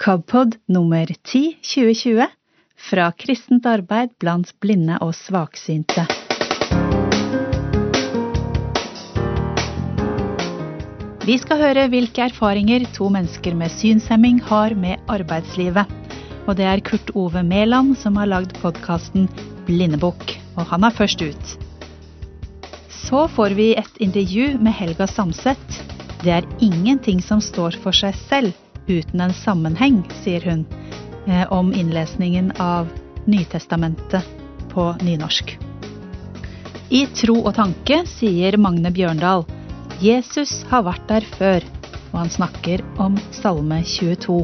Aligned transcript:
Cubpod 0.00 0.54
nummer 0.64 1.06
10 1.06 1.58
2020 1.60 2.24
fra 2.88 3.10
kristent 3.12 3.66
arbeid 3.68 4.14
blant 4.16 4.48
blinde 4.64 4.94
og 5.04 5.10
svaksynte. 5.12 6.06
Vi 11.28 11.36
skal 11.42 11.60
høre 11.60 11.84
hvilke 11.92 12.24
erfaringer 12.30 12.86
to 12.96 13.10
mennesker 13.12 13.58
med 13.60 13.74
synshemming 13.74 14.40
har 14.48 14.72
med 14.72 15.04
arbeidslivet. 15.04 15.92
Og 16.48 16.56
det 16.56 16.64
er 16.64 16.80
Kurt 16.80 17.12
Ove 17.12 17.44
Mæland 17.44 17.92
som 18.00 18.16
har 18.16 18.32
lagd 18.32 18.56
podkasten 18.62 19.28
Blindebukk, 19.68 20.32
og 20.56 20.64
han 20.72 20.88
er 20.88 20.96
først 20.96 21.20
ut. 21.20 21.52
Så 22.88 23.26
får 23.36 23.52
vi 23.60 23.74
et 23.76 24.00
intervju 24.00 24.56
med 24.64 24.72
Helga 24.80 25.12
Samset. 25.12 25.80
Det 26.24 26.32
er 26.40 26.50
ingenting 26.56 27.20
som 27.20 27.44
står 27.44 27.76
for 27.84 27.92
seg 27.92 28.16
selv 28.16 28.56
uten 28.90 29.22
en 29.24 29.34
sammenheng, 29.34 30.02
sier 30.22 30.44
hun 30.48 30.66
eh, 31.26 31.46
om 31.52 31.72
innlesningen 31.72 32.52
av 32.58 32.90
Nytestamentet 33.30 34.26
på 34.72 34.90
nynorsk. 35.04 35.56
I 36.90 37.04
Tro 37.14 37.36
og 37.44 37.52
tanke 37.54 38.02
sier 38.10 38.56
Magne 38.58 38.90
Bjørndal 38.90 39.44
Jesus 40.02 40.62
har 40.70 40.86
vært 40.88 41.04
der 41.10 41.26
før, 41.36 41.66
og 42.10 42.16
han 42.22 42.32
snakker 42.32 42.82
om 42.98 43.18
Salme 43.36 43.82
22. 43.86 44.40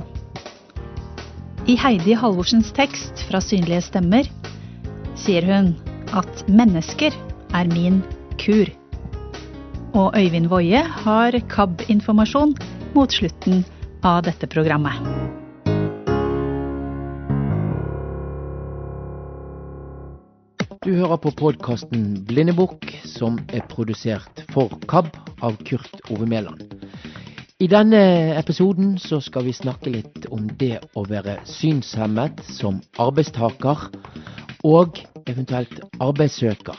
I 1.67 1.75
Heidi 1.83 2.15
Halvorsens 2.15 2.69
tekst 2.77 3.25
fra 3.27 3.41
Synlige 3.43 3.83
stemmer 3.89 4.29
sier 5.19 5.47
hun 5.49 5.73
at 6.15 6.45
mennesker 6.47 7.15
er 7.57 7.71
min 7.73 8.03
kur. 8.39 8.69
Og 9.97 10.15
Øyvind 10.15 10.51
Woie 10.53 10.83
har 10.85 11.39
KAB-informasjon 11.51 12.55
mot 12.95 13.11
slutten 13.11 13.65
av 14.07 14.23
dette 14.23 14.47
programmet. 14.47 14.95
Du 20.85 20.93
hører 20.95 21.19
på 21.19 21.33
podkasten 21.35 22.05
Blindebukk, 22.29 22.87
som 23.11 23.41
er 23.51 23.67
produsert 23.67 24.45
for 24.55 24.71
KAB 24.87 25.11
av 25.43 25.59
Kurt 25.67 25.99
Ove 26.15 26.29
Mæland. 26.31 26.63
I 27.59 27.67
denne 27.73 27.99
episoden 28.39 28.95
så 29.03 29.19
skal 29.25 29.49
vi 29.49 29.57
snakke 29.57 29.91
litt 29.91 30.29
om 30.31 30.47
det 30.61 30.77
å 30.95 31.03
være 31.09 31.41
synshemmet 31.51 32.45
som 32.47 32.79
arbeidstaker, 33.03 33.89
og 34.63 35.03
eventuelt 35.27 35.81
arbeidssøker. 35.99 36.79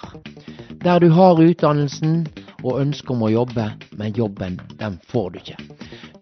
Der 0.80 1.04
du 1.04 1.10
har 1.12 1.44
utdannelsen 1.44 2.22
og 2.64 2.80
ønsker 2.80 3.18
om 3.18 3.28
å 3.28 3.34
jobbe, 3.34 3.72
men 4.00 4.16
jobben 4.16 4.62
den 4.80 5.02
får 5.12 5.34
du 5.34 5.42
ikke. 5.44 5.60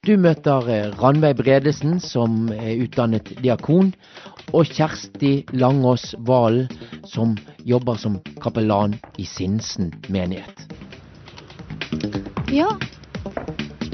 Du 0.06 0.12
møter 0.22 0.68
eh, 0.70 0.92
Ranveig 1.02 1.40
Bredesen, 1.40 1.96
som 1.98 2.52
er 2.54 2.76
utdannet 2.84 3.32
diakon, 3.42 3.88
og 4.54 4.70
Kjersti 4.70 5.48
Langås 5.58 6.12
Valen, 6.28 6.68
som 7.10 7.32
jobber 7.66 7.98
som 7.98 8.20
kapellan 8.44 8.94
i 9.18 9.26
Sinsen 9.26 9.90
menighet. 10.14 10.62
Ja, 12.54 12.70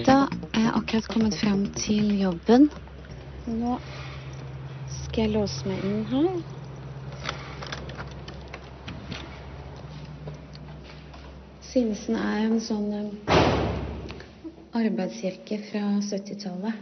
da 0.04 0.18
er 0.52 0.66
jeg 0.66 0.74
akkurat 0.82 1.08
kommet 1.14 1.40
frem 1.40 1.64
til 1.80 2.12
jobben. 2.20 2.68
Nå 3.48 3.78
skal 4.92 5.30
jeg 5.30 5.36
låse 5.38 5.72
meg 5.72 5.80
inn 5.88 6.04
her. 6.12 6.32
Sinsen 11.72 12.20
er 12.20 12.50
en 12.50 12.60
sånn 12.60 13.71
eh, 14.74 14.80
arbeidskirke 14.80 15.58
fra 15.72 15.80
70-tallet. 16.02 16.74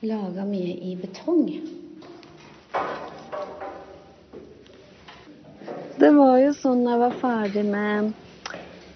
Laga 0.00 0.44
mye 0.44 0.74
i 0.80 0.96
betong. 0.96 1.46
Det 6.00 6.10
var 6.16 6.38
jo 6.40 6.52
sånn 6.56 6.86
jeg 6.88 7.00
var 7.02 7.16
ferdig 7.20 7.64
med 7.68 8.12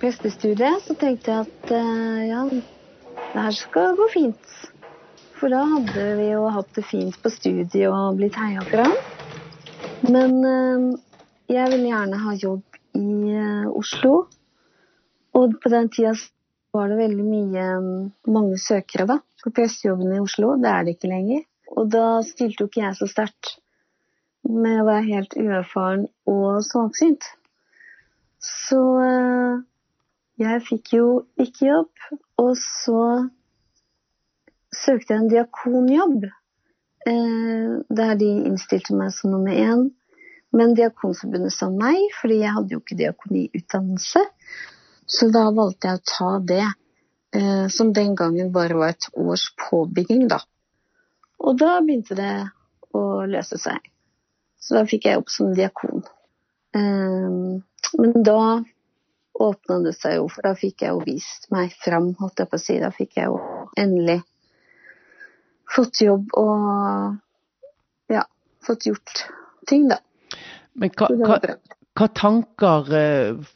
prestestudiet, 0.01 0.81
så 0.87 0.95
tenkte 0.97 1.31
jeg 1.31 1.45
at 1.45 1.73
uh, 1.77 2.21
ja, 2.25 2.45
det 3.35 3.43
her 3.45 3.57
skal 3.57 3.99
gå 3.99 4.09
fint. 4.13 4.55
For 5.37 5.53
da 5.53 5.65
hadde 5.69 6.07
vi 6.17 6.31
jo 6.31 6.47
hatt 6.49 6.71
det 6.77 6.87
fint 6.89 7.19
på 7.21 7.33
studiet 7.33 7.91
og 7.91 8.17
blitt 8.17 8.39
heia 8.41 8.65
fram. 8.71 8.95
Men 10.09 10.41
uh, 10.41 10.97
jeg 11.53 11.75
ville 11.75 11.91
gjerne 11.93 12.23
ha 12.25 12.37
jobb 12.41 12.81
i 12.97 13.37
uh, 13.37 13.69
Oslo. 13.77 14.15
Og 15.35 15.59
på 15.61 15.73
den 15.73 15.93
tida 15.93 16.15
var 16.75 16.91
det 16.91 16.99
veldig 16.99 17.25
mye 17.27 17.67
mm, 17.81 18.01
mange 18.35 18.59
søkere 18.61 19.07
da, 19.11 19.19
på 19.45 19.53
prestejobben 19.55 20.15
i 20.17 20.23
Oslo. 20.23 20.55
Det 20.61 20.71
er 20.71 20.85
det 20.85 20.97
ikke 20.97 21.13
lenger. 21.13 21.45
Og 21.75 21.89
da 21.93 22.07
stilte 22.27 22.65
jo 22.65 22.71
ikke 22.71 22.83
jeg 22.83 22.99
så 22.99 23.09
sterkt 23.11 23.55
med 24.45 24.83
å 24.83 24.89
være 24.89 25.07
helt 25.09 25.37
uerfaren 25.41 26.07
og 26.29 26.61
svaksynt. 26.67 27.25
Så 28.45 28.81
eh, 29.01 29.63
jeg 30.43 30.65
fikk 30.69 30.95
jo 30.99 31.09
ikke 31.41 31.71
jobb. 31.71 32.07
Og 32.43 32.53
så 32.61 33.03
søkte 34.75 35.15
jeg 35.15 35.23
en 35.23 35.31
diakonjobb. 35.33 36.27
Eh, 37.09 37.75
der 38.01 38.17
de 38.21 38.31
innstilte 38.49 38.97
meg 38.97 39.15
som 39.17 39.33
nummer 39.35 39.55
én. 39.55 39.89
Men 40.55 40.77
Diakonforbundet 40.79 41.51
sa 41.51 41.67
nei, 41.73 41.97
fordi 42.21 42.39
jeg 42.45 42.55
hadde 42.55 42.77
jo 42.77 42.81
ikke 42.83 42.99
diakoniutdannelse. 43.01 44.23
Så 45.07 45.29
da 45.33 45.49
valgte 45.53 45.91
jeg 45.91 46.01
å 46.01 46.09
ta 46.09 46.31
det, 46.49 46.67
eh, 47.37 47.67
som 47.69 47.93
den 47.93 48.15
gangen 48.17 48.53
bare 48.53 48.79
var 48.79 48.95
et 48.95 49.09
års 49.13 49.51
påbygging, 49.69 50.29
da. 50.29 50.41
Og 51.45 51.59
da 51.61 51.79
begynte 51.85 52.17
det 52.17 52.35
å 52.97 53.25
løse 53.29 53.59
seg. 53.61 53.91
Så 54.61 54.79
da 54.79 54.85
fikk 54.89 55.09
jeg 55.11 55.21
opp 55.21 55.33
som 55.33 55.53
diakon. 55.57 56.05
Eh, 56.75 57.61
men 58.01 58.23
da 58.25 58.63
åpna 59.35 59.81
det 59.85 59.97
seg 59.99 60.17
jo, 60.21 60.29
for 60.31 60.47
da 60.47 60.55
fikk 60.57 60.85
jeg 60.87 60.95
jo 60.95 61.03
vist 61.05 61.51
meg 61.53 61.75
fram, 61.85 62.13
holdt 62.21 62.41
jeg 62.41 62.51
på 62.51 62.61
å 62.61 62.63
si. 62.63 62.79
Da 62.81 62.91
fikk 62.95 63.19
jeg 63.19 63.29
jo 63.33 63.41
endelig 63.81 64.21
fått 65.75 66.01
jobb 66.05 66.33
og 66.39 68.13
ja, 68.13 68.25
fått 68.65 68.87
gjort 68.89 69.25
ting, 69.69 69.89
da. 69.91 69.99
Men 70.79 70.93
hva, 70.99 71.09
hva, 71.19 71.39
hva 71.99 72.09
tanker 72.15 72.91
eh, 72.99 73.55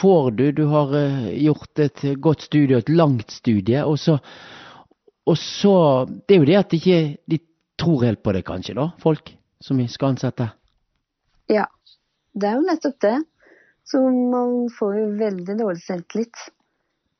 får 0.00 0.30
du? 0.38 0.46
Du 0.52 0.64
har 0.70 0.94
eh, 0.96 1.28
gjort 1.44 1.82
et 1.82 2.04
godt 2.22 2.46
studie, 2.48 2.78
et 2.78 2.92
langt 2.92 3.30
studie. 3.34 3.82
Og 3.84 3.98
så, 3.98 4.18
og 5.26 5.38
så 5.38 5.74
Det 6.06 6.36
er 6.36 6.42
jo 6.42 6.50
det 6.50 6.60
at 6.60 6.70
de 6.70 6.80
ikke 6.80 7.00
de 7.26 7.40
tror 7.78 8.04
helt 8.04 8.22
på 8.22 8.32
det, 8.34 8.42
kanskje, 8.46 8.74
da, 8.74 8.90
folk 8.98 9.30
som 9.62 9.78
vi 9.78 9.88
skal 9.88 10.14
ansette? 10.14 10.48
Ja, 11.48 11.66
det 12.34 12.48
er 12.48 12.58
jo 12.58 12.66
nettopp 12.66 13.00
det. 13.04 13.18
Så 13.88 14.02
man 14.04 14.68
får 14.78 14.96
jo 14.98 15.04
veldig 15.18 15.54
dårlig 15.58 15.82
selvtillit. 15.84 16.48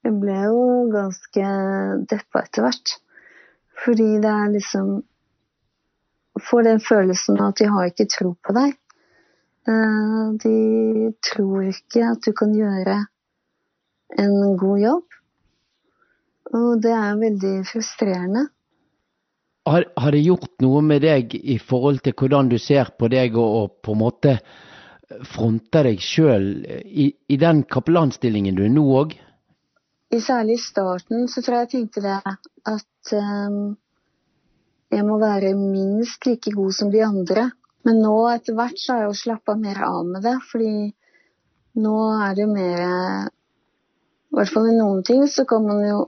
Jeg 0.04 0.16
ble 0.20 0.34
jo 0.36 0.64
ganske 0.92 1.52
deppa 2.10 2.42
etter 2.44 2.66
hvert. 2.66 2.98
Fordi 3.84 4.08
det 4.22 4.34
er 4.34 4.56
liksom 4.56 4.98
Får 6.38 6.62
den 6.62 6.78
følelsen 6.78 7.40
at 7.42 7.58
de 7.58 7.66
har 7.66 7.88
ikke 7.90 8.04
tro 8.06 8.28
på 8.46 8.52
deg. 8.54 8.76
Eh, 9.68 10.28
de 10.42 11.12
tror 11.32 11.66
ikke 11.68 12.04
at 12.14 12.24
du 12.24 12.32
kan 12.36 12.54
gjøre 12.56 13.02
en 14.22 14.56
god 14.56 14.78
jobb. 14.80 15.18
Og 16.56 16.70
det 16.80 16.94
er 16.96 17.18
veldig 17.20 17.56
frustrerende. 17.68 18.46
Har, 19.68 19.84
har, 20.00 20.14
det 20.16 20.24
gjort 20.24 20.54
noe 20.64 20.80
med 20.80 21.02
deg 21.04 21.34
i 21.36 21.58
forhold 21.60 22.00
til 22.00 22.14
hvordan 22.16 22.48
du 22.48 22.56
ser 22.56 22.94
på 22.96 23.10
deg 23.12 23.36
og, 23.36 23.56
og 23.58 23.74
på 23.84 23.92
en 23.92 24.00
måte 24.00 24.38
fronter 25.28 25.90
deg 25.90 26.00
sjøl 26.00 26.46
i, 26.64 27.10
i, 27.28 27.36
den 27.36 27.62
kapellanstillingen 27.68 28.56
du 28.56 28.64
er 28.64 28.72
nå 28.72 28.86
òg? 29.02 29.12
Særlig 30.08 30.56
i 30.56 30.62
starten 30.62 31.28
så 31.28 31.44
tror 31.44 31.58
jeg 31.58 31.66
jeg 31.66 31.72
tenkte 31.74 32.04
det 32.06 32.16
at 32.72 33.12
um, 33.12 33.76
jeg 34.88 35.04
må 35.04 35.18
være 35.20 35.52
minst 35.52 36.24
like 36.24 36.52
god 36.56 36.72
som 36.72 36.92
de 36.92 37.04
andre. 37.04 37.50
Men 37.86 38.00
nå 38.02 38.14
etter 38.32 38.56
hvert 38.58 38.78
så 38.80 38.94
har 38.94 39.04
jeg 39.04 39.12
jo 39.12 39.18
slappa 39.22 39.54
mer 39.58 39.80
av 39.86 40.00
med 40.06 40.24
det, 40.26 40.36
fordi 40.50 40.72
nå 41.78 41.96
er 42.26 42.34
det 42.34 42.46
jo 42.46 42.52
mer 42.52 42.80
I 42.82 44.38
hvert 44.38 44.52
fall 44.52 44.70
i 44.70 44.76
noen 44.76 45.04
ting 45.06 45.22
så 45.30 45.44
kan 45.48 45.64
man 45.64 45.84
jo 45.86 46.00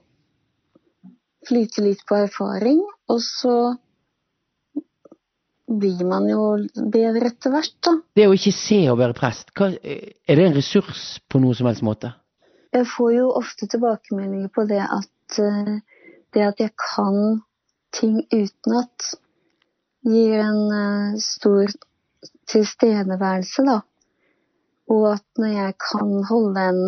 flyte 1.49 1.85
litt 1.85 2.03
på 2.09 2.19
erfaring, 2.21 2.83
og 3.09 3.23
så 3.25 3.55
blir 5.71 6.03
man 6.05 6.27
jo 6.29 6.43
bedre 6.75 7.31
etter 7.31 7.55
hvert, 7.55 7.77
da. 7.87 7.95
Det 8.19 8.27
å 8.29 8.35
ikke 8.37 8.53
se 8.55 8.81
og 8.91 8.99
være 9.01 9.17
prest, 9.17 9.53
hva, 9.57 9.71
er 9.71 10.41
det 10.41 10.47
en 10.47 10.57
ressurs 10.59 11.05
på 11.31 11.41
noen 11.43 11.57
som 11.57 11.71
helst 11.71 11.87
måte? 11.87 12.13
Jeg 12.75 12.87
får 12.91 13.13
jo 13.17 13.31
ofte 13.39 13.67
tilbakemeldinger 13.71 14.51
på 14.55 14.67
det 14.71 14.83
at 14.83 15.39
eh, 15.43 15.79
det 16.35 16.45
at 16.47 16.61
jeg 16.63 16.75
kan 16.79 17.41
ting 17.97 18.21
utenat, 18.31 19.15
gir 20.07 20.39
en 20.41 20.61
uh, 20.73 21.19
stor 21.21 21.71
tilstedeværelse, 22.51 23.65
da. 23.69 23.81
Og 24.91 25.07
at 25.13 25.25
når 25.39 25.55
jeg 25.55 25.77
kan 25.85 26.17
holde 26.31 26.65
en 26.73 26.83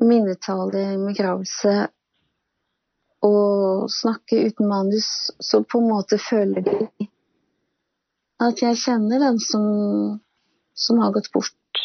minnetale 0.00 0.82
i 0.94 0.98
begravelse 1.00 1.76
og 3.26 3.88
snakke 3.92 4.44
uten 4.48 4.68
manus, 4.68 5.08
så 5.40 5.62
på 5.62 5.80
en 5.80 5.88
måte 5.92 6.18
føler 6.20 6.64
de 6.64 7.08
at 8.40 8.62
jeg 8.64 8.78
kjenner 8.80 9.20
den 9.20 9.38
som, 9.44 9.64
som 10.72 11.00
har 11.02 11.12
gått 11.12 11.28
bort. 11.32 11.82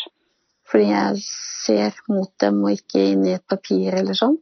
Fordi 0.65 0.88
jeg 0.88 1.23
ser 1.65 1.97
mot 2.09 2.31
dem 2.41 2.61
og 2.63 2.77
ikke 2.77 3.03
inn 3.11 3.25
i 3.27 3.35
et 3.35 3.43
papir 3.51 3.97
eller 3.99 4.17
sånn. 4.17 4.38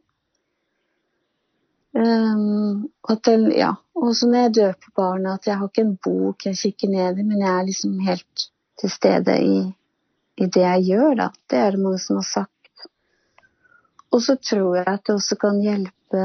Um, 1.94 2.88
at 3.08 3.22
den, 3.24 3.46
ja. 3.54 3.70
Og 3.94 4.16
så 4.16 4.26
når 4.26 4.46
jeg 4.46 4.54
døper 4.54 4.94
barna, 4.96 5.36
at 5.38 5.46
jeg 5.46 5.58
har 5.58 5.70
ikke 5.70 5.84
en 5.86 5.96
bok 6.02 6.46
jeg 6.48 6.58
kikker 6.58 6.90
ned 6.90 7.20
i, 7.20 7.26
men 7.26 7.44
jeg 7.44 7.52
er 7.52 7.68
liksom 7.68 7.98
helt 8.02 8.46
til 8.80 8.90
stede 8.90 9.36
i, 9.38 9.58
i 10.42 10.48
det 10.56 10.64
jeg 10.64 10.86
gjør, 10.88 11.14
da. 11.20 11.28
Det 11.50 11.60
er 11.60 11.76
det 11.76 11.82
mange 11.84 12.00
som 12.02 12.18
har 12.18 12.26
sagt. 12.26 12.50
Og 14.10 14.22
så 14.22 14.34
tror 14.38 14.80
jeg 14.80 14.88
at 14.90 15.04
det 15.06 15.14
også 15.14 15.38
kan 15.38 15.60
hjelpe 15.62 16.24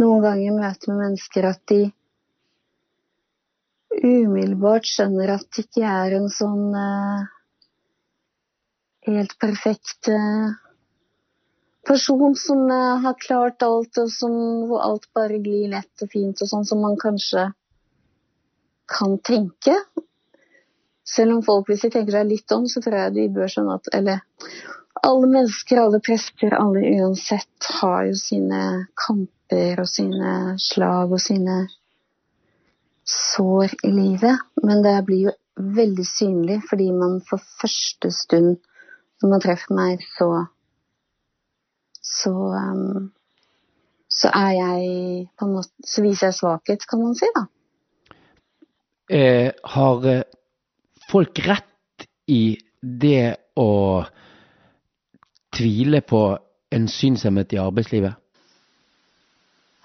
noen 0.00 0.22
ganger 0.24 0.44
i 0.44 0.56
møte 0.56 0.90
med 0.90 1.00
mennesker 1.06 1.48
at 1.48 1.62
de 1.72 1.80
umiddelbart 3.96 4.88
skjønner 4.88 5.32
at 5.38 5.48
det 5.56 5.64
ikke 5.64 5.88
er 5.88 6.18
en 6.18 6.28
sånn 6.32 6.76
uh, 6.76 7.24
helt 9.08 9.36
perfekt 9.40 10.10
uh, 10.12 10.52
person 11.86 12.34
som 12.38 12.64
uh, 12.70 12.96
har 13.04 13.18
klart 13.22 13.62
alt, 13.62 13.98
og 14.02 14.10
som, 14.12 14.34
hvor 14.68 14.82
alt 14.84 15.06
bare 15.14 15.38
glir 15.42 15.70
lett 15.72 16.04
og 16.04 16.10
fint, 16.12 16.42
og 16.42 16.50
sånn 16.50 16.66
som 16.68 16.82
man 16.82 16.98
kanskje 17.00 17.48
kan 18.90 19.18
tenke. 19.26 19.76
Selv 21.06 21.36
om 21.36 21.44
folk, 21.46 21.68
hvis 21.70 21.86
de 21.86 21.92
tenker 21.94 22.18
seg 22.18 22.28
litt 22.30 22.52
om, 22.54 22.66
så 22.70 22.82
tror 22.82 22.98
jeg 22.98 23.14
de 23.14 23.28
bør 23.34 23.50
skjønne 23.50 23.78
at 23.78 23.90
Eller 23.94 24.22
alle 25.06 25.28
mennesker, 25.30 25.78
alle 25.78 26.00
prester, 26.02 26.54
alle 26.56 26.82
uansett 26.96 27.70
har 27.80 28.06
jo 28.08 28.14
sine 28.18 28.62
kamper 28.98 29.82
og 29.82 29.90
sine 29.90 30.56
slag 30.62 31.12
og 31.12 31.22
sine 31.22 31.58
sår 33.06 33.76
i 33.86 33.92
livet. 33.94 34.42
Men 34.62 34.82
det 34.82 34.96
blir 35.06 35.28
jo 35.28 35.36
veldig 35.56 36.06
synlig 36.08 36.58
fordi 36.68 36.90
man 36.92 37.20
for 37.28 37.42
første 37.60 38.10
stund 38.12 38.56
når 39.22 39.30
man 39.30 39.40
treffer 39.40 39.76
meg, 39.76 40.02
så 40.18 40.28
så, 42.06 42.32
um, 42.32 43.10
så 44.08 44.30
er 44.34 44.52
jeg 44.56 45.28
på 45.38 45.46
en 45.46 45.54
måte 45.58 45.86
Så 45.86 46.04
viser 46.04 46.30
jeg 46.30 46.38
svakhet, 46.38 46.86
kan 46.88 47.02
man 47.02 47.16
si, 47.18 47.28
da. 47.34 47.46
Eh, 49.10 49.50
har 49.74 50.06
eh, 50.10 50.22
folk 51.10 51.38
rett 51.46 52.06
i 52.26 52.56
det 52.82 53.36
å 53.58 53.70
tvile 55.56 56.00
på 56.02 56.22
en 56.74 56.88
synshemmet 56.90 57.54
i 57.54 57.60
arbeidslivet? 57.62 58.16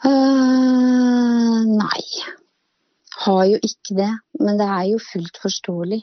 Uh, 0.01 1.61
nei. 1.69 2.03
Har 3.21 3.45
jo 3.45 3.59
ikke 3.61 3.97
det. 3.99 4.11
Men 4.41 4.57
det 4.57 4.67
er 4.67 4.87
jo 4.89 5.03
fullt 5.11 5.37
forståelig. 5.43 6.01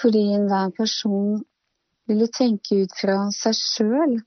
Fordi 0.00 0.22
enhver 0.36 0.74
person 0.76 1.40
vil 2.08 2.24
jo 2.26 2.28
tenke 2.28 2.82
ut 2.84 2.94
fra 3.00 3.16
seg 3.32 3.56
sjøl. 3.56 4.18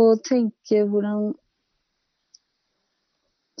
Og 0.00 0.22
tenke 0.26 0.84
hvordan 0.90 1.32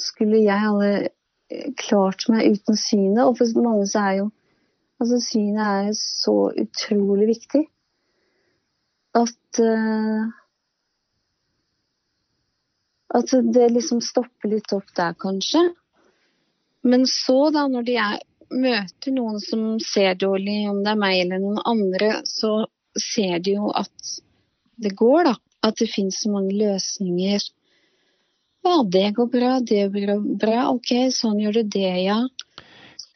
skulle 0.00 0.42
jeg 0.42 0.70
alle 0.70 1.68
klart 1.78 2.26
meg 2.32 2.56
uten 2.56 2.78
synet? 2.78 3.22
Og 3.26 3.36
for 3.38 3.62
mange 3.62 3.86
så 3.90 4.08
er 4.08 4.16
jo 4.22 4.32
Altså, 5.02 5.18
synet 5.18 5.66
er 5.66 5.88
så 5.98 6.32
utrolig 6.54 7.26
viktig 7.32 7.64
at 9.18 9.58
uh, 9.60 10.30
At 13.14 13.34
det 13.54 13.66
liksom 13.70 14.00
stopper 14.02 14.50
litt 14.50 14.72
opp 14.74 14.88
der, 14.96 15.12
kanskje. 15.18 15.60
Men 16.82 17.04
så, 17.06 17.50
da, 17.54 17.66
når 17.70 17.84
de 17.86 17.94
er, 18.02 18.16
møter 18.50 19.14
noen 19.14 19.38
som 19.42 19.76
ser 19.82 20.16
dårlig, 20.18 20.64
om 20.70 20.80
det 20.82 20.90
er 20.94 20.98
meg 20.98 21.20
eller 21.20 21.42
noen 21.44 21.60
andre, 21.62 22.08
så 22.26 22.64
ser 22.98 23.38
de 23.44 23.54
jo 23.54 23.70
at 23.70 24.10
det 24.82 24.96
går, 24.98 25.30
da. 25.30 25.36
At 25.64 25.80
det 25.80 25.88
finnes 25.92 26.20
så 26.20 26.32
mange 26.32 26.54
løsninger. 26.56 27.44
Ja, 28.64 28.76
det 28.88 29.10
går 29.16 29.28
bra, 29.32 29.52
det 29.60 29.86
går 29.92 30.20
bra. 30.40 30.68
Ok, 30.72 30.92
sånn 31.12 31.40
gjør 31.40 31.60
du 31.60 31.74
det, 31.76 31.90
ja. 32.04 32.20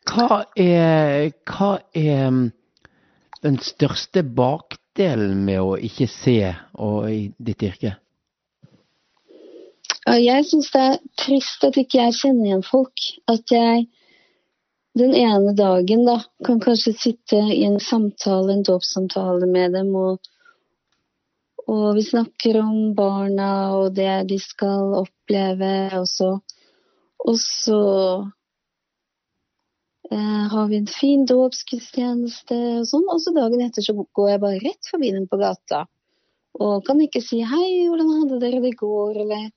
Hva 0.09 0.43
er, 0.57 1.31
hva 1.49 1.71
er 1.97 2.29
mm, 2.33 2.45
den 3.45 3.59
største 3.65 4.25
bakdelen 4.25 5.45
med 5.45 5.61
å 5.61 5.77
ikke 5.77 6.09
se 6.11 6.41
og 6.81 7.09
i 7.13 7.23
ditt 7.37 7.65
yrke? 7.69 7.97
Jeg 10.09 10.45
syns 10.49 10.71
det 10.73 10.83
er 10.87 11.01
trist 11.21 11.65
at 11.67 11.77
ikke 11.77 12.01
jeg 12.01 12.17
kjenner 12.17 12.49
igjen 12.49 12.65
folk. 12.65 13.09
At 13.29 13.53
jeg 13.53 13.89
den 14.99 15.13
ene 15.15 15.53
dagen 15.57 16.07
da 16.09 16.17
kan 16.47 16.61
kanskje 16.65 16.95
sitte 16.97 17.39
i 17.55 17.63
en 17.67 17.79
samtale, 17.81 18.53
en 18.53 18.65
dåpssamtale 18.67 19.47
med 19.47 19.77
dem, 19.77 19.93
og, 19.95 20.19
og, 21.69 21.87
vi 21.99 22.03
snakker 22.07 22.61
om 22.63 22.95
barna 22.97 23.51
og 23.77 23.95
det 23.97 24.29
de 24.31 24.39
skal 24.41 24.97
oppleve, 25.03 25.73
og 26.01 26.09
så, 26.09 26.33
og 27.25 27.39
så 27.43 27.83
Eh, 30.11 30.49
har 30.53 30.69
vi 30.69 30.77
en 30.77 30.89
fin 30.89 31.25
dåpsgudstjeneste 31.29 32.57
og 32.81 32.87
sånn. 32.89 33.07
Og 33.13 33.21
så 33.21 33.33
dagen 33.37 33.61
etter 33.65 33.85
så 33.85 33.95
går 33.97 34.31
jeg 34.31 34.43
bare 34.45 34.61
rett 34.63 34.91
forbi 34.91 35.11
dem 35.13 35.27
på 35.29 35.41
gata. 35.41 35.85
Og 36.59 36.85
kan 36.87 37.01
ikke 37.05 37.21
si 37.23 37.43
'hei, 37.45 37.89
hvordan 37.89 38.15
hadde 38.21 38.39
dere 38.41 38.63
det 38.65 38.73
i 38.73 38.81
går', 38.81 39.21
eller, 39.25 39.51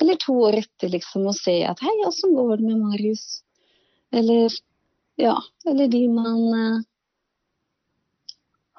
eller 0.00 0.20
to 0.22 0.36
år 0.48 0.60
etter 0.62 0.92
liksom 0.94 1.26
og 1.26 1.34
se 1.34 1.56
at 1.66 1.82
'hei, 1.82 1.96
åssen 2.06 2.36
går 2.36 2.56
det 2.56 2.66
med 2.68 2.78
Marius'? 2.84 3.42
Eller 4.12 4.54
ja, 5.18 5.34
eller 5.66 5.88
de 5.88 6.06
man 6.08 6.40
uh, 6.54 6.82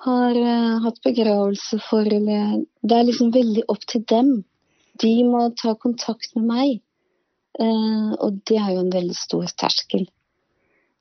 har 0.06 0.38
uh, 0.38 0.78
hatt 0.86 1.02
begravelse 1.04 1.80
for, 1.90 2.08
eller 2.08 2.62
Det 2.82 2.96
er 2.96 3.08
liksom 3.08 3.34
veldig 3.36 3.66
opp 3.68 3.84
til 3.88 4.06
dem. 4.08 4.32
De 5.00 5.12
må 5.28 5.50
ta 5.60 5.76
kontakt 5.76 6.36
med 6.38 6.48
meg. 6.52 6.78
Uh, 7.60 8.16
og 8.20 8.40
det 8.48 8.60
er 8.62 8.74
jo 8.76 8.86
en 8.86 8.94
veldig 8.94 9.18
stor 9.18 9.50
terskel. 9.60 10.08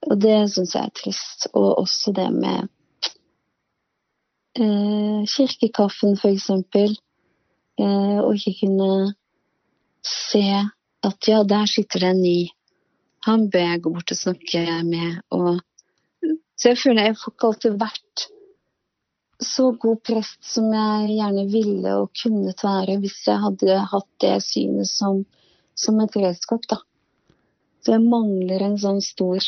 Og 0.06 0.18
det 0.22 0.36
syns 0.52 0.74
jeg 0.74 0.88
er 0.88 0.94
trist. 0.94 1.48
Og 1.54 1.78
også 1.82 2.12
det 2.16 2.28
med 2.34 2.68
eh, 4.58 5.22
kirkekaffen, 5.26 6.16
f.eks. 6.18 6.50
Eh, 7.78 8.18
og 8.22 8.34
ikke 8.36 8.54
kunne 8.62 9.14
se 10.06 10.44
at 11.08 11.30
ja, 11.30 11.42
der 11.46 11.66
sitter 11.70 12.04
det 12.04 12.12
en 12.14 12.22
ny. 12.22 12.38
Han 13.26 13.48
bør 13.50 13.66
jeg 13.66 13.82
gå 13.82 13.92
bort 13.94 14.14
og 14.14 14.20
snakke 14.22 14.64
med. 14.86 15.20
Og, 15.34 15.60
så 16.56 16.72
jeg 16.72 16.82
føler 16.82 17.10
jeg 17.10 17.18
får 17.18 17.34
ikke 17.34 17.50
alltid 17.50 17.80
vært 17.82 18.28
så 19.38 19.70
god 19.72 20.00
prest 20.02 20.40
som 20.42 20.66
jeg 20.74 21.14
gjerne 21.14 21.44
ville 21.52 21.94
og 22.00 22.10
kunne 22.18 22.54
være 22.58 22.98
hvis 23.02 23.20
jeg 23.28 23.38
hadde 23.44 23.78
hatt 23.92 24.08
det 24.22 24.34
synet 24.42 24.90
som, 24.90 25.22
som 25.78 26.00
et 26.02 26.16
redskap, 26.18 26.66
da. 26.70 26.80
Så 27.84 27.94
jeg 27.94 28.04
mangler 28.04 28.64
en 28.66 28.78
sånn 28.80 28.98
stor 29.04 29.38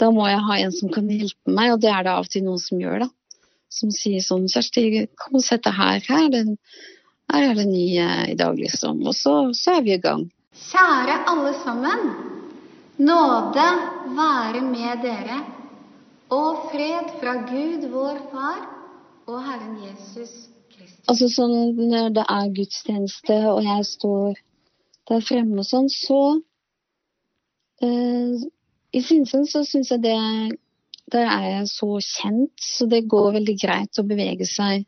da 0.00 0.10
må 0.10 0.26
jeg 0.26 0.42
ha 0.42 0.56
en 0.58 0.72
som 0.74 0.90
kan 0.90 1.06
hjelpe 1.10 1.52
meg, 1.54 1.70
og 1.70 1.82
det 1.82 1.90
er 1.92 2.02
det 2.02 2.12
av 2.12 2.26
og 2.26 2.32
til 2.32 2.42
noen 2.46 2.58
som 2.58 2.80
gjør, 2.82 3.04
da. 3.04 3.08
Som 3.70 3.92
sier 3.94 4.22
sånn 4.22 4.48
Kjersti, 4.50 5.06
kom 5.18 5.38
og 5.38 5.44
sett 5.46 5.64
deg 5.66 5.76
her. 5.78 6.02
Her 6.08 6.24
er 6.26 6.32
det, 6.34 6.58
her 7.30 7.46
er 7.50 7.58
det 7.58 7.66
nye 7.70 8.08
i 8.32 8.36
dag, 8.38 8.58
liksom. 8.58 9.04
Og 9.06 9.14
så, 9.14 9.36
så 9.54 9.78
er 9.78 9.86
vi 9.86 9.94
i 9.94 10.02
gang. 10.02 10.26
Kjære 10.66 11.20
alle 11.30 11.54
sammen. 11.62 12.04
Nåde 13.06 13.68
være 14.18 14.62
med 14.66 15.02
dere, 15.02 15.40
og 16.34 16.70
fred 16.72 17.14
fra 17.20 17.38
Gud 17.46 17.86
vår 17.94 18.18
Far 18.32 18.73
og 19.26 19.38
Herren 19.44 19.76
Jesus 19.84 20.32
Kristus. 20.72 21.04
Altså 21.10 21.28
sånn 21.32 21.54
når 21.78 22.10
det 22.16 22.24
er 22.36 22.50
gudstjeneste, 22.58 23.38
og 23.52 23.62
jeg 23.64 23.86
står 23.88 24.42
der 25.10 25.24
fremme 25.24 25.60
og 25.60 25.68
sånn, 25.68 25.90
så 25.92 26.20
eh, 27.84 28.44
i 28.94 29.02
Sinsen 29.04 29.48
så 29.50 29.64
syns 29.68 29.92
jeg 29.92 30.04
det 30.04 30.18
Der 31.12 31.26
er 31.28 31.44
jeg 31.50 31.66
så 31.68 31.88
kjent, 32.00 32.54
så 32.64 32.86
det 32.88 33.02
går 33.12 33.34
veldig 33.34 33.54
greit 33.60 33.98
å 34.00 34.06
bevege 34.08 34.46
seg 34.48 34.86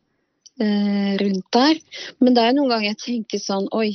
eh, 0.64 1.12
rundt 1.20 1.50
der. 1.52 1.80
Men 2.24 2.36
det 2.38 2.44
er 2.44 2.56
noen 2.56 2.72
ganger 2.72 2.88
jeg 2.88 3.02
tenker 3.02 3.42
sånn 3.42 3.68
Oi, 3.76 3.90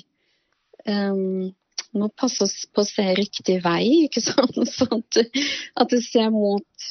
um, 0.85 1.49
må 1.97 2.11
passe 2.13 2.45
på 2.71 2.83
å 2.83 2.87
se 2.87 3.07
riktig 3.17 3.57
vei, 3.65 4.05
ikke 4.05 4.21
sant? 4.23 4.61
Sånn 4.77 5.01
at, 5.01 5.41
at 5.81 5.91
det 5.91 6.03
ser 6.05 6.29
mot 6.33 6.87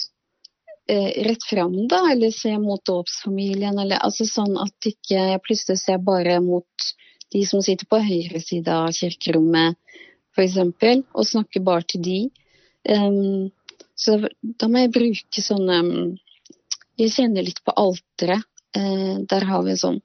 rett 1.26 1.44
fram, 1.46 1.74
da, 1.88 2.00
eller 2.12 2.32
se 2.34 2.52
mot 2.58 2.82
dåpsfamilien, 2.86 3.78
eller 3.78 4.02
altså 4.02 4.26
sånn 4.28 4.56
at 4.60 4.90
ikke 4.90 5.18
jeg 5.32 5.42
plutselig 5.44 5.78
ser 5.82 6.00
bare 6.02 6.40
mot 6.44 6.90
de 7.30 7.44
som 7.46 7.62
sitter 7.62 7.86
på 7.90 8.00
høyre 8.02 8.40
side 8.42 8.74
av 8.74 8.90
kirkerommet, 8.94 9.78
f.eks., 10.34 10.58
og 11.14 11.26
snakker 11.26 11.62
bare 11.66 11.86
til 11.92 12.02
de. 12.04 12.18
Um, 12.90 13.50
så 13.98 14.16
da 14.42 14.68
må 14.70 14.84
jeg 14.84 14.94
bruke 14.94 15.42
sånne 15.44 15.80
Jeg 17.00 17.12
kjenner 17.12 17.44
litt 17.44 17.60
på 17.64 17.74
alteret. 17.76 18.44
Uh, 18.76 19.20
der 19.28 19.44
har 19.48 19.64
vi 19.66 19.74
en 19.74 19.80
sånn 19.80 20.00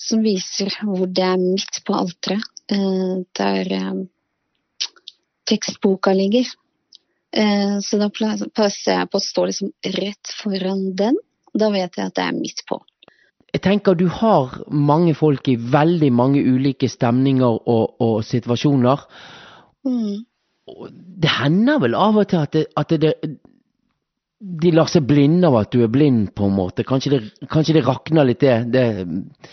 som 0.00 0.22
viser 0.24 0.70
hvor 0.86 1.06
det 1.10 1.26
er 1.26 1.40
midt 1.40 1.82
på 1.86 1.96
alteret. 1.96 2.46
uh, 2.72 3.22
der 3.36 3.72
um, 3.90 4.08
tekstboka 5.50 6.12
ligger. 6.14 6.46
Eh, 7.30 7.76
så 7.82 7.98
da 8.00 8.08
passer 8.10 8.96
jeg 8.96 9.10
på 9.10 9.18
å 9.20 9.24
stå 9.24 9.44
liksom 9.50 9.74
rett 9.96 10.32
foran 10.40 10.88
den. 10.98 11.18
Da 11.54 11.70
vet 11.74 11.98
jeg 11.98 12.10
at 12.10 12.16
det 12.16 12.24
er 12.24 12.38
midt 12.38 12.64
på. 12.68 12.80
Jeg 13.50 13.62
tenker 13.64 13.98
du 13.98 14.06
har 14.20 14.60
mange 14.70 15.14
folk 15.18 15.48
i 15.50 15.56
veldig 15.58 16.10
mange 16.14 16.42
ulike 16.42 16.88
stemninger 16.90 17.56
og, 17.66 17.96
og 17.98 18.20
situasjoner. 18.26 19.06
Mm. 19.86 20.20
Det 21.20 21.32
hender 21.40 21.80
vel 21.82 21.96
av 21.98 22.20
og 22.20 22.28
til 22.30 22.44
at, 22.44 22.54
det, 22.54 22.68
at 22.78 22.94
det, 23.02 23.14
de 24.40 24.70
lar 24.74 24.90
seg 24.90 25.08
blinde 25.08 25.50
av 25.50 25.58
at 25.64 25.74
du 25.74 25.82
er 25.82 25.90
blind, 25.90 26.30
på 26.36 26.46
en 26.46 26.54
måte. 26.54 26.86
Kanskje 26.86 27.16
det, 27.16 27.20
kanskje 27.50 27.80
det 27.80 27.84
rakner 27.88 28.28
litt, 28.28 28.44
det, 28.44 28.70
det 28.70 29.50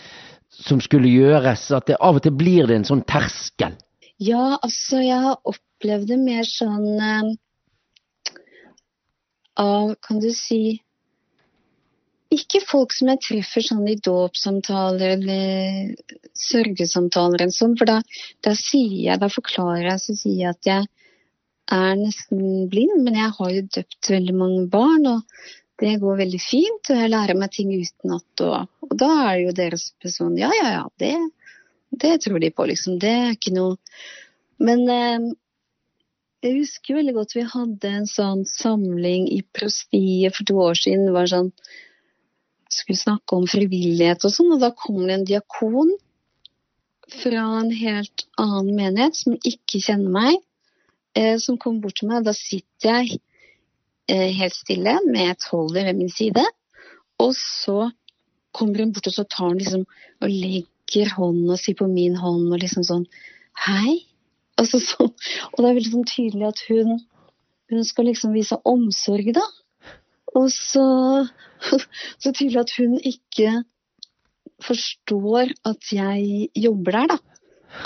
som 0.62 0.80
skulle 0.84 1.10
gjøres. 1.10 1.66
At 1.74 1.90
det, 1.90 1.98
av 1.98 2.20
og 2.20 2.24
til 2.24 2.38
blir 2.38 2.70
det 2.70 2.78
en 2.78 2.88
sånn 2.88 3.02
terskel. 3.08 3.74
Ja, 4.22 4.58
altså 4.62 5.02
jeg 5.02 5.18
har 5.26 5.42
opplevd 5.46 6.08
det 6.10 6.22
mer 6.22 6.46
sånn 6.46 6.86
eh, 7.02 7.34
av, 9.58 9.94
kan 10.04 10.20
du 10.22 10.30
si 10.34 10.78
ikke 12.34 12.60
folk 12.68 12.92
som 12.92 13.08
jeg 13.12 13.22
treffer 13.24 13.64
sånn 13.64 13.86
i 13.88 13.96
dåpssamtaler 14.04 15.14
eller 15.16 15.94
sørgesamtaler 16.36 17.44
eller 17.44 17.54
sånn, 17.56 17.76
for 17.80 17.88
da, 17.88 18.02
da, 18.44 18.52
sier 18.58 18.98
jeg, 19.06 19.20
da 19.22 19.30
forklarer 19.32 19.86
jeg, 19.94 20.02
så 20.02 20.16
sier 20.18 20.42
jeg 20.42 20.52
at 20.52 20.68
jeg 20.68 20.90
er 21.78 21.96
nesten 22.00 22.68
blind, 22.72 23.00
men 23.04 23.16
jeg 23.16 23.32
har 23.38 23.54
jo 23.54 23.64
døpt 23.78 24.12
veldig 24.12 24.36
mange 24.36 24.66
barn, 24.72 25.08
og 25.08 25.48
det 25.80 25.96
går 26.02 26.20
veldig 26.20 26.42
fint, 26.42 26.92
og 26.92 27.00
jeg 27.00 27.12
lærer 27.14 27.38
meg 27.38 27.52
ting 27.54 27.72
utenat, 27.72 28.44
og, 28.44 28.70
og 28.84 28.94
da 29.00 29.10
er 29.30 29.42
jo 29.46 29.56
deres 29.56 29.90
person 30.02 30.36
ja, 30.36 30.52
ja, 30.58 30.70
ja, 30.76 30.86
det, 31.00 31.14
det 32.04 32.14
tror 32.24 32.40
de 32.44 32.52
på, 32.52 32.68
liksom. 32.68 33.00
Det 33.00 33.12
er 33.24 33.36
ikke 33.36 33.56
noe 33.56 33.76
Men 34.58 34.88
eh, 34.90 35.28
jeg 36.44 36.54
husker 36.60 36.98
veldig 36.98 37.14
godt 37.16 37.34
vi 37.34 37.44
hadde 37.50 37.90
en 38.00 38.08
sånn 38.08 38.44
samling 38.46 39.26
i 39.34 39.40
prostiet 39.56 40.36
for 40.36 40.46
to 40.48 40.58
år 40.68 40.78
siden. 40.78 41.08
Det 41.08 41.14
var 41.16 41.30
sånn 41.34 41.52
Skulle 42.68 43.00
snakke 43.00 43.32
om 43.32 43.46
frivillighet 43.48 44.26
og 44.28 44.32
sånn, 44.34 44.50
og 44.52 44.60
da 44.60 44.68
kom 44.76 45.00
det 45.00 45.14
en 45.14 45.24
diakon 45.24 45.94
fra 47.08 47.44
en 47.62 47.70
helt 47.72 48.26
annen 48.36 48.74
menighet 48.76 49.16
som 49.16 49.38
ikke 49.40 49.80
kjenner 49.80 50.12
meg, 50.12 50.36
eh, 51.16 51.38
som 51.40 51.56
kom 51.56 51.78
bort 51.80 51.96
til 51.96 52.10
meg. 52.10 52.26
Da 52.26 52.34
sitter 52.36 52.90
jeg 52.98 53.22
eh, 54.12 54.28
helt 54.36 54.52
stille 54.54 54.98
med 55.06 55.32
et 55.32 55.48
holder 55.48 55.88
ved 55.88 55.96
min 56.02 56.12
side, 56.12 56.44
og 57.24 57.32
så 57.40 57.88
kommer 58.52 58.84
hun 58.84 58.92
bort 58.92 59.08
og 59.08 59.16
så 59.16 59.24
tar 59.24 59.48
hun 59.48 59.62
liksom 59.62 59.88
og 59.88 60.28
legger 60.28 61.16
hånda 61.16 61.56
si 61.56 61.72
på 61.78 61.88
min 61.88 62.20
hånd 62.20 62.52
og 62.52 62.60
liksom 62.60 62.84
sånn 62.84 63.08
Hei, 63.64 63.96
Altså, 64.58 64.80
så, 64.82 65.08
og 65.52 65.60
det 65.60 65.68
er 65.68 65.78
veldig 65.78 65.94
sånn 65.94 66.08
tydelig 66.08 66.48
at 66.48 66.62
hun, 66.68 66.98
hun 67.70 67.86
skal 67.86 68.08
liksom 68.10 68.34
vise 68.34 68.58
omsorg, 68.68 69.32
da. 69.36 69.44
Og 70.36 70.48
så, 70.52 70.84
så 72.22 72.32
tydelig 72.32 72.62
at 72.64 72.74
hun 72.78 72.96
ikke 72.98 73.60
forstår 74.64 75.54
at 75.68 75.92
jeg 75.94 76.48
jobber 76.58 77.00
der, 77.00 77.14
da. 77.14 77.18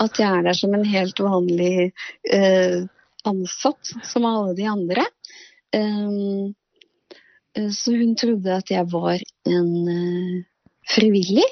At 0.00 0.18
jeg 0.20 0.30
er 0.30 0.46
der 0.46 0.56
som 0.56 0.74
en 0.76 0.86
helt 0.88 1.20
vanlig 1.20 1.90
eh, 2.32 2.82
ansatt, 3.28 3.92
som 4.06 4.26
alle 4.28 4.54
de 4.56 4.68
andre. 4.70 5.04
Um, 5.74 6.54
så 7.72 7.94
hun 7.96 8.14
trodde 8.16 8.54
at 8.54 8.70
jeg 8.72 8.86
var 8.92 9.20
en 9.48 9.72
eh, 9.92 10.38
frivillig. 10.94 11.48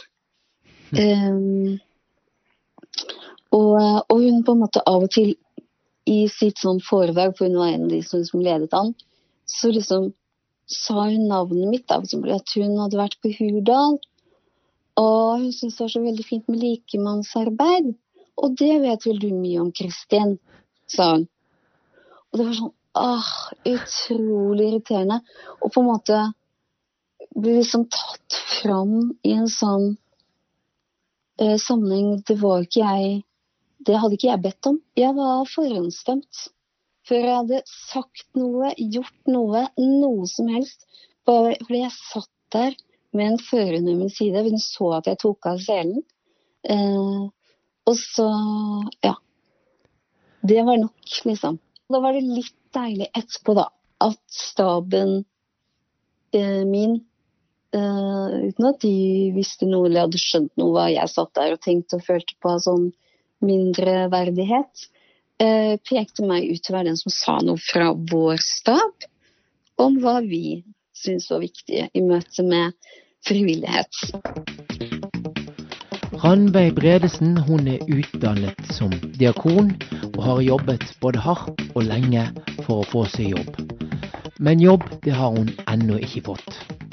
Um, 0.94 1.78
og, 3.56 3.76
og, 4.06 4.16
hun 4.16 4.42
på 4.46 4.54
en 4.54 4.62
måte 4.64 4.82
av 4.86 5.06
og 5.06 5.12
til 5.14 5.34
i 6.10 6.22
sitt 6.32 6.60
sånn 6.62 6.80
foredrag, 6.82 7.34
for 7.36 7.48
hun 7.48 7.58
var 7.60 7.72
en 7.72 7.86
av 7.88 7.92
de 7.92 8.00
som, 8.06 8.22
som 8.26 8.42
ledet 8.42 8.72
an, 8.76 8.92
så 9.46 9.70
liksom 9.74 10.10
sa 10.70 11.08
hun 11.08 11.26
navnet 11.28 11.70
mitt, 11.70 11.86
da, 11.90 11.98
at 11.98 12.54
hun 12.56 12.78
hadde 12.78 12.98
vært 13.00 13.18
på 13.22 13.32
Hurdal. 13.34 13.98
Og 15.00 15.42
hun 15.42 15.52
syntes 15.54 15.78
det 15.78 15.84
var 15.84 15.92
så 15.94 16.02
veldig 16.04 16.26
fint 16.26 16.50
med 16.50 16.62
likemannsarbeid. 16.62 17.92
Og 18.40 18.56
det 18.58 18.74
vet 18.82 19.06
vel 19.06 19.18
du 19.22 19.30
mye 19.34 19.62
om, 19.64 19.72
Kristin, 19.74 20.36
sa 20.90 21.14
hun. 21.14 21.26
Og 22.30 22.38
det 22.38 22.46
var 22.46 22.58
sånn 22.58 22.74
ah, 23.00 23.32
utrolig 23.66 24.68
irriterende. 24.68 25.18
Og 25.60 25.72
på 25.74 25.82
en 25.82 25.90
måte 25.90 26.20
bli 27.34 27.56
liksom 27.58 27.88
tatt 27.90 28.38
fram 28.60 28.94
i 29.26 29.34
en 29.34 29.50
sånn 29.50 29.90
eh, 31.40 31.56
sammenheng. 31.58 32.20
Det 32.26 32.38
var 32.40 32.66
ikke 32.66 32.86
jeg 32.86 33.20
det 33.86 33.96
hadde 34.00 34.16
ikke 34.16 34.28
jeg 34.28 34.44
bedt 34.44 34.68
om. 34.68 34.78
Jeg 34.98 35.16
var 35.16 35.48
forhåndsstemt. 35.48 36.46
Før 37.08 37.24
jeg 37.24 37.36
hadde 37.38 37.60
sagt 37.66 38.26
noe, 38.38 38.74
gjort 38.76 39.30
noe, 39.30 39.64
noe 39.80 40.28
som 40.30 40.50
helst. 40.52 40.84
Bare 41.28 41.56
fordi 41.62 41.82
jeg 41.82 41.96
satt 41.96 42.32
der 42.54 42.76
med 43.16 43.32
en 43.32 43.42
fører 43.42 43.80
ved 43.80 43.96
min 43.96 44.12
side. 44.12 44.44
Hun 44.44 44.60
så 44.62 44.92
at 45.00 45.10
jeg 45.10 45.20
tok 45.22 45.48
av 45.50 45.60
selen. 45.64 46.04
Eh, 46.68 47.24
og 47.88 47.96
så 47.98 48.28
ja. 49.04 49.16
Det 50.40 50.62
var 50.64 50.80
nok, 50.80 51.20
liksom. 51.24 51.58
Da 51.90 52.00
var 52.00 52.16
det 52.16 52.24
litt 52.24 52.56
deilig 52.74 53.10
etterpå, 53.16 53.56
da, 53.58 53.66
at 54.00 54.20
staben 54.32 55.22
eh, 56.36 56.62
min 56.68 57.00
eh, 57.74 58.36
Uten 58.46 58.68
at 58.70 58.80
de 58.84 58.94
visste 59.34 59.66
noe 59.68 59.88
eller 59.88 60.06
hadde 60.06 60.20
skjønt 60.20 60.52
noe 60.60 60.72
hva 60.76 60.86
jeg 60.92 61.12
satt 61.12 61.34
der 61.36 61.56
og 61.56 61.64
tenkte 61.64 61.98
og 61.98 62.06
følte 62.06 62.38
på 62.40 62.54
sånn 62.62 62.90
mindreverdighet, 63.44 64.86
eh, 65.40 65.76
pekte 65.88 66.26
meg 66.26 66.50
ut 66.50 66.62
til 66.62 66.74
å 66.74 66.78
være 66.78 66.90
den 66.90 67.00
som 67.00 67.14
sa 67.14 67.38
noe 67.44 67.60
fra 67.60 67.92
vår 67.94 68.40
stab 68.44 69.08
om 69.80 70.00
hva 70.02 70.20
vi 70.24 70.62
syntes 70.96 71.30
var 71.32 71.40
viktig 71.44 71.86
i 71.94 72.02
møte 72.04 72.44
med 72.44 72.76
frivillighet. 73.26 73.92
Randveig 76.20 76.74
Bredesen 76.76 77.38
hun 77.46 77.68
er 77.70 77.80
utdannet 77.88 78.74
som 78.76 78.92
diakon 79.16 79.72
og 80.10 80.20
har 80.26 80.42
jobbet 80.44 80.84
både 81.00 81.22
hardt 81.24 81.62
og 81.70 81.86
lenge 81.86 82.26
for 82.66 82.82
å 82.82 82.88
få 82.90 83.06
seg 83.14 83.32
jobb. 83.32 83.62
Men 84.40 84.60
jobb 84.60 84.84
det 85.06 85.16
har 85.16 85.32
hun 85.36 85.48
ennå 85.70 85.96
ikke 86.04 86.26
fått. 86.28 86.89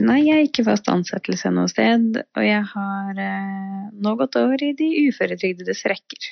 Nei, 0.00 0.20
jeg 0.24 0.36
er 0.36 0.46
ikke 0.46 0.64
fast 0.64 0.88
ansettelse 0.88 1.50
noe 1.52 1.68
sted, 1.68 2.16
og 2.16 2.44
jeg 2.44 2.60
har 2.72 3.18
eh, 3.20 3.88
nå 4.00 4.14
gått 4.16 4.38
over 4.40 4.62
i 4.64 4.70
de 4.76 4.88
uføretrygdedes 5.10 5.82
rekker. 5.92 6.28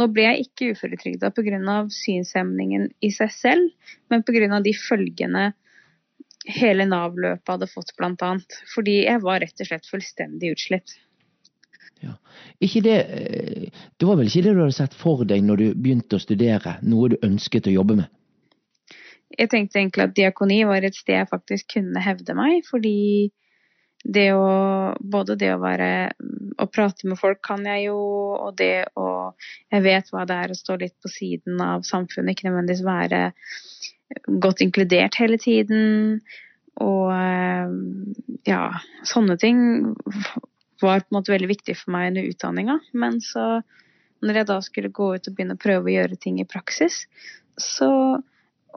Nå 0.00 0.08
ble 0.14 0.24
jeg 0.24 0.46
ikke 0.46 0.70
uføretrygda 0.74 1.32
pga. 1.36 1.76
synshemningen 1.92 2.88
i 3.04 3.10
seg 3.12 3.32
selv, 3.34 3.92
men 4.08 4.24
pga. 4.24 4.60
de 4.64 4.74
følgene 4.76 5.50
hele 6.48 6.86
Nav-løpet 6.88 7.52
hadde 7.52 7.68
fått, 7.68 7.92
bl.a. 7.98 8.32
Fordi 8.74 8.96
jeg 9.04 9.22
var 9.22 9.44
rett 9.44 9.60
og 9.60 9.68
slett 9.68 9.90
fullstendig 9.90 10.54
utslitt. 10.56 10.96
Ja. 12.00 12.16
Det, 12.60 12.96
eh, 12.96 13.68
det 13.96 14.08
var 14.08 14.16
vel 14.16 14.30
ikke 14.30 14.46
det 14.46 14.54
du 14.56 14.62
hadde 14.62 14.78
sett 14.78 14.96
for 14.96 15.26
deg 15.28 15.44
når 15.44 15.60
du 15.60 15.66
begynte 15.76 16.16
å 16.16 16.22
studere, 16.22 16.78
noe 16.80 17.12
du 17.12 17.20
ønsket 17.26 17.68
å 17.68 17.76
jobbe 17.76 18.00
med? 18.00 18.08
Jeg 19.38 19.50
tenkte 19.52 19.78
egentlig 19.78 20.06
at 20.06 20.16
diakoni 20.16 20.62
var 20.68 20.84
et 20.86 20.96
sted 20.96 21.20
jeg 21.20 21.30
faktisk 21.30 21.76
kunne 21.76 22.02
hevde 22.02 22.34
meg, 22.38 22.64
fordi 22.68 23.30
det 24.04 24.30
å 24.32 24.50
Både 24.96 25.36
det 25.36 25.50
å 25.54 25.60
være 25.60 25.88
Å 26.60 26.66
prate 26.72 27.08
med 27.08 27.18
folk 27.20 27.42
kan 27.44 27.66
jeg 27.68 27.90
jo, 27.90 27.98
og 28.32 28.56
det 28.56 28.88
å 28.96 29.32
Jeg 29.70 29.84
vet 29.84 30.08
hva 30.12 30.24
det 30.28 30.38
er 30.44 30.54
å 30.54 30.56
stå 30.56 30.78
litt 30.80 30.96
på 31.02 31.10
siden 31.12 31.60
av 31.60 31.84
samfunnet, 31.86 32.32
ikke 32.32 32.48
nødvendigvis 32.48 32.86
være 32.86 33.20
godt 34.42 34.64
inkludert 34.64 35.14
hele 35.20 35.36
tiden. 35.38 36.18
Og 36.82 37.12
ja, 38.48 38.62
sånne 39.06 39.36
ting 39.38 39.60
var 40.82 41.04
på 41.04 41.12
en 41.12 41.14
måte 41.14 41.30
veldig 41.30 41.50
viktig 41.52 41.76
for 41.78 41.94
meg 41.94 42.08
under 42.10 42.26
utdanninga. 42.32 42.76
Men 42.98 43.20
så, 43.22 43.60
når 44.24 44.40
jeg 44.40 44.48
da 44.50 44.58
skulle 44.66 44.90
gå 44.96 45.12
ut 45.14 45.30
og 45.30 45.36
begynne 45.36 45.54
å 45.54 45.62
prøve 45.62 45.92
å 45.92 45.94
gjøre 45.94 46.18
ting 46.18 46.40
i 46.42 46.48
praksis, 46.48 47.04
så 47.54 47.92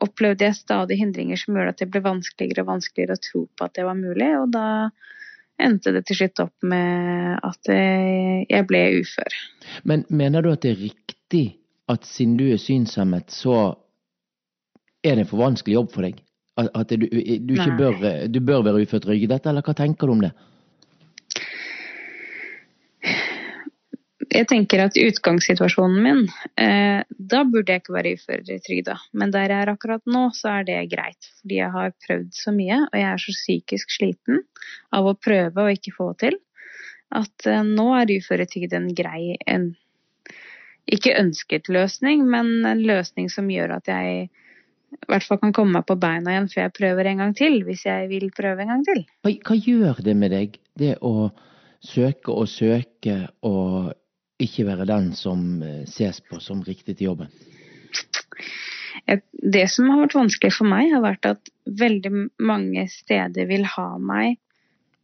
opplevde 0.02 0.48
jeg 0.48 0.58
stadig 0.58 0.98
hindringer 1.00 1.40
som 1.40 1.58
gjorde 1.58 1.76
at 1.76 1.82
det 1.84 1.90
ble 1.94 2.02
vanskeligere 2.06 2.66
og 2.66 2.72
vanskeligere 2.72 3.18
å 3.18 3.24
tro 3.24 3.44
på 3.48 3.68
at 3.68 3.76
det 3.78 3.86
var 3.88 4.00
mulig. 4.00 4.30
Og 4.40 4.52
da 4.54 4.68
endte 5.62 5.94
det 5.94 6.06
til 6.08 6.22
slutt 6.22 6.42
opp 6.48 6.66
med 6.66 7.40
at 7.46 7.72
jeg 7.74 8.68
ble 8.70 8.84
ufør. 9.04 9.38
Men 9.88 10.06
mener 10.10 10.44
du 10.44 10.52
at 10.54 10.66
det 10.66 10.74
er 10.74 10.84
riktig 10.90 11.46
at 11.92 12.08
siden 12.08 12.38
du 12.40 12.48
er 12.52 12.62
synshemmet, 12.62 13.32
så 13.34 13.76
er 15.04 15.18
det 15.18 15.26
en 15.26 15.30
for 15.30 15.44
vanskelig 15.44 15.78
jobb 15.78 15.92
for 15.94 16.08
deg? 16.08 16.22
At 16.62 16.92
du, 16.94 17.06
du 17.10 17.54
ikke 17.56 17.78
bør, 17.78 18.02
du 18.30 18.40
bør 18.46 18.66
være 18.68 18.84
uføretrygdet, 18.86 19.48
eller 19.50 19.66
hva 19.66 19.74
tenker 19.78 20.10
du 20.10 20.16
om 20.16 20.22
det? 20.24 20.34
Jeg 24.30 24.48
tenker 24.50 24.84
at 24.84 24.98
utgangssituasjonen 25.00 26.04
min, 26.04 26.22
eh, 26.60 27.04
da 27.18 27.44
burde 27.50 27.74
jeg 27.74 27.84
ikke 27.84 27.96
være 27.96 28.14
uføretrygda. 28.18 28.98
Men 29.14 29.32
der 29.34 29.52
jeg 29.52 29.66
er 29.66 29.72
akkurat 29.74 30.04
nå, 30.06 30.28
så 30.38 30.60
er 30.60 30.68
det 30.68 30.80
greit. 30.92 31.30
Fordi 31.42 31.60
jeg 31.60 31.72
har 31.74 31.96
prøvd 32.08 32.30
så 32.38 32.54
mye, 32.56 32.80
og 32.92 32.98
jeg 33.00 33.10
er 33.10 33.24
så 33.24 33.36
psykisk 33.38 33.96
sliten 33.98 34.44
av 34.94 35.10
å 35.10 35.16
prøve 35.18 35.66
og 35.66 35.72
ikke 35.74 35.96
få 35.96 36.12
til, 36.22 36.38
at 37.14 37.50
eh, 37.50 37.66
nå 37.66 37.90
er 37.98 38.14
uføretrygd 38.18 38.78
en 38.78 38.92
grei, 38.98 39.38
en, 39.48 39.72
ikke 40.86 41.18
ønsket 41.20 41.70
løsning, 41.72 42.26
men 42.30 42.66
en 42.68 42.84
løsning 42.84 43.30
som 43.32 43.50
gjør 43.52 43.78
at 43.80 43.92
jeg 43.92 44.30
i 44.94 45.10
hvert 45.10 45.26
fall 45.26 45.40
kan 45.42 45.54
komme 45.56 45.80
meg 45.80 45.88
på 45.90 45.98
beina 45.98 46.36
igjen 46.36 46.52
før 46.52 46.62
jeg 46.68 46.74
prøver 46.78 47.08
en 47.10 47.24
gang 47.24 47.32
til, 47.38 47.64
hvis 47.66 47.88
jeg 47.88 48.10
vil 48.12 48.28
prøve 48.36 48.62
en 48.62 48.76
gang 48.76 48.84
til. 48.86 49.02
Hva, 49.26 49.34
hva 49.48 49.58
gjør 49.58 50.04
det 50.06 50.14
med 50.20 50.34
deg, 50.36 50.60
det 50.78 50.94
å 51.02 51.32
søke 51.84 52.32
og 52.32 52.48
søke 52.48 53.18
og 53.42 53.94
ikke 54.42 54.66
være 54.68 54.88
den 54.90 55.12
som 55.18 55.62
eh, 55.64 55.84
ses 55.90 56.22
på 56.26 56.40
som 56.42 56.64
riktig 56.66 56.98
til 56.98 57.12
jobben? 57.12 57.34
Det 59.44 59.66
som 59.70 59.90
har 59.92 60.04
vært 60.04 60.16
vanskelig 60.16 60.54
for 60.56 60.70
meg, 60.70 60.94
har 60.94 61.04
vært 61.04 61.28
at 61.28 61.50
veldig 61.68 62.12
mange 62.46 62.86
steder 62.92 63.50
vil 63.50 63.66
ha 63.76 63.90
meg 64.00 64.38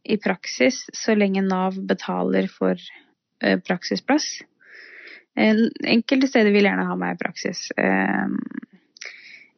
i 0.08 0.16
praksis 0.16 0.86
så 0.96 1.14
lenge 1.18 1.42
Nav 1.44 1.76
betaler 1.90 2.48
for 2.50 2.78
eh, 2.78 3.58
praksisplass. 3.60 4.40
Enkelte 5.36 6.28
steder 6.30 6.54
vil 6.54 6.66
gjerne 6.66 6.88
ha 6.88 6.96
meg 6.98 7.14
i 7.14 7.20
praksis. 7.20 7.68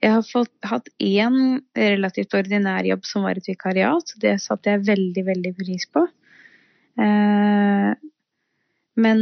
Jeg 0.03 0.11
har 0.13 0.25
fått, 0.27 0.53
hatt 0.69 0.91
én 1.01 1.63
relativt 1.79 2.35
ordinær 2.37 2.85
jobb 2.85 3.07
som 3.09 3.25
var 3.25 3.41
et 3.41 3.49
vikariat. 3.49 4.13
Det 4.21 4.35
satte 4.43 4.75
jeg 4.75 4.85
veldig, 4.91 5.25
veldig 5.31 5.53
pris 5.57 5.89
på. 5.95 6.05
Men 9.01 9.21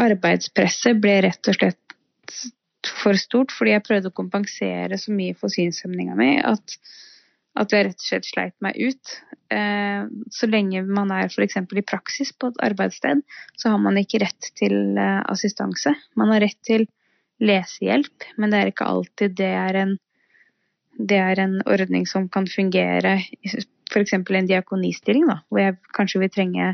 arbeidspresset 0.00 1.00
ble 1.00 1.18
rett 1.26 1.48
og 1.48 1.58
slett 1.58 1.78
for 3.02 3.18
stort, 3.18 3.52
fordi 3.54 3.74
jeg 3.74 3.84
prøvde 3.86 4.10
å 4.10 4.16
kompensere 4.16 4.98
så 4.98 5.14
mye 5.14 5.36
for 5.38 5.52
synshemninga 5.52 6.16
mi 6.18 6.32
at, 6.42 6.76
at 7.58 7.74
jeg 7.74 7.86
rett 7.88 8.00
og 8.00 8.08
slett 8.08 8.28
sleit 8.28 8.56
meg 8.64 8.78
ut. 8.80 9.12
Eh, 9.52 10.08
så 10.32 10.48
lenge 10.50 10.82
man 10.88 11.12
er 11.14 11.30
f.eks. 11.30 11.60
i 11.62 11.84
praksis 11.86 12.32
på 12.34 12.50
et 12.50 12.62
arbeidssted, 12.70 13.22
så 13.58 13.74
har 13.74 13.82
man 13.82 14.00
ikke 14.00 14.22
rett 14.24 14.50
til 14.58 14.98
eh, 14.98 15.20
assistanse. 15.30 15.94
Man 16.18 16.32
har 16.34 16.42
rett 16.46 16.58
til 16.66 16.88
lesehjelp, 17.42 18.30
men 18.38 18.52
det 18.52 18.60
er 18.60 18.72
ikke 18.72 18.88
alltid 18.88 19.36
det 19.38 19.52
er 19.58 19.78
en, 19.82 19.96
det 20.98 21.18
er 21.18 21.42
en 21.42 21.56
ordning 21.66 22.06
som 22.06 22.28
kan 22.32 22.46
fungere 22.50 23.18
f.eks. 23.92 24.14
en 24.18 24.48
diakonistilling, 24.48 25.26
da, 25.28 25.40
hvor 25.48 25.62
jeg 25.62 25.76
kanskje 25.96 26.22
vil 26.22 26.32
trenge 26.32 26.72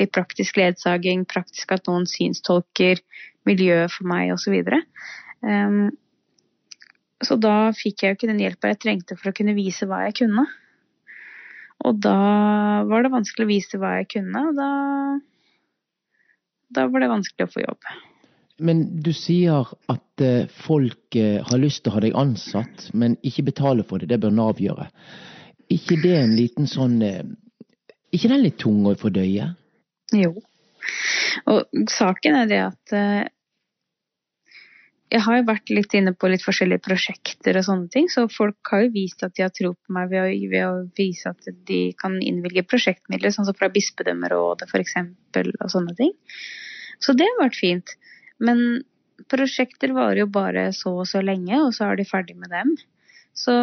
litt 0.00 0.12
praktisk 0.14 0.60
ledsaging, 0.60 1.26
praktisk 1.28 1.74
at 1.76 1.90
noen 1.90 2.06
synstolker, 2.08 3.02
miljøet 3.48 3.92
for 3.92 4.08
meg 4.10 4.32
osv. 4.34 4.56
Um, 5.40 5.90
så 7.20 7.36
da 7.40 7.72
fikk 7.76 8.04
jeg 8.04 8.12
jo 8.12 8.18
ikke 8.18 8.30
den 8.30 8.42
hjelpa 8.42 8.72
jeg 8.72 8.80
trengte 8.84 9.16
for 9.18 9.30
å 9.30 9.36
kunne 9.36 9.56
vise 9.56 9.88
hva 9.88 10.04
jeg 10.06 10.16
kunne. 10.22 10.46
Og 11.88 11.96
da 12.04 12.16
var 12.88 13.04
det 13.04 13.12
vanskelig 13.12 13.46
å 13.46 13.50
vise 13.50 13.80
hva 13.80 13.96
jeg 13.98 14.10
kunne, 14.16 14.44
og 14.50 14.56
da, 14.58 14.70
da 16.76 16.86
var 16.92 17.04
det 17.04 17.12
vanskelig 17.12 17.48
å 17.48 17.52
få 17.54 17.64
jobb. 17.64 17.90
Men 18.60 18.82
du 19.00 19.14
sier 19.16 19.70
at 19.88 20.24
eh, 20.24 20.50
folk 20.66 21.16
eh, 21.16 21.40
har 21.46 21.60
lyst 21.60 21.82
til 21.84 21.92
å 21.92 21.96
ha 21.96 22.02
deg 22.04 22.16
ansatt, 22.20 22.90
men 22.92 23.16
ikke 23.24 23.46
betale 23.48 23.86
for 23.88 24.00
det. 24.00 24.10
Det 24.12 24.20
bør 24.20 24.34
Nav 24.36 24.60
gjøre. 24.60 24.90
Ikke 25.70 25.98
det 26.02 26.14
en 26.18 26.36
liten 26.36 26.70
sånn 26.70 27.00
eh, 27.06 27.26
ikke 28.10 28.30
den 28.32 28.44
litt 28.44 28.58
tung 28.58 28.82
å 28.90 28.96
fordøye? 28.98 29.52
Jo. 30.16 30.32
Og 31.50 31.84
saken 31.92 32.40
er 32.40 32.48
det 32.50 32.62
at 32.64 32.94
jeg 35.10 35.24
har 35.24 35.40
jo 35.40 35.46
vært 35.48 35.70
litt 35.74 35.94
inne 35.98 36.12
på 36.14 36.28
litt 36.30 36.42
forskjellige 36.44 36.84
prosjekter 36.86 37.58
og 37.58 37.64
sånne 37.66 37.90
ting, 37.90 38.06
så 38.12 38.28
folk 38.30 38.70
har 38.70 38.84
jo 38.84 38.92
vist 38.94 39.24
at 39.26 39.34
de 39.34 39.42
har 39.42 39.50
tro 39.54 39.72
på 39.74 39.94
meg 39.96 40.12
ved 40.12 40.22
å, 40.22 40.28
ved 40.52 40.66
å 40.68 40.84
vise 40.98 41.32
at 41.32 41.50
de 41.66 41.80
kan 41.98 42.14
innvilge 42.22 42.62
prosjektmidler, 42.70 43.34
sånn 43.34 43.48
som 43.48 43.56
fra 43.58 43.72
Bispedømmerådet 43.74 44.70
f.eks. 44.70 44.94
og 45.34 45.72
sånne 45.72 45.96
ting. 45.98 46.14
Så 47.02 47.16
det 47.18 47.26
har 47.26 47.42
vært 47.42 47.58
fint. 47.58 47.96
Men 48.38 48.84
prosjekter 49.30 49.96
varer 49.96 50.22
jo 50.22 50.30
bare 50.30 50.68
så 50.76 50.94
og 51.02 51.10
så 51.10 51.24
lenge, 51.26 51.58
og 51.58 51.74
så 51.74 51.90
er 51.90 51.98
de 51.98 52.06
ferdig 52.06 52.38
med 52.38 52.54
dem. 52.54 52.76
Så 53.34 53.58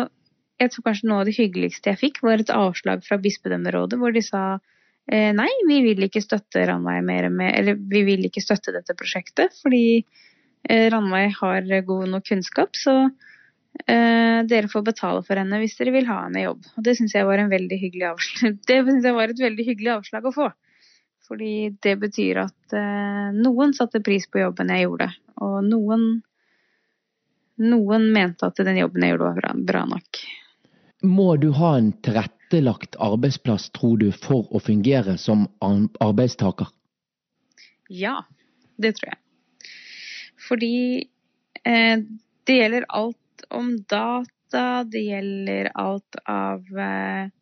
jeg 0.58 0.74
tror 0.74 0.88
kanskje 0.88 1.10
noe 1.10 1.22
av 1.22 1.30
det 1.30 1.36
hyggeligste 1.38 1.91
jeg 1.91 2.02
fikk, 2.02 2.24
var 2.26 2.41
et 2.41 2.54
avslag 2.54 3.04
fra 3.06 3.20
bispedømmerådet 3.22 4.00
hvor 4.02 4.15
de 4.15 4.24
sa 4.26 4.43
eh, 4.58 5.30
nei, 5.38 5.50
vi 5.70 5.82
vil 5.86 6.08
ikke 6.08 6.24
støtte 6.24 6.65
Ranveig 6.70 7.04
mer 7.06 7.30
med 7.34 7.54
Eller 7.54 7.78
vi 7.78 8.04
vil 8.08 8.26
ikke 8.28 8.43
støtte 8.43 8.74
dette 8.76 8.98
prosjektet 8.98 9.56
fordi 9.62 10.02
eh, 10.02 10.88
Ranveig 10.93 11.36
har 11.39 11.67
god 11.88 12.08
nok 12.13 12.26
kunnskap, 12.28 12.74
så 12.78 12.96
eh, 13.86 14.39
dere 14.50 14.72
får 14.72 14.88
betale 14.89 15.26
for 15.28 15.39
henne 15.39 15.62
hvis 15.62 15.78
dere 15.80 15.93
vil 15.96 16.10
ha 16.10 16.24
henne 16.26 16.41
i 16.41 16.48
jobb. 16.48 16.65
Og 16.76 16.88
det 16.88 16.98
syns 16.98 17.13
jeg 17.17 17.28
var 17.30 17.43
en 17.43 17.54
veldig 17.54 17.82
hyggelig 17.84 18.10
avslag. 18.13 18.58
Det 18.72 18.80
synes 18.88 19.06
jeg 19.06 19.20
var 19.20 19.34
et 19.34 19.43
veldig 19.43 19.67
hyggelig 19.67 19.93
avslag 20.00 20.26
å 20.26 20.34
få. 20.36 20.50
Fordi 21.28 21.54
det 21.84 21.98
betyr 22.00 22.41
at 22.46 22.76
eh, 22.80 23.30
noen 23.36 23.76
satte 23.76 24.02
pris 24.04 24.26
på 24.32 24.39
jobben 24.41 24.72
jeg 24.72 24.88
gjorde, 24.88 25.10
og 25.43 25.58
noen, 25.67 26.06
noen 27.60 28.12
mente 28.15 28.48
at 28.48 28.62
den 28.63 28.80
jobben 28.80 29.04
jeg 29.04 29.13
gjorde 29.13 29.34
var 29.36 29.63
bra, 29.67 29.84
nok. 29.91 30.22
Må 31.04 31.36
du 31.38 31.52
ha 31.54 31.76
en 31.78 31.92
tilrettelagt 32.02 32.98
arbeidsplass, 33.00 33.70
tror 33.70 33.98
du, 34.02 34.10
for 34.12 34.48
å 34.50 34.62
fungere 34.64 35.18
som 35.22 35.46
arbeidstaker? 35.62 36.72
Ja, 37.94 38.24
det 38.82 38.96
tror 38.98 39.14
jeg. 39.14 39.22
Fordi 40.48 40.78
eh, 41.64 42.02
det 42.48 42.58
gjelder 42.58 42.88
alt 42.90 43.48
om 43.54 43.76
data, 43.86 44.84
det 44.90 45.06
gjelder 45.06 45.72
alt 45.76 46.22
av 46.26 46.64
eh, 46.78 47.34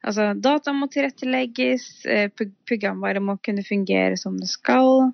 Altså, 0.00 0.30
data 0.32 0.72
må 0.72 0.86
tilrettelegges, 0.88 2.06
eh, 2.08 2.30
programvare 2.64 3.20
må 3.20 3.34
kunne 3.44 3.60
fungere 3.60 4.16
som 4.16 4.38
det 4.40 4.48
skal. 4.48 5.10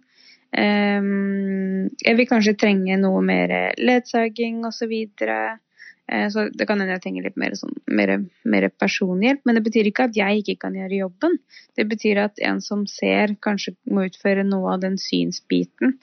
Ehm, 0.54 1.88
jeg 1.98 2.14
vil 2.20 2.28
kanskje 2.30 2.54
trenge 2.60 2.94
noe 3.00 3.18
mer 3.26 3.50
ledsaging 3.82 4.62
osv. 4.62 4.78
Så, 4.78 4.88
videre. 4.92 5.38
Eh, 5.50 5.65
så 6.06 6.46
det 6.54 6.68
kan 6.68 6.78
hende 6.78 6.94
jeg 6.94 7.02
trenger 7.02 7.24
litt 7.26 7.38
mer, 7.40 7.54
sånn, 7.58 7.74
mer, 7.90 8.12
mer, 8.46 8.68
personhjelp. 8.78 9.40
Men 9.46 9.58
det 9.58 9.64
betyr 9.66 9.88
ikke 9.90 10.06
at 10.06 10.18
jeg 10.18 10.42
ikke 10.42 10.56
kan 10.66 10.76
gjøre 10.78 11.00
jobben. 11.00 11.38
Det 11.78 11.86
betyr 11.90 12.20
at 12.22 12.42
en 12.46 12.60
som 12.62 12.84
ser, 12.90 13.34
kanskje 13.42 13.74
må 13.90 14.06
utføre 14.06 14.44
noe 14.46 14.76
av 14.76 14.84
den 14.84 14.98
synsbiten 15.02 15.96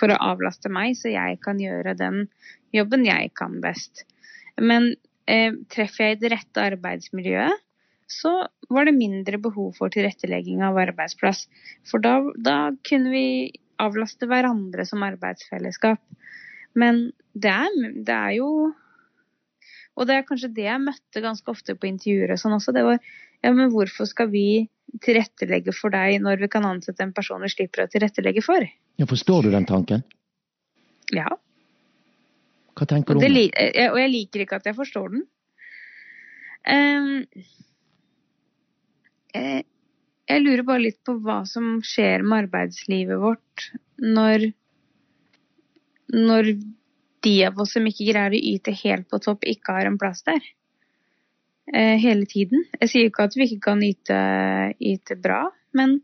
for 0.00 0.10
å 0.10 0.20
avlaste 0.32 0.72
meg, 0.72 0.96
så 0.98 1.14
jeg 1.14 1.38
kan 1.44 1.62
gjøre 1.62 1.94
den 1.98 2.24
jobben 2.74 3.06
jeg 3.06 3.30
kan 3.38 3.60
best. 3.62 4.02
Men 4.58 4.94
eh, 5.30 5.52
treffer 5.72 6.10
jeg 6.10 6.18
i 6.18 6.20
det 6.24 6.32
rette 6.34 6.66
arbeidsmiljøet, 6.72 7.62
så 8.06 8.32
var 8.70 8.86
det 8.86 8.94
mindre 8.94 9.38
behov 9.42 9.74
for 9.78 9.90
tilrettelegging 9.90 10.62
av 10.62 10.78
arbeidsplass. 10.78 11.46
For 11.86 12.02
da, 12.02 12.20
da 12.38 12.70
kunne 12.86 13.10
vi 13.10 13.26
avlaste 13.82 14.28
hverandre 14.30 14.86
som 14.88 15.04
arbeidsfellesskap. 15.06 16.00
Men 16.78 17.08
det 17.34 17.52
er, 17.52 17.78
det 18.06 18.14
er, 18.14 18.32
jo 18.38 18.50
Og 19.96 20.08
det 20.08 20.16
er 20.16 20.26
kanskje 20.28 20.52
det 20.56 20.66
jeg 20.66 20.82
møtte 20.82 21.22
ganske 21.24 21.52
ofte 21.52 21.76
på 21.76 21.88
intervjuer 21.88 22.34
og 22.34 22.40
sånn 22.40 22.56
også. 22.58 22.74
Det 22.76 22.84
var 22.84 22.98
ja, 23.00 23.52
men 23.52 23.70
hvorfor 23.72 24.08
skal 24.08 24.30
vi 24.32 24.66
tilrettelegge 25.02 25.74
for 25.76 25.92
deg 25.92 26.20
når 26.24 26.44
vi 26.44 26.50
kan 26.52 26.66
ansette 26.68 27.04
en 27.04 27.14
person 27.16 27.42
vi 27.44 27.52
slipper 27.52 27.84
å 27.84 27.90
tilrettelegge 27.92 28.44
for? 28.44 28.64
Ja, 29.00 29.08
Forstår 29.08 29.48
du 29.48 29.52
den 29.54 29.68
tanken? 29.68 30.04
Ja. 31.14 31.28
Hva 32.76 32.88
tenker 32.88 33.16
du 33.16 33.20
om 33.20 33.24
det? 33.24 33.48
Og 33.88 33.98
jeg 34.00 34.12
liker 34.12 34.44
ikke 34.44 34.60
at 34.60 34.68
jeg 34.68 34.76
forstår 34.76 35.14
den. 35.14 35.26
Um, 36.66 37.24
Eh, 39.36 39.62
jeg 40.26 40.42
lurer 40.42 40.64
bare 40.66 40.84
litt 40.88 41.00
på 41.06 41.16
hva 41.22 41.40
som 41.48 41.78
skjer 41.86 42.24
med 42.26 42.46
arbeidslivet 42.46 43.20
vårt 43.22 43.68
når, 44.02 44.48
når 46.14 46.50
de 47.26 47.36
av 47.48 47.58
oss 47.62 47.74
som 47.76 47.86
ikke 47.88 48.06
greier 48.08 48.34
å 48.34 48.44
yte 48.54 48.74
helt 48.84 49.10
på 49.10 49.20
topp, 49.22 49.44
ikke 49.44 49.74
har 49.76 49.90
en 49.90 49.98
plass 50.00 50.22
der. 50.26 50.42
Eh, 51.74 51.96
hele 51.98 52.26
tiden. 52.30 52.62
Jeg 52.78 52.92
sier 52.92 53.08
ikke 53.08 53.26
at 53.26 53.34
vi 53.34 53.48
ikke 53.48 53.64
kan 53.72 53.82
yte, 53.82 54.18
yte 54.78 55.16
bra, 55.18 55.48
men 55.74 55.98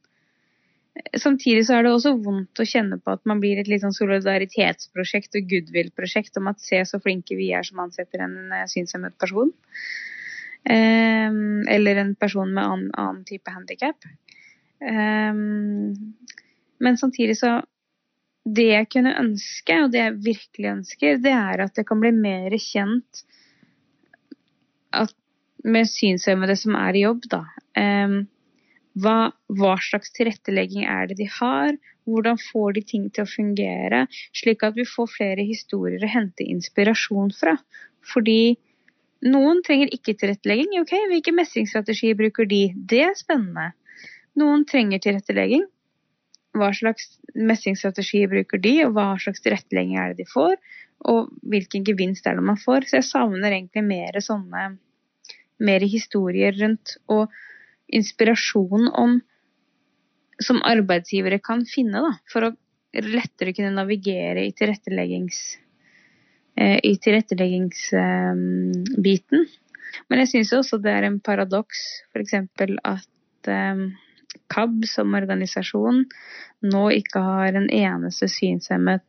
samtidig 1.17 1.65
så 1.67 1.77
er 1.77 1.87
det 1.87 1.93
også 1.95 2.17
vondt 2.21 2.61
å 2.61 2.67
kjenne 2.69 2.99
på 3.01 3.15
at 3.15 3.23
man 3.29 3.41
blir 3.41 3.61
et 3.61 3.71
litt 3.71 3.85
sånn 3.85 3.95
solidaritetsprosjekt 3.97 5.39
og 5.39 5.47
goodwill-prosjekt 5.53 6.37
om 6.41 6.51
at 6.51 6.61
se 6.61 6.83
så 6.89 7.01
flinke 7.03 7.39
vi 7.39 7.53
er 7.57 7.65
som 7.67 7.81
ansetter 7.85 8.27
en 8.27 8.37
eh, 8.53 8.67
synshemmet 8.71 9.17
person. 9.23 9.53
Eh, 10.67 11.31
eller 11.77 12.03
en 12.03 12.15
person 12.19 12.51
med 12.51 12.65
annen, 12.65 12.91
annen 12.99 13.23
type 13.29 13.55
handikap. 13.55 14.11
Eh, 14.83 15.33
men 16.83 16.99
samtidig 16.99 17.39
så 17.39 17.61
Det 18.43 18.69
jeg 18.73 18.89
kunne 18.91 19.15
ønske, 19.21 19.77
og 19.85 19.93
det 19.93 20.01
jeg 20.01 20.19
virkelig 20.25 20.71
ønsker, 20.73 21.21
det 21.23 21.35
er 21.37 21.63
at 21.63 21.77
det 21.79 21.87
kan 21.87 22.01
bli 22.03 22.11
mer 22.17 22.57
kjent 22.59 23.23
med 25.63 25.87
synshemmede 25.87 26.57
som 26.59 26.75
er 26.75 26.99
i 26.99 27.05
jobb, 27.05 27.29
da. 27.31 27.45
Hva, 29.03 29.17
hva, 29.49 29.77
slags 29.81 30.13
tilrettelegging 30.17 30.85
er 30.91 31.09
det 31.09 31.17
de 31.23 31.29
har? 31.39 31.77
Hvordan 32.05 32.37
får 32.51 32.75
de 32.77 32.83
ting 32.91 33.07
til 33.15 33.25
å 33.25 33.31
fungere? 33.31 34.03
Slik 34.37 34.65
at 34.67 34.77
vi 34.77 34.85
får 34.89 35.09
flere 35.15 35.47
historier 35.47 36.03
å 36.03 36.11
hente 36.11 36.45
inspirasjon 36.45 37.31
fra. 37.39 37.55
Fordi 38.13 38.57
noen 39.25 39.63
trenger 39.65 39.93
ikke 39.95 40.17
tilrettelegging. 40.19 40.75
Ok, 40.83 40.97
hvilke 41.09 41.33
mestringsstrategier 41.37 42.19
bruker 42.19 42.49
de? 42.51 42.65
Det 42.75 43.05
er 43.07 43.17
spennende. 43.17 43.71
Noen 44.37 44.67
trenger 44.69 45.01
tilrettelegging. 45.05 45.65
Hva 46.57 46.71
slags 46.77 47.05
mestringsstrategi 47.35 48.27
bruker 48.31 48.59
de, 48.63 48.75
og 48.87 48.93
hva 48.97 49.07
slags 49.21 49.43
tilrettelegging 49.45 49.99
er 50.01 50.07
det 50.13 50.19
de 50.25 50.31
får, 50.31 50.55
og 51.13 51.21
hvilken 51.49 51.85
gevinst 51.87 52.27
er 52.29 52.35
det 52.39 52.45
man 52.47 52.61
får. 52.61 52.81
Så 52.89 52.93
jeg 53.01 53.09
savner 53.09 53.51
egentlig 53.51 53.85
mer 53.87 54.13
sånne 54.23 54.61
mer 55.63 55.81
historier 55.87 56.53
rundt 56.59 56.97
og 57.13 57.23
inspirasjon 57.93 58.89
om 58.99 59.21
som 60.43 60.63
arbeidsgivere 60.67 61.39
kan 61.45 61.65
finne, 61.69 62.01
da, 62.03 62.13
for 62.31 62.41
å 62.49 62.57
lettere 62.93 63.53
kunne 63.55 63.77
navigere 63.77 64.47
i 64.47 64.53
tilretteleggings 64.57 65.59
eh, 66.59 66.79
i 66.83 66.97
tilretteleggingsbiten. 66.99 69.47
Men 70.09 70.19
jeg 70.23 70.29
syns 70.33 70.53
også 70.57 70.77
det 70.83 70.93
er 70.97 71.03
en 71.07 71.21
paradoks 71.23 71.79
f.eks. 72.11 72.35
at 72.35 73.49
um, 73.53 73.83
KAB 74.53 74.87
som 74.91 75.17
organisasjon 75.19 76.05
nå 76.73 76.85
ikke 76.99 77.23
har 77.25 77.59
en 77.59 77.69
eneste 77.73 78.29
synshemmet 78.31 79.05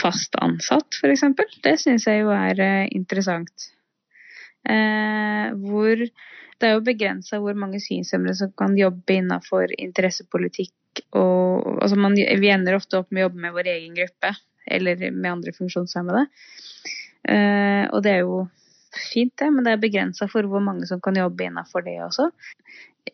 fast 0.00 0.36
ansatt, 0.40 0.96
f.eks. 0.96 1.24
Det 1.64 1.74
syns 1.80 2.06
jeg 2.08 2.22
jo 2.22 2.30
er 2.34 2.60
uh, 2.62 2.84
interessant. 2.94 3.72
Eh, 4.62 5.48
hvor 5.58 5.98
det 5.98 6.68
er 6.68 6.76
jo 6.76 6.84
begrensa 6.86 7.40
hvor 7.42 7.56
mange 7.58 7.80
synshemmede 7.82 8.36
som 8.38 8.52
kan 8.58 8.76
jobbe 8.78 9.16
innenfor 9.18 9.72
interessepolitikk. 9.74 11.02
Og, 11.18 11.80
altså 11.82 11.98
man, 11.98 12.14
vi 12.14 12.50
ender 12.52 12.78
ofte 12.78 13.00
opp 13.00 13.10
med 13.10 13.24
å 13.24 13.26
jobbe 13.26 13.42
med 13.42 13.56
vår 13.56 13.70
egen 13.74 13.96
gruppe 13.96 14.30
eller 14.70 15.00
med 15.10 15.30
andre 15.32 15.54
funksjonshemmede. 15.56 16.26
Eh, 17.26 17.84
og 17.90 18.02
det 18.04 18.12
er 18.12 18.22
jo 18.22 18.44
fint, 18.92 19.32
det, 19.40 19.48
men 19.50 19.66
det 19.66 19.74
er 19.74 19.82
begrensa 19.82 20.28
for 20.30 20.46
hvor 20.46 20.62
mange 20.62 20.86
som 20.86 21.00
kan 21.02 21.18
jobbe 21.18 21.48
innenfor 21.48 21.82
det 21.86 21.96
også. 22.04 22.28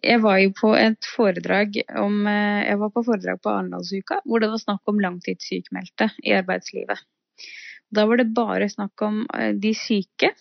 Jeg 0.04 0.22
var 0.22 0.38
jo 0.38 0.50
på 0.54 0.72
et 0.78 1.06
foredrag 1.16 1.80
om 1.98 2.26
eh, 2.30 2.66
Jeg 2.68 2.78
var 2.80 2.90
på 2.94 3.04
foredrag 3.06 3.40
på 3.42 3.50
Arendalsuka 3.50 4.20
hvor 4.24 4.42
det 4.42 4.50
var 4.52 4.62
snakk 4.62 4.90
om 4.90 5.00
langtidssykmeldte 5.02 6.10
i 6.22 6.34
arbeidslivet. 6.38 7.02
Da 7.90 8.04
var 8.06 8.20
det 8.20 8.28
bare 8.36 8.68
snakk 8.70 9.02
om 9.02 9.24
eh, 9.34 9.54
de 9.58 9.72
syke. 9.74 10.32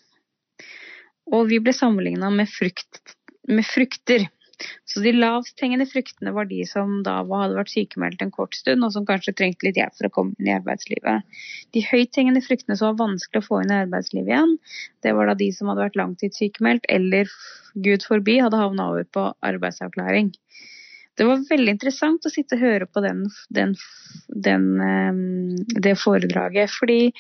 Og 1.34 1.50
vi 1.50 1.60
ble 1.60 1.74
sammenligna 1.76 2.30
med, 2.32 2.48
frukt, 2.52 3.16
med 3.50 3.66
frukter. 3.68 4.28
Så 4.90 5.02
de 5.04 5.12
lavthengende 5.14 5.86
fruktene 5.90 6.32
var 6.34 6.48
de 6.50 6.64
som 6.66 7.02
da 7.06 7.20
hadde 7.22 7.58
vært 7.58 7.74
sykemeldt 7.74 8.24
en 8.26 8.34
kort 8.34 8.58
stund, 8.58 8.86
og 8.86 8.94
som 8.96 9.06
kanskje 9.06 9.36
trengte 9.38 9.68
litt 9.68 9.78
hjelp 9.78 9.94
for 9.98 10.10
å 10.10 10.14
komme 10.16 10.34
inn 10.40 10.50
i 10.50 10.56
arbeidslivet. 10.56 11.28
De 11.76 11.84
høythengende 11.86 12.42
fruktene 12.46 12.78
som 12.80 12.92
var 12.92 13.04
vanskelig 13.06 13.44
å 13.44 13.48
få 13.48 13.62
inn 13.64 13.74
i 13.74 13.80
arbeidslivet 13.84 14.34
igjen, 14.34 14.56
det 15.06 15.14
var 15.18 15.30
da 15.30 15.38
de 15.38 15.52
som 15.54 15.70
hadde 15.72 15.86
vært 15.86 16.00
langtidssykemeldt 16.02 16.90
eller 16.98 17.30
gud 17.86 18.06
forbi 18.08 18.40
hadde 18.42 18.62
havna 18.64 18.90
over 18.94 19.06
på 19.14 19.28
arbeidsavklaring. 19.46 20.34
Det 21.18 21.26
var 21.26 21.46
veldig 21.50 21.74
interessant 21.74 22.26
å 22.26 22.32
sitte 22.34 22.58
og 22.58 22.64
høre 22.66 22.88
på 22.90 23.02
den, 23.02 23.24
den, 23.54 23.74
den, 24.48 24.66
ehm, 24.86 25.56
det 25.82 25.96
foredraget, 25.98 26.74
fordi 26.74 27.14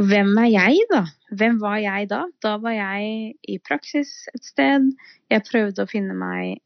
hvem 0.00 0.30
er 0.40 0.48
jeg, 0.48 0.84
da? 0.92 1.02
Hvem 1.36 1.58
var 1.60 1.80
jeg 1.82 2.08
da? 2.10 2.22
Da 2.44 2.56
var 2.62 2.76
jeg 2.76 3.34
i 3.48 3.58
praksis 3.64 4.12
et 4.32 4.44
sted. 4.46 4.92
Jeg 5.32 5.44
prøvde 5.48 5.84
å 5.84 5.90
finne 5.90 6.16
meg 6.16 6.62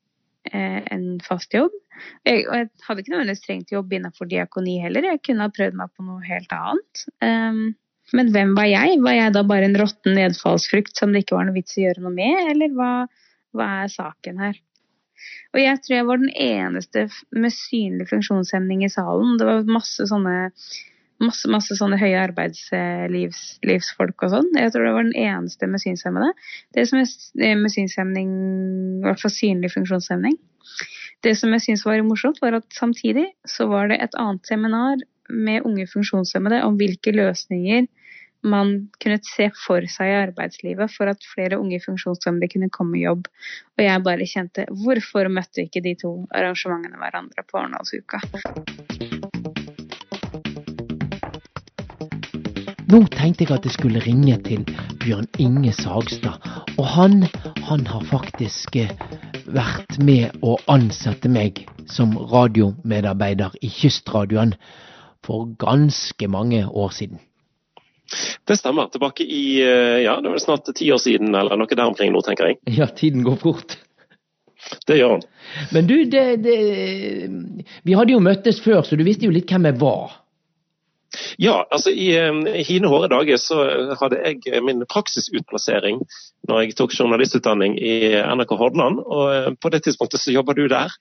eh, 0.52 0.82
en 0.94 1.08
fast 1.24 1.54
jobb. 1.54 1.74
Jeg, 2.26 2.44
og 2.46 2.54
jeg 2.60 2.68
hadde 2.86 3.02
ikke 3.02 3.14
nødvendigvis 3.14 3.42
trengt 3.46 3.72
jobb 3.72 3.96
innenfor 3.96 4.30
diakoni 4.30 4.76
heller. 4.84 5.08
Jeg 5.10 5.24
kunne 5.26 5.48
ha 5.48 5.54
prøvd 5.54 5.78
meg 5.80 5.90
på 5.96 6.06
noe 6.06 6.22
helt 6.26 6.54
annet. 6.54 7.02
Um, 7.24 7.64
men 8.14 8.30
hvem 8.34 8.54
var 8.58 8.68
jeg? 8.70 9.00
Var 9.02 9.16
jeg 9.16 9.34
da 9.34 9.42
bare 9.48 9.66
en 9.66 9.78
råtten 9.80 10.14
nedfallsfrukt 10.18 10.98
som 10.98 11.14
det 11.14 11.24
ikke 11.24 11.38
var 11.38 11.48
noe 11.48 11.56
vits 11.56 11.74
i 11.74 11.82
å 11.82 11.88
gjøre 11.88 12.04
noe 12.04 12.14
med, 12.14 12.52
eller 12.52 12.74
hva, 12.76 12.92
hva 13.56 13.70
er 13.82 13.90
saken 13.90 14.42
her? 14.44 14.60
Og 15.56 15.62
jeg 15.62 15.80
tror 15.82 15.96
jeg 15.96 16.06
var 16.06 16.20
den 16.20 16.34
eneste 16.36 17.06
med 17.34 17.54
synlig 17.54 18.06
funksjonshemning 18.12 18.84
i 18.86 18.92
salen. 18.92 19.38
Det 19.40 19.48
var 19.48 19.70
masse 19.78 20.06
sånne 20.06 20.52
masse, 21.22 21.48
masse 21.50 21.76
sånne 21.78 21.98
høye 22.00 22.18
arbeidslivsfolk 22.26 24.26
og 24.26 24.34
sånn. 24.34 24.52
Jeg 24.58 24.72
tror 24.72 24.86
det 24.86 24.94
var 24.96 25.08
den 25.08 25.18
eneste 25.20 25.68
med 25.70 25.82
synshemmede. 25.82 26.32
Det 26.76 26.86
som 26.90 27.00
er 27.00 27.10
eh, 27.40 27.56
med 27.58 27.72
synshemning, 27.72 28.30
i 29.00 29.06
hvert 29.06 29.22
fall 29.22 29.34
synlig 29.34 29.72
funksjonshemning. 29.74 30.38
Det 31.24 31.34
som 31.38 31.52
jeg 31.56 31.64
syns 31.64 31.84
var 31.86 32.02
morsomt, 32.06 32.40
var 32.44 32.58
at 32.60 32.66
samtidig 32.76 33.28
så 33.48 33.68
var 33.70 33.90
det 33.90 34.00
et 34.04 34.16
annet 34.20 34.48
seminar 34.48 35.00
med 35.32 35.64
unge 35.66 35.88
funksjonshemmede 35.90 36.62
om 36.66 36.76
hvilke 36.78 37.14
løsninger 37.16 37.88
man 38.46 38.74
kunne 39.02 39.18
se 39.26 39.48
for 39.58 39.82
seg 39.90 40.12
i 40.12 40.18
arbeidslivet 40.20 40.92
for 40.92 41.10
at 41.10 41.24
flere 41.26 41.58
unge 41.58 41.80
funksjonshemmede 41.82 42.52
kunne 42.52 42.70
komme 42.70 43.00
i 43.00 43.06
jobb. 43.06 43.26
Og 43.78 43.86
jeg 43.88 44.06
bare 44.06 44.30
kjente 44.30 44.68
hvorfor 44.84 45.32
møtte 45.32 45.66
ikke 45.66 45.82
de 45.82 45.96
to 46.04 46.16
arrangementene 46.30 47.00
hverandre 47.00 47.48
på 47.48 47.64
Arendalsuka? 47.64 48.22
Nå 52.86 53.00
tenkte 53.10 53.42
jeg 53.42 53.50
at 53.50 53.64
jeg 53.66 53.74
skulle 53.74 54.00
ringe 54.04 54.36
til 54.46 54.60
Bjørn 55.02 55.26
Inge 55.42 55.72
Sagstad. 55.74 56.38
Og 56.78 56.86
han, 56.86 57.24
han 57.66 57.86
har 57.90 58.04
faktisk 58.06 58.76
eh, 58.78 58.92
vært 59.50 59.96
med 59.98 60.36
å 60.46 60.54
ansette 60.70 61.26
meg 61.26 61.64
som 61.90 62.14
radiomedarbeider 62.30 63.56
i 63.58 63.70
Kystradioen 63.74 64.54
for 65.26 65.48
ganske 65.58 66.28
mange 66.30 66.60
år 66.62 66.94
siden. 66.94 67.18
Det 68.46 68.54
stemmer. 68.60 68.86
Tilbake 68.94 69.26
i 69.26 69.58
eh, 69.64 70.04
ja, 70.04 70.20
det 70.22 70.30
var 70.30 70.44
snart 70.44 70.70
ti 70.78 70.86
år 70.94 71.02
siden, 71.02 71.34
eller 71.34 71.58
noe 71.58 71.66
der 71.66 71.88
omkring 71.88 72.14
nå, 72.14 72.22
tenker 72.22 72.52
jeg. 72.52 72.60
Ja, 72.76 72.86
tiden 72.86 73.26
går 73.26 73.40
fort. 73.42 73.80
Det 74.86 75.00
gjør 75.00 75.16
den. 75.16 75.26
Men 75.74 75.90
du, 75.90 75.96
det, 76.10 76.24
det, 76.46 76.60
vi 77.82 77.98
hadde 77.98 78.14
jo 78.14 78.22
møttes 78.22 78.62
før, 78.62 78.86
så 78.86 78.94
du 78.94 79.02
visste 79.06 79.26
jo 79.26 79.34
litt 79.34 79.50
hvem 79.50 79.66
jeg 79.72 79.78
var. 79.82 80.20
Ja, 81.42 81.60
altså 81.70 81.90
i, 81.90 82.10
hine 82.66 82.90
hårde 82.92 83.10
dager 83.12 83.40
så 83.40 83.60
hadde 84.00 84.20
jeg 84.22 84.62
min 84.64 84.84
praksisutplassering 84.90 86.02
når 86.46 86.62
jeg 86.62 86.76
tok 86.78 86.94
journalistutdanning 86.94 87.76
i 87.78 87.94
NRK 88.14 88.54
Hordaland. 88.58 89.00
og 89.02 89.24
eh, 89.34 89.48
På 89.60 89.70
det 89.72 89.82
tidspunktet 89.84 90.22
så 90.22 90.34
jobba 90.34 90.54
du 90.56 90.66
der. 90.70 90.92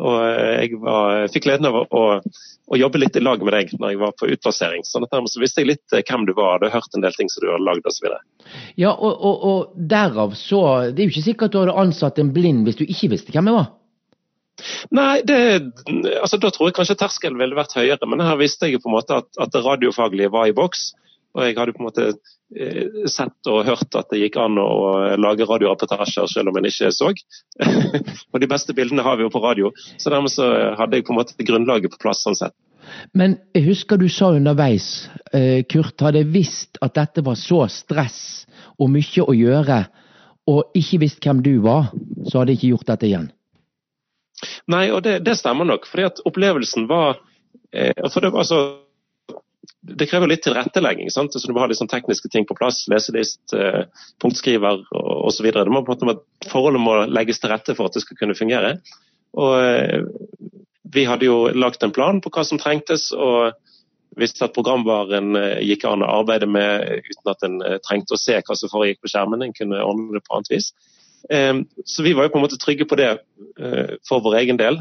Og 0.00 0.18
eh, 0.26 0.64
jeg 0.64 0.80
var, 0.82 1.26
fikk 1.32 1.46
gleden 1.48 1.68
av 1.68 1.78
å, 1.82 2.04
å, 2.20 2.78
jobbe 2.78 3.00
litt 3.00 3.16
i 3.16 3.24
lag 3.24 3.42
med 3.44 3.56
deg 3.56 3.74
når 3.78 3.94
jeg 3.94 4.02
var 4.02 4.16
på 4.18 4.30
utplassering. 4.34 4.84
Så 4.88 5.02
dermed 5.04 5.32
så 5.32 5.42
visste 5.42 5.64
jeg 5.64 5.72
litt 5.74 5.96
eh, 5.96 6.04
hvem 6.08 6.26
du 6.28 6.34
var, 6.36 6.58
hadde 6.58 6.72
hørt 6.74 6.96
en 6.96 7.04
del 7.04 7.16
ting 7.16 7.30
som 7.32 7.44
du 7.44 7.52
hadde 7.52 7.68
lagd 7.68 7.88
osv. 7.88 8.08
Ja, 8.80 8.92
og, 8.92 9.12
og, 9.12 9.46
og 9.52 9.76
derav 9.76 10.36
så 10.38 10.62
Det 10.90 11.00
er 11.04 11.08
jo 11.08 11.14
ikke 11.14 11.28
sikkert 11.30 11.54
du 11.54 11.62
hadde 11.62 11.78
ansatt 11.84 12.20
en 12.20 12.34
blind 12.34 12.66
hvis 12.66 12.80
du 12.80 12.84
ikke 12.86 13.14
visste 13.14 13.34
hvem 13.34 13.52
jeg 13.52 13.60
var. 13.60 13.70
Nei, 14.94 15.22
det, 15.26 15.38
altså, 16.20 16.38
da 16.38 16.50
tror 16.52 16.68
jeg 16.68 16.76
kanskje 16.76 16.98
terskelen 17.00 17.40
ville 17.40 17.56
vært 17.58 17.76
høyere. 17.78 18.08
Men 18.10 18.24
her 18.24 18.38
visste 18.40 18.68
jeg 18.68 18.82
på 18.82 18.90
en 18.90 18.98
måte 18.98 19.22
at, 19.22 19.30
at 19.40 19.54
det 19.54 19.64
radiofaglige 19.64 20.32
var 20.32 20.50
i 20.50 20.56
boks. 20.56 20.90
Og 21.32 21.46
jeg 21.46 21.56
hadde 21.56 21.72
på 21.72 21.80
en 21.80 21.88
måte 21.88 22.08
eh, 22.12 23.06
sett 23.08 23.48
og 23.48 23.64
hørt 23.64 23.96
at 23.96 24.10
det 24.12 24.20
gikk 24.20 24.36
an 24.42 24.58
å 24.60 24.72
lage 25.16 25.46
radioreportasjer 25.48 26.28
selv 26.28 26.52
om 26.52 26.58
en 26.60 26.68
ikke 26.68 26.90
så. 26.92 27.08
og 28.32 28.42
de 28.42 28.50
beste 28.50 28.76
bildene 28.76 29.04
har 29.06 29.16
vi 29.16 29.24
jo 29.24 29.32
på 29.32 29.40
radio. 29.44 29.72
Så 29.96 30.12
dermed 30.12 30.34
så 30.34 30.50
hadde 30.78 31.00
jeg 31.00 31.08
på 31.08 31.14
en 31.16 31.22
måte 31.22 31.48
grunnlaget 31.48 31.94
på 31.94 32.02
plass 32.04 32.24
sånn 32.26 32.36
sett. 32.36 32.56
Men 33.16 33.38
jeg 33.54 33.64
husker 33.70 33.96
du 33.96 34.08
sa 34.12 34.32
underveis, 34.36 35.08
eh, 35.32 35.62
Kurt, 35.64 35.96
hadde 36.04 36.26
visst 36.28 36.80
at 36.84 36.98
dette 36.98 37.24
var 37.24 37.38
så 37.40 37.64
stress 37.72 38.44
og 38.76 38.90
mye 38.92 39.24
å 39.24 39.32
gjøre, 39.36 39.84
og 40.50 40.76
ikke 40.76 41.04
visst 41.04 41.22
hvem 41.24 41.40
du 41.44 41.54
var, 41.64 41.92
så 42.26 42.42
hadde 42.42 42.52
jeg 42.52 42.60
ikke 42.60 42.72
gjort 42.74 42.90
dette 42.92 43.08
igjen. 43.08 43.30
Nei, 44.72 44.86
og 44.90 45.02
det, 45.06 45.20
det 45.26 45.36
stemmer 45.38 45.68
nok. 45.68 45.86
fordi 45.86 46.08
at 46.10 46.22
opplevelsen 46.28 46.88
var 46.90 47.20
eh, 47.72 48.08
for 48.10 48.24
det, 48.24 48.32
altså, 48.34 48.60
det 49.82 50.08
krever 50.10 50.30
litt 50.30 50.44
tilrettelegging. 50.46 51.10
sant? 51.10 51.34
Så 51.34 51.46
Du 51.46 51.54
må 51.54 51.64
ha 51.64 51.70
liksom 51.70 51.90
tekniske 51.90 52.30
ting 52.32 52.46
på 52.46 52.56
plass. 52.58 52.84
Leselist, 52.90 53.42
eh, 53.54 53.84
punktskriver 54.22 54.84
osv. 54.92 55.50
Forholdet 56.50 56.82
må 56.82 56.96
legges 57.06 57.42
til 57.42 57.52
rette 57.52 57.76
for 57.78 57.86
at 57.86 57.98
det 57.98 58.04
skal 58.04 58.20
kunne 58.20 58.38
fungere. 58.38 58.76
Og 59.38 59.58
eh, 59.62 60.00
Vi 60.92 61.06
hadde 61.08 61.24
jo 61.24 61.46
lagt 61.56 61.82
en 61.82 61.94
plan 61.94 62.20
på 62.20 62.30
hva 62.30 62.44
som 62.44 62.58
trengtes. 62.60 63.12
og 63.12 63.54
visste 64.16 64.44
at 64.44 64.54
programvaren 64.54 65.36
eh, 65.38 65.60
gikk 65.64 65.86
an 65.88 66.04
å 66.04 66.10
arbeide 66.20 66.48
med 66.50 66.84
uten 67.06 67.32
at 67.32 67.46
en 67.46 67.60
eh, 67.64 67.78
trengte 67.84 68.16
å 68.16 68.20
se 68.20 68.38
hva 68.38 68.56
som 68.58 68.72
foregikk 68.72 69.02
på 69.02 69.12
skjermen. 69.12 69.44
En 69.44 69.56
kunne 69.56 69.82
ordne 69.84 70.18
det 70.18 70.24
på 70.26 70.36
annet 70.36 70.52
vis. 70.52 70.72
Ehm, 71.30 71.64
så 71.84 72.02
vi 72.02 72.12
var 72.12 72.26
jo 72.26 72.32
på 72.34 72.38
en 72.38 72.44
måte 72.46 72.58
trygge 72.60 72.86
på 72.88 72.98
det 72.98 73.10
eh, 73.60 73.94
for 74.08 74.24
vår 74.24 74.38
egen 74.42 74.58
del. 74.60 74.80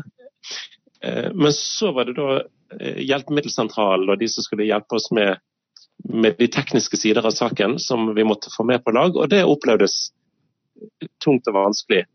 Eh, 1.04 1.30
men 1.34 1.54
så 1.54 1.92
var 1.92 2.10
det 2.10 2.18
da 2.18 2.42
eh, 2.80 3.02
Hjelpemiddelsentralen 3.06 4.10
og 4.10 4.20
de 4.20 4.30
som 4.32 4.46
skulle 4.46 4.68
hjelpe 4.70 4.98
oss 4.98 5.12
med, 5.16 5.42
med, 6.10 6.36
de 6.40 6.50
tekniske 6.52 6.98
sider 6.98 7.26
av 7.26 7.36
saken, 7.38 7.78
som 7.80 8.14
vi 8.16 8.26
måtte 8.28 8.54
få 8.56 8.66
med 8.68 8.84
på 8.84 8.96
lag. 8.96 9.16
Og 9.16 9.30
det 9.30 9.44
opplevdes 9.46 10.12
tungt 11.24 11.48
og 11.52 11.58
vanskelig. 11.58 12.06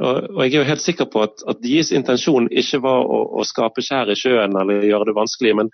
Og, 0.00 0.30
og 0.30 0.40
jeg 0.44 0.54
er 0.54 0.62
jo 0.62 0.70
helt 0.70 0.84
sikker 0.84 1.10
på 1.12 1.24
at, 1.26 1.42
at 1.48 1.60
deres 1.64 1.92
intensjon 1.92 2.48
ikke 2.48 2.80
var 2.84 3.02
å, 3.04 3.24
å 3.40 3.44
skape 3.44 3.84
skjær 3.84 4.12
i 4.12 4.16
sjøen 4.16 4.56
eller 4.56 4.86
gjøre 4.88 5.10
det 5.10 5.18
vanskelig, 5.18 5.52
men, 5.58 5.68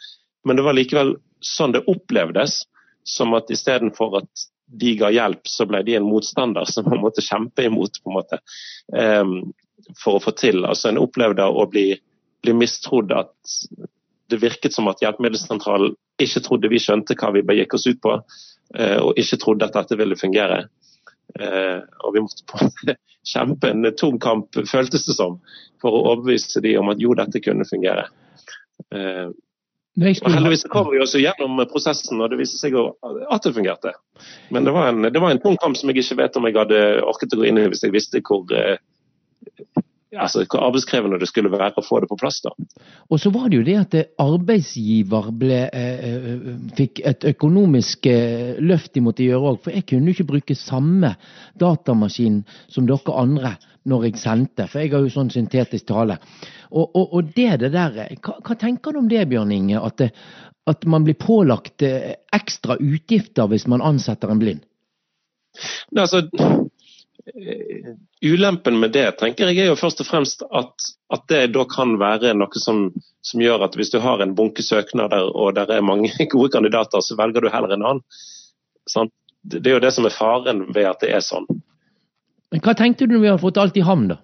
men 0.49 0.59
det 0.59 0.65
var 0.67 0.75
likevel 0.75 1.15
sånn 1.45 1.77
det 1.77 1.87
opplevdes. 1.91 2.65
Som 3.09 3.33
at 3.33 3.49
istedenfor 3.49 4.19
at 4.19 4.43
de 4.69 4.95
ga 5.01 5.11
hjelp, 5.13 5.47
så 5.49 5.67
ble 5.69 5.83
de 5.87 5.97
en 5.97 6.07
motstander 6.09 6.69
som 6.69 6.89
man 6.89 7.01
måtte 7.03 7.25
kjempe 7.25 7.65
imot. 7.65 8.03
på 8.03 8.11
en 8.11 8.19
måte, 8.19 8.41
um, 8.93 9.53
For 9.97 10.19
å 10.19 10.23
få 10.23 10.35
til. 10.37 10.65
Altså 10.67 10.91
En 10.91 10.99
opplevde 11.01 11.47
å 11.47 11.65
bli, 11.71 11.95
bli 12.43 12.53
mistrodd. 12.53 13.13
At 13.13 13.33
det 14.29 14.43
virket 14.43 14.75
som 14.75 14.89
at 14.91 15.01
Hjelpemiddelsentralen 15.01 15.95
ikke 16.21 16.43
trodde 16.45 16.69
vi 16.69 16.81
skjønte 16.83 17.17
hva 17.17 17.31
vi 17.33 17.45
begikk 17.47 17.79
oss 17.79 17.87
ut 17.87 18.01
på, 18.05 18.19
eh, 18.75 18.99
og 19.01 19.17
ikke 19.17 19.39
trodde 19.41 19.69
at 19.69 19.77
dette 19.79 19.97
ville 19.97 20.19
fungere. 20.21 20.67
Eh, 21.39 21.81
og 22.05 22.15
vi 22.15 22.25
måtte 22.25 22.45
på 22.49 22.69
kjempe 23.33 23.71
en 23.73 23.89
tung 23.97 24.19
kamp, 24.21 24.61
føltes 24.69 25.07
det 25.07 25.17
som, 25.17 25.39
for 25.81 25.95
å 25.95 26.05
overbevise 26.13 26.61
de 26.65 26.77
om 26.81 26.93
at 26.93 27.01
jo, 27.01 27.15
dette 27.17 27.41
kunne 27.45 27.69
fungere. 27.69 28.09
Eh, 29.99 30.21
og 30.23 30.35
heldigvis 30.35 30.67
kom 30.71 30.91
vi 30.93 31.01
også 31.03 31.23
gjennom 31.23 31.59
prosessen, 31.71 32.21
og 32.23 32.31
det 32.31 32.39
viste 32.41 32.61
seg 32.61 32.77
at 32.79 33.47
det 33.47 33.55
fungerte. 33.57 33.95
Men 34.55 34.69
det 34.69 34.75
var, 34.77 34.93
en, 34.93 35.09
det 35.11 35.23
var 35.23 35.35
en 35.35 35.43
tung 35.43 35.59
kamp 35.61 35.79
som 35.79 35.91
jeg 35.91 36.05
ikke 36.05 36.21
vet 36.23 36.39
om 36.39 36.47
jeg 36.49 36.59
hadde 36.59 36.85
orket 37.03 37.35
å 37.35 37.41
gå 37.41 37.49
inn 37.51 37.61
i 37.61 37.67
hvis 37.73 37.85
jeg 37.87 37.95
visste 37.95 38.23
hvor 38.23 38.47
altså, 40.17 40.45
hvor 40.51 40.63
arbeidskrevende 40.67 41.19
det 41.21 41.29
skulle 41.29 41.51
være 41.53 41.81
å 41.81 41.85
få 41.85 42.01
det 42.01 42.09
på 42.11 42.19
plass. 42.21 42.41
da. 42.45 42.53
Og 43.11 43.21
så 43.21 43.31
var 43.35 43.49
det 43.49 43.59
jo 43.59 43.67
det 43.67 43.77
at 43.81 43.97
arbeidsgiver 44.23 45.31
ble, 45.33 45.61
eh, 45.73 46.07
eh 46.09 46.49
fikk 46.77 47.03
et 47.05 47.25
økonomisk 47.35 48.07
eh, 48.07 48.57
løft 48.61 48.95
de 48.95 49.05
måtte 49.05 49.27
gjøre 49.27 49.53
òg. 49.53 49.61
For 49.65 49.75
jeg 49.75 49.87
kunne 49.87 50.11
ikke 50.15 50.29
bruke 50.29 50.55
samme 50.55 51.15
datamaskin 51.61 52.45
som 52.69 52.87
dere 52.87 53.15
andre 53.15 53.57
når 53.89 54.09
jeg 54.09 54.21
sendte, 54.23 54.69
for 54.69 54.83
jeg 54.83 54.93
har 54.95 55.05
jo 55.05 55.13
sånn 55.13 55.33
syntetisk 55.33 55.89
tale. 55.91 56.19
Og, 56.71 56.85
og, 56.87 57.05
og 57.19 57.33
det, 57.37 57.51
det 57.65 57.73
der, 57.75 57.99
hva, 58.23 58.39
hva, 58.45 58.59
tenker 58.61 58.95
du 58.95 59.03
om 59.03 59.11
det, 59.11 59.25
Bjørn 59.31 59.55
Inge? 59.55 59.81
At, 59.81 59.99
det, 60.01 60.11
at 60.69 60.85
man 60.91 61.07
blir 61.07 61.19
pålagt 61.19 61.85
eh, 61.87 62.15
ekstra 62.37 62.79
utgifter 62.79 63.49
hvis 63.51 63.69
man 63.71 63.85
ansetter 63.85 64.33
en 64.33 64.43
blind? 64.43 64.65
Ne, 65.91 66.05
altså, 66.05 66.23
Eh, 67.35 67.95
ulempen 68.23 68.81
med 68.81 68.93
det 68.93 69.11
tenker 69.21 69.51
jeg 69.51 69.61
er 69.61 69.69
jo 69.69 69.77
først 69.77 70.01
og 70.01 70.07
fremst 70.09 70.43
at, 70.49 70.87
at 71.13 71.25
det 71.29 71.41
da 71.53 71.65
kan 71.69 71.97
være 72.01 72.33
noe 72.39 72.63
som, 72.63 72.87
som, 73.21 73.43
gjør 73.43 73.67
at 73.67 73.77
hvis 73.77 73.93
du 73.93 73.99
har 74.01 74.23
en 74.25 74.33
bunke 74.39 74.65
søknader 74.65 75.29
og 75.29 75.53
der 75.59 75.75
er 75.75 75.85
mange 75.85 76.11
gode 76.33 76.53
kandidater, 76.55 77.05
så 77.05 77.19
velger 77.19 77.45
du 77.45 77.51
heller 77.53 77.75
en 77.75 77.85
annen. 77.85 78.05
Sant? 78.89 79.13
Det 79.43 79.67
er 79.67 79.77
jo 79.77 79.85
det 79.85 79.93
som 79.95 80.09
er 80.09 80.15
faren 80.15 80.65
ved 80.75 80.89
at 80.89 81.05
det 81.05 81.13
er 81.15 81.25
sånn. 81.25 81.47
Men 82.53 82.65
Hva 82.65 82.75
tenkte 82.77 83.07
du 83.07 83.17
når 83.17 83.25
vi 83.25 83.31
har 83.33 83.41
fått 83.43 83.61
alt 83.61 83.77
i 83.77 83.85
havn, 83.85 84.09
da? 84.15 84.19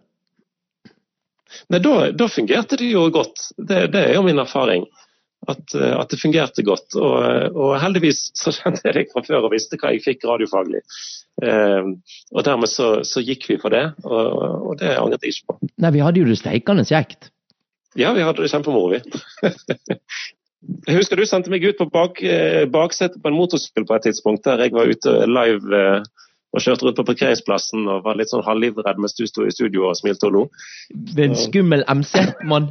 Nei, 1.71 1.79
da, 1.79 2.11
da, 2.13 2.29
fungerte 2.29 2.79
det 2.81 2.91
jo 2.91 3.07
godt. 3.15 3.51
Det, 3.57 3.87
det 3.95 4.07
er 4.09 4.17
jo 4.17 4.25
min 4.27 4.41
erfaring. 4.43 4.87
At, 5.45 5.75
eh, 5.77 5.93
at, 5.93 6.09
det 6.11 6.21
fungerte 6.23 6.65
godt. 6.67 6.97
Og, 6.97 7.19
og 7.53 7.75
heldigvis 7.83 8.31
så 8.39 8.53
kjente 8.59 8.85
jeg 8.89 8.97
det 8.97 9.05
fra 9.13 9.25
før 9.27 9.49
og 9.49 9.55
visste 9.55 9.79
hva 9.81 9.93
jeg 9.95 10.05
fikk 10.07 10.27
radiofaglig. 10.29 10.83
Eh, 11.43 11.93
og 12.33 12.47
dermed 12.47 12.71
så, 12.71 12.89
så, 13.07 13.23
gikk 13.25 13.49
vi 13.51 13.61
for 13.61 13.75
det, 13.75 13.85
og, 14.07 14.35
og, 14.71 14.75
det 14.81 14.95
angret 14.97 15.27
jeg 15.27 15.37
ikke 15.37 15.53
på. 15.53 15.71
Nei, 15.83 15.95
vi 15.97 16.05
hadde 16.07 16.23
jo 16.23 16.29
det 16.31 16.41
steikende 16.41 16.87
kjekt. 16.89 17.31
Ja, 17.99 18.13
vi 18.15 18.25
hadde 18.27 18.43
det 18.43 18.51
kjempemoro, 18.51 18.91
vi. 18.95 19.01
jeg 20.89 20.99
husker 20.99 21.19
du 21.19 21.27
sendte 21.29 21.53
meg 21.53 21.67
ut 21.67 21.79
på 21.79 21.87
bak, 21.93 22.23
eh, 22.23 22.65
baksetet 22.71 23.23
på 23.23 23.31
en 23.31 23.39
motorsykkel 23.39 23.87
på 23.87 23.99
et 23.99 24.09
tidspunkt, 24.09 24.47
der 24.47 24.65
jeg 24.65 24.75
var 24.75 24.91
ute 24.91 25.17
live 25.31 25.81
eh, 25.81 26.31
og 26.55 26.63
kjørte 26.63 26.87
rundt 26.87 26.99
på 27.01 27.07
parkeringsplassen 27.11 27.89
og 27.91 28.05
var 28.07 28.19
litt 28.19 28.31
sånn 28.31 28.45
halvlivredd 28.47 29.01
mens 29.03 29.17
du 29.19 29.25
sto 29.27 29.47
i 29.47 29.53
studio 29.55 29.89
og 29.91 29.99
smilte 29.99 30.29
og 30.31 30.37
lo. 30.37 30.43
En 31.19 31.35
skummel 31.39 31.83
MC-mann. 31.91 32.71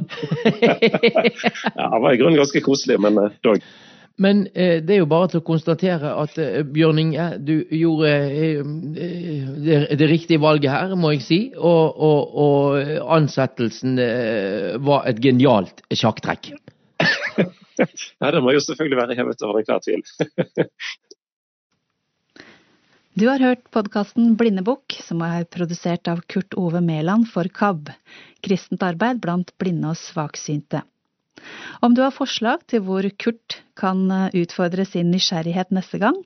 ja, 1.76 1.88
han 1.92 2.00
var 2.00 2.14
i 2.14 2.20
grunnen 2.20 2.40
ganske 2.40 2.64
koselig, 2.64 2.96
men 3.04 3.20
dog. 3.44 3.60
Men 4.16 4.44
eh, 4.54 4.78
det 4.78 4.94
er 4.94 5.00
jo 5.00 5.10
bare 5.10 5.32
til 5.32 5.40
å 5.40 5.46
konstatere 5.46 6.12
at 6.22 6.36
eh, 6.38 6.60
Bjørn 6.62 7.00
Inge, 7.02 7.26
du 7.42 7.56
gjorde 7.74 8.12
eh, 8.14 8.60
eh, 8.62 9.48
det, 9.64 9.78
det, 9.98 10.08
riktige 10.10 10.42
valget 10.42 10.70
her, 10.70 10.94
må 10.94 11.10
jeg 11.16 11.24
si. 11.26 11.40
Og, 11.58 11.98
og, 11.98 12.36
og 12.44 13.08
ansettelsen 13.18 13.98
eh, 13.98 14.76
var 14.86 15.10
et 15.10 15.18
genialt 15.22 15.82
sjakktrekk. 15.90 16.52
Nei, 17.74 18.30
det 18.30 18.42
må 18.44 18.54
jo 18.54 18.62
selvfølgelig 18.62 19.00
være 19.00 19.18
hevet 19.18 19.42
over 19.42 19.58
enhver 19.58 19.82
tvil. 19.82 20.04
du 23.14 23.28
har 23.30 23.38
hørt 23.38 23.70
podkasten 23.70 24.32
Blindebukk, 24.38 24.96
som 25.06 25.20
er 25.22 25.44
produsert 25.46 26.08
av 26.10 26.20
Kurt 26.26 26.54
Ove 26.58 26.80
Mæland 26.82 27.28
for 27.30 27.46
KAB, 27.46 27.92
kristent 28.42 28.82
arbeid 28.82 29.20
blant 29.22 29.54
blinde 29.62 29.86
og 29.92 29.96
svaksynte. 30.00 30.82
Om 31.84 31.94
du 31.94 32.00
har 32.02 32.10
forslag 32.14 32.58
til 32.70 32.80
hvor 32.86 33.02
Kurt 33.20 33.62
kan 33.78 33.98
utfordre 34.34 34.84
sin 34.88 35.10
nysgjerrighet 35.14 35.70
neste 35.76 35.98
gang, 36.02 36.16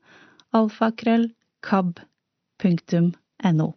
alfakrøll 0.54 1.26
kab.no. 1.66 3.68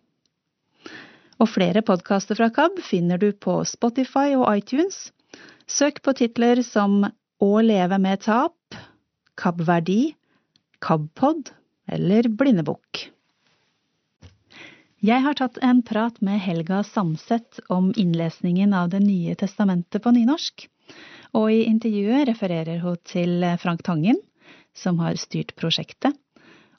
Og 1.37 1.45
flere 1.49 1.81
podkaster 1.85 2.35
fra 2.37 2.49
KAB 2.53 2.79
finner 2.85 3.17
du 3.21 3.31
på 3.33 3.63
Spotify 3.65 4.35
og 4.37 4.57
iTunes. 4.57 5.11
Søk 5.67 5.99
på 5.99 6.13
titler 6.15 6.61
som 6.63 7.01
Å 7.43 7.51
leve 7.59 7.97
med 7.99 8.21
tap, 8.23 8.75
KAB-verdi, 9.37 10.15
KAB-pod 10.79 11.51
eller 11.91 12.29
Blindebukk. 12.31 13.01
Jeg 15.03 15.25
har 15.25 15.35
tatt 15.37 15.59
en 15.61 15.83
prat 15.85 16.17
med 16.23 16.39
Helga 16.41 16.79
Samset 16.87 17.59
om 17.67 17.91
innlesningen 17.99 18.73
av 18.73 18.89
Det 18.95 19.03
nye 19.03 19.35
testamentet 19.35 20.01
på 20.01 20.15
nynorsk. 20.15 20.65
Og 21.35 21.51
i 21.51 21.61
intervjuet 21.67 22.25
refererer 22.31 22.79
hun 22.81 22.97
til 23.03 23.43
Frank 23.59 23.83
Tangen, 23.83 24.23
som 24.73 25.03
har 25.03 25.19
styrt 25.19 25.51
prosjektet, 25.59 26.15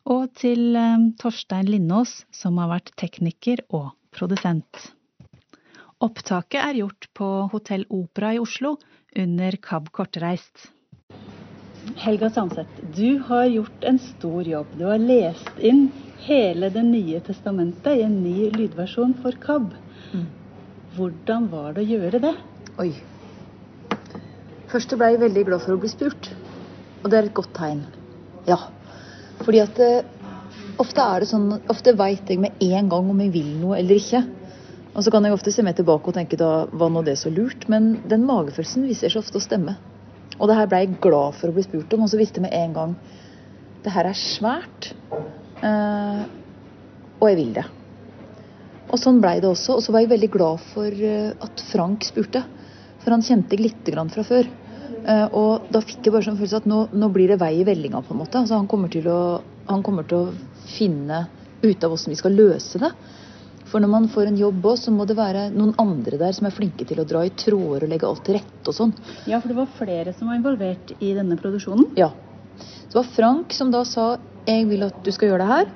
og 0.09 0.33
til 0.40 0.72
eh, 0.81 1.11
Torstein 1.20 1.68
Lindås, 1.68 2.22
som 2.33 2.57
har 2.57 2.72
vært 2.72 2.96
tekniker 2.96 3.66
og 3.68 3.92
produsent. 4.16 4.88
Opptaket 5.98 6.61
er 6.62 6.76
gjort 6.78 7.08
på 7.18 7.28
Hotell 7.50 7.82
Opera 7.90 8.28
i 8.30 8.38
Oslo 8.38 8.76
under 9.18 9.56
KAB 9.58 9.88
Kortreist. 9.90 10.68
Helga 11.98 12.28
Sandseth, 12.30 12.84
du 12.94 13.18
har 13.26 13.48
gjort 13.50 13.87
en 13.90 13.98
stor 13.98 14.46
jobb. 14.46 14.76
Du 14.78 14.84
har 14.87 15.02
lest 15.02 15.58
inn 15.58 15.88
hele 16.22 16.70
Det 16.70 16.84
nye 16.87 17.18
testamentet 17.26 17.98
i 17.98 18.04
en 18.06 18.14
ny 18.22 18.46
lydversjon 18.54 19.16
for 19.24 19.34
KAB. 19.42 19.74
Mm. 20.14 20.24
Hvordan 20.94 21.50
var 21.50 21.74
det 21.74 21.82
å 21.82 21.90
gjøre 21.96 22.22
det? 22.28 22.34
Oi. 22.78 22.92
Først 24.70 24.94
ble 24.94 25.12
jeg 25.12 25.22
veldig 25.26 25.46
glad 25.50 25.66
for 25.66 25.74
å 25.74 25.82
bli 25.82 25.90
spurt. 25.90 26.30
Og 27.02 27.11
det 27.11 27.18
er 27.18 27.26
et 27.26 27.34
godt 27.34 27.54
tegn. 27.58 27.82
Ja. 28.46 28.62
Fordi 29.42 29.66
at 29.66 29.82
eh, 29.82 30.06
ofte 30.78 31.02
er 31.02 31.24
det 31.24 31.32
sånn 31.32 31.56
Ofte 31.70 31.98
veit 31.98 32.30
jeg 32.30 32.38
med 32.42 32.62
en 32.70 32.90
gang 32.90 33.11
om 33.11 33.26
jeg 33.26 33.34
vil 33.34 33.54
noe 33.58 33.82
eller 33.82 33.98
ikke. 33.98 34.28
Og 34.98 35.04
så 35.06 35.12
kan 35.14 35.22
jeg 35.22 35.30
ofte 35.30 35.52
se 35.54 35.62
meg 35.62 35.76
tilbake 35.78 36.11
og 36.11 36.16
tenke 36.16 36.37
da 36.40 36.66
var 36.74 36.90
nå 36.90 37.04
det 37.06 37.14
så 37.20 37.30
lurt. 37.30 37.68
Men 37.70 38.00
den 38.11 38.24
magefølelsen 38.26 38.88
viser 38.88 39.12
seg 39.12 39.22
ofte 39.22 39.38
å 39.38 39.44
stemme. 39.44 39.76
Og 40.38 40.50
det 40.50 40.56
her 40.58 40.66
ble 40.70 40.80
jeg 40.82 40.96
glad 41.02 41.37
for 41.38 41.50
å 41.50 41.54
bli 41.54 41.62
spurt 41.62 41.92
om, 41.94 42.02
og 42.02 42.11
så 42.11 42.18
visste 42.18 42.40
jeg 42.40 42.48
med 42.48 42.56
en 42.58 42.74
gang 42.74 42.94
det 43.84 43.92
her 43.94 44.08
er 44.11 44.18
svært. 44.18 44.90
Uh, 45.62 46.26
og 47.20 47.28
jeg 47.30 47.38
vil 47.38 47.52
det. 47.61 47.64
Og 48.88 48.98
sånn 48.98 49.20
blei 49.22 49.37
det 49.38 49.46
også. 49.52 49.76
Og 49.78 49.84
så 49.87 49.94
var 49.94 50.02
jeg 50.02 50.11
veldig 50.11 50.30
glad 50.34 50.64
for 50.72 50.90
uh, 50.90 51.46
at 51.46 51.62
Frank 51.70 52.06
spurte. 52.08 52.42
For 53.04 53.14
han 53.14 53.22
kjente 53.22 53.54
jeg 53.54 53.68
lite 53.68 53.94
grann 53.94 54.11
fra 54.11 54.26
før. 54.26 54.50
Uh, 55.06 55.26
og 55.30 55.70
da 55.70 55.82
fikk 55.84 56.08
jeg 56.08 56.16
bare 56.16 56.26
sånn 56.26 56.40
følelse 56.40 56.62
at 56.64 56.68
nå, 56.70 56.80
nå, 56.90 57.11
blir 57.14 57.30
det 57.30 57.38
vei 57.38 57.52
i 57.61 57.66
vellinga, 57.70 58.02
på 58.02 58.16
en 58.16 58.22
måte. 58.24 58.42
Altså, 58.42 58.58
han, 58.58 58.66
kommer 58.70 58.90
å, 59.14 59.20
han 59.70 59.87
kommer 59.87 60.11
til 60.11 60.26
å 60.26 60.66
finne 60.74 61.28
ut 61.62 61.87
av 61.87 61.94
hvordan 61.94 62.16
vi 62.16 62.18
skal 62.18 62.34
løse 62.34 62.82
det. 62.82 62.90
For 63.68 63.85
når 63.85 63.90
man 63.92 64.07
får 64.12 64.31
en 64.31 64.38
jobb 64.40 64.64
òg, 64.70 64.78
så 64.81 64.92
må 64.94 65.04
det 65.09 65.18
være 65.18 65.48
noen 65.52 65.74
andre 65.81 66.20
der 66.20 66.33
som 66.37 66.48
er 66.48 66.54
flinke 66.57 66.87
til 66.88 67.02
å 67.02 67.07
dra 67.09 67.24
i 67.26 67.33
tråder 67.37 67.85
og 67.85 67.92
legge 67.92 68.09
alt 68.09 68.24
til 68.24 68.38
rette 68.38 68.70
og 68.70 68.76
sånn. 68.76 68.94
Ja, 69.28 69.40
for 69.42 69.50
det 69.50 69.59
var 69.59 69.68
flere 69.76 70.14
som 70.16 70.31
var 70.31 70.38
involvert 70.38 70.94
i 70.98 71.12
denne 71.16 71.37
produksjonen? 71.40 71.90
Ja. 71.98 72.12
Det 72.88 72.96
var 72.96 73.11
Frank 73.12 73.52
som 73.52 73.72
da 73.74 73.85
sa 73.85 74.14
jeg 74.48 74.64
vil 74.70 74.87
at 74.87 75.04
du 75.04 75.12
skal 75.12 75.33
gjøre 75.33 75.44
det 75.44 75.52
her. 75.52 75.70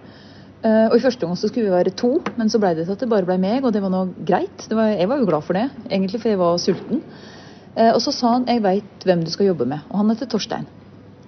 Uh, 0.62 0.87
og 0.92 0.96
I 0.96 1.02
første 1.02 1.26
gang 1.26 1.37
så 1.37 1.48
skulle 1.50 1.66
vi 1.66 1.74
være 1.74 1.92
to, 1.98 2.14
men 2.38 2.50
så 2.50 2.61
ble 2.62 2.70
det 2.78 2.87
til 2.87 2.94
at 2.94 3.00
det 3.02 3.11
bare 3.11 3.26
ble 3.26 3.35
meg, 3.42 3.64
og 3.66 3.74
det 3.74 3.83
var 3.83 3.90
nå 3.92 4.05
greit. 4.22 4.68
Var, 4.70 4.92
jeg 4.94 5.09
var 5.11 5.18
jo 5.18 5.26
glad 5.28 5.44
for 5.44 5.59
det, 5.59 5.64
egentlig, 5.88 6.20
for 6.22 6.31
jeg 6.31 6.38
var 6.40 6.61
sulten. 6.62 7.02
Uh, 7.74 7.90
og 7.90 7.98
så 8.05 8.14
sa 8.14 8.37
han 8.37 8.46
jeg 8.48 8.62
veit 8.62 9.07
hvem 9.09 9.24
du 9.26 9.33
skal 9.35 9.50
jobbe 9.50 9.66
med, 9.68 9.83
og 9.90 9.98
han 10.00 10.14
heter 10.14 10.31
Torstein. 10.31 10.68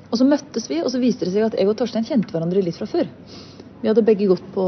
Og 0.07 0.21
så 0.21 0.27
møttes 0.29 0.69
vi, 0.71 0.79
og 0.85 0.93
så 0.93 1.01
viste 1.03 1.27
det 1.27 1.35
seg 1.35 1.49
at 1.49 1.59
jeg 1.59 1.67
og 1.67 1.75
Torstein 1.81 2.07
kjente 2.07 2.31
hverandre 2.31 2.63
litt 2.63 2.79
fra 2.79 2.87
før. 2.87 3.11
Vi 3.85 3.89
hadde 3.91 4.03
begge 4.03 4.25
gått 4.31 4.45
på 4.55 4.67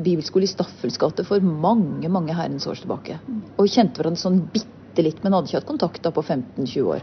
bibelskole 0.00 0.46
i 0.46 0.48
Staffels 0.48 0.94
gate 0.96 1.26
for 1.28 1.44
mange 1.44 2.08
mange 2.08 2.32
herrens 2.32 2.64
år 2.64 2.78
tilbake. 2.80 3.18
Og 3.60 3.66
kjente 3.68 4.00
hverandre 4.00 4.22
sånn 4.22 4.38
bitte 4.54 5.04
litt, 5.04 5.18
men 5.20 5.36
hadde 5.36 5.50
ikke 5.50 5.58
hatt 5.58 5.68
kontakt 5.68 6.00
da 6.06 6.12
på 6.16 6.24
15-20 6.24 6.86
år. 6.94 7.02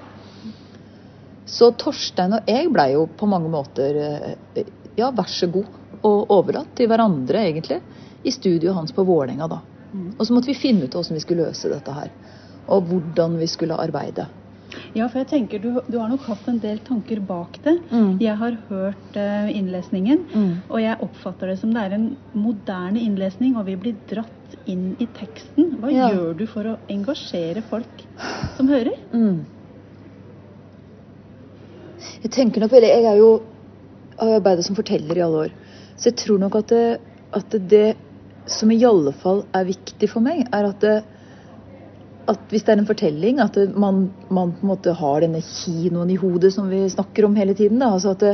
Så 1.46 1.70
Torstein 1.78 2.34
og 2.40 2.50
jeg 2.50 2.72
blei 2.74 2.88
jo 2.96 3.06
på 3.20 3.30
mange 3.30 3.52
måter 3.54 4.00
eh, 4.02 4.72
ja, 4.98 5.12
vær 5.14 5.30
så 5.30 5.46
god, 5.54 5.70
og 6.02 6.34
overlatt 6.34 6.74
til 6.80 6.90
hverandre, 6.90 7.46
egentlig, 7.52 7.84
i 8.26 8.34
studioet 8.34 8.74
hans 8.80 8.98
på 8.98 9.06
Vålerenga, 9.06 9.46
da. 9.54 9.62
Mm. 9.94 10.10
Og 10.18 10.26
så 10.26 10.34
måtte 10.34 10.50
vi 10.50 10.58
finne 10.58 10.90
ut 10.90 10.98
hvordan 10.98 11.20
vi 11.20 11.26
skulle 11.28 11.46
løse 11.52 11.70
dette 11.70 12.00
her, 12.00 12.10
og 12.66 12.90
hvordan 12.90 13.38
vi 13.38 13.54
skulle 13.54 13.78
arbeide. 13.78 14.26
Ja, 14.96 15.08
for 15.10 15.20
jeg 15.22 15.28
tenker 15.32 15.60
du, 15.64 15.82
du 15.88 15.98
har 16.00 16.10
nok 16.10 16.22
hatt 16.28 16.48
en 16.48 16.60
del 16.64 16.80
tanker 16.86 17.20
bak 17.20 17.60
det. 17.64 17.76
Mm. 17.92 18.18
Jeg 18.22 18.36
har 18.38 18.58
hørt 18.70 19.18
uh, 19.18 19.50
innlesningen, 19.52 20.24
Mm. 20.34 20.54
og 20.70 20.80
jeg 20.82 20.98
oppfatter 21.02 21.48
det 21.52 21.60
som 21.60 21.74
det 21.74 21.84
er 21.84 21.96
en 21.98 22.08
moderne 22.34 23.00
innlesning, 23.02 23.56
og 23.58 23.66
vi 23.66 23.76
blir 23.76 23.96
dratt 24.10 24.56
inn 24.68 24.96
i 25.00 25.08
teksten. 25.18 25.78
Hva 25.82 25.92
Ja. 25.92 26.10
gjør 26.14 26.38
du 26.38 26.46
for 26.48 26.64
å 26.64 26.78
engasjere 26.90 27.62
folk 27.70 28.04
som 28.58 28.68
hører? 28.68 28.96
Mm. 29.14 29.46
Jeg 32.24 32.32
tenker 32.34 32.62
nok 32.64 32.72
veldig 32.74 32.90
Jeg 32.90 33.06
er 33.06 33.18
jo 33.20 33.30
har 34.18 34.36
arbeidet 34.40 34.66
som 34.66 34.76
forteller 34.78 35.18
i 35.20 35.22
alle 35.22 35.44
år. 35.48 35.52
Så 35.98 36.10
jeg 36.12 36.18
tror 36.24 36.40
nok 36.42 36.56
at 36.56 36.72
det, 36.74 37.00
at 37.38 37.56
det 37.70 37.96
som 38.50 38.72
i 38.72 38.80
alle 38.86 39.12
fall 39.14 39.44
er 39.54 39.68
viktig 39.68 40.10
for 40.10 40.22
meg, 40.26 40.48
er 40.54 40.70
at, 40.72 40.80
det, 40.82 40.96
at 42.28 42.52
hvis 42.52 42.66
det 42.68 42.74
er 42.74 42.82
en 42.82 42.90
fortelling, 42.90 43.40
at 43.40 43.58
man, 43.80 44.08
man 44.30 44.52
på 44.56 44.66
en 44.66 44.72
måte 44.72 44.96
har 45.00 45.24
denne 45.24 45.42
kinoen 45.44 46.12
i 46.12 46.20
hodet 46.20 46.52
som 46.56 46.68
vi 46.72 46.82
snakker 46.92 47.28
om 47.28 47.38
hele 47.40 47.56
tiden. 47.56 47.80
Da. 47.80 47.94
Altså 47.96 48.16
at, 48.16 48.26
det, 48.26 48.34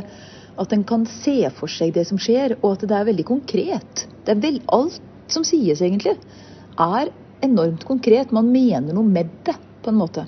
at 0.64 0.74
en 0.74 0.86
kan 0.90 1.06
se 1.10 1.38
for 1.58 1.72
seg 1.72 1.94
det 1.96 2.08
som 2.10 2.22
skjer, 2.22 2.58
og 2.62 2.76
at 2.76 2.88
det 2.90 2.98
er 2.98 3.10
veldig 3.12 3.28
konkret. 3.30 4.08
Det 4.26 4.34
er 4.34 4.42
vel, 4.42 4.60
alt 4.74 4.98
som 5.32 5.46
sies, 5.48 5.82
egentlig, 5.82 6.18
er 6.82 7.14
enormt 7.46 7.86
konkret. 7.86 8.34
Man 8.34 8.50
mener 8.54 8.96
noe 8.96 9.06
med 9.06 9.30
det, 9.46 9.58
på 9.84 9.92
en 9.92 10.00
måte. 10.00 10.26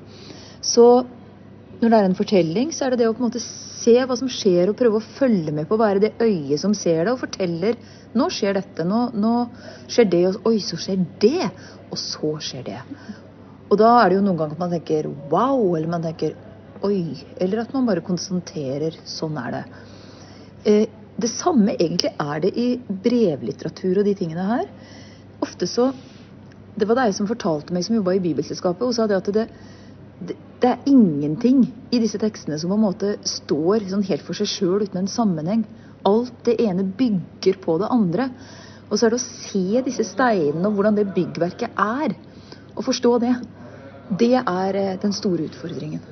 Så 0.65 0.85
når 1.81 1.89
det 1.89 1.97
er 1.97 2.07
en 2.09 2.17
fortelling, 2.17 2.71
så 2.75 2.85
er 2.85 2.93
det 2.93 3.03
det 3.03 3.09
å 3.09 3.15
på 3.15 3.23
en 3.23 3.29
måte 3.29 3.43
se 3.43 3.95
hva 4.05 4.17
som 4.19 4.29
skjer, 4.31 4.69
og 4.69 4.77
prøve 4.79 5.01
å 5.01 5.09
følge 5.17 5.53
med 5.55 5.67
på 5.69 5.77
å 5.77 5.81
være 5.81 6.05
det 6.05 6.15
øyet 6.23 6.61
som 6.61 6.73
ser 6.77 7.03
det, 7.03 7.13
og 7.13 7.21
forteller 7.23 7.77
nå 8.15 8.29
skjer 8.31 8.55
dette, 8.59 8.85
nå, 8.87 9.07
nå 9.17 9.35
skjer 9.91 10.09
det, 10.11 10.25
og 10.31 10.49
oi, 10.51 10.57
så 10.63 10.79
skjer 10.79 11.01
det, 11.21 11.49
og 11.89 11.99
så 11.99 12.35
skjer 12.43 12.67
det. 12.69 12.81
Og 13.69 13.79
da 13.81 13.91
er 14.01 14.11
det 14.11 14.19
jo 14.19 14.25
noen 14.25 14.37
ganger 14.39 14.57
at 14.57 14.61
man 14.61 14.73
tenker 14.75 15.07
wow, 15.31 15.61
eller 15.75 15.89
man 15.89 16.05
tenker 16.05 16.35
oi, 16.85 17.15
eller 17.41 17.63
at 17.63 17.73
man 17.73 17.87
bare 17.87 18.03
konstaterer 18.05 18.97
sånn 19.09 19.37
er 19.41 19.55
det. 19.55 19.63
Eh, 20.65 20.85
det 21.15 21.31
samme 21.31 21.77
egentlig 21.77 22.11
er 22.19 22.41
det 22.43 22.51
i 22.59 22.67
brevlitteratur 23.05 24.01
og 24.01 24.07
de 24.07 24.15
tingene 24.19 24.49
her. 24.49 24.67
Ofte 25.43 25.69
så 25.69 25.93
Det 26.75 26.83
var 26.89 26.97
deg 26.99 27.13
som 27.15 27.23
fortalte 27.23 27.71
meg, 27.71 27.85
som 27.85 27.95
jobba 27.95 28.17
i 28.17 28.19
Bibelselskapet, 28.19 28.83
og 28.83 28.91
sa 28.91 29.05
det 29.07 29.15
at 29.15 29.29
det, 29.31 29.45
det, 30.27 30.33
det 30.59 30.67
er 30.73 30.89
ingenting 30.91 31.61
i 31.87 32.01
disse 32.03 32.19
tekstene 32.19 32.57
som 32.59 32.67
på 32.67 32.75
en 32.75 32.83
måte 32.83 33.13
står 33.23 33.85
sånn 33.87 34.03
helt 34.09 34.25
for 34.27 34.35
seg 34.35 34.49
sjøl 34.51 34.83
uten 34.83 34.99
en 34.99 35.07
sammenheng. 35.07 35.63
Alt 36.03 36.35
det 36.43 36.57
ene 36.59 36.83
bygger 36.83 37.61
på 37.63 37.77
det 37.79 37.87
andre. 37.95 38.27
Og 38.89 38.99
så 38.99 39.07
er 39.07 39.15
det 39.15 39.21
å 39.21 39.23
se 39.23 39.85
disse 39.87 40.03
steinene 40.03 40.67
og 40.67 40.75
hvordan 40.75 40.99
det 40.99 41.07
byggverket 41.15 41.79
er, 41.79 42.17
og 42.75 42.83
forstå 42.85 43.11
det, 43.23 43.33
det 44.19 44.35
er 44.41 44.79
eh, 44.79 44.95
den 45.01 45.15
store 45.15 45.47
utfordringen. 45.49 46.03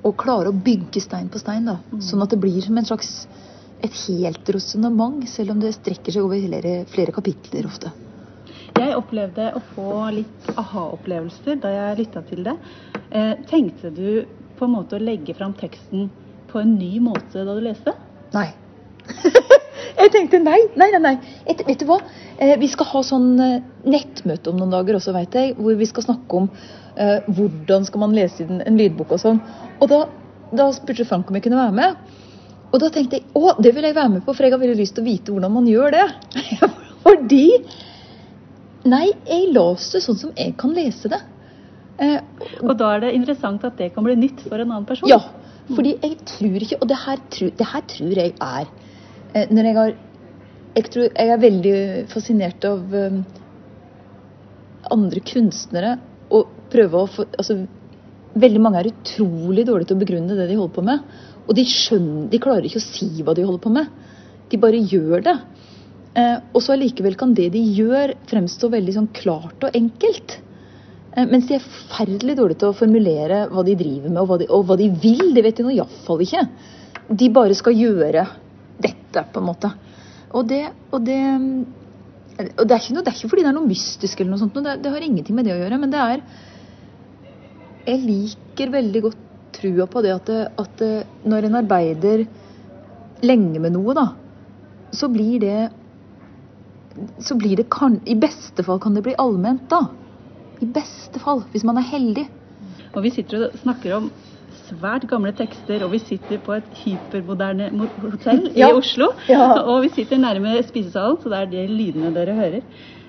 Å 0.00 0.12
klare 0.16 0.48
å 0.48 0.56
bygge 0.56 1.02
stein 1.04 1.28
på 1.28 1.40
stein, 1.42 1.66
da. 1.68 1.76
Sånn 2.00 2.22
at 2.24 2.32
det 2.32 2.40
blir 2.40 2.60
som 2.64 2.78
en 2.80 2.88
slags 2.88 3.10
et 3.84 3.96
helt 4.06 4.48
resonnement, 4.54 5.24
selv 5.28 5.54
om 5.54 5.60
det 5.60 5.74
strekker 5.76 6.14
seg 6.14 6.24
over 6.24 6.40
flere, 6.40 6.72
flere 6.88 7.14
kapitler 7.16 7.68
ofte. 7.68 7.92
Jeg 8.80 8.96
opplevde 8.96 9.50
å 9.56 9.60
få 9.74 9.92
litt 10.14 10.50
aha-opplevelser 10.54 11.58
da 11.60 11.72
jeg 11.74 11.98
lytta 12.00 12.22
til 12.28 12.44
det. 12.46 12.56
Eh, 13.10 13.34
tenkte 13.50 13.90
du 13.92 14.24
på 14.56 14.68
en 14.68 14.74
måte 14.76 14.96
å 14.96 15.02
legge 15.02 15.34
fram 15.36 15.52
teksten 15.58 16.08
på 16.50 16.60
en 16.62 16.76
ny 16.78 16.94
måte 17.02 17.44
da 17.44 17.56
du 17.56 17.62
leste? 17.64 17.94
Nei. 18.34 18.48
jeg 20.00 20.12
tenkte 20.14 20.40
nei, 20.42 20.60
nei, 20.80 20.90
nei. 20.94 21.02
nei. 21.08 21.14
Et, 21.44 21.64
vet 21.66 21.82
du 21.82 21.88
hva? 21.90 22.00
Eh, 22.40 22.54
vi 22.60 22.68
skal 22.72 22.88
ha 22.88 23.02
sånn 23.04 23.34
eh, 23.44 23.58
nettmøte 23.84 24.48
om 24.52 24.56
noen 24.60 24.72
dager 24.72 24.96
også, 24.96 25.12
vet 25.16 25.36
jeg. 25.36 25.52
Hvor 25.58 25.76
vi 25.76 25.88
skal 25.88 26.06
snakke 26.06 26.40
om 26.40 26.48
eh, 26.96 27.28
hvordan 27.28 27.84
skal 27.88 28.04
man 28.06 28.16
lese 28.16 28.46
en, 28.46 28.62
en 28.64 28.80
lydbok 28.80 29.12
og 29.16 29.20
sånn. 29.20 29.42
Og 29.80 29.92
da, 29.92 30.00
da 30.56 30.70
spurte 30.76 31.04
Frank 31.08 31.28
om 31.28 31.36
jeg 31.36 31.44
kunne 31.48 31.60
være 31.60 31.76
med. 31.76 32.16
Og 32.70 32.78
da 32.80 32.88
tenkte 32.94 33.18
jeg 33.18 33.26
å, 33.36 33.52
det 33.60 33.74
vil 33.76 33.88
jeg 33.88 33.96
være 33.98 34.14
med 34.14 34.24
på, 34.24 34.32
for 34.32 34.46
jeg 34.46 34.54
har 34.54 34.62
veldig 34.62 34.78
lyst 34.78 34.96
til 34.96 35.04
å 35.04 35.10
vite 35.10 35.34
hvordan 35.34 35.52
man 35.58 35.68
gjør 35.68 35.96
det. 35.98 36.06
Fordi 37.04 37.44
Nei, 38.88 39.10
jeg 39.28 39.50
leser 39.52 39.98
det 39.98 40.04
sånn 40.06 40.16
som 40.16 40.30
jeg 40.32 40.54
kan 40.56 40.70
lese 40.72 41.10
det. 41.12 41.18
Eh, 42.00 42.46
Og 42.64 42.72
da 42.80 42.94
er 42.94 43.02
det 43.04 43.10
interessant 43.18 43.64
at 43.68 43.76
det 43.76 43.90
kan 43.92 44.06
bli 44.06 44.14
nytt 44.16 44.40
for 44.46 44.56
en 44.56 44.70
annen 44.70 44.86
person. 44.88 45.10
ja, 45.10 45.18
fordi 45.68 45.98
jeg 46.00 46.16
tror 46.26 46.64
ikke 46.64 46.78
Og 46.80 46.88
det 46.88 46.96
her, 47.04 47.18
det 47.60 47.66
her 47.72 47.82
tror 47.92 48.20
jeg 48.22 48.32
er 48.32 48.64
eh, 49.34 49.50
Når 49.52 49.68
jeg 49.68 49.76
har 49.76 49.92
Jeg 50.70 50.86
tror 50.86 51.08
jeg 51.08 51.30
er 51.34 51.40
veldig 51.42 51.76
fascinert 52.12 52.64
av 52.68 52.92
um, 52.94 53.22
andre 54.94 55.22
kunstnere 55.26 55.96
og 56.30 56.52
prøve 56.70 57.00
å 57.00 57.08
få 57.10 57.26
Altså, 57.40 57.56
veldig 58.38 58.62
mange 58.62 58.78
er 58.78 58.92
utrolig 58.92 59.64
dårlige 59.66 59.90
til 59.90 59.98
å 59.98 60.02
begrunne 60.04 60.36
det 60.38 60.46
de 60.46 60.58
holder 60.58 60.76
på 60.76 60.84
med. 60.86 61.08
Og 61.48 61.56
de 61.58 61.64
skjønner 61.66 62.28
De 62.30 62.42
klarer 62.42 62.68
ikke 62.68 62.78
å 62.78 62.84
si 62.84 63.08
hva 63.26 63.34
de 63.34 63.46
holder 63.46 63.64
på 63.64 63.72
med. 63.74 63.90
De 64.50 64.60
bare 64.62 64.78
gjør 64.92 65.26
det. 65.26 65.36
Eh, 66.14 66.38
og 66.54 66.62
så 66.62 66.76
allikevel 66.76 67.18
kan 67.18 67.34
det 67.34 67.48
de 67.54 67.60
gjør, 67.74 68.14
fremstå 68.30 68.70
veldig 68.70 68.94
sånn 68.96 69.10
klart 69.14 69.66
og 69.66 69.76
enkelt. 69.78 70.38
Eh, 71.16 71.26
Mens 71.26 71.50
de 71.50 71.58
er 71.58 71.66
forferdelig 71.66 72.38
dårlige 72.38 72.62
til 72.62 72.70
å 72.70 72.78
formulere 72.78 73.44
hva 73.50 73.66
de 73.66 73.76
driver 73.78 74.10
med, 74.10 74.22
og 74.22 74.30
hva 74.30 74.38
de, 74.40 74.48
og 74.54 74.66
hva 74.70 74.78
de 74.78 74.90
vil. 75.02 75.34
Det 75.34 75.44
vet 75.46 75.58
de 75.58 75.66
nå 75.66 75.74
iallfall 75.74 76.22
ikke. 76.26 76.46
De 77.10 77.30
bare 77.34 77.58
skal 77.58 77.78
gjøre 77.78 78.26
dette, 78.82 79.26
på 79.34 79.42
en 79.42 79.50
måte. 79.50 79.74
Og 80.30 80.46
det, 80.46 80.62
og 80.94 81.02
det, 81.06 81.18
og 82.38 82.62
det, 82.64 82.74
er, 82.74 82.78
ikke 82.78 82.94
noe, 82.96 83.02
det 83.04 83.10
er 83.10 83.16
ikke 83.16 83.32
fordi 83.32 83.44
det 83.46 83.50
er 83.50 83.56
noe 83.56 83.70
mystisk, 83.70 84.20
eller 84.20 84.34
noe 84.34 84.42
sånt, 84.42 84.60
det, 84.62 84.76
det 84.84 84.92
har 84.94 85.06
ingenting 85.06 85.36
med 85.36 85.48
det 85.48 85.56
å 85.56 85.58
gjøre. 85.62 85.80
Men 85.82 85.92
det 85.94 86.04
er 86.04 86.22
Jeg 87.88 88.04
liker 88.04 88.72
veldig 88.76 89.02
godt 89.08 89.26
trua 89.56 89.88
på 89.90 90.02
det 90.04 90.14
at, 90.14 90.30
det, 90.30 90.40
at 90.62 91.26
når 91.26 91.48
en 91.48 91.58
arbeider 91.62 92.24
lenge 93.26 93.60
med 93.60 93.74
noe, 93.74 93.96
da, 93.96 94.06
så 94.94 95.10
blir 95.12 95.40
det 95.42 95.58
så 97.22 97.36
blir 97.38 97.56
det 97.56 97.68
kan, 97.72 98.00
I 98.04 98.16
beste 98.18 98.64
fall 98.66 98.80
kan 98.82 98.96
det 98.96 99.04
bli 99.06 99.14
allment, 99.18 99.62
da. 99.70 99.86
I 100.60 100.68
beste 100.68 101.20
fall, 101.22 101.44
hvis 101.52 101.64
man 101.64 101.78
er 101.80 101.86
heldig. 101.88 102.26
Og 102.90 103.04
vi 103.04 103.12
sitter 103.14 103.46
og 103.46 103.60
snakker 103.62 103.94
om 103.96 104.08
svært 104.70 105.04
gamle 105.10 105.32
tekster, 105.36 105.82
og 105.84 105.92
vi 105.92 105.98
sitter 105.98 106.38
på 106.38 106.52
et 106.56 106.70
hypermoderne 106.84 107.68
mo- 107.76 107.90
hotell 108.02 108.50
Ja. 108.56 108.68
i 108.70 108.72
Oslo. 108.78 109.10
Ja. 109.28 109.52
Og 109.70 109.82
vi 109.82 109.88
sitter 109.98 110.18
nærme 110.18 110.56
spisesalen, 110.66 111.18
så 111.22 111.28
det 111.28 111.38
er 111.42 111.50
de 111.52 111.66
lydene 111.68 112.14
dere 112.14 112.34
hører. 112.38 112.62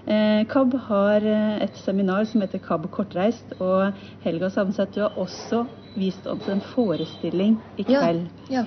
Eh, 0.08 0.43
KAB 0.50 0.74
har 0.88 1.21
eh, 1.30 1.63
et 1.63 1.76
seminar 1.86 2.24
som 2.26 2.41
heter 2.41 2.60
KAB 2.60 2.88
kortreist, 2.91 3.54
og 3.62 3.93
Helga 4.24 4.50
Samset, 4.50 4.95
du 4.95 5.02
har 5.06 5.13
også 5.21 5.65
vist 5.95 6.26
oss 6.28 6.47
en 6.50 6.62
forestilling 6.74 7.60
i 7.78 7.86
Ja. 7.88 8.00
kveld. 8.02 8.26
Ja. 8.50 8.63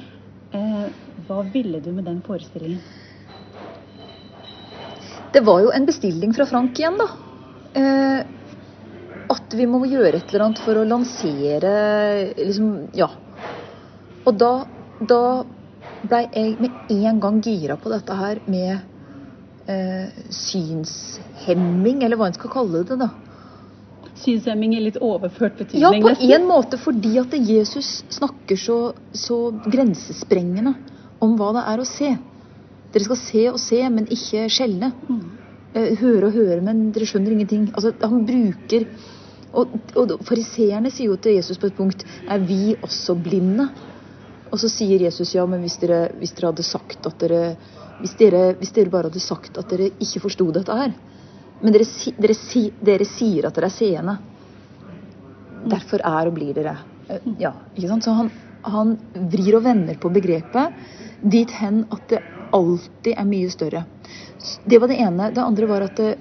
Eh, 0.54 0.86
hva 1.26 1.42
ville 1.52 1.80
du 1.82 1.90
med 1.92 2.04
den 2.06 2.22
forestillingen? 2.22 2.78
Det 5.34 5.42
var 5.46 5.60
jo 5.64 5.70
en 5.74 5.86
bestilling 5.88 6.34
fra 6.36 6.44
Frank 6.46 6.78
igjen, 6.78 6.98
da. 7.00 7.06
Eh, 7.74 8.20
at 9.30 9.54
vi 9.56 9.66
må 9.70 9.82
gjøre 9.88 10.18
et 10.18 10.32
eller 10.32 10.46
annet 10.48 10.62
for 10.64 10.78
å 10.80 10.86
lansere 10.88 11.74
liksom 12.38 12.70
Ja. 12.96 13.08
Og 14.24 14.38
da, 14.40 14.52
da 15.00 15.20
blei 16.04 16.24
jeg 16.32 16.56
med 16.60 16.90
en 16.92 17.20
gang 17.20 17.40
gira 17.44 17.76
på 17.80 17.90
dette 17.92 18.16
her 18.16 18.40
med 18.48 18.78
eh, 19.68 20.08
synshemming, 20.32 22.02
eller 22.04 22.16
hva 22.20 22.28
en 22.30 22.36
skal 22.36 22.52
kalle 22.52 22.84
det, 22.88 22.98
da. 23.00 23.10
Synshemming 24.24 24.76
i 24.76 24.82
litt 24.84 24.96
overført 25.02 25.58
betydning, 25.58 25.82
Ja, 25.82 25.90
på 25.92 26.12
nesten. 26.12 26.32
en 26.36 26.46
måte 26.48 26.78
fordi 26.80 27.16
at 27.20 27.32
Jesus 27.36 28.04
snakker 28.14 28.56
så, 28.60 28.78
så 29.12 29.38
grensesprengende 29.64 30.74
om 31.24 31.36
hva 31.36 31.52
det 31.56 31.64
er 31.72 31.82
å 31.82 31.88
se. 31.88 32.12
Dere 32.94 33.08
skal 33.08 33.20
se 33.20 33.48
og 33.50 33.58
se, 33.60 33.80
men 33.90 34.06
ikke 34.06 34.46
skjelne. 34.52 34.92
Mm. 35.08 35.24
Høre 35.74 36.28
og 36.28 36.36
høre, 36.36 36.60
men 36.62 36.92
dere 36.94 37.08
skjønner 37.10 37.34
ingenting. 37.34 37.64
Altså, 37.74 37.90
han 38.00 38.22
bruker 38.28 38.84
Og, 39.54 39.74
og 40.00 40.14
fariseerne 40.26 40.90
sier 40.90 41.12
jo 41.12 41.16
til 41.22 41.36
Jesus 41.38 41.60
på 41.60 41.68
et 41.70 41.76
punkt 41.78 42.04
Er 42.28 42.42
vi 42.42 42.74
også 42.82 43.14
blinde? 43.14 43.68
Og 44.50 44.60
så 44.60 44.70
sier 44.70 45.02
Jesus 45.06 45.34
ja, 45.34 45.44
men 45.50 45.62
hvis 45.64 45.78
dere, 45.82 46.08
hvis 46.18 46.34
dere 46.36 46.52
hadde 46.52 46.66
sagt 46.66 47.06
at 47.06 47.18
dere 47.22 47.56
hvis 48.00 48.16
dere, 48.18 48.54
hvis 48.58 48.72
dere 48.74 48.90
bare 48.90 49.08
hadde 49.08 49.22
sagt 49.22 49.58
at 49.60 49.70
dere 49.70 49.92
ikke 50.02 50.22
forsto 50.24 50.48
dette 50.54 50.74
her 50.74 50.94
Men 51.62 51.74
dere, 51.74 51.86
dere, 52.18 52.36
dere 52.84 53.06
sier 53.08 53.46
at 53.46 53.54
dere 53.56 53.70
er 53.70 53.74
seende. 53.74 54.16
Derfor 55.70 56.02
er 56.04 56.28
og 56.28 56.34
blir 56.36 56.52
dere. 56.56 56.74
Eh, 57.08 57.30
Ja, 57.40 57.54
ikke 57.76 57.88
sant? 57.88 58.04
Så 58.04 58.12
han, 58.18 58.30
han 58.66 58.96
vrir 59.32 59.56
og 59.56 59.64
vender 59.64 59.96
på 60.00 60.10
begrepet 60.12 60.74
dit 61.22 61.50
hen 61.56 61.84
at 61.94 62.08
det 62.10 62.20
alltid 62.54 63.14
er 63.14 63.28
mye 63.28 63.52
større. 63.52 63.84
Det 64.66 64.80
var 64.80 64.90
det 64.90 64.98
ene. 65.00 65.30
Det 65.32 65.44
andre 65.44 65.70
var 65.70 65.86
at, 65.86 65.96
det, 65.96 66.18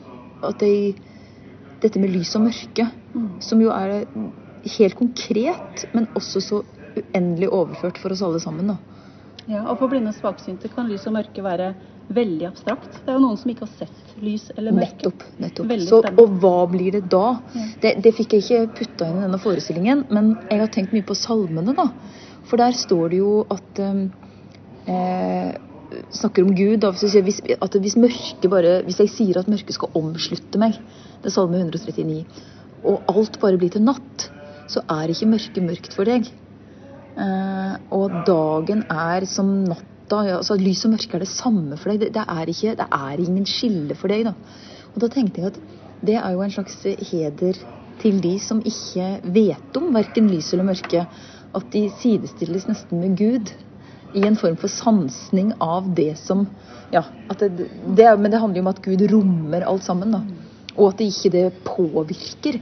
at 0.48 0.62
det, 0.62 1.02
dette 1.84 2.02
med 2.02 2.14
lys 2.14 2.34
og 2.40 2.48
mørke, 2.48 2.88
som 3.44 3.62
jo 3.62 3.72
er 3.76 4.06
helt 4.78 4.96
konkret, 4.96 5.86
men 5.94 6.08
også 6.18 6.42
så 6.42 6.62
uendelig 6.94 7.50
overført 7.50 8.00
for 8.02 8.14
oss 8.14 8.22
alle 8.26 8.40
sammen. 8.40 8.74
da. 8.74 8.78
Ja, 9.50 9.66
og 9.68 9.80
for 9.82 9.92
blinde 9.92 10.14
og 10.14 10.16
svaksynte 10.16 10.70
kan 10.72 10.88
lys 10.88 11.04
og 11.10 11.18
mørke 11.18 11.44
være 11.44 11.74
veldig 12.14 12.48
abstrakt. 12.48 13.00
Det 13.04 13.12
er 13.12 13.18
jo 13.18 13.24
noen 13.24 13.40
som 13.40 13.52
ikke 13.52 13.66
har 13.66 13.74
sett 13.80 14.16
lys 14.24 14.50
eller 14.56 14.76
mørke. 14.76 15.10
Nettopp. 15.10 15.26
nettopp. 15.42 15.74
Så, 15.88 16.00
og 16.12 16.38
hva 16.44 16.56
blir 16.72 16.96
det 16.96 17.04
da? 17.12 17.26
Ja. 17.56 17.66
Det, 17.84 17.94
det 18.06 18.14
fikk 18.16 18.38
jeg 18.38 18.46
ikke 18.46 18.80
putta 18.80 19.10
inn 19.10 19.20
i 19.20 19.26
denne 19.26 19.42
forestillingen, 19.44 20.06
men 20.14 20.34
jeg 20.50 20.64
har 20.64 20.72
tenkt 20.74 20.96
mye 20.96 21.08
på 21.08 21.18
salmene, 21.18 21.76
da. 21.76 21.90
For 22.48 22.60
der 22.60 22.76
står 22.76 23.14
det 23.14 23.22
jo 23.22 23.36
at 23.52 23.84
eh, 23.84 25.54
Snakker 26.14 26.46
om 26.46 26.54
Gud. 26.56 26.78
Da, 26.84 26.92
hvis, 26.92 27.16
hvis, 27.26 27.42
at 27.62 27.78
hvis 27.82 27.98
bare 28.50 28.82
Hvis 28.84 29.00
jeg 29.00 29.10
sier 29.10 29.40
at 29.40 29.50
mørket 29.52 29.76
skal 29.76 29.94
omslutte 29.96 30.60
meg, 30.62 30.78
det 31.22 31.32
er 31.32 31.36
salme 31.36 31.58
139, 31.58 32.26
og 32.84 33.02
alt 33.08 33.40
bare 33.40 33.58
blir 33.58 33.72
til 33.72 33.84
natt, 33.84 34.30
så 34.68 34.84
er 34.90 35.12
ikke 35.12 35.30
mørket 35.32 35.64
mørkt 35.64 35.96
for 35.96 36.10
deg. 36.10 36.28
Eh, 37.14 37.76
og 37.94 38.24
dagen 38.28 38.86
er 38.90 39.28
som 39.30 39.52
natta. 39.68 39.90
Ja, 40.28 40.40
altså 40.42 40.58
Lys 40.60 40.84
og 40.86 40.94
mørke 40.94 41.16
er 41.18 41.24
det 41.24 41.32
samme 41.32 41.78
for 41.78 41.94
deg. 41.94 42.02
Det, 42.02 42.10
det, 42.18 42.26
er 42.28 42.50
ikke, 42.52 42.76
det 42.80 42.88
er 42.90 43.22
ingen 43.24 43.46
skille 43.50 43.96
for 43.98 44.12
deg. 44.12 44.28
da. 44.28 44.34
Og 44.94 45.02
da 45.02 45.10
tenkte 45.14 45.42
jeg 45.42 45.54
at 45.54 45.62
det 46.04 46.18
er 46.20 46.34
jo 46.36 46.44
en 46.44 46.52
slags 46.52 46.76
heder 46.84 47.62
til 48.02 48.20
de 48.24 48.34
som 48.44 48.60
ikke 48.66 49.08
vet 49.36 49.78
om 49.80 49.94
verken 49.96 50.28
lys 50.32 50.52
eller 50.54 50.68
mørke. 50.68 51.06
At 51.54 51.70
de 51.74 51.86
sidestilles 52.02 52.68
nesten 52.68 53.00
med 53.00 53.16
Gud. 53.18 53.54
I 54.14 54.26
en 54.28 54.38
form 54.38 54.58
for 54.62 54.72
sansning 54.72 55.54
av 55.64 55.90
det 55.96 56.14
som 56.22 56.48
Ja, 56.94 57.04
det, 57.40 57.50
det, 57.98 58.06
men 58.20 58.30
det 58.30 58.38
handler 58.38 58.60
jo 58.60 58.64
om 58.68 58.70
at 58.70 58.82
Gud 58.86 59.02
rommer 59.10 59.66
alt 59.66 59.84
sammen. 59.84 60.12
da. 60.14 60.22
Og 60.76 60.92
at 60.92 61.00
det 61.00 61.10
ikke 61.10 61.32
det 61.34 61.46
påvirker 61.66 62.60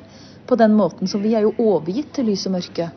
på 0.47 0.57
den 0.59 0.75
måten 0.75 1.07
som 1.07 1.23
vi 1.23 1.33
er 1.35 1.45
jo 1.45 1.53
overgitt 1.59 2.13
til 2.15 2.29
lys 2.31 2.45
og 2.47 2.55
mørke, 2.55 2.87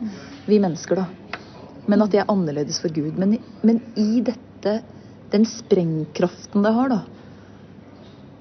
vi 0.47 0.59
mennesker, 0.63 1.01
da. 1.03 1.41
Men 1.87 2.05
at 2.05 2.13
det 2.13 2.21
er 2.23 2.31
annerledes 2.31 2.79
for 2.83 2.93
Gud. 2.93 3.19
Men, 3.19 3.37
men 3.63 3.81
i 3.99 4.21
dette, 4.25 4.77
den 5.31 5.45
sprengkraften 5.47 6.63
det 6.63 6.73
har, 6.77 6.95
da. 6.95 7.01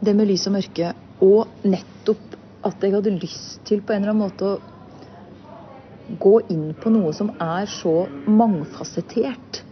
Det 0.04 0.14
med 0.14 0.30
lys 0.30 0.46
og 0.50 0.56
mørke, 0.56 0.94
og 1.24 1.66
nettopp 1.66 2.38
at 2.64 2.82
jeg 2.82 2.94
hadde 2.94 3.18
lyst 3.18 3.64
til 3.68 3.82
på 3.84 3.92
en 3.92 4.02
eller 4.02 4.14
annen 4.14 4.24
måte 4.24 4.54
å 4.54 6.16
gå 6.20 6.34
inn 6.52 6.72
på 6.78 6.92
noe 6.92 7.12
som 7.16 7.30
er 7.40 7.68
så 7.70 8.04
mangfasettert 8.28 9.63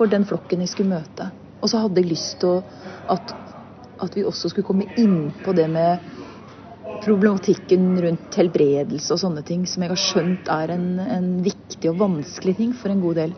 for 0.00 0.08
den 0.08 0.24
flokken 0.24 0.64
jeg 0.64 0.72
skulle 0.72 0.96
møte. 0.96 1.28
Og 1.60 1.68
så 1.68 1.82
hadde 1.82 2.00
jeg 2.00 2.08
lyst 2.14 2.38
til 2.40 2.62
at, 3.12 3.34
at 4.00 4.16
vi 4.16 4.24
også 4.24 4.48
skulle 4.48 4.64
komme 4.64 4.88
inn 5.00 5.28
på 5.44 5.52
det 5.52 5.68
med 5.68 6.00
problematikken 7.04 7.92
rundt 8.00 8.36
helbredelse 8.40 9.12
og 9.14 9.20
sånne 9.20 9.44
ting, 9.46 9.66
som 9.68 9.84
jeg 9.84 9.92
har 9.92 10.00
skjønt 10.00 10.48
er 10.52 10.72
en, 10.74 10.86
en 11.04 11.30
viktig 11.44 11.92
og 11.92 12.00
vanskelig 12.00 12.56
ting 12.58 12.74
for 12.76 12.92
en 12.92 13.02
god 13.04 13.20
del. 13.20 13.34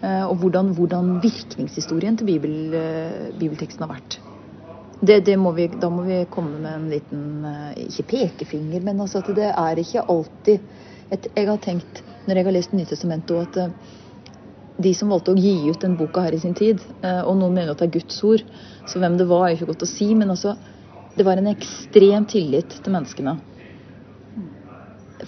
Eh, 0.00 0.24
og 0.24 0.36
hvordan, 0.42 0.72
hvordan 0.78 1.16
virkningshistorien 1.22 2.16
til 2.16 2.30
bibel, 2.30 2.54
eh, 2.74 3.30
bibelteksten 3.38 3.84
har 3.84 3.90
vært. 3.92 4.20
Det, 5.00 5.18
det 5.26 5.36
må 5.40 5.52
vi, 5.56 5.66
da 5.80 5.90
må 5.92 6.04
vi 6.06 6.22
komme 6.32 6.60
med 6.60 6.72
en 6.76 6.88
liten 6.92 7.44
eh, 7.48 7.86
Ikke 7.86 8.06
pekefinger, 8.14 8.82
men 8.84 9.00
altså 9.00 9.22
at 9.22 9.30
det 9.36 9.48
er 9.50 9.80
ikke 9.80 10.04
alltid 10.12 10.58
et, 11.10 11.28
Jeg 11.36 11.48
har 11.48 11.62
tenkt, 11.64 12.02
når 12.26 12.36
jeg 12.36 12.46
har 12.46 12.56
lest 12.56 12.76
Nytestamentet, 12.76 13.58
at 13.58 14.09
de 14.82 14.92
som 14.96 15.12
valgte 15.12 15.34
å 15.34 15.40
gi 15.40 15.70
ut 15.70 15.80
den 15.82 15.96
boka 15.98 16.24
her 16.26 16.36
i 16.36 16.40
sin 16.42 16.56
tid, 16.56 16.82
eh, 17.02 17.22
og 17.22 17.36
noen 17.38 17.54
mener 17.56 17.74
at 17.74 17.82
det 17.82 17.90
er 17.90 17.96
Guds 17.98 18.18
ord, 18.26 18.44
så 18.88 19.02
hvem 19.02 19.18
det 19.20 19.28
var, 19.30 19.48
er 19.48 19.56
ikke 19.56 19.70
godt 19.72 19.86
å 19.86 19.90
si, 19.90 20.10
men 20.16 20.32
altså 20.32 20.56
det 21.16 21.26
var 21.26 21.40
en 21.40 21.50
ekstrem 21.50 22.26
tillit 22.30 22.76
til 22.80 22.94
menneskene. 22.94 23.36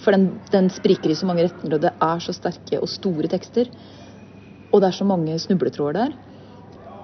For 0.01 0.15
den, 0.15 0.29
den 0.51 0.69
spriker 0.73 1.11
i 1.11 1.17
så 1.17 1.27
mange 1.29 1.45
retninger, 1.45 1.75
og 1.77 1.83
det 1.83 1.93
er 1.93 2.23
så 2.23 2.33
sterke 2.35 2.79
og 2.81 2.89
store 2.89 3.29
tekster. 3.31 3.69
Og 4.73 4.81
det 4.81 4.89
er 4.89 4.97
så 4.97 5.05
mange 5.05 5.35
snubletråder 5.39 5.99
der. 5.99 6.15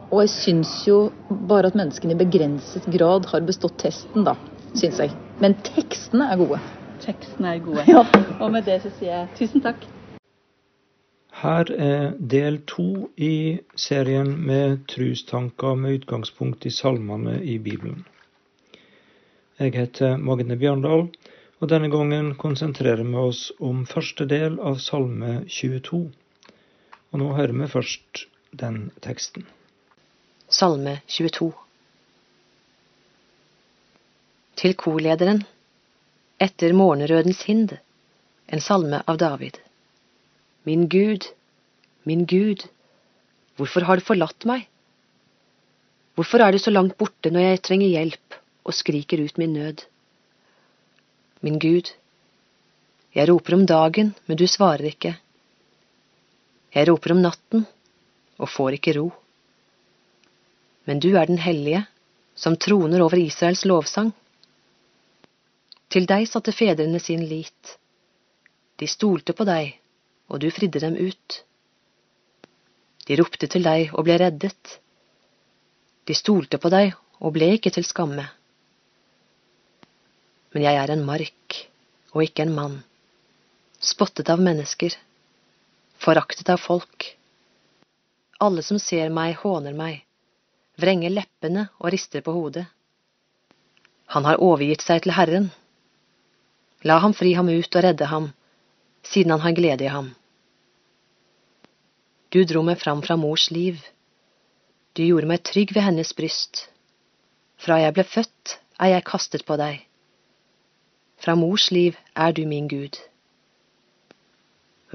Og 0.10 0.24
jeg 0.24 0.32
syns 0.34 0.72
jo 0.88 1.12
bare 1.30 1.70
at 1.70 1.78
menneskene 1.78 2.16
i 2.16 2.18
begrenset 2.18 2.88
grad 2.90 3.30
har 3.30 3.46
bestått 3.46 3.78
testen, 3.84 4.26
da. 4.26 4.34
Syns 4.74 4.98
jeg. 5.04 5.14
Men 5.42 5.54
tekstene 5.68 6.32
er 6.34 6.42
gode. 6.42 6.60
Tekstene 7.04 7.54
er 7.54 7.64
gode. 7.64 7.86
Ja. 7.90 8.04
Og 8.40 8.50
med 8.54 8.66
det 8.66 8.82
så 8.84 8.92
sier 8.98 9.14
jeg 9.14 9.32
tusen 9.38 9.66
takk. 9.66 9.86
Her 11.40 11.70
er 11.72 12.16
del 12.20 12.58
to 12.68 13.08
i 13.16 13.60
serien 13.80 14.34
med 14.44 14.82
trustanker 14.92 15.78
med 15.80 16.02
utgangspunkt 16.02 16.66
i 16.68 16.72
salmene 16.76 17.38
i 17.40 17.54
Bibelen. 17.64 18.02
Jeg 19.60 19.72
heter 19.78 20.18
Magne 20.20 20.58
Bjørndal, 20.60 21.06
og 21.60 21.72
denne 21.72 21.88
gangen 21.94 22.34
konsentrerer 22.42 23.08
vi 23.08 23.16
oss 23.22 23.46
om 23.64 23.86
første 23.88 24.28
del 24.28 24.60
av 24.60 24.82
Salme 24.84 25.46
22. 25.48 26.02
Og 27.12 27.24
nå 27.24 27.30
hører 27.40 27.56
vi 27.62 27.72
først 27.72 28.26
den 28.52 28.90
teksten. 29.00 29.48
Salme 30.52 30.98
22 31.08 31.54
Til 34.60 34.76
korlederen 34.76 35.46
Etter 36.42 36.76
morgenrødens 36.76 37.46
hind 37.48 37.78
En 38.50 38.64
salme 38.66 39.04
av 39.08 39.20
David 39.22 39.62
Min 40.68 40.88
Gud, 40.90 41.30
min 42.04 42.26
Gud, 42.26 42.66
hvorfor 43.56 43.86
har 43.88 44.00
du 44.00 44.06
forlatt 44.06 44.46
meg? 44.50 44.66
Hvorfor 46.16 46.44
er 46.44 46.52
du 46.52 46.60
så 46.60 46.72
langt 46.74 46.98
borte 47.00 47.32
når 47.32 47.46
jeg 47.46 47.62
trenger 47.64 47.94
hjelp 47.94 48.36
og 48.68 48.76
skriker 48.76 49.24
ut 49.24 49.40
min 49.40 49.54
nød? 49.56 49.86
Min 51.42 51.60
Gud, 51.64 51.94
jeg 53.16 53.30
roper 53.30 53.56
om 53.56 53.66
dagen, 53.66 54.14
men 54.28 54.38
du 54.38 54.46
svarer 54.48 54.92
ikke. 54.92 55.16
Jeg 56.76 56.90
roper 56.90 57.16
om 57.16 57.24
natten 57.24 57.64
og 58.38 58.52
får 58.52 58.78
ikke 58.78 58.98
ro. 59.00 59.08
Men 60.86 61.00
du 61.00 61.14
er 61.16 61.30
den 61.30 61.40
hellige, 61.40 61.86
som 62.36 62.58
troner 62.58 63.02
over 63.02 63.18
Israels 63.20 63.64
lovsang. 63.66 64.12
Til 65.90 66.06
deg 66.06 66.28
satte 66.30 66.54
fedrene 66.54 67.00
sin 67.02 67.24
lit. 67.26 67.78
De 68.80 68.88
stolte 68.88 69.34
på 69.34 69.48
deg, 69.48 69.74
og 70.30 70.42
du 70.42 70.50
fridde 70.54 70.82
dem 70.84 70.96
ut. 70.98 71.44
De 73.10 73.18
ropte 73.18 73.50
til 73.50 73.66
deg 73.66 73.94
og 73.98 74.06
ble 74.06 74.20
reddet. 74.22 74.80
De 76.06 76.16
stolte 76.18 76.60
på 76.62 76.70
deg 76.74 76.94
og 77.20 77.34
ble 77.36 77.56
ikke 77.58 77.74
til 77.74 77.86
skamme. 77.88 78.28
Men 80.54 80.66
jeg 80.66 80.78
er 80.82 80.94
en 80.94 81.06
mark 81.06 81.58
og 82.14 82.24
ikke 82.26 82.46
en 82.46 82.56
mann, 82.56 82.78
spottet 83.80 84.30
av 84.34 84.42
mennesker, 84.42 84.96
foraktet 86.02 86.50
av 86.50 86.62
folk. 86.62 87.06
Alle 88.42 88.64
som 88.66 88.80
ser 88.82 89.12
meg, 89.14 89.36
håner 89.44 89.76
meg, 89.78 90.02
vrenger 90.80 91.14
leppene 91.14 91.68
og 91.78 91.92
rister 91.94 92.26
på 92.26 92.34
hodet. 92.34 92.66
Han 94.16 94.26
har 94.26 94.42
overgitt 94.42 94.82
seg 94.82 95.04
til 95.06 95.14
Herren. 95.14 95.52
La 96.82 96.98
ham 97.04 97.14
fri 97.14 97.36
ham 97.38 97.52
ut 97.52 97.76
og 97.76 97.84
redde 97.86 98.08
ham, 98.10 98.32
siden 99.04 99.32
han 99.32 99.44
har 99.46 99.56
glede 99.58 99.86
i 99.86 99.94
ham. 99.94 100.14
Du 102.30 102.44
dro 102.46 102.62
meg 102.66 102.78
fram 102.82 103.02
fra 103.02 103.18
mors 103.18 103.50
liv. 103.52 103.82
Du 104.94 105.04
gjorde 105.04 105.30
meg 105.30 105.44
trygg 105.48 105.74
ved 105.76 105.86
hennes 105.86 106.14
bryst. 106.14 106.68
Fra 107.60 107.80
jeg 107.82 107.96
ble 107.98 108.06
født, 108.06 108.60
er 108.80 108.94
jeg 108.94 109.08
kastet 109.08 109.46
på 109.48 109.58
deg. 109.60 109.82
Fra 111.20 111.36
mors 111.36 111.70
liv 111.72 111.98
er 112.16 112.32
du 112.32 112.46
min 112.48 112.70
Gud. 112.72 113.00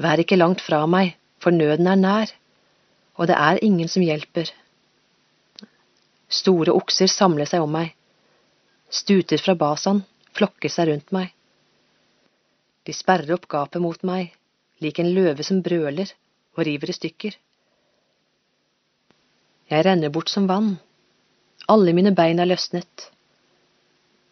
Vær 0.01 0.23
ikke 0.23 0.39
langt 0.39 0.63
fra 0.65 0.85
meg, 0.91 1.15
for 1.43 1.55
nøden 1.55 1.87
er 1.91 1.99
nær, 2.01 2.31
og 3.15 3.29
det 3.29 3.37
er 3.37 3.63
ingen 3.63 3.91
som 3.91 4.03
hjelper. 4.03 4.49
Store 6.31 6.73
okser 6.75 7.11
samler 7.11 7.47
seg 7.51 7.63
om 7.63 7.75
meg. 7.75 7.93
Stuter 8.91 9.43
fra 9.43 9.55
Basan 9.59 10.03
flokker 10.35 10.73
seg 10.73 10.91
rundt 10.91 11.13
meg. 11.15 11.31
De 12.85 12.93
sperrer 12.93 13.32
opp 13.37 13.49
gapet 13.49 13.80
mot 13.80 14.03
meg, 14.05 14.35
lik 14.85 15.01
en 15.01 15.12
løve 15.16 15.45
som 15.47 15.62
brøler 15.64 16.11
og 16.55 16.66
river 16.68 16.93
i 16.93 16.97
stykker. 16.99 17.39
Jeg 19.72 19.87
renner 19.87 20.12
bort 20.12 20.28
som 20.28 20.47
vann. 20.49 20.74
Alle 21.72 21.95
mine 21.97 22.12
bein 22.12 22.43
er 22.43 22.51
løsnet. 22.51 23.09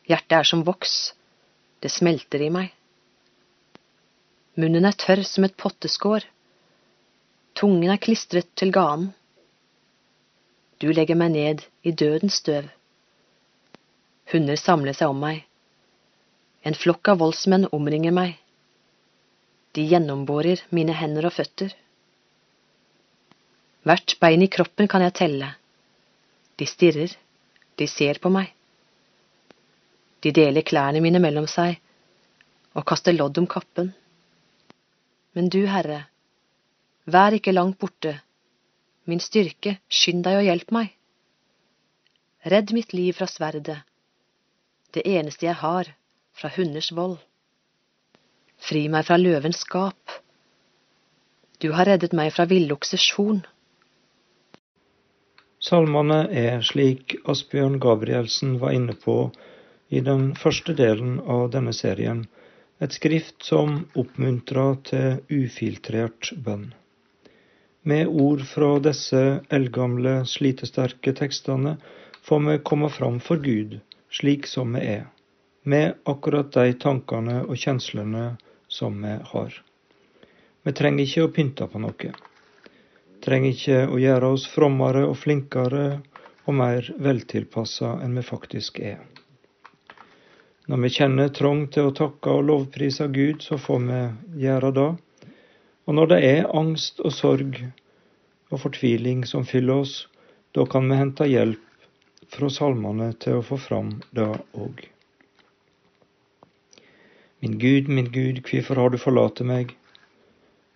Hjertet 0.08 0.36
er 0.38 0.48
som 0.48 0.64
voks. 0.66 1.14
Det 1.80 1.90
smelter 1.90 2.44
i 2.44 2.50
meg. 2.52 2.68
Munnen 4.60 4.84
er 4.84 4.98
tørr 5.00 5.24
som 5.24 5.46
et 5.48 5.56
potteskår. 5.56 6.26
Tungen 7.56 7.88
er 7.88 8.00
klistret 8.02 8.50
til 8.56 8.72
ganen. 8.74 9.14
Du 10.82 10.90
legger 10.92 11.16
meg 11.16 11.32
ned 11.32 11.64
i 11.86 11.94
dødens 11.96 12.40
støv. 12.42 12.68
Hunder 14.32 14.60
samler 14.60 14.96
seg 14.98 15.14
om 15.14 15.20
meg. 15.22 15.44
En 16.66 16.76
flokk 16.76 17.08
av 17.12 17.22
voldsmenn 17.22 17.68
omringer 17.72 18.14
meg. 18.14 18.41
De 19.72 19.84
gjennomborer 19.88 20.60
mine 20.76 20.94
hender 20.96 21.26
og 21.28 21.36
føtter. 21.36 21.72
Hvert 23.88 24.16
bein 24.20 24.44
i 24.44 24.50
kroppen 24.52 24.88
kan 24.88 25.02
jeg 25.02 25.16
telle. 25.18 25.48
De 26.60 26.68
stirrer, 26.68 27.14
de 27.80 27.88
ser 27.88 28.20
på 28.22 28.30
meg. 28.30 28.52
De 30.22 30.30
deler 30.30 30.62
klærne 30.62 31.00
mine 31.02 31.18
mellom 31.22 31.48
seg 31.50 31.80
og 32.78 32.86
kaster 32.88 33.16
lodd 33.16 33.40
om 33.40 33.48
kappen. 33.50 33.90
Men 35.32 35.48
du, 35.48 35.64
Herre, 35.66 36.04
vær 37.08 37.34
ikke 37.34 37.54
langt 37.56 37.80
borte, 37.80 38.18
min 39.08 39.20
styrke, 39.20 39.78
skynd 39.88 40.22
deg 40.26 40.38
og 40.38 40.46
hjelp 40.46 40.70
meg. 40.76 40.92
Redd 42.52 42.72
mitt 42.76 42.92
liv 42.94 43.16
fra 43.16 43.26
sverdet, 43.30 43.80
det 44.94 45.04
eneste 45.08 45.46
jeg 45.48 45.58
har, 45.58 45.88
fra 46.36 46.50
hunders 46.54 46.90
vold. 46.94 47.18
Fri 48.62 48.84
meg 48.88 49.08
fra 49.08 49.16
løvens 49.18 49.64
skap. 49.64 50.12
Du 51.58 51.72
har 51.74 51.88
reddet 51.90 52.12
meg 52.14 52.30
fra 52.34 52.46
villoksers 52.50 53.08
horn. 53.16 53.40
Salmene 55.62 56.20
er, 56.30 56.62
slik 56.66 57.16
Asbjørn 57.28 57.80
Gabrielsen 57.82 58.56
var 58.62 58.74
inne 58.76 58.94
på 58.98 59.16
i 59.90 60.00
den 60.06 60.30
første 60.38 60.74
delen 60.78 61.18
av 61.20 61.48
denne 61.54 61.74
serien, 61.74 62.24
et 62.82 62.94
skrift 62.94 63.42
som 63.46 63.82
oppmuntrer 63.98 64.78
til 64.88 65.42
ufiltrert 65.42 66.32
bønn. 66.46 66.72
Med 67.82 68.06
ord 68.06 68.42
fra 68.46 68.76
disse 68.82 69.22
eldgamle, 69.50 70.20
slitesterke 70.26 71.14
tekstene 71.18 71.76
får 72.26 72.46
vi 72.46 72.60
komme 72.70 72.90
fram 72.94 73.18
for 73.22 73.42
Gud 73.42 73.80
slik 74.12 74.46
som 74.46 74.74
vi 74.76 74.84
er, 74.98 75.04
med 75.64 75.94
akkurat 76.04 76.50
de 76.54 76.74
tankene 76.78 77.40
og 77.46 77.56
kjenslene 77.56 78.32
som 78.72 79.02
vi 79.02 79.16
har. 79.32 79.62
Vi 80.62 80.72
trenger 80.72 81.04
ikke 81.04 81.26
å 81.26 81.32
pynte 81.36 81.68
på 81.68 81.80
noe. 81.82 82.12
Trenger 83.22 83.54
ikke 83.54 83.80
å 83.92 83.98
gjøre 84.00 84.30
oss 84.34 84.46
frommere 84.50 85.04
og 85.06 85.16
flinkere 85.20 85.86
og 86.46 86.54
mer 86.58 86.88
veltilpassa 86.98 87.96
enn 88.02 88.16
vi 88.18 88.24
faktisk 88.26 88.80
er. 88.82 89.02
Når 90.70 90.82
vi 90.84 90.92
kjenner 90.94 91.34
trang 91.34 91.66
til 91.74 91.90
å 91.90 91.94
takke 91.98 92.32
og 92.38 92.46
lovprise 92.48 93.08
Gud, 93.12 93.42
så 93.42 93.58
får 93.58 93.82
vi 93.88 94.00
gjøre 94.46 94.70
det. 94.78 94.88
Og 95.86 95.98
når 95.98 96.12
det 96.14 96.20
er 96.30 96.50
angst 96.54 97.02
og 97.02 97.12
sorg 97.14 97.58
og 98.52 98.60
fortviling 98.62 99.26
som 99.26 99.44
fyller 99.48 99.82
oss, 99.82 99.96
da 100.54 100.64
kan 100.70 100.88
vi 100.88 101.00
hente 101.00 101.28
hjelp 101.28 101.68
fra 102.32 102.48
salmene 102.50 103.12
til 103.20 103.40
å 103.40 103.46
få 103.46 103.58
fram 103.60 103.96
det 104.14 104.30
òg. 104.54 104.86
Min 107.42 107.58
Gud, 107.58 107.88
min 107.88 108.12
Gud, 108.12 108.36
hvorfor 108.46 108.78
har 108.78 108.90
du 108.94 109.00
forlatt 109.02 109.40
meg? 109.42 109.72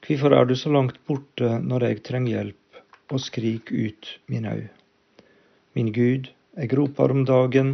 Hvorfor 0.02 0.32
er 0.34 0.48
du 0.50 0.56
så 0.58 0.70
langt 0.74 0.96
borte 1.06 1.60
når 1.62 1.84
jeg 1.86 1.98
trenger 2.08 2.32
hjelp 2.32 2.80
og 3.14 3.20
skrik 3.22 3.68
ut 3.70 4.08
min 4.26 4.48
au? 4.50 4.64
Min 5.78 5.92
Gud, 5.94 6.26
jeg 6.58 6.72
roper 6.74 7.12
om 7.14 7.20
dagen, 7.28 7.68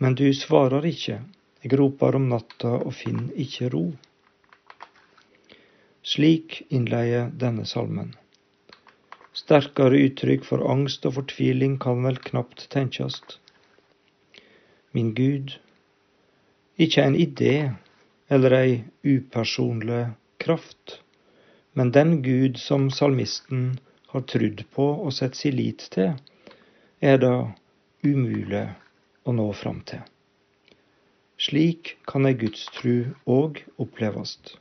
men 0.00 0.16
du 0.16 0.24
svarer 0.32 0.86
ikke, 0.88 1.18
jeg 1.60 1.76
roper 1.76 2.16
om 2.16 2.30
natta 2.30 2.70
og 2.78 2.94
finner 2.96 3.28
ikke 3.44 3.68
ro. 3.74 3.82
Slik 6.00 6.62
innleier 6.72 7.28
denne 7.42 7.66
salmen. 7.68 8.14
Sterkere 9.36 10.00
uttrykk 10.06 10.48
for 10.48 10.64
angst 10.64 11.04
og 11.04 11.18
fortviling 11.18 11.76
kan 11.84 12.00
vel 12.08 12.16
knapt 12.30 12.70
tenkes. 12.72 13.20
Min 14.96 15.12
Gud, 15.12 15.58
ikke 16.80 17.04
en 17.04 17.20
idé 17.26 17.52
eller 18.28 18.54
ei 18.58 18.72
upersonlig 19.02 20.06
kraft, 20.38 21.00
men 21.72 21.92
den 21.92 22.22
Gud 22.22 22.58
som 22.58 22.90
salmisten 22.90 23.78
har 24.12 24.24
trudd 24.28 24.64
på 24.74 24.86
og 25.06 25.12
sett 25.16 25.36
sin 25.36 25.56
lit 25.56 25.88
til, 25.94 26.14
er 27.00 27.18
det 27.22 27.34
umulig 28.04 28.66
å 29.24 29.34
nå 29.36 29.48
fram 29.56 29.82
til. 29.88 30.00
Slik 31.38 31.96
kan 32.08 32.26
ei 32.26 32.34
gudstru 32.34 33.12
òg 33.30 33.62
opplevast. 33.78 34.56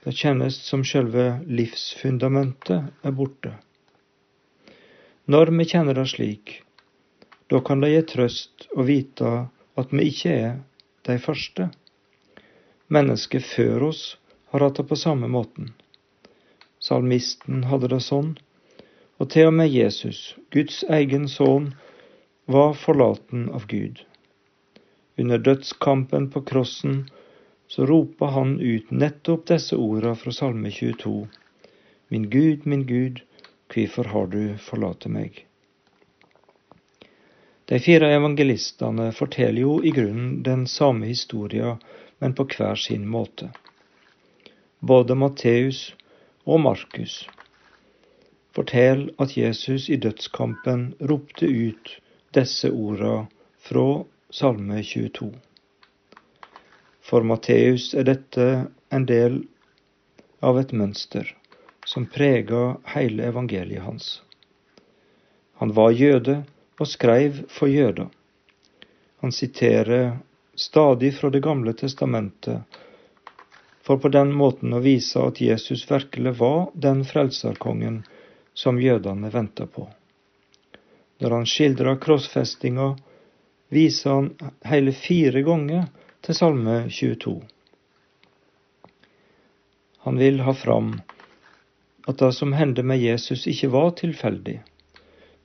Det 0.00 0.14
kjennes 0.16 0.56
som 0.64 0.80
sjølve 0.86 1.42
livsfundamentet 1.44 3.04
er 3.04 3.12
borte. 3.12 3.52
Når 5.28 5.52
vi 5.58 5.66
kjenner 5.68 5.98
det 5.98 6.06
slik, 6.08 6.54
da 7.52 7.60
kan 7.66 7.82
det 7.84 7.92
gi 7.92 8.00
trøst 8.14 8.64
å 8.72 8.86
vite 8.88 9.34
at 9.80 9.92
vi 9.92 10.06
ikke 10.08 10.32
er 10.32 10.56
de 11.06 11.18
første. 11.20 11.68
Mennesket 12.90 13.44
før 13.46 13.84
oss 13.92 14.02
har 14.50 14.64
hatt 14.66 14.80
det 14.80 14.88
på 14.90 14.96
samme 14.98 15.28
måten. 15.30 15.70
Salmisten 16.82 17.64
hadde 17.70 17.90
det 17.92 18.00
sånn, 18.02 18.32
og 19.20 19.28
til 19.30 19.50
og 19.50 19.54
med 19.60 19.70
Jesus, 19.70 20.34
Guds 20.50 20.80
egen 20.98 21.28
sønn, 21.30 21.74
var 22.50 22.74
forlaten 22.74 23.46
av 23.54 23.68
Gud. 23.70 24.00
Under 25.20 25.38
dødskampen 25.38 26.30
på 26.34 26.42
krossen 26.50 27.04
så 27.70 27.86
ropa 27.86 28.32
han 28.34 28.56
ut 28.58 28.90
nettopp 28.90 29.46
disse 29.52 29.76
orda 29.78 30.16
fra 30.18 30.32
Salme 30.34 30.72
22. 30.74 31.28
Min 32.10 32.26
Gud, 32.30 32.66
min 32.66 32.86
Gud, 32.86 33.22
hvorfor 33.70 34.10
har 34.10 34.26
du 34.34 34.42
forlatt 34.58 35.06
meg? 35.06 35.44
De 37.70 37.78
fire 37.78 38.08
evangelistene 38.16 39.12
forteller 39.14 39.62
jo 39.62 39.78
i 39.84 39.92
grunnen 39.94 40.40
den 40.42 40.66
samme 40.66 41.06
historia, 41.06 41.76
men 42.20 42.36
på 42.36 42.46
hver 42.52 42.78
sin 42.78 43.08
måte. 43.08 43.50
Både 44.80 45.16
Matteus 45.16 45.90
og 46.44 46.60
Markus 46.60 47.22
forteller 48.56 49.12
at 49.22 49.36
Jesus 49.36 49.88
i 49.88 49.98
dødskampen 50.00 50.92
ropte 51.00 51.48
ut 51.48 51.92
disse 52.36 52.70
orda 52.70 53.26
fra 53.66 53.86
Salme 54.30 54.82
22. 54.82 55.32
For 57.02 57.26
Matteus 57.26 57.90
er 57.94 58.06
dette 58.06 58.46
en 58.94 59.06
del 59.08 59.42
av 60.40 60.60
et 60.60 60.72
mønster 60.72 61.28
som 61.86 62.06
preger 62.06 62.76
hele 62.94 63.26
evangeliet 63.32 63.82
hans. 63.82 64.20
Han 65.60 65.74
var 65.76 65.92
jøde 65.96 66.42
og 66.80 66.88
skrev 66.88 67.42
for 67.52 67.68
jøder. 67.68 68.08
Han 69.20 69.32
siterer 69.32 70.20
stadig 70.54 71.14
fra 71.16 71.30
Det 71.30 71.40
gamle 71.40 71.72
testamentet 71.72 72.62
for 73.82 73.98
på 73.98 74.08
den 74.08 74.32
måten 74.36 74.74
å 74.76 74.78
vise 74.84 75.18
at 75.18 75.40
Jesus 75.40 75.86
virkelig 75.90 76.36
var 76.38 76.68
den 76.74 77.00
frelserkongen 77.04 78.02
som 78.54 78.80
jødene 78.80 79.30
venta 79.32 79.66
på. 79.66 79.88
Når 81.18 81.30
han 81.30 81.48
skildrer 81.48 81.98
krossfestinga, 82.00 82.92
viser 83.68 84.10
han 84.10 84.28
hele 84.64 84.92
fire 84.92 85.42
ganger 85.42 85.88
til 86.22 86.38
Salme 86.38 86.76
22. 86.90 87.34
Han 90.06 90.20
vil 90.22 90.40
ha 90.46 90.54
fram 90.54 90.94
at 92.08 92.22
det 92.22 92.30
som 92.38 92.54
hendte 92.56 92.82
med 92.86 93.02
Jesus, 93.02 93.46
ikke 93.50 93.72
var 93.74 93.90
tilfeldig, 93.98 94.60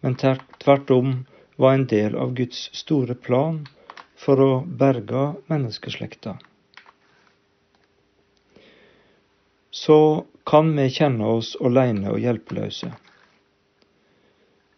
men 0.05 0.15
tvert 0.21 0.91
om 0.93 1.15
var 1.57 1.73
en 1.75 1.87
del 1.89 2.15
av 2.15 2.37
Guds 2.37 2.69
store 2.77 3.15
plan 3.15 3.63
for 4.16 4.41
å 4.41 4.51
berge 4.66 5.26
menneskeslekta. 5.51 6.38
Så 9.76 9.97
kan 10.47 10.72
vi 10.78 10.88
kjenne 10.89 11.34
oss 11.38 11.55
aleine 11.59 12.13
og 12.13 12.22
hjelpeløse 12.24 12.93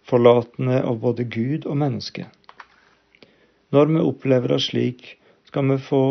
forlatende 0.08 0.84
av 0.84 1.00
både 1.00 1.24
Gud 1.24 1.66
og 1.68 1.78
menneske. 1.78 2.30
Når 3.76 3.92
vi 3.92 4.04
opplever 4.10 4.54
det 4.54 4.62
slik, 4.64 5.18
skal 5.50 5.68
vi 5.72 5.78
få 5.84 6.04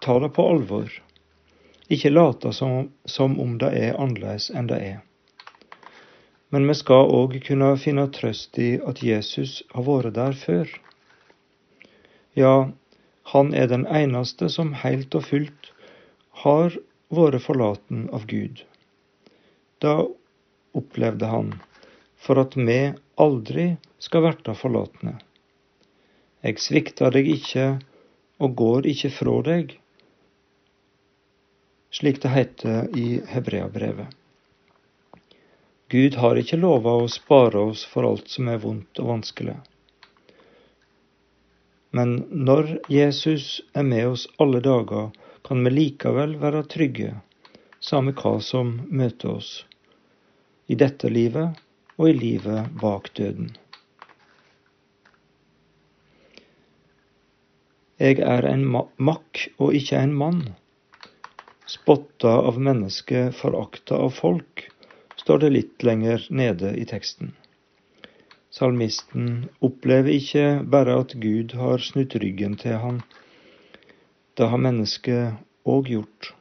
ta 0.00 0.16
det 0.22 0.32
på 0.36 0.46
alvor, 0.54 0.88
ikke 1.92 2.12
late 2.12 2.52
som, 2.56 2.88
som 3.04 3.36
om 3.42 3.58
det 3.60 3.72
er 3.76 3.98
annerledes 4.00 4.48
enn 4.56 4.70
det 4.70 4.78
er. 4.86 4.98
Men 6.50 6.66
vi 6.66 6.74
skal 6.78 7.12
òg 7.14 7.36
kunne 7.46 7.74
finne 7.78 8.08
trøst 8.14 8.58
i 8.58 8.72
at 8.80 9.02
Jesus 9.04 9.60
har 9.74 9.84
vært 9.86 10.16
der 10.16 10.38
før. 10.38 10.72
Ja, 12.38 12.70
han 13.32 13.54
er 13.54 13.66
den 13.66 13.86
eneste 13.86 14.48
som 14.48 14.72
helt 14.84 15.14
og 15.18 15.26
fullt 15.26 15.72
har 16.44 16.76
vært 17.10 17.42
forlaten 17.42 18.06
av 18.14 18.26
Gud. 18.30 18.62
Da 19.82 20.06
opplevde 20.76 21.26
han 21.26 21.54
for 22.20 22.38
at 22.42 22.54
vi 22.54 22.78
aldri 23.20 23.66
skal 23.98 24.24
verta 24.28 24.54
forlatne. 24.54 25.16
Eg 26.46 26.60
sviktar 26.62 27.12
deg 27.16 27.28
ikkje 27.28 27.66
og 28.40 28.54
går 28.56 28.86
ikkje 28.88 29.10
frå 29.12 29.40
deg, 29.44 29.74
slik 31.90 32.22
det 32.22 32.30
heter 32.32 32.96
i 32.96 33.20
Hebreabrevet. 33.28 34.14
Gud 35.90 36.14
har 36.22 36.38
ikkje 36.38 36.60
lova 36.62 36.94
å 37.02 37.10
spare 37.10 37.66
oss 37.72 37.82
for 37.82 38.06
alt 38.06 38.30
som 38.30 38.48
er 38.48 38.60
vondt 38.62 39.00
og 39.02 39.10
vanskelig. 39.10 39.56
Men 41.90 42.20
når 42.30 42.76
Jesus 42.92 43.60
er 43.74 43.86
med 43.86 44.06
oss 44.12 44.26
alle 44.38 44.60
dager, 44.62 45.10
kan 45.46 45.64
vi 45.64 45.72
likevel 45.72 46.36
være 46.42 46.62
trygge, 46.70 47.14
samme 47.82 48.14
hva 48.14 48.36
som 48.44 48.76
møter 48.86 49.32
oss, 49.40 49.50
i 50.70 50.76
dette 50.78 51.10
livet 51.10 51.58
og 51.96 52.12
i 52.12 52.14
livet 52.14 52.70
bak 52.80 53.10
døden. 53.18 53.50
Jeg 58.00 58.22
er 58.24 58.46
en 58.48 58.62
makk 58.70 59.42
og 59.58 59.74
ikke 59.76 59.98
en 60.00 60.14
mann. 60.16 60.44
Spotta 61.68 62.38
av 62.46 62.56
mennesket, 62.56 63.34
forakta 63.36 63.98
av 64.06 64.14
folk, 64.16 64.64
står 65.20 65.42
det 65.42 65.50
litt 65.52 65.84
lenger 65.84 66.24
nede 66.32 66.72
i 66.80 66.86
teksten. 66.88 67.34
Salmisten 68.50 69.48
opplever 69.62 70.10
ikke 70.16 70.44
bare 70.66 70.96
at 71.04 71.14
Gud 71.22 71.54
har 71.54 71.82
snudd 71.86 72.16
ryggen 72.18 72.56
til 72.58 72.80
han. 72.82 72.98
Det 74.34 74.48
har 74.50 74.58
mennesket 74.58 75.38
òg 75.70 75.90
gjort. 75.92 76.32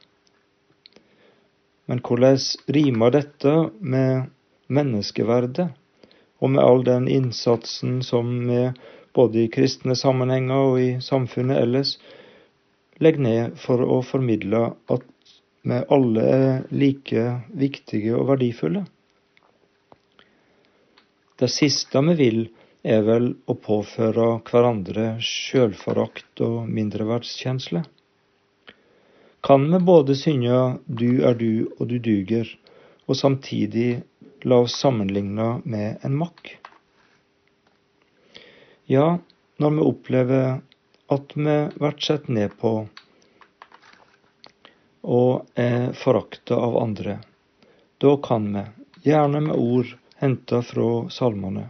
Men 1.85 2.01
hvordan 2.05 2.41
rimer 2.77 3.13
dette 3.13 3.53
med 3.81 4.29
menneskeverdet, 4.69 5.69
og 6.39 6.53
med 6.55 6.63
all 6.63 6.83
den 6.87 7.07
innsatsen 7.11 8.01
som 8.05 8.33
vi 8.47 8.63
både 9.13 9.43
i 9.43 9.51
kristne 9.53 9.95
sammenhenger 9.97 10.69
og 10.71 10.81
i 10.81 10.91
samfunnet 11.03 11.61
ellers 11.61 11.95
legger 13.03 13.25
ned 13.25 13.57
for 13.59 13.81
å 13.85 14.01
formidle 14.05 14.69
at 14.89 15.05
vi 15.67 15.81
alle 15.91 16.25
er 16.25 16.63
like 16.71 17.25
viktige 17.53 18.15
og 18.17 18.29
verdifulle? 18.31 18.85
Det 21.39 21.47
siste 21.47 22.01
vi 22.03 22.13
vil, 22.19 22.39
er 22.83 23.05
vel 23.07 23.29
å 23.47 23.53
påføre 23.55 24.23
hverandre 24.43 25.13
sjølforakt 25.23 26.41
og 26.43 26.65
mindreverdskjensle. 26.67 27.85
Kan 29.47 29.67
vi 29.71 29.79
både 29.79 30.17
synge 30.19 30.57
Du 30.83 31.23
er 31.23 31.37
du 31.39 31.69
og 31.77 31.85
du 31.87 31.95
duger, 32.03 32.49
og 33.07 33.15
samtidig 33.15 34.01
la 34.43 34.57
oss 34.65 34.75
sammenligne 34.81 35.61
med 35.63 36.03
en 36.03 36.17
makk? 36.19 36.51
Ja, 38.91 39.21
når 39.63 39.77
vi 39.77 39.87
opplever 39.93 40.59
at 41.15 41.37
vi 41.39 41.55
blir 41.77 41.97
sett 42.03 42.27
ned 42.27 42.59
på 42.59 42.73
og 45.07 45.47
er 45.55 45.93
forakta 45.95 46.59
av 46.59 46.75
andre, 46.83 47.21
da 48.03 48.17
kan 48.27 48.51
vi, 48.57 48.67
gjerne 49.07 49.45
med 49.47 49.55
ord, 49.55 49.95
henta 50.19 50.61
fra 50.65 51.09
salmene, 51.13 51.69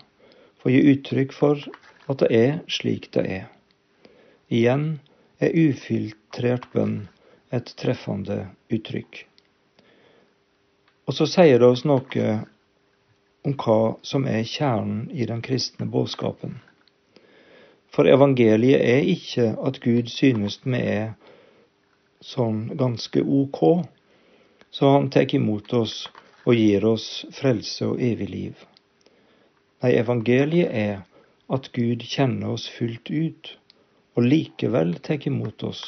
for 0.58 0.70
å 0.70 0.74
gi 0.74 0.94
uttrykk 0.94 1.34
for 1.36 1.62
at 2.10 2.22
det 2.24 2.30
er 2.34 2.54
slik 2.72 3.10
det 3.16 3.26
er. 3.40 3.48
Igjen 4.50 5.00
er 5.40 5.54
ufiltrert 5.54 6.66
bønn 6.74 7.04
et 7.54 7.70
treffende 7.78 8.48
uttrykk. 8.74 9.26
Og 11.10 11.16
så 11.18 11.26
sier 11.30 11.62
det 11.62 11.70
oss 11.70 11.86
noe 11.90 12.26
om 13.46 13.56
hva 13.58 13.78
som 14.06 14.26
er 14.30 14.44
kjernen 14.46 15.08
i 15.14 15.26
den 15.30 15.42
kristne 15.46 15.88
budskapen. 15.90 16.60
For 17.90 18.10
evangeliet 18.10 18.84
er 18.86 19.08
ikke 19.10 19.54
at 19.66 19.80
Gud 19.82 20.12
synes 20.14 20.60
vi 20.66 20.78
er 20.78 21.14
sånn 22.22 22.68
ganske 22.78 23.24
ok, 23.24 23.62
så 24.70 24.94
han 24.98 25.10
tar 25.10 25.30
imot 25.34 25.74
oss 25.74 26.04
og 26.50 26.58
gir 26.58 26.86
oss 26.90 27.08
frelse 27.38 27.86
og 27.86 28.02
evig 28.02 28.28
liv. 28.32 28.66
Nei, 29.84 29.94
evangeliet 30.02 30.74
er 30.74 30.96
at 31.54 31.70
Gud 31.76 32.02
kjenner 32.10 32.56
oss 32.56 32.66
fullt 32.74 33.12
ut, 33.14 33.52
og 34.18 34.26
likevel 34.26 34.96
tar 35.06 35.22
imot 35.30 35.64
oss. 35.68 35.84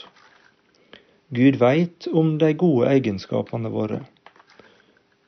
Gud 1.34 1.58
veit 1.58 2.06
om 2.14 2.36
de 2.38 2.52
gode 2.54 2.92
egenskapene 2.92 3.72
våre. 3.74 4.04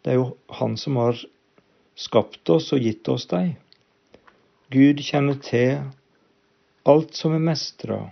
Det 0.03 0.13
er 0.13 0.19
jo 0.19 0.33
Han 0.59 0.77
som 0.77 0.99
har 1.01 1.17
skapt 1.95 2.49
oss 2.53 2.71
og 2.75 2.83
gitt 2.85 3.09
oss 3.09 3.25
dem. 3.31 3.55
Gud 4.69 5.01
kjenner 5.01 5.39
til 5.41 5.79
alt 6.85 7.15
som 7.15 7.33
er 7.33 7.41
mestra, 7.41 8.11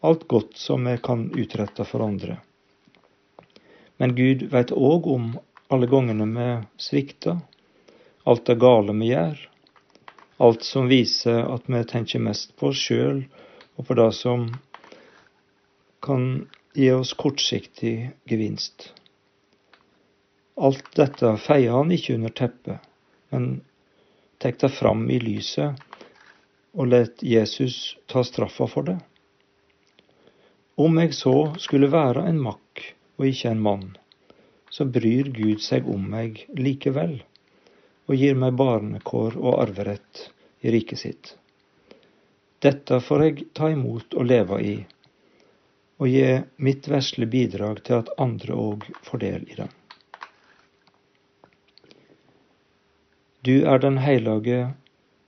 alt 0.00 0.26
godt 0.28 0.56
som 0.58 0.86
vi 0.88 0.96
kan 0.98 1.28
utrette 1.36 1.84
for 1.84 2.02
andre. 2.02 2.40
Men 3.98 4.16
Gud 4.16 4.48
veit 4.52 4.72
òg 4.74 5.06
om 5.12 5.36
alle 5.68 5.86
gangene 5.86 6.26
vi 6.32 6.48
svikter, 6.76 7.38
alt 8.24 8.46
det 8.46 8.58
gale 8.62 8.94
vi 8.98 9.10
gjør, 9.10 9.40
alt 10.36 10.64
som 10.64 10.90
viser 10.90 11.42
at 11.46 11.66
vi 11.70 11.82
tenker 11.88 12.22
mest 12.22 12.54
på 12.56 12.70
oss 12.70 12.84
sjøl 12.88 13.24
og 13.76 13.88
på 13.88 13.96
det 13.98 14.10
som 14.18 14.48
kan 16.04 16.46
gi 16.76 16.90
oss 16.92 17.14
kortsiktig 17.18 17.96
gevinst. 18.28 18.92
Alt 20.56 20.88
dette 20.96 21.34
feier 21.40 21.74
han 21.76 21.92
ikke 21.92 22.14
under 22.16 22.32
teppet, 22.32 22.80
men 23.32 23.60
tar 24.38 24.54
det 24.60 24.72
fram 24.76 25.08
i 25.10 25.18
lyset 25.20 25.82
og 26.76 26.90
let 26.92 27.22
Jesus 27.24 27.96
ta 28.06 28.22
straffa 28.24 28.68
for 28.68 28.86
det. 28.88 28.98
Om 30.76 30.98
jeg 31.00 31.14
så 31.16 31.36
skulle 31.60 31.88
være 31.92 32.26
en 32.28 32.40
makk 32.44 32.82
og 33.16 33.28
ikke 33.30 33.54
en 33.54 33.62
mann, 33.64 33.86
så 34.70 34.84
bryr 34.84 35.30
Gud 35.34 35.62
seg 35.62 35.88
om 35.88 36.04
meg 36.10 36.44
likevel, 36.58 37.18
og 38.06 38.14
gir 38.20 38.38
meg 38.38 38.58
barnekår 38.58 39.38
og 39.40 39.60
arverett 39.62 40.28
i 40.60 40.72
riket 40.74 41.02
sitt. 41.02 41.32
Dette 42.62 43.00
får 43.00 43.24
jeg 43.24 43.48
ta 43.54 43.70
imot 43.70 44.14
og 44.16 44.28
leve 44.28 44.60
i, 44.64 44.76
og 46.00 46.08
gi 46.10 46.28
mitt 46.62 46.88
vesle 46.90 47.28
bidrag 47.30 47.82
til 47.86 48.00
at 48.02 48.14
andre 48.20 48.56
òg 48.56 48.86
får 49.06 49.22
del 49.22 49.44
i 49.48 49.58
det. 49.60 49.68
Du 53.46 53.62
er 53.62 53.78
den 53.78 54.00
heilage 54.02 54.72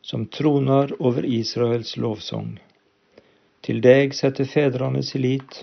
som 0.03 0.27
troner 0.27 0.91
over 0.99 1.25
Israels 1.25 1.97
lovsang. 1.97 2.57
Til 3.63 3.83
deg 3.85 4.15
setter 4.17 4.49
fedrene 4.49 5.05
sin 5.07 5.23
lit. 5.23 5.61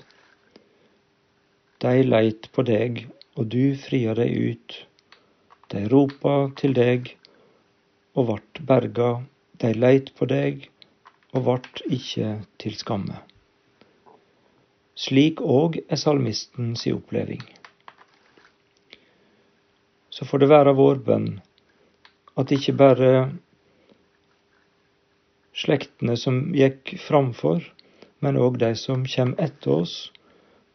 De 1.83 1.97
leit 2.05 2.47
på 2.55 2.63
deg 2.63 3.01
og 3.35 3.47
du 3.51 3.75
fria 3.79 4.15
deg 4.15 4.31
ut. 4.31 4.75
De 5.71 5.83
ropa 5.91 6.35
til 6.59 6.75
deg 6.77 7.11
og 8.15 8.29
vart 8.29 8.61
berga, 8.67 9.09
de 9.59 9.71
leit 9.75 10.11
på 10.15 10.27
deg 10.31 10.67
og 11.35 11.47
vart 11.49 11.81
ikke 11.91 12.37
til 12.61 12.77
skamme. 12.79 13.19
Slik 14.95 15.41
òg 15.43 15.81
er 15.91 15.99
salmisten 15.99 16.75
si 16.79 16.93
oppleving. 16.95 17.43
Så 20.09 20.23
får 20.23 20.45
det 20.45 20.51
være 20.53 20.77
vår 20.77 21.01
bønn 21.03 21.27
at 22.39 22.51
ikke 22.55 22.77
bare 22.79 23.09
slektene 25.55 26.15
som 26.19 26.53
gikk 26.55 26.95
framfor, 27.03 27.59
men 28.23 28.39
òg 28.39 28.61
de 28.63 28.71
som 28.79 29.03
kommer 29.03 29.43
etter 29.43 29.83
oss, 29.83 29.95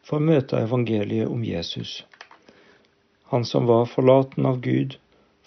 får 0.05 0.21
møte 0.29 0.61
evangeliet 0.61 1.29
om 1.29 1.41
Jesus 1.45 2.01
han 3.31 3.45
som 3.45 3.65
var 3.65 3.85
forlaten 3.85 4.45
av 4.45 4.59
Gud 4.59 4.97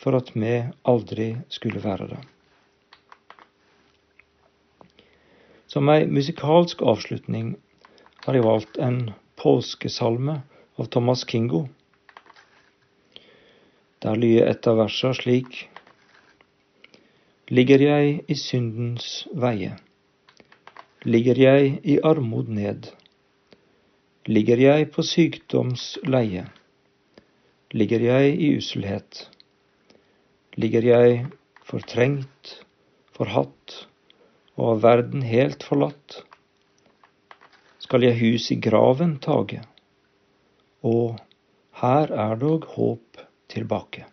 for 0.01 0.17
at 0.17 0.31
vi 0.33 0.53
aldri 0.89 1.27
skulle 1.53 1.83
være 1.85 2.07
det. 2.15 2.21
Som 5.69 5.91
ei 5.93 6.07
musikalsk 6.09 6.81
avslutning 6.81 7.51
har 8.25 8.39
jeg 8.39 8.47
valgt 8.47 8.81
en 8.81 8.99
påskesalme 9.37 10.39
av 10.81 10.89
Thomas 10.97 11.27
Kingo. 11.29 11.67
Der 14.01 14.17
lyder 14.17 14.49
et 14.55 14.71
av 14.71 14.81
versene 14.81 15.21
slik 15.21 15.67
Ligger 17.53 17.85
jeg 17.85 18.19
i 18.33 18.41
syndens 18.41 19.27
veie, 19.37 19.75
ligger 21.05 21.37
jeg 21.37 21.79
i 21.85 22.01
armod 22.01 22.49
ned, 22.49 22.89
ligger 24.25 24.57
jeg 24.71 24.93
på 24.95 25.05
sykdoms 25.05 25.91
leie 26.09 26.49
ligger 27.75 28.05
jeg 28.07 28.37
i 28.39 28.53
uselhet. 28.57 29.25
Ligger 30.55 30.87
jeg 30.87 31.25
fortrengt, 31.67 32.61
forhatt 33.15 33.81
og 34.55 34.77
av 34.77 34.83
verden 34.85 35.25
helt 35.27 35.67
forlatt. 35.67 36.21
Skal 37.83 38.07
jeg 38.07 38.19
hus 38.21 38.49
i 38.55 38.59
graven 38.63 39.19
tage, 39.23 39.61
og 40.87 41.19
her 41.83 42.13
er 42.15 42.37
dog 42.41 42.69
håp 42.77 43.25
tilbake. 43.51 44.07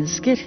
Mennesker. 0.00 0.40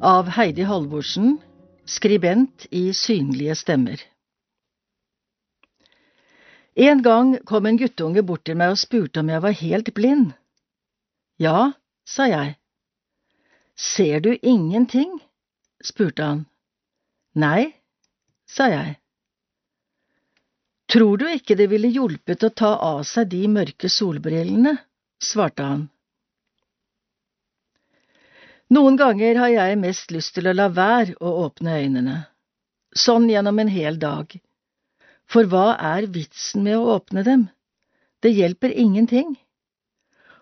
Av 0.00 0.28
Heidi 0.28 0.62
Halvorsen, 0.62 1.38
skribent 1.84 2.66
i 2.70 2.92
Synlige 2.94 3.54
stemmer. 3.58 4.02
En 6.74 7.02
gang 7.02 7.38
kom 7.44 7.66
en 7.66 7.78
guttunge 7.80 8.22
bort 8.22 8.44
til 8.46 8.58
meg 8.60 8.76
og 8.76 8.78
spurte 8.78 9.24
om 9.24 9.32
jeg 9.32 9.42
var 9.42 9.56
helt 9.58 9.90
blind. 9.96 10.28
Ja, 11.42 11.72
sa 12.06 12.28
jeg. 12.30 12.54
Ser 13.74 14.20
du 14.20 14.36
ingenting? 14.36 15.18
spurte 15.82 16.22
han. 16.22 16.44
Nei, 17.34 17.74
sa 18.46 18.68
jeg. 18.70 18.94
Tror 20.94 21.18
du 21.18 21.26
ikke 21.26 21.58
det 21.58 21.66
ville 21.74 21.90
hjulpet 21.90 22.46
å 22.46 22.54
ta 22.54 22.72
av 22.92 23.02
seg 23.02 23.34
de 23.34 23.42
mørke 23.50 23.90
solbrillene? 23.90 24.76
svarte 25.18 25.66
han. 25.66 25.86
Noen 28.68 28.96
ganger 28.98 29.38
har 29.38 29.52
jeg 29.52 29.78
mest 29.78 30.10
lyst 30.10 30.34
til 30.34 30.48
å 30.50 30.54
la 30.56 30.66
være 30.74 31.14
å 31.22 31.32
åpne 31.44 31.76
øynene, 31.84 32.16
sånn 32.98 33.28
gjennom 33.30 33.60
en 33.62 33.70
hel 33.70 33.98
dag. 34.02 34.32
For 35.30 35.46
hva 35.50 35.76
er 35.94 36.08
vitsen 36.10 36.64
med 36.66 36.78
å 36.78 36.96
åpne 36.96 37.22
dem? 37.26 37.46
Det 38.22 38.32
hjelper 38.34 38.74
ingenting. 38.74 39.36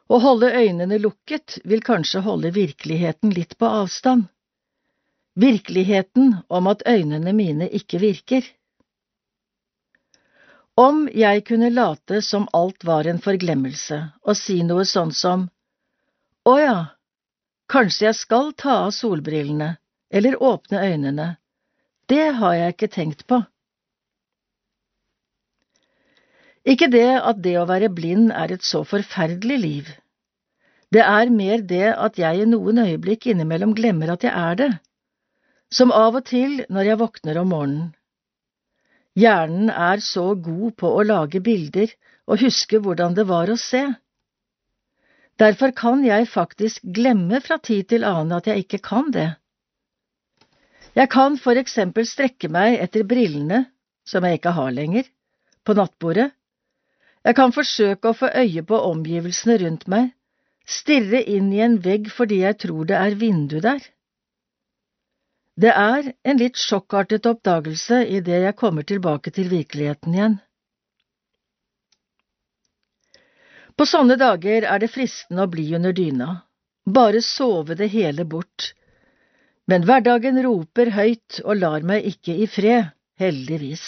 Å 0.09 0.21
holde 0.25 0.53
øynene 0.57 0.99
lukket 1.01 1.59
vil 1.65 1.85
kanskje 1.85 2.25
holde 2.25 2.53
virkeligheten 2.57 3.33
litt 3.37 3.57
på 3.61 3.69
avstand. 3.69 4.29
Virkeligheten 5.37 6.37
om 6.49 6.69
at 6.71 6.85
øynene 6.89 7.33
mine 7.37 7.69
ikke 7.77 8.01
virker. 8.01 8.45
Om 10.81 11.09
jeg 11.13 11.45
kunne 11.49 11.71
late 11.71 12.23
som 12.25 12.49
alt 12.57 12.85
var 12.89 13.07
en 13.07 13.21
forglemmelse 13.23 14.01
og 14.25 14.37
si 14.39 14.63
noe 14.67 14.89
sånn 14.89 15.13
som 15.13 15.49
Å 16.45 16.55
ja, 16.61 16.79
Kanskje 17.71 18.07
jeg 18.09 18.19
skal 18.19 18.53
ta 18.61 18.77
av 18.85 18.93
solbrillene, 18.93 19.77
eller 20.11 20.37
åpne 20.43 20.83
øynene. 20.85 21.29
Det 22.09 22.27
har 22.39 22.55
jeg 22.55 22.75
ikke 22.75 22.93
tenkt 22.93 23.27
på. 23.27 23.41
Ikke 26.65 26.89
det 26.93 27.09
at 27.21 27.43
det 27.45 27.59
å 27.61 27.67
være 27.69 27.93
blind 27.93 28.31
er 28.33 28.53
et 28.55 28.65
så 28.65 28.85
forferdelig 28.89 29.59
liv. 29.61 29.91
Det 30.93 31.03
er 31.03 31.33
mer 31.33 31.65
det 31.65 31.91
at 31.93 32.21
jeg 32.21 32.45
i 32.45 32.49
noen 32.49 32.79
øyeblikk 32.85 33.27
innimellom 33.33 33.75
glemmer 33.77 34.15
at 34.15 34.25
jeg 34.25 34.33
er 34.33 34.61
det, 34.61 34.71
som 35.73 35.93
av 35.93 36.21
og 36.21 36.25
til 36.29 36.63
når 36.71 36.91
jeg 36.91 37.01
våkner 37.01 37.41
om 37.41 37.53
morgenen. 37.53 37.91
Hjernen 39.19 39.71
er 39.71 40.01
så 40.03 40.33
god 40.35 40.75
på 40.81 40.91
å 40.91 41.03
lage 41.07 41.41
bilder 41.45 41.93
og 42.27 42.41
huske 42.43 42.81
hvordan 42.83 43.15
det 43.15 43.27
var 43.29 43.51
å 43.51 43.59
se. 43.61 43.85
Derfor 45.39 45.73
kan 45.75 46.05
jeg 46.07 46.29
faktisk 46.31 46.85
glemme 46.95 47.41
fra 47.43 47.59
tid 47.59 47.89
til 47.91 48.05
annen 48.07 48.37
at 48.37 48.47
jeg 48.47 48.65
ikke 48.65 48.79
kan 48.79 49.11
det. 49.15 49.33
Jeg 50.95 51.11
kan 51.11 51.39
for 51.43 51.59
eksempel 51.59 52.07
strekke 52.07 52.49
meg 52.55 52.79
etter 52.79 53.03
brillene, 53.03 53.65
som 54.07 54.25
jeg 54.25 54.39
ikke 54.39 54.55
har 54.55 54.71
lenger, 54.71 55.09
på 55.67 55.75
nattbordet. 55.75 56.31
Jeg 57.25 57.35
kan 57.35 57.55
forsøke 57.57 58.13
å 58.13 58.19
få 58.19 58.31
øye 58.37 58.63
på 58.69 58.79
omgivelsene 58.93 59.57
rundt 59.65 59.89
meg, 59.91 60.13
stirre 60.69 61.23
inn 61.25 61.51
i 61.53 61.63
en 61.65 61.81
vegg 61.83 62.11
fordi 62.13 62.43
jeg 62.45 62.61
tror 62.63 62.87
det 62.87 63.01
er 63.01 63.19
vindu 63.19 63.59
der. 63.65 63.83
Det 65.61 65.71
er 65.71 66.13
en 66.25 66.39
litt 66.39 66.59
sjokkartet 66.59 67.27
oppdagelse 67.31 68.05
idet 68.19 68.43
jeg 68.45 68.59
kommer 68.59 68.87
tilbake 68.87 69.31
til 69.35 69.51
virkeligheten 69.51 70.15
igjen. 70.15 70.39
På 73.77 73.87
sånne 73.91 74.17
dager 74.21 74.67
er 74.71 74.79
det 74.79 74.93
fristende 74.95 75.45
å 75.45 75.51
bli 75.51 75.67
under 75.75 75.93
dyna, 75.93 76.31
bare 76.87 77.23
sove 77.27 77.75
det 77.75 77.91
hele 77.91 78.25
bort. 78.25 78.71
Men 79.67 79.87
hverdagen 79.89 80.39
roper 80.45 80.93
høyt 80.95 81.41
og 81.45 81.59
lar 81.59 81.87
meg 81.87 82.07
ikke 82.07 82.37
i 82.45 82.47
fred, 82.47 82.93
heldigvis. 83.19 83.87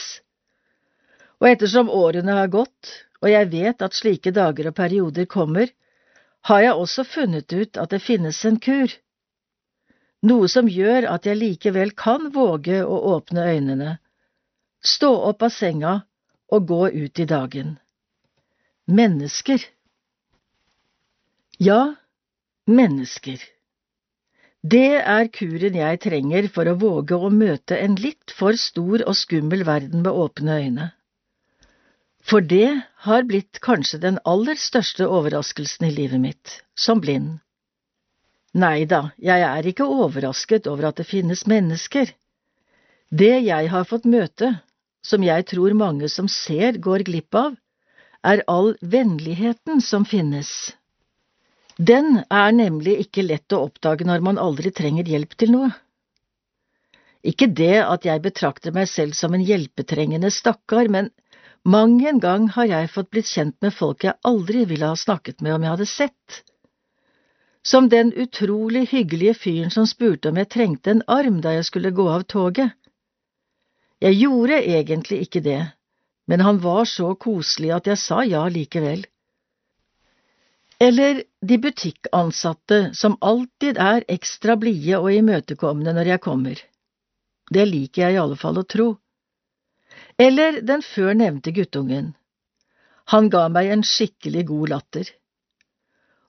Og 1.38 1.50
ettersom 1.50 1.90
årene 1.92 2.38
har 2.38 2.50
gått, 2.50 2.92
og 3.22 3.30
jeg 3.30 3.50
vet 3.52 3.82
at 3.82 3.94
slike 3.94 4.32
dager 4.34 4.70
og 4.70 4.76
perioder 4.76 5.28
kommer, 5.30 5.70
har 6.46 6.62
jeg 6.62 6.80
også 6.82 7.04
funnet 7.04 7.52
ut 7.52 7.78
at 7.78 7.92
det 7.92 8.02
finnes 8.02 8.38
en 8.48 8.58
kur. 8.62 8.90
Noe 10.26 10.48
som 10.48 10.68
gjør 10.70 11.06
at 11.12 11.26
jeg 11.28 11.38
likevel 11.38 11.92
kan 11.98 12.30
våge 12.34 12.82
å 12.82 12.98
åpne 13.14 13.46
øynene, 13.52 13.96
stå 14.82 15.12
opp 15.30 15.42
av 15.46 15.54
senga 15.54 15.94
og 16.50 16.68
gå 16.70 16.82
ut 16.90 17.18
i 17.20 17.26
dagen. 17.28 17.76
Mennesker. 18.86 19.62
Ja, 21.56 21.94
mennesker. 22.68 23.40
Det 24.60 24.98
er 25.00 25.28
kuren 25.32 25.78
jeg 25.78 26.00
trenger 26.04 26.48
for 26.52 26.68
å 26.68 26.74
våge 26.76 27.16
å 27.16 27.30
møte 27.32 27.78
en 27.80 27.94
litt 27.96 28.34
for 28.36 28.58
stor 28.60 29.04
og 29.06 29.16
skummel 29.16 29.64
verden 29.64 30.02
med 30.04 30.12
åpne 30.12 30.58
øyne. 30.60 30.90
For 32.20 32.44
det 32.44 32.82
har 33.08 33.24
blitt 33.24 33.62
kanskje 33.64 34.02
den 34.02 34.20
aller 34.28 34.60
største 34.60 35.08
overraskelsen 35.08 35.88
i 35.88 35.94
livet 35.96 36.20
mitt, 36.20 36.60
som 36.76 37.00
blind. 37.00 37.38
Nei 38.52 38.84
da, 38.84 39.12
jeg 39.16 39.40
er 39.48 39.72
ikke 39.72 39.88
overrasket 39.88 40.68
over 40.68 40.90
at 40.90 41.00
det 41.00 41.08
finnes 41.08 41.46
mennesker. 41.48 42.12
Det 43.08 43.36
jeg 43.46 43.70
har 43.72 43.88
fått 43.88 44.04
møte, 44.04 44.58
som 45.00 45.24
jeg 45.24 45.48
tror 45.48 45.72
mange 45.72 46.10
som 46.12 46.28
ser 46.28 46.76
går 46.76 47.06
glipp 47.08 47.38
av, 47.38 47.54
er 48.20 48.44
all 48.44 48.74
vennligheten 48.82 49.80
som 49.80 50.04
finnes. 50.04 50.74
Den 51.78 52.22
er 52.32 52.54
nemlig 52.56 52.96
ikke 53.04 53.22
lett 53.26 53.52
å 53.52 53.66
oppdage 53.66 54.06
når 54.08 54.22
man 54.24 54.38
aldri 54.40 54.72
trenger 54.72 55.04
hjelp 55.04 55.36
til 55.36 55.52
noe. 55.52 55.74
Ikke 57.26 57.48
det 57.52 57.82
at 57.82 58.06
jeg 58.06 58.22
betrakter 58.24 58.72
meg 58.72 58.88
selv 58.88 59.16
som 59.18 59.34
en 59.34 59.44
hjelpetrengende 59.44 60.30
stakkar, 60.30 60.88
men 60.88 61.10
mang 61.66 61.98
en 62.06 62.20
gang 62.22 62.48
har 62.54 62.68
jeg 62.70 62.92
fått 62.94 63.10
blitt 63.10 63.28
kjent 63.28 63.56
med 63.60 63.74
folk 63.74 64.06
jeg 64.06 64.16
aldri 64.24 64.64
ville 64.64 64.88
ha 64.88 64.96
snakket 64.96 65.42
med 65.42 65.56
om 65.56 65.66
jeg 65.66 65.74
hadde 65.74 65.88
sett. 65.90 66.42
Som 67.66 67.88
den 67.90 68.12
utrolig 68.14 68.86
hyggelige 68.92 69.34
fyren 69.34 69.74
som 69.74 69.88
spurte 69.90 70.30
om 70.30 70.38
jeg 70.38 70.52
trengte 70.54 70.94
en 70.94 71.02
arm 71.10 71.40
da 71.42 71.56
jeg 71.56 71.66
skulle 71.68 71.90
gå 71.90 72.06
av 72.08 72.24
toget. 72.30 72.72
Jeg 74.00 74.16
gjorde 74.20 74.62
egentlig 74.62 75.24
ikke 75.26 75.42
det, 75.42 75.60
men 76.30 76.40
han 76.46 76.62
var 76.62 76.84
så 76.88 77.14
koselig 77.18 77.74
at 77.74 77.90
jeg 77.90 77.98
sa 77.98 78.22
ja 78.24 78.46
likevel. 78.48 79.02
Eller 80.78 81.22
de 81.40 81.58
butikkansatte 81.58 82.90
som 82.94 83.16
alltid 83.20 83.78
er 83.80 84.04
ekstra 84.12 84.58
blide 84.60 84.98
og 85.00 85.12
imøtekommende 85.12 85.94
når 85.96 86.10
jeg 86.12 86.22
kommer. 86.24 86.60
Det 87.48 87.64
liker 87.68 88.02
jeg 88.02 88.16
i 88.16 88.20
alle 88.20 88.36
fall 88.36 88.60
å 88.60 88.66
tro. 88.68 88.88
Eller 90.20 90.60
den 90.60 90.84
før 90.84 91.14
nevnte 91.16 91.54
guttungen. 91.56 92.12
Han 93.12 93.30
ga 93.32 93.46
meg 93.48 93.70
en 93.72 93.86
skikkelig 93.86 94.44
god 94.50 94.72
latter. 94.74 95.10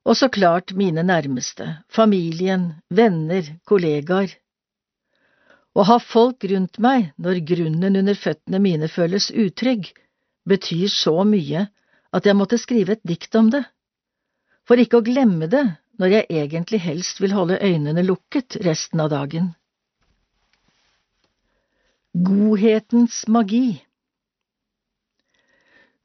Og 0.07 0.15
så 0.15 0.29
klart 0.31 0.71
mine 0.77 1.03
nærmeste, 1.03 1.81
familien, 1.91 2.69
venner, 2.87 3.49
kollegaer. 3.67 4.31
Å 5.75 5.83
ha 5.89 5.97
folk 5.99 6.45
rundt 6.47 6.79
meg 6.79 7.11
når 7.19 7.43
grunnen 7.49 7.99
under 7.99 8.15
føttene 8.15 8.61
mine 8.63 8.87
føles 8.87 9.27
utrygg, 9.33 9.89
betyr 10.47 10.87
så 10.87 11.19
mye 11.27 11.67
at 12.15 12.25
jeg 12.25 12.39
måtte 12.39 12.61
skrive 12.61 12.95
et 12.95 13.03
dikt 13.03 13.35
om 13.35 13.51
det 13.51 13.65
for 14.67 14.79
ikke 14.81 14.99
å 14.99 15.05
glemme 15.05 15.47
det 15.51 15.63
når 15.97 16.13
jeg 16.13 16.27
egentlig 16.43 16.81
helst 16.83 17.21
vil 17.23 17.33
holde 17.33 17.59
øynene 17.63 18.03
lukket 18.05 18.59
resten 18.67 19.01
av 19.01 19.09
dagen. 19.13 19.53
Godhetens 22.13 23.23
magi 23.27 23.79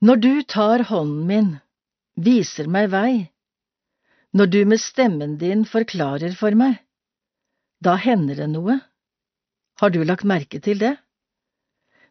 Når 0.03 0.17
du 0.23 0.33
tar 0.43 0.83
hånden 0.89 1.27
min, 1.27 1.51
viser 2.17 2.67
meg 2.67 2.91
vei, 2.93 3.13
når 4.33 4.49
du 4.51 4.59
med 4.67 4.81
stemmen 4.81 5.37
din 5.41 5.63
forklarer 5.69 6.35
for 6.37 6.57
meg, 6.59 6.81
da 7.85 7.95
hender 8.01 8.43
det 8.43 8.49
noe. 8.51 8.79
Har 9.81 9.93
du 9.93 10.03
lagt 10.05 10.27
merke 10.29 10.61
til 10.63 10.81
det? 10.83 10.97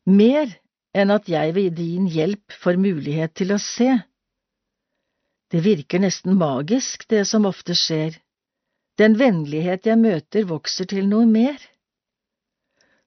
Mer 0.06 0.50
enn 0.98 1.14
at 1.14 1.30
jeg 1.30 1.54
ved 1.56 1.78
din 1.78 2.08
hjelp 2.12 2.56
får 2.64 2.80
mulighet 2.82 3.36
til 3.38 3.54
å 3.56 3.60
se 3.62 3.90
det 5.52 5.60
virker 5.66 6.00
nesten 6.00 6.38
magisk, 6.40 7.04
det 7.12 7.26
som 7.28 7.46
ofte 7.46 7.76
skjer. 7.76 8.16
Den 9.00 9.18
vennlighet 9.20 9.88
jeg 9.90 10.00
møter, 10.00 10.48
vokser 10.48 10.88
til 10.88 11.10
noe 11.12 11.28
mer. 11.28 11.60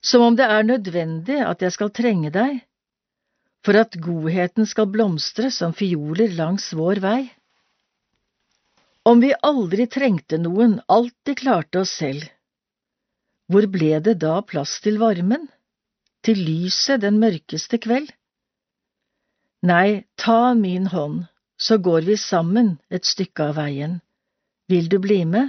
Som 0.04 0.26
om 0.26 0.36
det 0.36 0.44
er 0.44 0.66
nødvendig 0.68 1.40
at 1.40 1.64
jeg 1.64 1.72
skal 1.72 1.92
trenge 1.96 2.32
deg, 2.34 2.60
for 3.64 3.80
at 3.80 3.96
godheten 3.96 4.68
skal 4.68 4.90
blomstre 4.92 5.48
som 5.54 5.72
fioler 5.72 6.36
langs 6.36 6.68
vår 6.76 7.00
vei. 7.00 7.20
Om 9.08 9.24
vi 9.24 9.32
aldri 9.40 9.88
trengte 9.88 10.36
noen, 10.40 10.78
alltid 10.88 11.40
klarte 11.40 11.80
oss 11.84 11.96
selv, 11.96 12.24
hvor 13.48 13.64
ble 13.72 14.00
det 14.04 14.18
da 14.20 14.38
plass 14.44 14.78
til 14.84 15.00
varmen, 15.00 15.48
til 16.24 16.40
lyset 16.44 17.00
den 17.04 17.20
mørkeste 17.20 17.80
kveld? 17.80 18.12
Nei, 19.64 20.04
ta 20.20 20.52
min 20.56 20.92
hånd 20.92 21.24
så 21.64 21.78
går 21.78 22.00
vi 22.08 22.16
sammen 22.20 22.74
et 22.92 23.06
stykke 23.08 23.50
av 23.50 23.56
veien, 23.60 24.00
Vil 24.68 24.88
du 24.88 24.98
bli 24.98 25.24
med? 25.28 25.48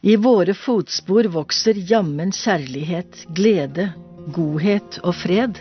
I 0.00 0.16
våre 0.20 0.52
fotspor 0.54 1.28
vokser 1.32 1.78
jammen 1.90 2.32
kjærlighet, 2.32 3.22
glede, 3.32 3.86
godhet 4.36 4.98
og 5.02 5.16
fred. 5.16 5.60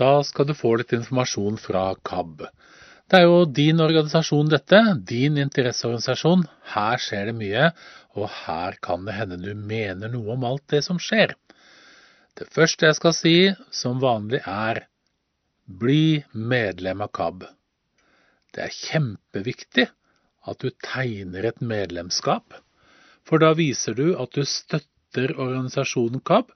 Da 0.00 0.24
skal 0.26 0.48
du 0.48 0.54
få 0.58 0.74
litt 0.80 0.92
informasjon 0.96 1.58
fra 1.62 1.92
KAB. 2.08 2.46
Det 3.10 3.20
er 3.20 3.26
jo 3.28 3.44
din 3.46 3.82
organisasjon 3.84 4.48
dette, 4.50 4.80
din 5.06 5.36
interesseorganisasjon. 5.38 6.46
Her 6.72 7.02
skjer 7.02 7.28
det 7.30 7.34
mye, 7.38 7.68
og 8.18 8.30
her 8.46 8.78
kan 8.82 9.04
det 9.06 9.14
hende 9.18 9.38
du 9.42 9.52
mener 9.54 10.10
noe 10.10 10.34
om 10.34 10.46
alt 10.48 10.64
det 10.72 10.80
som 10.86 10.98
skjer. 10.98 11.36
Det 12.34 12.48
første 12.50 12.88
jeg 12.88 12.98
skal 12.98 13.14
si, 13.14 13.36
som 13.70 14.00
vanlig, 14.02 14.40
er 14.42 14.86
bli 15.64 16.24
medlem 16.34 17.04
av 17.04 17.12
KAB. 17.14 17.44
Det 18.54 18.64
er 18.64 18.74
kjempeviktig 18.74 19.86
at 20.50 20.60
du 20.64 20.74
tegner 20.82 21.46
et 21.46 21.62
medlemskap, 21.62 22.56
for 23.24 23.40
da 23.40 23.52
viser 23.56 23.94
du 23.96 24.16
at 24.20 24.34
du 24.34 24.42
støtter 24.42 25.36
organisasjonen 25.38 26.24
KAB, 26.26 26.50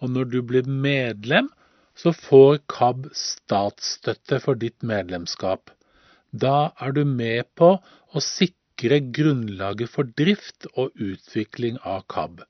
og 0.00 0.10
når 0.10 0.32
du 0.32 0.40
blir 0.42 0.66
medlem, 0.66 1.52
så 1.96 2.12
får 2.16 2.60
KAB 2.70 3.08
statsstøtte 3.16 4.40
for 4.44 4.58
ditt 4.60 4.82
medlemskap. 4.86 5.70
Da 6.30 6.70
er 6.80 6.94
du 6.96 7.02
med 7.04 7.48
på 7.58 7.74
å 7.80 8.22
sikre 8.24 9.00
grunnlaget 9.16 9.90
for 9.90 10.08
drift 10.18 10.68
og 10.74 10.94
utvikling 10.94 11.80
av 11.82 12.06
KAB. 12.12 12.44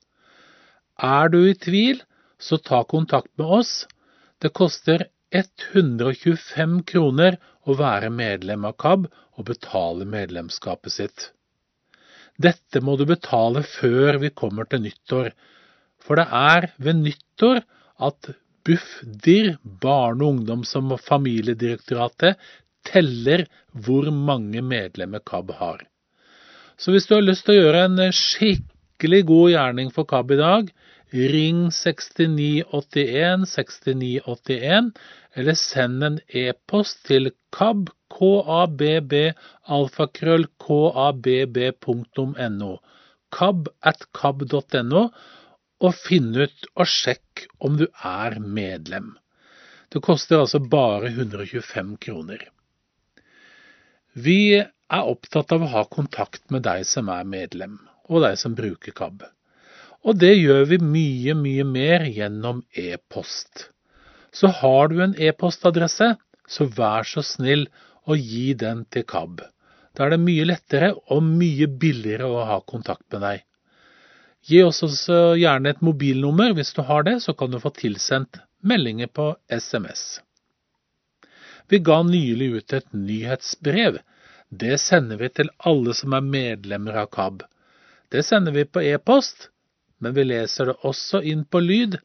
Er 1.01 1.31
du 1.33 1.41
i 1.49 1.57
tvil, 1.57 2.03
så 2.41 2.57
ta 2.57 2.83
kontakt 2.83 3.31
med 3.37 3.47
oss. 3.61 3.73
Det 4.41 4.53
koster 4.57 5.07
125 5.31 6.81
kroner 6.89 7.37
å 7.65 7.75
være 7.77 8.09
medlem 8.13 8.65
av 8.69 8.77
KAB 8.81 9.07
og 9.37 9.47
betale 9.47 10.05
medlemskapet 10.05 10.93
sitt. 10.93 11.29
Dette 12.41 12.81
må 12.81 12.95
du 12.97 13.05
betale 13.09 13.63
før 13.67 14.17
vi 14.21 14.31
kommer 14.33 14.69
til 14.69 14.83
nyttår, 14.85 15.31
for 16.01 16.17
det 16.17 16.27
er 16.33 16.71
ved 16.81 17.03
nyttår 17.03 17.61
at 18.01 18.31
Bufdir, 18.67 19.55
Barne-, 19.63 20.27
ungdoms- 20.27 20.75
og 20.77 20.99
familiedirektoratet, 21.05 22.39
teller 22.87 23.45
hvor 23.85 24.09
mange 24.11 24.61
medlemmer 24.65 25.21
KAB 25.25 25.53
har. 25.59 25.85
Så 26.77 26.91
hvis 26.91 27.07
du 27.07 27.15
har 27.15 27.25
lyst 27.25 27.45
til 27.45 27.57
å 27.57 27.61
gjøre 27.61 27.85
en 27.87 27.99
skikkelig 28.15 29.25
god 29.29 29.51
gjerning 29.53 29.91
for 29.93 30.09
KAB 30.09 30.33
i 30.33 30.41
dag, 30.41 30.71
ring 31.11 31.65
6981 31.75 33.45
6981, 33.51 34.91
eller 35.35 35.59
send 35.59 36.07
en 36.07 36.21
e-post 36.27 37.03
til 37.09 37.31
KAB, 37.53 37.91
kabb, 38.11 39.13
alfakrøll, 39.77 40.47
kabb.no, 40.63 42.71
kab 43.31 43.69
at 43.87 44.01
kab.no, 44.17 45.03
og 45.81 45.97
finn 45.97 46.31
ut 46.37 46.69
og 46.75 46.87
sjekk 46.87 47.47
om 47.65 47.77
du 47.79 47.87
er 48.05 48.37
medlem. 48.39 49.15
Det 49.91 50.01
koster 50.05 50.39
altså 50.39 50.61
bare 50.63 51.09
125 51.11 51.95
kroner. 52.05 52.45
Vi 54.13 54.59
er 54.59 55.09
opptatt 55.13 55.51
av 55.55 55.65
å 55.65 55.71
ha 55.73 55.83
kontakt 55.87 56.43
med 56.51 56.65
deg 56.67 56.85
som 56.87 57.09
er 57.11 57.27
medlem, 57.27 57.77
og 58.11 58.23
deg 58.25 58.37
som 58.39 58.55
bruker 58.55 58.95
KAB. 58.95 59.23
Og 60.07 60.17
det 60.17 60.33
gjør 60.33 60.65
vi 60.71 60.79
mye, 60.81 61.35
mye 61.37 61.65
mer 61.67 62.07
gjennom 62.09 62.63
e-post. 62.77 63.67
Så 64.31 64.51
har 64.61 64.91
du 64.91 65.01
en 65.03 65.15
e-postadresse, 65.15 66.13
så 66.47 66.67
vær 66.77 67.07
så 67.07 67.23
snill 67.23 67.67
å 68.07 68.17
gi 68.17 68.51
den 68.57 68.85
til 68.91 69.05
KAB. 69.07 69.43
Da 69.95 70.05
er 70.05 70.15
det 70.15 70.23
mye 70.23 70.47
lettere 70.47 70.93
og 71.11 71.23
mye 71.25 71.67
billigere 71.67 72.27
å 72.27 72.45
ha 72.47 72.59
kontakt 72.63 73.05
med 73.13 73.25
deg. 73.27 73.43
Gi 74.47 74.63
oss 74.65 74.81
også 74.85 75.35
gjerne 75.37 75.69
et 75.69 75.83
mobilnummer. 75.85 76.55
Hvis 76.57 76.73
du 76.73 76.81
har 76.87 77.05
det, 77.05 77.19
så 77.21 77.33
kan 77.37 77.51
du 77.51 77.59
få 77.61 77.73
tilsendt 77.77 78.41
meldinger 78.65 79.07
på 79.07 79.35
SMS. 79.49 80.21
Vi 81.69 81.79
ga 81.79 82.01
nylig 82.03 82.49
ut 82.57 82.73
et 82.73 82.89
nyhetsbrev. 82.93 84.01
Det 84.49 84.79
sender 84.81 85.21
vi 85.21 85.29
til 85.29 85.51
alle 85.63 85.93
som 85.95 86.13
er 86.17 86.25
medlemmer 86.25 86.97
av 87.03 87.11
KAB. 87.13 87.45
Det 88.11 88.25
sender 88.27 88.51
vi 88.51 88.65
på 88.67 88.83
e-post, 88.83 89.47
men 90.03 90.17
vi 90.17 90.25
leser 90.27 90.71
det 90.71 90.79
også 90.83 91.21
inn 91.23 91.45
på 91.45 91.61
lyd. 91.63 91.95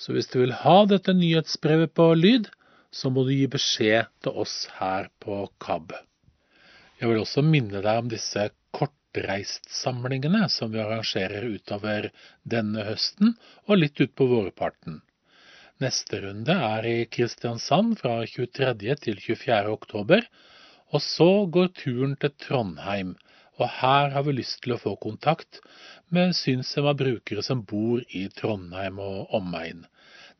Så 0.00 0.14
hvis 0.14 0.30
du 0.32 0.38
vil 0.40 0.54
ha 0.62 0.78
dette 0.88 1.12
nyhetsbrevet 1.12 1.92
på 1.98 2.08
lyd, 2.16 2.48
så 2.92 3.10
må 3.12 3.26
du 3.26 3.34
gi 3.34 3.50
beskjed 3.50 4.08
til 4.24 4.40
oss 4.44 4.64
her 4.78 5.10
på 5.20 5.44
KAB. 5.60 5.92
Jeg 7.00 7.10
vil 7.10 7.20
også 7.20 7.44
minne 7.44 7.82
deg 7.84 8.00
om 8.00 8.08
disse 8.08 8.48
kortreistsamlingene 9.12 10.48
som 10.48 10.72
vi 10.72 10.80
arrangerer 10.80 11.44
utover 11.44 12.10
denne 12.42 12.84
høsten 12.84 13.34
og 13.66 13.78
litt 13.78 14.00
utpå 14.00 14.26
vårparten. 14.26 15.02
Neste 15.80 16.20
runde 16.22 16.52
er 16.52 16.86
i 16.86 17.04
Kristiansand 17.06 17.98
fra 17.98 18.24
23. 18.24 18.96
til 18.96 19.18
24. 19.20 19.68
oktober, 19.68 20.24
og 20.92 21.02
så 21.02 21.46
går 21.46 21.72
turen 21.76 22.16
til 22.16 22.32
Trondheim, 22.38 23.16
og 23.58 23.68
her 23.80 24.10
har 24.14 24.22
vi 24.24 24.36
lyst 24.38 24.62
til 24.62 24.74
å 24.74 24.80
få 24.80 24.96
kontakt 24.96 25.60
med 26.08 26.36
synshemma 26.36 26.94
brukere 26.94 27.42
som 27.42 27.64
bor 27.64 28.00
i 28.08 28.28
Trondheim 28.28 28.98
og 28.98 29.32
omegn. 29.34 29.86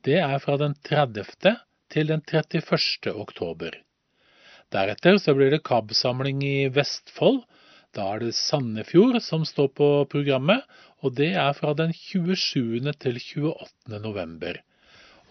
Det 0.04 0.20
er 0.20 0.38
fra 0.38 0.56
den 0.56 0.74
30. 0.84 1.56
til 1.92 2.08
den 2.08 2.22
31. 2.24 3.12
oktober. 3.12 3.76
Deretter 4.72 5.18
så 5.20 5.34
blir 5.36 5.52
det 5.52 5.64
KAB-samling 5.66 6.40
i 6.46 6.68
Vestfold, 6.72 7.42
da 7.96 8.08
er 8.14 8.22
det 8.24 8.34
Sandefjord 8.38 9.18
som 9.20 9.46
står 9.48 9.72
på 9.76 9.88
programmet, 10.12 10.64
og 11.02 11.16
det 11.18 11.32
er 11.36 11.52
fra 11.56 11.74
den 11.76 11.92
27. 11.92 12.92
til 13.02 13.18
28. 13.18 13.98
november. 14.00 14.60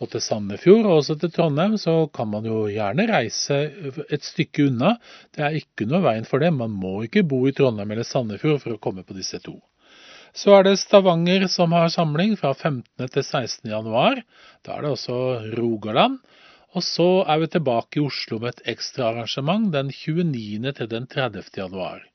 Og 0.02 0.10
til 0.10 0.24
Sandefjord 0.26 0.88
og 0.90 1.00
også 1.00 1.16
til 1.22 1.32
Trondheim 1.34 1.76
så 1.82 1.94
kan 2.14 2.30
man 2.32 2.46
jo 2.46 2.64
gjerne 2.72 3.06
reise 3.10 3.58
et 4.10 4.26
stykke 4.26 4.66
unna. 4.72 4.96
Det 5.34 5.46
er 5.46 5.58
ikke 5.60 5.86
noe 5.90 6.02
veien 6.06 6.26
for 6.26 6.42
det. 6.42 6.50
Man 6.58 6.74
må 6.74 7.04
ikke 7.06 7.22
bo 7.22 7.44
i 7.46 7.54
Trondheim 7.54 7.94
eller 7.94 8.08
Sandefjord 8.08 8.64
for 8.64 8.76
å 8.76 8.82
komme 8.82 9.06
på 9.06 9.18
disse 9.18 9.38
to. 9.46 9.60
Så 10.34 10.56
er 10.56 10.66
det 10.66 10.78
Stavanger 10.80 11.46
som 11.52 11.74
har 11.76 11.92
samling 11.92 12.38
fra 12.40 12.54
15. 12.56 12.86
til 13.04 13.24
16. 13.24 13.70
januar. 13.70 14.24
Da 14.66 14.78
er 14.78 14.86
det 14.86 14.94
også 14.96 15.18
Rogaland. 15.58 16.22
Og 16.72 16.86
så 16.88 17.10
er 17.28 17.42
vi 17.42 17.52
tilbake 17.52 18.00
i 18.00 18.06
Oslo 18.06 18.40
med 18.40 18.56
et 18.56 18.78
ekstra 18.78 19.10
arrangement 19.12 19.70
den 19.74 19.92
29. 19.92 20.72
til 20.78 20.90
den 20.94 21.10
30. 21.12 21.52
januar. 21.58 22.11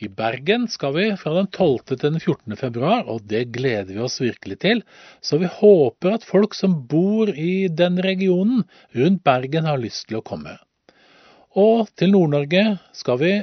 I 0.00 0.08
Bergen 0.08 0.64
skal 0.68 0.94
vi 0.94 1.04
fra 1.20 1.34
den 1.34 1.48
12. 1.52 1.78
til 1.90 1.98
den 2.00 2.14
14. 2.20 2.56
februar, 2.56 3.02
og 3.04 3.26
det 3.28 3.50
gleder 3.52 3.90
vi 3.92 4.00
oss 4.00 4.16
virkelig 4.22 4.56
til. 4.64 4.80
Så 5.20 5.36
vi 5.42 5.50
håper 5.52 6.16
at 6.16 6.24
folk 6.24 6.56
som 6.56 6.78
bor 6.88 7.28
i 7.28 7.68
den 7.68 8.00
regionen 8.00 8.62
rundt 8.96 9.24
Bergen 9.28 9.68
har 9.68 9.82
lyst 9.82 10.06
til 10.08 10.22
å 10.22 10.24
komme. 10.24 10.56
Og 11.52 11.90
til 12.00 12.14
Nord-Norge 12.14 12.64
skal 12.96 13.20
vi 13.20 13.34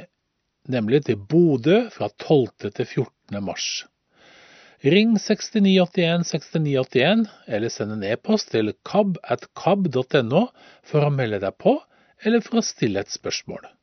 nemlig 0.66 1.04
til 1.06 1.22
Bodø 1.30 1.84
fra 1.94 2.10
12. 2.10 2.72
til 2.74 2.84
14. 2.84 3.38
mars. 3.38 3.70
Ring 4.82 5.14
6981 5.18 6.26
6981, 6.26 7.26
eller 7.46 7.70
send 7.70 7.94
en 7.94 8.06
e-post 8.06 8.50
til 8.50 8.74
kab 8.86 9.18
at 9.22 9.46
kab.no 9.54 10.46
for 10.86 11.06
å 11.06 11.14
melde 11.14 11.42
deg 11.46 11.54
på, 11.62 11.78
eller 12.26 12.42
for 12.42 12.58
å 12.58 12.66
stille 12.66 13.06
et 13.06 13.14
spørsmål. 13.14 13.77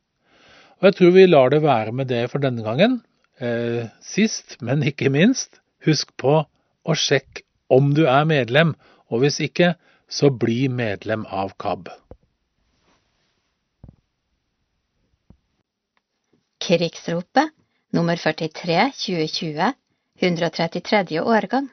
Og 0.80 0.90
jeg 0.90 0.98
tror 0.98 1.14
vi 1.16 1.26
lar 1.28 1.52
det 1.54 1.62
være 1.64 1.94
med 1.96 2.10
det 2.12 2.26
for 2.32 2.44
denne 2.44 2.64
gangen. 2.66 3.00
Eh, 3.40 3.88
sist, 4.04 4.58
men 4.62 4.84
ikke 4.84 5.12
minst, 5.12 5.60
husk 5.86 6.12
på 6.20 6.42
å 6.46 6.96
sjekke 6.96 7.44
om 7.72 7.94
du 7.98 8.06
er 8.06 8.28
medlem, 8.30 8.76
og 9.10 9.24
hvis 9.24 9.40
ikke, 9.48 9.74
så 10.08 10.30
bli 10.30 10.68
medlem 10.70 11.26
av 11.34 11.56
KAB. 11.60 11.90
Krigsropet 16.62 17.52
nummer 17.96 18.20
43 18.22 18.78
2020 19.00 19.74
133. 20.20 21.20
årgang. 21.20 21.68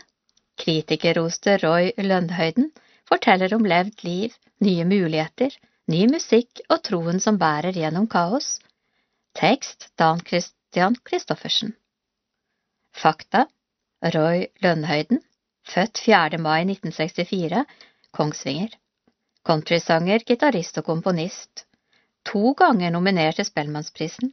Kritikerroste 0.62 1.56
Roy 1.62 1.90
Lønnhøyden 1.98 2.70
forteller 3.08 3.54
om 3.56 3.66
levd 3.66 4.04
liv, 4.06 4.34
nye 4.62 4.84
muligheter, 4.86 5.54
ny 5.92 6.06
musikk 6.10 6.62
og 6.72 6.82
troen 6.88 7.20
som 7.20 7.38
bærer 7.40 7.76
gjennom 7.76 8.08
kaos. 8.10 8.56
Tekst 9.38 9.90
Dan 10.00 10.20
Christian 10.28 10.96
Christoffersen. 11.08 11.74
Fakta 12.92 13.46
Roy 14.14 14.46
Lønnhøyden, 14.64 15.20
født 15.68 16.00
4. 16.04 16.38
mai 16.42 16.64
1964, 16.64 17.64
Kongsvinger. 18.12 18.72
Countrysanger, 19.46 20.24
gitarist 20.26 20.78
og 20.78 20.86
komponist. 20.86 21.64
To 22.28 22.52
ganger 22.58 22.92
nominert 22.94 23.40
til 23.40 23.48
Spellemannsprisen. 23.48 24.32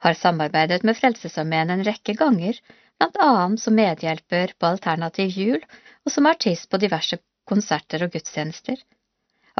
Har 0.00 0.16
samarbeidet 0.16 0.84
med 0.84 0.96
Frelsesarmeen 0.96 1.72
en 1.74 1.84
rekke 1.84 2.14
ganger, 2.16 2.60
blant 2.96 3.18
annet 3.24 3.60
som 3.60 3.76
medhjelper 3.76 4.54
på 4.58 4.70
Alternativ 4.70 5.36
jul 5.36 5.60
og 6.04 6.14
som 6.14 6.28
artist 6.30 6.70
på 6.70 6.80
diverse 6.80 7.18
konserter 7.48 8.06
og 8.06 8.14
gudstjenester. 8.14 8.80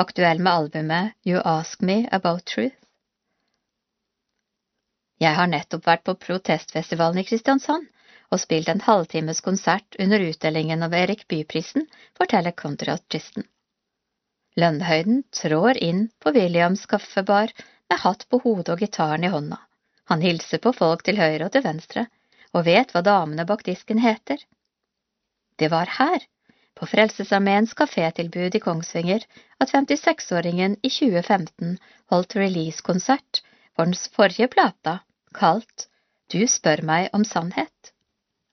Aktuell 0.01 0.39
med 0.39 0.53
albumet 0.53 1.13
You 1.27 1.41
Ask 1.45 1.81
Me 1.81 2.09
About 2.11 2.45
Truth. 2.45 2.77
Jeg 5.21 5.37
har 5.37 5.51
nettopp 5.53 5.85
vært 5.85 6.07
på 6.09 6.15
protestfestivalen 6.23 7.21
i 7.21 7.25
Kristiansand 7.29 7.85
og 8.33 8.41
spilt 8.41 8.71
en 8.73 8.81
halvtimes 8.87 9.43
konsert 9.45 9.99
under 10.01 10.25
utdelingen 10.25 10.87
av 10.87 10.97
Erik 10.97 11.27
Bye-prisen, 11.29 11.85
forteller 12.17 12.57
countryartisten. 12.63 13.45
Lønnhøyden 14.57 15.21
trår 15.43 15.83
inn 15.91 16.07
på 16.17 16.33
Williams 16.39 16.87
kaffebar 16.89 17.53
med 17.93 18.01
hatt 18.07 18.25
på 18.33 18.41
hodet 18.47 18.73
og 18.79 18.87
gitaren 18.87 19.29
i 19.29 19.35
hånda. 19.37 19.61
Han 20.09 20.25
hilser 20.25 20.65
på 20.65 20.73
folk 20.81 21.05
til 21.05 21.21
høyre 21.21 21.51
og 21.51 21.53
til 21.59 21.67
venstre, 21.69 22.07
og 22.57 22.65
vet 22.73 22.97
hva 22.97 23.05
damene 23.05 23.45
bak 23.53 23.69
disken 23.69 24.01
heter. 24.01 24.41
Det 25.61 25.69
var 25.69 25.93
her, 26.01 26.25
på 26.79 26.87
Frelsesarmeens 26.89 27.75
kafétilbud 27.79 28.57
i 28.57 28.62
Kongsvinger, 28.62 29.25
at 29.61 29.73
56-åringen 29.75 30.77
i 30.83 30.91
2015 30.91 31.77
holdt 32.12 32.37
release-konsert 32.37 33.43
for 33.75 33.89
den 33.89 33.97
forrige 34.16 34.49
plata, 34.53 35.01
kalt 35.35 35.89
Du 36.31 36.47
spør 36.47 36.85
meg 36.87 37.09
om 37.16 37.25
sannhet. 37.27 37.93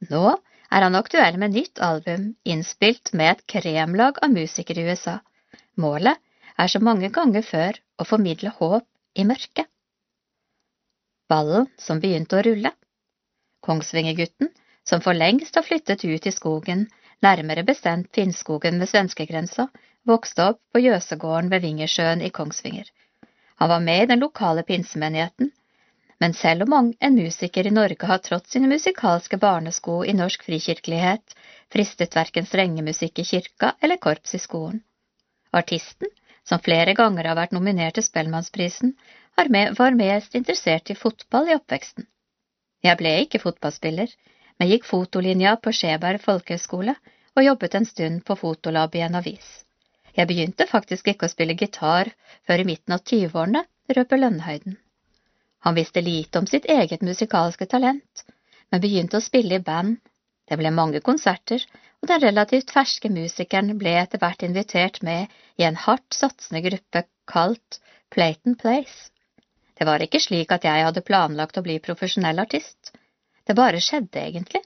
Nå 0.09 0.37
er 0.73 0.83
han 0.83 0.97
aktuell 0.97 1.37
med 1.37 1.53
nytt 1.53 1.79
album, 1.83 2.31
innspilt 2.43 3.13
med 3.13 3.35
et 3.35 3.43
kremlag 3.53 4.17
av 4.25 4.33
musikere 4.33 4.81
i 4.81 4.91
USA. 4.91 5.19
Målet 5.77 6.17
er 6.57 6.71
så 6.73 6.81
mange 6.81 7.11
ganger 7.13 7.45
før 7.45 7.77
å 8.01 8.07
formidle 8.07 8.51
håp 8.57 8.87
i 9.15 9.25
mørket. 9.29 9.69
Ballen 11.29 11.67
som 11.77 12.01
begynte 12.01 12.39
å 12.39 12.43
rulle. 12.45 12.71
Kongsvingergutten, 13.65 14.49
som 14.87 15.03
for 15.03 15.17
lengst 15.17 15.57
har 15.59 15.65
flyttet 15.67 16.05
ut 16.05 16.27
i 16.27 16.33
skogen, 16.33 16.87
nærmere 17.25 17.63
bestemt 17.67 18.09
Finnskogen 18.15 18.79
ved 18.79 18.89
svenskegrensa, 18.91 19.67
vokste 20.07 20.49
opp 20.51 20.61
på 20.73 20.81
Jøsegården 20.83 21.51
ved 21.51 21.63
Vingersjøen 21.65 22.21
i 22.21 22.31
Kongsvinger. 22.33 22.89
Han 23.57 23.69
var 23.69 23.79
med 23.83 24.03
i 24.03 24.09
den 24.11 24.21
lokale 24.21 24.63
pinsemenigheten, 24.63 25.51
men 26.19 26.33
selv 26.33 26.65
om 26.65 26.93
en 26.99 27.15
musiker 27.15 27.67
i 27.67 27.73
Norge 27.73 28.09
har 28.09 28.21
trådt 28.25 28.47
sine 28.49 28.69
musikalske 28.69 29.37
barnesko 29.37 30.03
i 30.05 30.13
norsk 30.17 30.45
frikirkelighet, 30.45 31.35
fristet 31.73 32.15
verken 32.17 32.45
strengemusikk 32.45 33.19
i 33.21 33.27
kirka 33.31 33.73
eller 33.81 34.01
korps 34.01 34.33
i 34.33 34.41
skolen. 34.41 34.81
Artisten, 35.53 36.09
som 36.47 36.61
flere 36.63 36.93
ganger 36.97 37.29
har 37.29 37.37
vært 37.37 37.53
nominert 37.53 37.97
til 37.97 38.05
Spellemannsprisen, 38.05 38.95
var 39.37 39.97
mest 39.99 40.35
interessert 40.35 40.89
i 40.89 40.97
fotball 40.97 41.51
i 41.51 41.57
oppveksten. 41.57 42.07
Jeg 42.83 42.97
ble 42.97 43.13
ikke 43.25 43.41
fotballspiller, 43.43 44.09
men 44.59 44.69
gikk 44.71 44.85
fotolinja 44.89 45.55
på 45.61 45.73
Skjeberg 45.75 46.21
folkehøgskole 46.23 46.95
og 47.37 47.45
jobbet 47.45 47.77
en 47.77 47.85
stund 47.85 48.23
på 48.25 48.35
fotolab 48.39 48.95
i 48.97 49.03
en 49.05 49.17
avis. 49.19 49.47
Jeg 50.17 50.29
begynte 50.29 50.65
faktisk 50.69 51.11
ikke 51.11 51.27
å 51.27 51.31
spille 51.31 51.57
gitar 51.57 52.09
før 52.47 52.63
i 52.63 52.67
midten 52.71 52.95
av 52.95 53.03
tyveårene, 53.05 53.63
røper 53.93 54.21
Lønnhøyden. 54.21 54.77
Han 55.65 55.77
visste 55.77 56.01
lite 56.01 56.41
om 56.41 56.47
sitt 56.49 56.65
eget 56.65 57.03
musikalske 57.05 57.67
talent, 57.69 58.23
men 58.71 58.81
begynte 58.81 59.19
å 59.19 59.25
spille 59.25 59.59
i 59.59 59.63
band. 59.69 59.99
Det 60.49 60.57
ble 60.57 60.71
mange 60.71 61.01
konserter, 61.05 61.61
og 62.01 62.09
den 62.09 62.23
relativt 62.23 62.71
ferske 62.73 63.11
musikeren 63.13 63.77
ble 63.77 63.93
etter 64.01 64.21
hvert 64.21 64.45
invitert 64.47 65.01
med 65.03 65.33
i 65.59 65.65
en 65.67 65.77
hardt 65.85 66.17
satsende 66.17 66.63
gruppe 66.65 67.03
kalt 67.29 67.79
Playton 68.13 68.55
Place. 68.55 69.11
Det 69.77 69.85
var 69.85 70.01
ikke 70.01 70.21
slik 70.23 70.53
at 70.55 70.65
jeg 70.65 70.85
hadde 70.87 71.05
planlagt 71.05 71.59
å 71.59 71.65
bli 71.65 71.77
profesjonell 71.83 72.39
artist. 72.41 72.93
Det 73.47 73.55
bare 73.55 73.79
skjedde, 73.81 74.19
egentlig. 74.19 74.61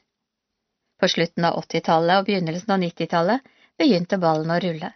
På 0.99 1.07
slutten 1.07 1.45
av 1.45 1.57
åttitallet 1.57 2.21
og 2.21 2.25
begynnelsen 2.29 2.73
av 2.73 2.79
nittitallet 2.81 3.45
begynte 3.77 4.17
ballen 4.21 4.53
å 4.53 4.59
rulle. 4.61 4.89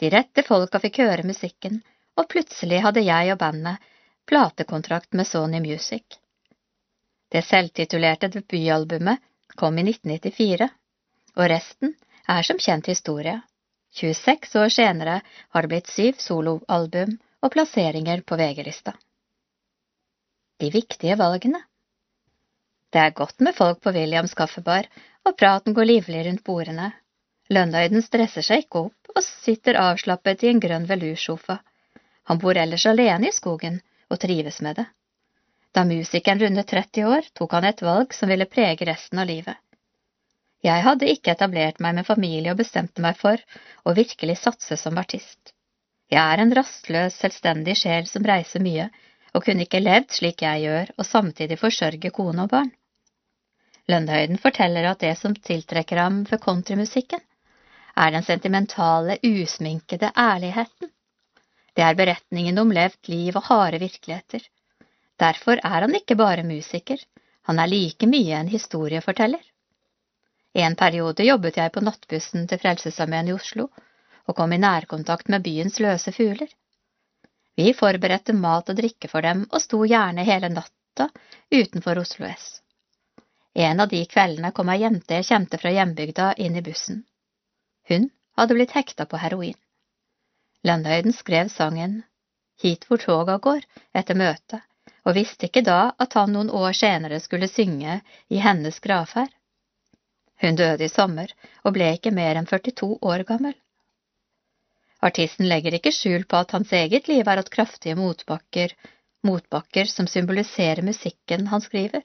De 0.00 0.10
rette 0.12 0.44
folka 0.44 0.80
fikk 0.80 1.00
høre 1.02 1.24
musikken, 1.28 1.80
og 2.16 2.28
plutselig 2.28 2.82
hadde 2.84 3.04
jeg 3.04 3.32
og 3.32 3.38
bandet 3.40 3.88
platekontrakt 4.28 5.16
med 5.16 5.28
Sony 5.28 5.60
Music. 5.64 6.04
Det 7.32 7.42
selvtitulerte 7.46 8.28
debutalbumet 8.28 9.22
kom 9.56 9.78
i 9.78 9.86
1994, 9.88 10.68
og 11.36 11.50
resten 11.52 11.94
er 12.28 12.46
som 12.46 12.60
kjent 12.60 12.92
historie. 12.92 13.38
26 13.96 14.54
år 14.60 14.68
senere 14.74 15.20
har 15.50 15.62
det 15.64 15.72
blitt 15.72 15.90
syv 15.90 16.20
soloalbum 16.22 17.16
og 17.40 17.52
plasseringer 17.52 18.22
på 18.22 18.36
VG-lista. 18.38 18.94
De 20.60 20.68
viktige 20.70 21.16
valgene 21.16 21.64
Det 22.90 23.00
er 23.00 23.14
godt 23.14 23.40
med 23.46 23.54
folk 23.54 23.80
på 23.84 23.92
Williams 23.94 24.34
kaffebar, 24.34 24.86
og 25.26 25.36
praten 25.38 25.74
går 25.74 25.86
livlig 25.86 26.24
rundt 26.26 26.44
bordene. 26.44 26.90
Lønnøyden 27.50 28.02
stresser 28.02 28.46
seg 28.46 28.64
ikke 28.64 28.86
opp 28.86 29.12
og 29.14 29.26
sitter 29.26 29.78
avslappet 29.78 30.42
i 30.44 30.50
en 30.50 30.62
grønn 30.62 30.86
velursofa. 30.90 31.60
Han 32.30 32.38
bor 32.42 32.58
ellers 32.58 32.86
alene 32.90 33.30
i 33.30 33.34
skogen 33.34 33.80
og 34.10 34.20
trives 34.22 34.60
med 34.66 34.80
det. 34.80 34.86
Da 35.74 35.84
musikeren 35.86 36.42
rundet 36.42 36.70
30 36.70 37.06
år, 37.06 37.28
tok 37.34 37.54
han 37.54 37.66
et 37.68 37.82
valg 37.82 38.14
som 38.14 38.30
ville 38.30 38.48
prege 38.50 38.86
resten 38.88 39.22
av 39.22 39.30
livet. 39.30 39.54
Jeg 40.66 40.82
hadde 40.84 41.08
ikke 41.08 41.32
etablert 41.36 41.78
meg 41.80 41.94
med 41.96 42.06
familie 42.06 42.52
og 42.52 42.58
bestemte 42.58 43.02
meg 43.02 43.16
for 43.20 43.38
å 43.86 43.94
virkelig 43.96 44.36
satse 44.42 44.76
som 44.76 44.98
artist. 45.00 45.54
Jeg 46.10 46.20
er 46.20 46.42
en 46.42 46.52
rastløs, 46.58 47.14
selvstendig 47.22 47.78
sjel 47.78 48.10
som 48.10 48.26
reiser 48.26 48.62
mye, 48.66 48.90
og 49.30 49.46
kunne 49.46 49.64
ikke 49.64 49.80
levd 49.80 50.10
slik 50.10 50.42
jeg 50.42 50.66
gjør 50.66 50.90
og 50.98 51.06
samtidig 51.06 51.58
forsørge 51.60 52.10
kone 52.14 52.44
og 52.44 52.50
barn. 52.50 52.72
Lønnhøyden 53.90 54.38
forteller 54.38 54.86
at 54.90 55.02
det 55.02 55.16
som 55.18 55.34
tiltrekker 55.34 55.98
ham 55.98 56.22
for 56.28 56.42
countrymusikken, 56.42 57.20
er 57.96 58.14
den 58.14 58.22
sentimentale, 58.22 59.18
usminkede 59.26 60.12
ærligheten. 60.16 60.90
Det 61.74 61.84
er 61.86 61.98
beretningen 61.98 62.58
om 62.58 62.70
levd 62.74 63.10
liv 63.10 63.36
og 63.36 63.46
harde 63.48 63.80
virkeligheter. 63.82 64.42
Derfor 65.20 65.60
er 65.60 65.86
han 65.86 65.94
ikke 65.94 66.16
bare 66.16 66.46
musiker, 66.46 67.02
han 67.48 67.58
er 67.58 67.70
like 67.70 68.06
mye 68.06 68.36
en 68.38 68.52
historieforteller. 68.52 69.42
En 70.54 70.76
periode 70.76 71.26
jobbet 71.26 71.58
jeg 71.60 71.72
på 71.72 71.82
nattbussen 71.84 72.46
til 72.50 72.58
Frelsesarmeen 72.62 73.30
i 73.30 73.34
Oslo 73.36 73.68
og 74.26 74.36
kom 74.36 74.52
i 74.52 74.60
nærkontakt 74.62 75.28
med 75.28 75.44
byens 75.44 75.78
løse 75.82 76.12
fugler. 76.14 76.48
Vi 77.56 77.72
forberedte 77.76 78.32
mat 78.32 78.70
og 78.70 78.78
drikke 78.78 79.10
for 79.10 79.26
dem 79.26 79.44
og 79.50 79.62
sto 79.62 79.82
gjerne 79.84 80.24
hele 80.26 80.50
natta 80.52 81.08
utenfor 81.52 82.00
Oslo 82.02 82.30
S. 82.30 82.59
En 83.54 83.80
av 83.80 83.88
de 83.88 84.04
kveldene 84.06 84.52
kom 84.54 84.68
ei 84.70 84.80
jente 84.82 85.16
jeg 85.18 85.26
kjente 85.30 85.58
fra 85.58 85.72
hjembygda 85.74 86.32
inn 86.38 86.56
i 86.56 86.62
bussen. 86.62 87.02
Hun 87.88 88.10
hadde 88.38 88.54
blitt 88.54 88.76
hekta 88.76 89.06
på 89.10 89.18
heroin. 89.18 89.56
Lønnhøyden 90.62 91.16
skrev 91.16 91.48
sangen 91.48 92.02
Hit 92.62 92.84
hvor 92.86 93.00
toga 93.00 93.38
går 93.38 93.64
etter 93.96 94.18
møtet, 94.20 94.60
og 95.08 95.16
visste 95.16 95.48
ikke 95.48 95.64
da 95.64 95.94
at 96.04 96.14
han 96.18 96.34
noen 96.36 96.50
år 96.52 96.76
senere 96.76 97.20
skulle 97.24 97.48
synge 97.48 98.00
i 98.28 98.42
hennes 98.44 98.78
gravferd. 98.84 99.32
Hun 100.40 100.56
døde 100.60 100.84
i 100.84 100.92
sommer 100.92 101.32
og 101.64 101.74
ble 101.76 101.88
ikke 101.96 102.12
mer 102.16 102.36
enn 102.36 102.48
42 102.48 102.98
år 103.00 103.24
gammel. 103.32 103.56
Artisten 105.00 105.48
legger 105.48 105.74
ikke 105.76 105.94
skjul 105.96 106.26
på 106.28 106.36
at 106.36 106.52
hans 106.52 106.72
eget 106.76 107.08
liv 107.08 107.24
har 107.26 107.40
hatt 107.40 107.52
kraftige 107.52 107.96
motbakker, 107.96 108.76
motbakker 109.24 109.88
som 109.88 110.08
symboliserer 110.08 110.84
musikken 110.84 111.48
han 111.48 111.64
skriver. 111.64 112.04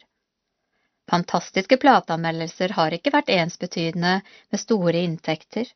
Fantastiske 1.11 1.77
plateanmeldelser 1.77 2.73
har 2.77 2.94
ikke 2.98 3.14
vært 3.14 3.30
ensbetydende 3.30 4.14
med 4.52 4.61
store 4.61 5.03
inntekter. 5.06 5.69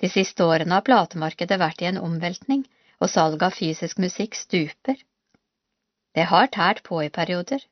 De 0.00 0.08
siste 0.10 0.44
årene 0.44 0.74
har 0.74 0.86
platemarkedet 0.86 1.58
vært 1.60 1.82
i 1.84 1.90
en 1.90 2.00
omveltning, 2.02 2.64
og 3.00 3.10
salget 3.10 3.46
av 3.46 3.56
fysisk 3.56 4.00
musikk 4.02 4.34
stuper. 4.36 4.96
Det 6.14 6.26
har 6.32 6.50
tært 6.52 6.82
på 6.88 7.02
i 7.04 7.12
perioder. 7.14 7.62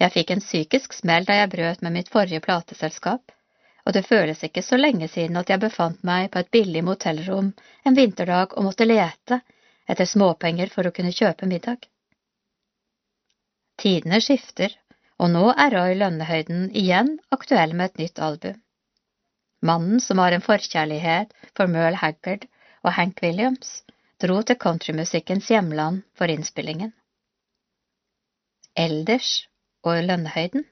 Jeg 0.00 0.12
fikk 0.12 0.32
en 0.32 0.44
psykisk 0.44 0.96
smell 0.96 1.26
da 1.28 1.40
jeg 1.40 1.52
brøt 1.52 1.82
med 1.84 1.94
mitt 1.96 2.08
forrige 2.12 2.42
plateselskap, 2.44 3.32
og 3.86 3.94
det 3.94 4.06
føles 4.06 4.42
ikke 4.42 4.64
så 4.66 4.78
lenge 4.80 5.08
siden 5.08 5.36
at 5.40 5.52
jeg 5.52 5.62
befant 5.62 6.02
meg 6.04 6.30
på 6.32 6.42
et 6.42 6.50
billig 6.52 6.82
motellrom 6.84 7.52
en 7.84 7.98
vinterdag 7.98 8.56
og 8.56 8.66
måtte 8.66 8.88
lete 8.88 9.40
etter 9.86 10.08
småpenger 10.10 10.72
for 10.72 10.88
å 10.88 10.94
kunne 10.96 11.14
kjøpe 11.14 11.46
middag. 11.46 11.86
Tidene 13.78 14.18
skifter, 14.24 14.72
og 15.22 15.32
nå 15.32 15.46
er 15.52 15.72
Roy 15.72 15.96
Lønnehøyden 15.96 16.68
igjen 16.76 17.16
aktuell 17.32 17.74
med 17.78 17.92
et 17.92 18.02
nytt 18.02 18.22
album. 18.28 18.60
Mannen 19.64 20.00
som 20.04 20.20
har 20.20 20.36
en 20.36 20.44
forkjærlighet 20.44 21.32
for 21.56 21.72
Merle 21.72 21.96
Haggard 22.02 22.44
og 22.84 22.92
Hank 22.98 23.22
Williams, 23.24 23.82
dro 24.20 24.42
til 24.42 24.60
countrymusikkens 24.60 25.48
hjemland 25.50 26.04
for 26.14 26.30
innspillingen. 26.32 26.92
Elders 28.76 29.46
og 29.82 30.02
Lønnehøyden 30.04 30.66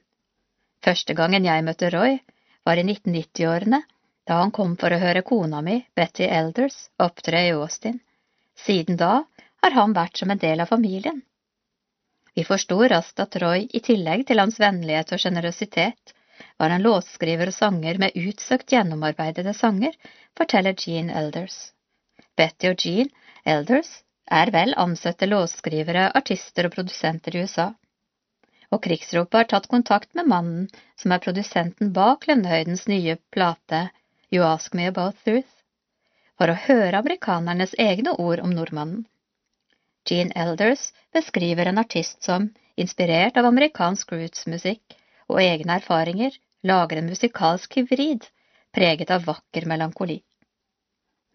Første 0.85 1.15
gangen 1.17 1.45
jeg 1.47 1.63
møtte 1.65 1.89
Roy, 1.89 2.19
var 2.65 2.77
i 2.77 2.83
1990-årene, 2.85 3.79
da 4.29 4.41
han 4.41 4.51
kom 4.53 4.75
for 4.77 4.93
å 4.93 4.99
høre 5.01 5.23
kona 5.25 5.61
mi, 5.65 5.79
Betty 5.97 6.27
Elders, 6.29 6.89
opptre 7.01 7.41
i 7.47 7.53
Austin. 7.55 7.97
Siden 8.65 8.99
da 9.01 9.23
har 9.63 9.73
han 9.73 9.95
vært 9.97 10.21
som 10.21 10.29
en 10.33 10.41
del 10.41 10.61
av 10.61 10.69
familien. 10.69 11.23
Vi 12.35 12.43
forsto 12.43 12.77
raskt 12.91 13.21
at 13.23 13.37
Roy, 13.41 13.67
i 13.71 13.79
tillegg 13.79 14.25
til 14.27 14.41
hans 14.43 14.59
vennlighet 14.59 15.13
og 15.15 15.21
sjenerøsitet, 15.23 16.15
var 16.59 16.71
en 16.75 16.83
låtskriver 16.83 17.51
og 17.51 17.55
sanger 17.55 17.99
med 18.01 18.17
utsøkt 18.19 18.71
gjennomarbeidede 18.73 19.53
sanger, 19.55 19.95
forteller 20.37 20.75
Jean 20.75 21.09
Elders. 21.09 21.71
Betty 22.35 22.73
og 22.73 22.83
Jean 22.83 23.11
Elders 23.45 23.91
er 24.41 24.51
vel 24.51 24.75
ansette 24.77 25.29
låtskrivere, 25.31 26.09
artister 26.21 26.67
og 26.67 26.75
produsenter 26.75 27.35
i 27.35 27.45
USA 27.45 27.71
og 28.75 28.83
krigsropet 28.83 29.37
har 29.39 29.49
tatt 29.51 29.67
kontakt 29.71 30.11
med 30.17 30.29
mannen 30.31 30.67
som 31.01 31.13
er 31.15 31.23
produsenten 31.23 31.91
bak 31.95 32.27
Lønnehøydens 32.29 32.87
nye 32.91 33.17
plate 33.35 33.87
You 34.33 34.45
Ask 34.47 34.73
Me 34.75 34.87
About 34.91 35.21
Truth, 35.23 35.51
for 36.35 36.51
å 36.51 36.59
høre 36.65 36.99
amerikanernes 36.99 37.75
egne 37.79 38.15
ord 38.19 38.41
om 38.43 38.55
nordmannen. 38.55 39.05
Gene 40.05 40.35
Elders 40.35 40.91
beskriver 41.13 41.65
en 41.65 41.81
artist 41.81 42.23
som, 42.23 42.51
inspirert 42.77 43.37
av 43.37 43.47
amerikansk 43.49 44.11
rootsmusikk 44.13 44.95
og 45.31 45.41
egne 45.41 45.79
erfaringer, 45.79 46.35
lager 46.63 47.01
en 47.01 47.09
musikalsk 47.09 47.79
hybrid 47.79 48.27
preget 48.75 49.11
av 49.15 49.25
vakker 49.25 49.65
melankoli. 49.71 50.19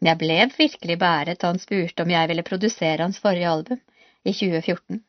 Jeg 0.01 0.17
ble 0.21 0.39
virkelig 0.57 0.97
bæret 1.01 1.41
da 1.41 1.51
han 1.51 1.61
spurte 1.61 2.05
om 2.05 2.13
jeg 2.13 2.29
ville 2.31 2.47
produsere 2.47 3.03
hans 3.03 3.21
forrige 3.21 3.51
album, 3.51 3.81
i 4.25 4.33
2014. 4.37 5.01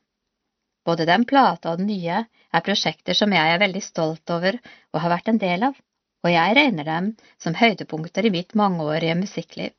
Både 0.88 1.06
den 1.08 1.26
plata 1.28 1.72
og 1.72 1.82
den 1.82 1.90
nye 1.92 2.22
er 2.26 2.66
prosjekter 2.66 3.18
som 3.18 3.34
jeg 3.36 3.54
er 3.54 3.62
veldig 3.62 3.82
stolt 3.86 4.34
over 4.36 4.58
og 4.94 5.02
har 5.04 5.14
vært 5.14 5.32
en 5.32 5.42
del 5.42 5.68
av, 5.70 5.76
og 6.24 6.32
jeg 6.32 6.56
regner 6.58 6.88
dem 6.88 7.10
som 7.44 7.58
høydepunkter 7.58 8.28
i 8.28 8.34
mitt 8.34 8.56
mangeårige 8.58 9.18
musikkliv. 9.20 9.74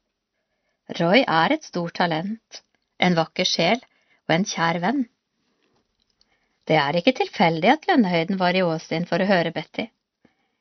Roy 1.00 1.24
er 1.24 1.54
et 1.56 1.64
stort 1.64 1.96
talent, 1.98 2.62
en 3.02 3.18
vakker 3.18 3.48
sjel 3.48 3.80
og 4.28 4.36
en 4.36 4.46
kjær 4.48 4.78
venn. 4.82 5.02
Det 6.68 6.78
er 6.78 6.98
ikke 6.98 7.14
tilfeldig 7.18 7.70
at 7.72 7.88
Lønnehøyden 7.90 8.38
var 8.38 8.54
i 8.54 8.62
Austin 8.62 9.06
for 9.08 9.22
å 9.22 9.26
høre 9.26 9.50
Betty. 9.54 9.88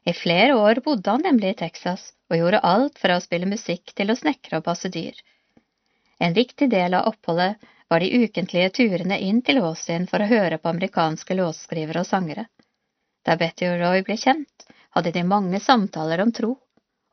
I 0.09 0.13
flere 0.17 0.55
år 0.57 0.81
bodde 0.85 1.13
han 1.13 1.21
nemlig 1.27 1.51
i 1.53 1.59
Texas 1.59 2.07
og 2.31 2.39
gjorde 2.39 2.63
alt 2.65 2.97
fra 3.01 3.17
å 3.17 3.21
spille 3.21 3.49
musikk 3.49 3.93
til 3.97 4.09
å 4.09 4.17
snekre 4.17 4.57
og 4.57 4.65
passe 4.65 4.89
dyr. 4.89 5.13
En 6.17 6.33
viktig 6.33 6.69
del 6.71 6.97
av 6.97 7.11
oppholdet 7.11 7.69
var 7.91 8.01
de 8.01 8.23
ukentlige 8.23 8.71
turene 8.79 9.19
inn 9.19 9.43
til 9.45 9.61
Austin 9.61 10.07
for 10.09 10.23
å 10.23 10.29
høre 10.31 10.57
på 10.57 10.71
amerikanske 10.71 11.37
låtskrivere 11.37 12.01
og 12.01 12.09
sangere. 12.09 12.47
Da 13.21 13.37
Betty 13.37 13.67
og 13.69 13.77
Roy 13.83 14.01
ble 14.07 14.17
kjent, 14.17 14.65
hadde 14.95 15.13
de 15.13 15.23
mange 15.27 15.59
samtaler 15.61 16.23
om 16.25 16.33
tro, 16.33 16.55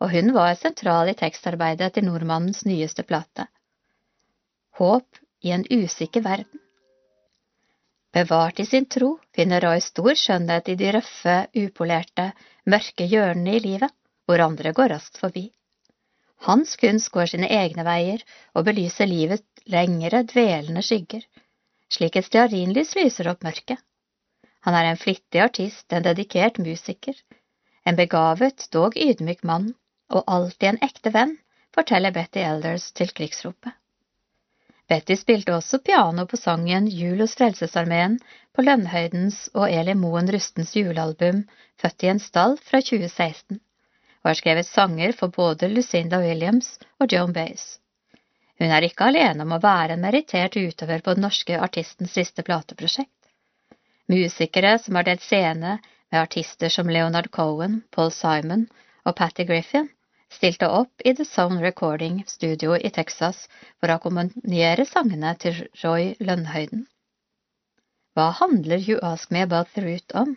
og 0.01 0.13
hun 0.15 0.33
var 0.33 0.55
sentral 0.57 1.11
i 1.11 1.17
tekstarbeidet 1.19 1.93
til 1.95 2.09
nordmannens 2.09 2.65
nyeste 2.65 3.05
plate. 3.05 3.49
Håp 4.79 5.19
i 5.43 5.51
en 5.51 5.65
usikker 5.71 6.23
verden. 6.23 6.61
Bevart 8.13 8.61
i 8.61 8.67
sin 8.67 8.87
tro 8.87 9.09
finner 9.35 9.61
Roy 9.61 9.81
stor 9.85 10.15
skjønnhet 10.17 10.69
i 10.73 10.77
de 10.79 10.93
røffe, 10.95 11.37
upolerte, 11.63 12.31
mørke 12.67 13.07
hjørnene 13.11 13.57
i 13.59 13.63
livet, 13.65 13.91
hvor 14.27 14.43
andre 14.45 14.73
går 14.77 14.95
raskt 14.95 15.19
forbi. 15.19 15.49
Hans 16.47 16.77
kunst 16.79 17.11
går 17.11 17.33
sine 17.33 17.49
egne 17.51 17.85
veier 17.85 18.23
og 18.55 18.69
belyser 18.69 19.11
livet 19.11 19.43
lengre, 19.67 20.23
dvelende 20.33 20.85
skygger, 20.87 21.25
slik 21.91 22.17
et 22.21 22.29
stearinlys 22.29 22.95
lyser 23.01 23.33
opp 23.33 23.43
mørket. 23.49 23.83
Han 24.67 24.79
er 24.79 24.93
en 24.93 25.01
flittig 25.01 25.43
artist, 25.43 25.87
en 25.93 26.07
dedikert 26.07 26.63
musiker, 26.63 27.19
en 27.85 27.99
begavet, 27.99 28.69
dog 28.73 28.97
ydmyk 28.97 29.43
mann, 29.43 29.73
og 30.15 30.25
alltid 30.27 30.71
en 30.71 30.81
ekte 30.87 31.13
venn, 31.19 31.37
forteller 31.75 32.15
Betty 32.15 32.47
Elders 32.47 32.93
til 32.93 33.11
krigsropet. 33.11 33.75
Betty 34.89 35.19
spilte 35.21 35.53
også 35.53 35.83
piano 35.85 36.25
på 36.25 36.39
sangen 36.41 36.87
Jul 36.89 37.21
hos 37.21 37.35
Frelsesarmeen 37.37 38.15
på 38.57 38.65
Lønnhøydens 38.65 39.51
og 39.55 39.67
Eli 39.69 39.93
Moen 39.95 40.31
Rustens 40.33 40.73
julealbum 40.77 41.43
Født 41.83 42.07
i 42.07 42.09
en 42.11 42.23
stall 42.23 42.57
fra 42.71 42.81
2016, 42.81 43.61
og 44.25 44.31
har 44.31 44.39
skrevet 44.39 44.67
sanger 44.67 45.13
for 45.19 45.35
både 45.35 45.69
Lucinda 45.71 46.19
Williams 46.23 46.73
og 46.99 47.13
Joan 47.13 47.37
Baez. 47.37 47.77
Hun 48.59 48.73
er 48.75 48.87
ikke 48.89 49.11
alene 49.13 49.45
om 49.45 49.53
å 49.55 49.61
være 49.63 49.95
en 49.95 50.03
merittert 50.03 50.57
utøver 50.57 51.05
på 51.05 51.15
den 51.15 51.29
norske 51.29 51.61
artistens 51.69 52.17
siste 52.17 52.43
plateprosjekt. 52.43 53.13
Musikere 54.09 54.73
som 54.83 54.97
har 54.97 55.07
delt 55.07 55.23
scene 55.23 55.77
med 55.85 56.21
artister 56.23 56.73
som 56.73 56.89
Leonard 56.89 57.29
Cohen, 57.31 57.83
Paul 57.93 58.11
Simon 58.11 58.67
og 59.05 59.15
Patty 59.21 59.45
Griffin, 59.47 59.93
stilte 60.33 60.69
opp 60.69 61.01
i 61.05 61.15
The 61.15 61.25
Sound 61.25 61.61
Recording 61.61 62.25
Studio 62.27 62.77
i 62.77 62.91
Texas 62.91 63.49
for 63.81 63.89
å 63.89 63.99
akkompagnere 63.99 64.85
sangene 64.87 65.35
til 65.41 65.63
Roy 65.83 66.15
Lønnhøyden. 66.21 66.87
Hva 68.15 68.31
handler 68.41 68.83
You 68.83 68.99
Ask 69.03 69.31
Me 69.31 69.45
About 69.47 69.73
the 69.75 69.85
Root 69.85 70.15
om? 70.15 70.37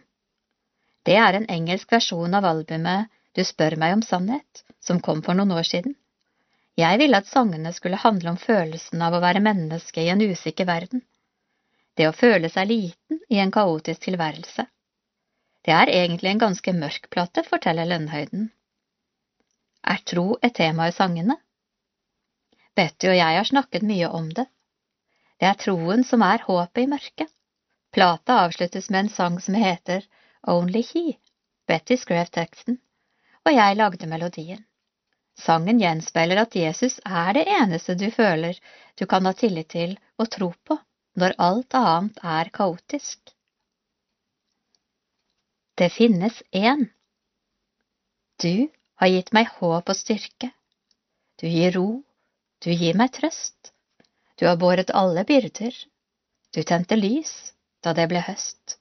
Det 1.05 1.17
er 1.17 1.37
en 1.37 1.49
engelsk 1.49 1.91
versjon 1.91 2.37
av 2.37 2.45
albumet 2.45 3.09
Du 3.33 3.43
spør 3.47 3.77
meg 3.79 3.93
om 3.95 4.01
sannhet, 4.03 4.63
som 4.83 4.99
kom 4.99 5.21
for 5.23 5.37
noen 5.37 5.53
år 5.55 5.63
siden. 5.63 5.95
Jeg 6.79 6.99
ville 6.99 7.17
at 7.17 7.29
sangene 7.29 7.71
skulle 7.73 7.99
handle 7.99 8.33
om 8.33 8.39
følelsen 8.39 9.01
av 9.01 9.15
å 9.15 9.21
være 9.23 9.43
menneske 9.43 10.03
i 10.03 10.09
en 10.11 10.21
usikker 10.21 10.67
verden. 10.67 11.03
Det 11.95 12.07
å 12.07 12.15
føle 12.15 12.49
seg 12.51 12.67
liten 12.67 13.21
i 13.29 13.39
en 13.43 13.51
kaotisk 13.55 14.03
tilværelse. 14.07 14.65
Det 15.63 15.73
er 15.75 15.93
egentlig 15.93 16.31
en 16.31 16.43
ganske 16.43 16.73
mørk 16.73 17.09
plate, 17.13 17.43
forteller 17.47 17.87
Lønnhøyden. 17.87 18.49
Er 19.83 20.01
tro 20.05 20.37
et 20.41 20.53
tema 20.55 20.87
i 20.87 20.95
sangene? 20.95 21.37
Betty 22.75 23.09
og 23.09 23.17
jeg 23.17 23.37
har 23.37 23.47
snakket 23.47 23.83
mye 23.83 24.09
om 24.09 24.29
det. 24.33 24.45
Det 25.39 25.47
er 25.49 25.57
troen 25.59 26.03
som 26.07 26.21
er 26.21 26.43
håpet 26.45 26.83
i 26.83 26.89
mørket. 26.89 27.31
Plata 27.91 28.43
avsluttes 28.45 28.89
med 28.89 29.05
en 29.05 29.09
sang 29.09 29.39
som 29.41 29.57
heter 29.57 30.05
Only 30.47 30.83
He. 30.93 31.17
Betty 31.67 31.97
skrev 31.99 32.29
teksten, 32.31 32.77
og 33.45 33.53
jeg 33.55 33.77
lagde 33.79 34.07
melodien. 34.07 34.63
Sangen 35.39 35.79
gjenspeiler 35.81 36.43
at 36.43 36.55
Jesus 36.55 36.99
er 37.05 37.33
det 37.33 37.47
eneste 37.49 37.95
du 37.97 38.09
føler 38.11 38.57
du 38.99 39.05
kan 39.09 39.25
ha 39.25 39.33
tillit 39.33 39.71
til 39.73 39.97
og 40.19 40.29
tro 40.29 40.51
på 40.67 40.77
når 41.19 41.35
alt 41.39 41.75
annet 41.75 42.19
er 42.23 42.51
kaotisk. 42.53 43.33
Det 45.77 45.89
finnes 45.91 46.43
én. 46.53 46.85
Du 48.43 48.69
har 49.01 49.09
gitt 49.09 49.31
meg 49.33 49.49
håp 49.57 49.89
og 49.89 49.97
styrke. 49.97 50.51
Du 51.41 51.47
gir 51.49 51.73
ro, 51.73 52.03
du 52.61 52.69
gir 52.69 52.97
meg 52.97 53.13
trøst. 53.15 53.71
Du 54.37 54.45
har 54.45 54.59
båret 54.61 54.93
alle 54.93 55.23
byrder. 55.25 55.73
Du 56.53 56.61
tente 56.61 56.97
lys 56.99 57.33
da 57.81 57.95
det 57.97 58.05
ble 58.11 58.21
høst. 58.21 58.77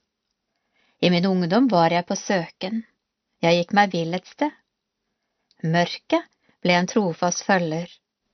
I 1.01 1.09
min 1.09 1.25
ungdom 1.25 1.67
var 1.71 1.89
jeg 1.89 2.05
på 2.05 2.15
søken, 2.19 2.83
jeg 3.41 3.57
gikk 3.57 3.73
meg 3.73 3.93
vill 3.95 4.13
et 4.13 4.27
sted. 4.29 4.53
Mørket 5.65 6.27
ble 6.61 6.75
en 6.77 6.89
trofast 6.89 7.41
følger, 7.47 7.89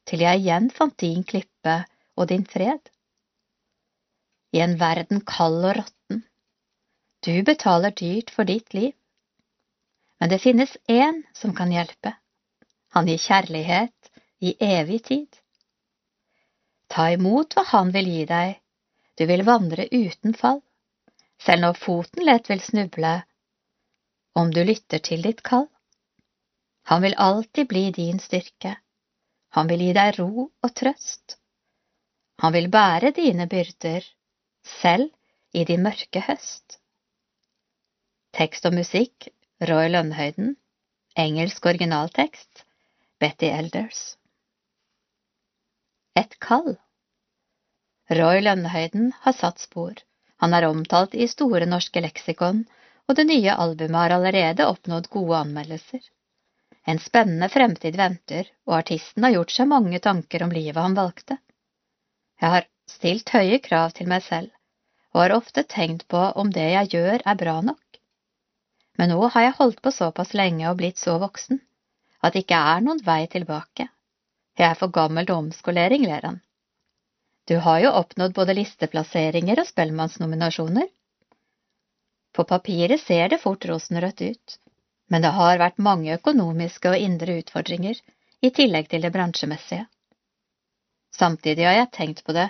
til 0.08 0.24
jeg 0.26 0.42
igjen 0.42 0.68
fant 0.76 0.98
din 1.00 1.24
klippe 1.24 1.78
og 2.20 2.28
din 2.32 2.44
fred. 2.44 2.92
I 4.52 4.64
en 4.66 4.76
verden 4.82 5.24
kald 5.28 5.64
og 5.64 5.78
råtten, 5.80 6.26
du 7.24 7.44
betaler 7.48 7.96
dyrt 7.96 8.32
for 8.36 8.48
ditt 8.48 8.76
liv. 8.76 8.92
Men 10.20 10.30
det 10.30 10.40
finnes 10.40 10.78
én 10.88 11.24
som 11.34 11.54
kan 11.56 11.72
hjelpe. 11.72 12.14
Han 12.96 13.08
gir 13.08 13.22
kjærlighet 13.22 14.12
i 14.40 14.56
evig 14.64 15.04
tid. 15.10 15.30
Ta 16.88 17.10
imot 17.14 17.54
hva 17.54 17.66
han 17.74 17.92
vil 17.94 18.10
gi 18.10 18.24
deg, 18.30 18.58
du 19.18 19.26
vil 19.30 19.44
vandre 19.46 19.88
uten 19.92 20.34
fall, 20.38 20.62
selv 21.42 21.66
når 21.66 21.80
foten 21.82 22.26
lett 22.26 22.50
vil 22.50 22.62
snuble, 22.64 23.14
om 24.38 24.54
du 24.54 24.64
lytter 24.64 25.02
til 25.04 25.26
ditt 25.26 25.44
kall. 25.46 25.68
Han 26.88 27.04
vil 27.04 27.18
alltid 27.20 27.68
bli 27.68 27.90
din 27.92 28.22
styrke, 28.24 28.78
han 29.58 29.68
vil 29.68 29.84
gi 29.88 29.94
deg 29.98 30.20
ro 30.20 30.48
og 30.48 30.74
trøst. 30.78 31.38
Han 32.42 32.54
vil 32.54 32.70
bære 32.70 33.12
dine 33.18 33.48
byrder, 33.50 34.06
selv 34.82 35.10
i 35.58 35.64
din 35.66 35.82
mørke 35.84 36.22
høst. 36.28 36.78
Tekst 38.38 38.68
og 38.70 38.76
musikk 38.78 39.30
Roy 39.60 39.88
Lønnhøyden. 39.90 40.52
Engelsk 41.18 41.66
originaltekst 41.66 42.60
Betty 43.20 43.48
Elders. 43.50 44.02
Et 46.14 46.36
kall 46.40 46.76
Roy 48.20 48.44
Lønnhøyden 48.46 49.16
har 49.24 49.34
satt 49.34 49.64
spor. 49.66 49.96
Han 50.38 50.54
er 50.54 50.68
omtalt 50.68 51.18
i 51.18 51.26
Store 51.32 51.66
norske 51.66 52.04
leksikon, 52.06 52.68
og 53.10 53.18
det 53.18 53.26
nye 53.32 53.56
albumet 53.66 53.98
har 53.98 54.16
allerede 54.20 54.68
oppnådd 54.76 55.10
gode 55.10 55.40
anmeldelser. 55.40 56.06
En 56.86 57.02
spennende 57.02 57.50
fremtid 57.50 57.98
venter, 57.98 58.54
og 58.70 58.78
artisten 58.84 59.26
har 59.26 59.40
gjort 59.40 59.58
seg 59.58 59.72
mange 59.74 60.04
tanker 60.06 60.46
om 60.46 60.54
livet 60.54 60.78
han 60.78 61.02
valgte. 61.02 61.40
Jeg 62.38 62.54
har 62.60 62.70
stilt 62.94 63.34
høye 63.34 63.58
krav 63.66 63.98
til 63.98 64.14
meg 64.14 64.22
selv, 64.30 64.54
og 65.18 65.24
har 65.24 65.38
ofte 65.42 65.66
tenkt 65.66 66.06
på 66.14 66.28
om 66.38 66.54
det 66.54 66.70
jeg 66.76 66.94
gjør 66.94 67.26
er 67.26 67.42
bra 67.42 67.58
nok. 67.74 67.87
Men 68.98 69.14
nå 69.14 69.28
har 69.34 69.46
jeg 69.46 69.58
holdt 69.60 69.82
på 69.86 69.94
såpass 69.94 70.34
lenge 70.34 70.66
og 70.70 70.80
blitt 70.82 70.98
så 70.98 71.18
voksen 71.22 71.62
at 72.26 72.34
det 72.34 72.46
ikke 72.46 72.60
er 72.74 72.84
noen 72.84 73.02
vei 73.06 73.22
tilbake. 73.30 73.88
Jeg 74.58 74.72
er 74.72 74.78
for 74.80 74.94
gammel 74.94 75.28
til 75.28 75.38
omskolering, 75.38 76.06
ler 76.10 76.26
han. 76.26 76.40
Du 77.48 77.60
har 77.64 77.80
jo 77.84 77.94
oppnådd 77.96 78.34
både 78.36 78.56
listeplasseringer 78.58 79.62
og 79.62 79.68
Spellemannsnominasjoner. 79.70 80.88
På 82.36 82.44
papiret 82.44 83.00
ser 83.02 83.30
det 83.32 83.40
fort 83.44 83.66
rosenrødt 83.70 84.24
ut, 84.26 84.58
men 85.14 85.24
det 85.24 85.32
har 85.38 85.62
vært 85.62 85.80
mange 85.90 86.18
økonomiske 86.18 86.92
og 86.92 87.06
indre 87.06 87.38
utfordringer 87.44 88.02
i 88.42 88.52
tillegg 88.52 88.90
til 88.92 89.06
det 89.06 89.14
bransjemessige. 89.14 89.86
Samtidig 91.16 91.66
har 91.70 91.78
jeg 91.80 91.94
tenkt 91.96 92.26
på 92.26 92.36
det 92.36 92.50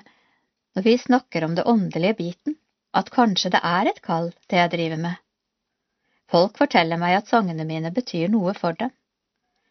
når 0.75 0.85
vi 0.87 0.97
snakker 1.01 1.45
om 1.45 1.55
det 1.57 1.67
åndelige 1.69 2.17
biten, 2.17 2.57
at 2.93 3.13
kanskje 3.13 3.53
det 3.53 3.61
er 3.63 3.89
et 3.89 4.01
kall, 4.01 4.31
det 4.49 4.59
jeg 4.59 4.73
driver 4.73 4.99
med. 5.05 5.15
Folk 6.31 6.57
forteller 6.59 6.99
meg 6.99 7.15
at 7.17 7.29
sangene 7.31 7.63
mine 7.67 7.91
betyr 7.95 8.27
noe 8.31 8.53
for 8.57 8.75
dem. 8.79 8.91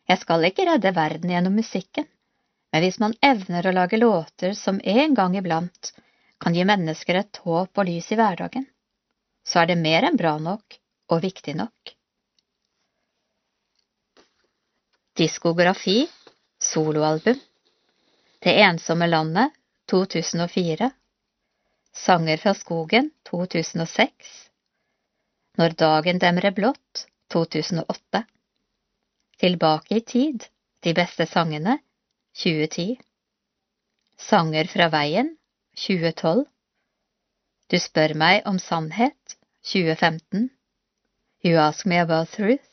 Jeg 0.09 0.23
skal 0.23 0.47
ikke 0.49 0.65
redde 0.69 0.95
verden 0.97 1.33
gjennom 1.33 1.57
musikken, 1.59 2.07
men 2.73 2.85
hvis 2.85 2.99
man 3.03 3.17
evner 3.25 3.67
å 3.67 3.75
lage 3.75 3.99
låter 4.01 4.55
som 4.57 4.81
en 4.85 5.15
gang 5.19 5.37
iblant 5.37 5.93
kan 6.43 6.55
gi 6.55 6.65
mennesker 6.69 7.21
et 7.21 7.41
håp 7.45 7.81
og 7.81 7.89
lys 7.89 8.09
i 8.13 8.19
hverdagen, 8.19 8.67
så 9.47 9.63
er 9.63 9.71
det 9.71 9.79
mer 9.81 10.07
enn 10.09 10.19
bra 10.19 10.37
nok 10.43 10.79
og 11.13 11.23
viktig 11.23 11.57
nok. 11.59 11.93
Diskografi 15.17 16.05
Soloalbum 16.61 17.39
Det 18.45 18.53
ensomme 18.65 19.09
landet 19.09 19.53
2004 19.89 20.91
Sanger 21.97 22.43
fra 22.43 22.53
skogen 22.57 23.11
2006 23.29 24.35
når 25.57 25.77
dagen 25.81 26.21
demrer 26.23 26.55
blått 26.57 27.07
2008 27.33 28.23
Tilbake 29.41 29.99
i 29.99 30.03
tid 30.13 30.47
De 30.85 30.93
beste 30.97 31.27
sangene 31.31 31.79
2010 32.43 32.97
Sanger 34.29 34.69
fra 34.73 34.89
veien 34.93 35.35
2012 35.87 36.45
Du 37.73 37.79
spør 37.83 38.17
meg 38.25 38.49
om 38.49 38.61
sannhet 38.63 39.37
2015 39.73 40.51
You 41.47 41.61
Ask 41.63 41.87
Me 41.87 42.01
About 42.05 42.35
Truth 42.37 42.69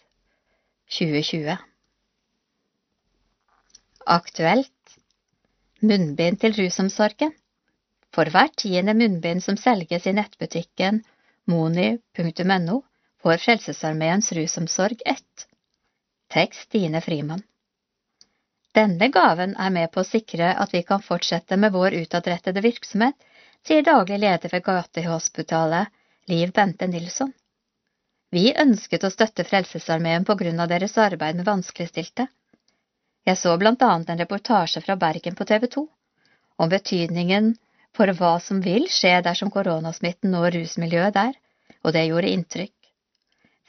2020 0.93 1.57
Aktuelt. 4.03 4.97
Munnbind 5.79 6.39
til 6.41 6.55
rusomsorgen. 6.57 7.31
For 8.13 8.29
hvert 8.29 8.55
tiende 8.59 8.93
munnbind 8.93 9.41
som 9.43 9.55
selges 9.57 10.07
i 10.07 10.13
nettbutikken 10.15 10.99
moni.no 11.45 12.81
får 13.21 13.37
Frelsesarmeens 13.37 14.31
rusomsorg 14.31 15.01
1. 15.05 15.17
Tekst 16.33 16.61
Stine 16.61 17.01
Frimann. 17.01 17.43
Denne 18.73 19.07
gaven 19.07 19.55
er 19.55 19.69
med 19.69 19.91
på 19.91 20.01
å 20.01 20.07
sikre 20.07 20.53
at 20.57 20.73
vi 20.73 20.81
kan 20.83 21.01
fortsette 21.01 21.57
med 21.57 21.73
vår 21.75 21.93
utadrettede 21.93 22.61
virksomhet, 22.61 23.15
sier 23.67 23.83
daglig 23.85 24.17
leder 24.19 24.49
ved 24.49 24.63
Gatehospitalet, 24.65 25.91
Liv 26.27 26.51
Bente 26.51 26.87
Nilsson. 26.87 27.33
Vi 28.33 28.49
ønsket 28.57 29.03
å 29.03 29.11
støtte 29.13 29.45
Frelsesarmeen 29.45 30.25
på 30.25 30.35
grunn 30.39 30.59
av 30.59 30.71
deres 30.71 30.97
arbeid 30.97 31.37
med 31.37 31.45
vanskeligstilte. 31.45 32.27
Jeg 33.23 33.37
så 33.37 33.53
blant 33.57 33.83
annet 33.85 34.09
en 34.09 34.23
reportasje 34.23 34.81
fra 34.81 34.95
Bergen 34.99 35.35
på 35.35 35.45
TV 35.45 35.67
2 35.75 35.85
om 36.63 36.69
betydningen 36.69 37.53
for 37.97 38.09
hva 38.17 38.37
som 38.41 38.61
vil 38.65 38.87
skje 38.91 39.19
dersom 39.25 39.51
koronasmitten 39.53 40.33
når 40.33 40.57
rusmiljøet 40.57 41.17
der, 41.17 41.35
og 41.83 41.93
det 41.95 42.07
gjorde 42.07 42.31
inntrykk. 42.35 42.73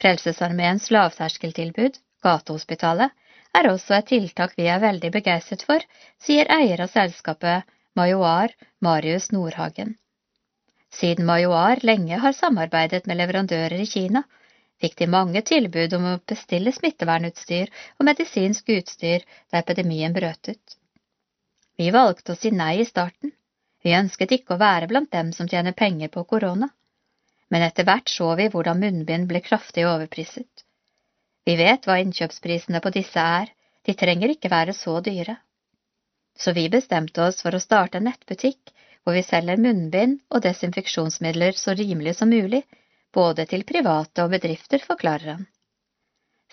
Frelsesarmeens 0.01 0.89
lavterskeltilbud, 0.91 1.99
Gatehospitalet, 2.25 3.13
er 3.55 3.69
også 3.69 3.99
et 3.99 4.09
tiltak 4.11 4.55
vi 4.59 4.65
er 4.71 4.81
veldig 4.83 5.11
begeistret 5.13 5.63
for, 5.67 5.83
sier 6.19 6.49
eier 6.51 6.81
av 6.83 6.91
selskapet 6.91 7.69
Majoar, 7.95 8.51
Marius 8.83 9.29
Nordhagen. 9.31 9.93
Siden 10.91 11.27
Majoar 11.27 11.83
lenge 11.83 12.19
har 12.23 12.35
samarbeidet 12.35 13.05
med 13.07 13.19
leverandører 13.21 13.77
i 13.79 13.87
Kina, 13.87 14.23
fikk 14.81 14.97
de 14.99 15.07
mange 15.11 15.41
tilbud 15.47 15.95
om 15.95 16.09
å 16.09 16.17
bestille 16.27 16.73
smittevernutstyr 16.75 17.71
og 17.99 18.07
medisinsk 18.09 18.73
utstyr 18.75 19.23
da 19.51 19.61
epidemien 19.61 20.15
brøt 20.15 20.51
ut. 20.51 20.77
Vi 21.79 21.91
valgte 21.95 22.35
å 22.35 22.39
si 22.39 22.51
nei 22.51 22.81
i 22.81 22.87
starten, 22.87 23.31
vi 23.85 23.93
ønsket 23.93 24.31
ikke 24.33 24.55
å 24.55 24.61
være 24.61 24.89
blant 24.89 25.11
dem 25.13 25.29
som 25.37 25.47
tjener 25.47 25.75
penger 25.77 26.09
på 26.13 26.23
korona, 26.25 26.71
men 27.53 27.65
etter 27.67 27.85
hvert 27.85 28.09
så 28.09 28.31
vi 28.39 28.47
hvordan 28.49 28.79
munnbind 28.81 29.27
ble 29.29 29.43
kraftig 29.45 29.85
overpriset. 29.85 30.63
Vi 31.45 31.53
vet 31.59 31.85
hva 31.85 31.99
innkjøpsprisene 32.01 32.81
på 32.81 32.91
disse 32.95 33.21
er, 33.21 33.51
de 33.85 33.93
trenger 33.93 34.33
ikke 34.33 34.49
være 34.49 34.73
så 34.73 34.97
dyre. 35.05 35.35
Så 36.35 36.55
vi 36.57 36.65
bestemte 36.73 37.21
oss 37.27 37.43
for 37.45 37.53
å 37.53 37.61
starte 37.61 38.01
en 38.01 38.09
nettbutikk 38.09 38.73
hvor 39.05 39.13
vi 39.13 39.21
selger 39.23 39.61
munnbind 39.61 40.17
og 40.33 40.41
desinfeksjonsmidler 40.47 41.53
så 41.53 41.75
rimelig 41.77 42.15
som 42.17 42.33
mulig, 42.33 42.63
både 43.13 43.45
til 43.45 43.63
private 43.69 44.25
og 44.25 44.33
bedrifter, 44.33 44.81
forklarer 44.81 45.35
han. 45.35 45.45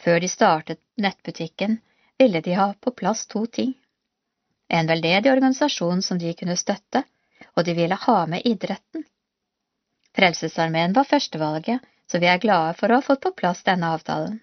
Før 0.04 0.20
de 0.20 0.28
startet 0.28 0.82
nettbutikken, 1.00 1.78
ville 2.20 2.44
de 2.44 2.60
ha 2.60 2.68
på 2.76 2.92
plass 2.92 3.24
to 3.26 3.46
ting. 3.46 3.72
En 4.68 4.86
veldedig 4.86 5.32
organisasjon 5.32 6.04
som 6.04 6.20
de 6.20 6.36
kunne 6.36 6.60
støtte, 6.60 7.02
og 7.56 7.66
de 7.66 7.74
ville 7.78 7.98
ha 8.06 8.18
med 8.26 8.46
idretten. 8.48 9.04
Frelsesarmeen 10.16 10.94
var 10.96 11.08
førstevalget, 11.08 11.80
så 12.10 12.20
vi 12.20 12.28
er 12.28 12.40
glade 12.40 12.74
for 12.78 12.92
å 12.92 13.00
ha 13.00 13.06
fått 13.06 13.22
på 13.24 13.32
plass 13.42 13.62
denne 13.68 13.92
avtalen. 13.96 14.40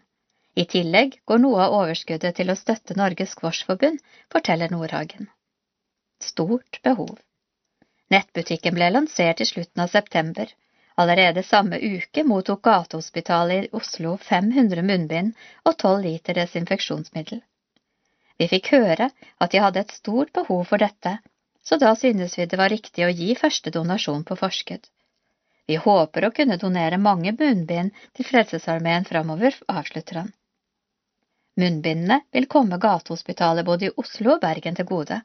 I 0.58 0.66
tillegg 0.66 1.20
går 1.30 1.42
noe 1.44 1.60
av 1.66 1.76
overskuddet 1.82 2.36
til 2.40 2.50
å 2.52 2.58
støtte 2.58 2.98
Norges 2.98 3.36
Squashforbund, 3.36 4.00
forteller 4.34 4.72
Nordhagen. 4.74 5.30
Stort 6.20 6.82
behov. 6.84 7.20
Nettbutikken 8.10 8.76
ble 8.76 8.90
lansert 8.90 9.44
i 9.44 9.48
slutten 9.48 9.84
av 9.86 9.94
september. 9.94 10.50
Allerede 11.00 11.46
samme 11.48 11.78
uke 11.80 12.26
mottok 12.28 12.64
Gatehospitalet 12.66 13.68
i 13.68 13.72
Oslo 13.80 14.18
500 14.18 14.84
munnbind 14.84 15.38
og 15.64 15.78
12 15.78 16.02
liter 16.08 16.40
desinfeksjonsmiddel. 16.42 17.44
Vi 18.40 18.48
fikk 18.48 18.74
høre 18.74 19.12
at 19.14 19.54
de 19.54 19.62
hadde 19.64 19.84
et 19.86 19.94
stort 19.96 20.34
behov 20.36 20.66
for 20.72 20.82
dette, 20.82 21.20
så 21.70 21.78
da 21.78 21.96
synes 21.96 22.38
vi 22.38 22.46
det 22.50 22.58
var 22.58 22.74
riktig 22.74 23.06
å 23.06 23.12
gi 23.14 23.36
første 23.38 23.70
donasjon 23.74 24.24
på 24.26 24.38
forskudd. 24.40 24.88
Vi 25.70 25.76
håper 25.78 26.26
å 26.26 26.32
kunne 26.34 26.58
donere 26.58 26.98
mange 26.98 27.36
munnbind 27.38 27.94
til 28.18 28.26
Frelsesarmeen 28.26 29.06
framover, 29.06 29.54
avslutter 29.70 30.24
han. 30.24 30.32
Munnbindene 31.62 32.24
vil 32.34 32.48
komme 32.50 32.80
Gatehospitalet 32.82 33.68
både 33.68 33.90
i 33.90 33.94
Oslo 34.02 34.34
og 34.38 34.42
Bergen 34.42 34.80
til 34.80 34.90
gode. 34.90 35.22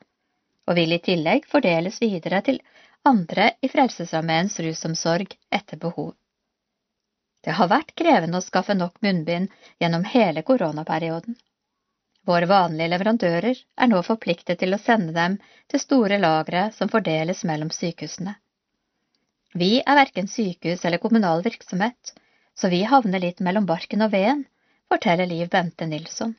og 0.66 0.76
vil 0.78 0.92
i 0.96 1.00
tillegg 1.06 1.48
fordeles 1.48 1.98
videre 2.00 2.40
til 2.44 2.60
andre 3.04 3.50
i 3.60 3.68
Frelsesarmeens 3.68 4.54
rusomsorg 4.64 5.34
etter 5.52 5.80
behov. 5.80 6.14
Det 7.44 7.52
har 7.58 7.68
vært 7.68 7.92
krevende 8.00 8.40
å 8.40 8.44
skaffe 8.44 8.76
nok 8.76 8.96
munnbind 9.04 9.52
gjennom 9.80 10.06
hele 10.08 10.42
koronaperioden. 10.42 11.36
Våre 12.24 12.46
vanlige 12.48 12.88
leverandører 12.88 13.58
er 13.84 13.88
nå 13.90 14.00
forpliktet 14.06 14.60
til 14.62 14.72
å 14.72 14.80
sende 14.80 15.12
dem 15.12 15.36
til 15.68 15.82
store 15.82 16.16
lagre 16.22 16.70
som 16.76 16.88
fordeles 16.92 17.42
mellom 17.44 17.72
sykehusene. 17.74 18.32
Vi 19.54 19.82
er 19.84 19.98
verken 19.98 20.28
sykehus 20.30 20.84
eller 20.84 21.02
kommunal 21.02 21.44
virksomhet, 21.44 22.14
så 22.56 22.70
vi 22.72 22.80
havner 22.88 23.20
litt 23.22 23.42
mellom 23.44 23.66
barken 23.68 24.02
og 24.06 24.14
veden, 24.14 24.46
forteller 24.88 25.28
Liv 25.30 25.50
Bente 25.52 25.86
Nilsson. 25.86 26.32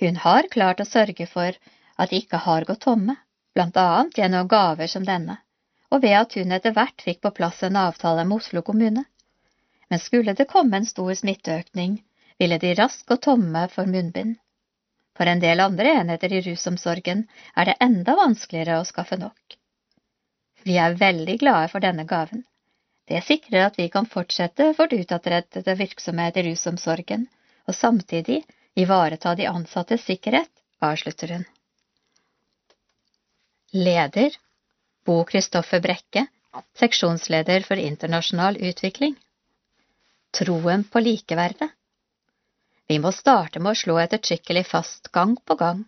Hun 0.00 0.16
har 0.22 0.48
klart 0.52 0.80
å 0.80 0.88
sørge 0.88 1.26
for 1.28 1.56
at 1.96 2.10
de 2.10 2.20
ikke 2.22 2.40
har 2.46 2.64
gått 2.68 2.84
tomme, 2.86 3.16
blant 3.54 3.76
annet 3.76 4.20
gjennom 4.20 4.48
gaver 4.48 4.88
som 4.88 5.04
denne, 5.04 5.36
og 5.90 6.04
ved 6.04 6.16
at 6.16 6.36
hun 6.38 6.54
etter 6.56 6.76
hvert 6.76 7.02
fikk 7.04 7.20
på 7.26 7.32
plass 7.40 7.64
en 7.66 7.76
avtale 7.76 8.24
med 8.24 8.40
Oslo 8.40 8.62
kommune. 8.62 9.04
Men 9.90 9.98
skulle 9.98 10.36
det 10.38 10.48
komme 10.48 10.78
en 10.78 10.86
stor 10.86 11.12
smitteøkning, 11.18 11.98
ville 12.38 12.60
de 12.62 12.72
raskt 12.78 13.08
gå 13.10 13.18
tomme 13.26 13.66
for 13.74 13.90
munnbind. 13.90 14.38
For 15.20 15.28
en 15.28 15.40
del 15.40 15.60
andre 15.60 15.90
enheter 16.00 16.32
i 16.32 16.38
rusomsorgen 16.40 17.26
er 17.60 17.68
det 17.68 17.74
enda 17.84 18.14
vanskeligere 18.16 18.78
å 18.80 18.86
skaffe 18.88 19.18
nok. 19.20 19.56
Vi 20.64 20.78
er 20.80 20.94
veldig 20.96 21.34
glade 21.42 21.66
for 21.68 21.84
denne 21.84 22.06
gaven. 22.08 22.46
Det 23.04 23.20
sikrer 23.26 23.66
at 23.66 23.76
vi 23.76 23.90
kan 23.92 24.08
fortsette 24.08 24.70
vårt 24.78 24.94
utadrettede 24.96 25.74
virksomhet 25.76 26.38
i 26.40 26.44
rusomsorgen, 26.46 27.26
og 27.68 27.76
samtidig 27.76 28.38
ivareta 28.80 29.34
de 29.36 29.48
ansattes 29.50 30.06
sikkerhet, 30.08 30.48
avslutter 30.80 31.34
hun. 31.34 31.44
Leder 33.76 34.38
Bo 35.04 35.18
Kristoffer 35.28 35.84
Brekke, 35.84 36.22
seksjonsleder 36.80 37.68
for 37.68 37.76
internasjonal 37.76 38.56
utvikling. 38.70 39.18
Troen 40.32 40.88
på 40.88 41.04
likeverdet. 41.04 41.68
Vi 42.90 42.96
må 42.98 43.12
starte 43.14 43.60
med 43.62 43.70
å 43.70 43.78
slå 43.78 44.00
ettertrykkelig 44.02 44.64
fast 44.66 45.12
gang 45.14 45.36
på 45.46 45.54
gang 45.58 45.84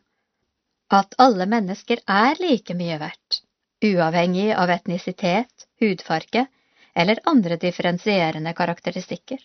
at 0.99 1.15
alle 1.25 1.49
mennesker 1.51 2.03
er 2.07 2.39
like 2.39 2.77
mye 2.79 2.99
verdt, 3.01 3.39
uavhengig 3.83 4.53
av 4.55 4.71
etnisitet, 4.71 5.65
hudfarge 5.83 6.45
eller 6.95 7.19
andre 7.33 7.57
differensierende 7.57 8.53
karakteristikker. 8.55 9.41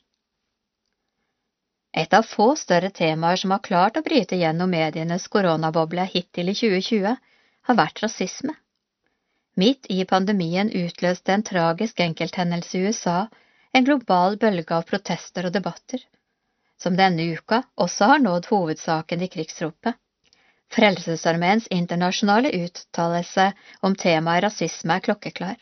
Et 1.97 2.13
av 2.13 2.27
få 2.29 2.51
større 2.61 2.91
temaer 2.99 3.41
som 3.41 3.55
har 3.55 3.63
klart 3.69 3.97
å 3.97 4.03
bryte 4.05 4.37
gjennom 4.37 4.69
medienes 4.69 5.25
koronaboble 5.35 6.05
hittil 6.11 6.51
i 6.51 6.55
2020, 6.59 7.15
har 7.69 7.79
vært 7.79 8.03
rasisme. 8.03 8.53
Midt 9.57 9.89
i 9.89 10.03
pandemien 10.05 10.69
utløste 10.83 11.33
en 11.33 11.47
tragisk 11.47 12.05
enkelthendelse 12.05 12.77
i 12.77 12.91
USA 12.91 13.17
en 13.73 13.89
global 13.89 14.37
bølge 14.37 14.77
av 14.77 14.85
protester 14.91 15.49
og 15.49 15.57
debatter 15.57 16.05
som 16.81 16.97
denne 16.97 17.23
uka 17.33 17.61
også 17.75 18.11
har 18.11 18.19
nådd 18.23 18.49
hovedsaken 18.51 19.21
i 19.21 19.29
krigsropet. 19.33 19.95
Frelsesarmeens 20.73 21.67
internasjonale 21.71 22.51
uttalelse 22.51 23.51
om 23.87 23.95
temaet 23.95 24.43
rasisme 24.43 24.97
er 24.97 25.05
klokkeklar. 25.05 25.55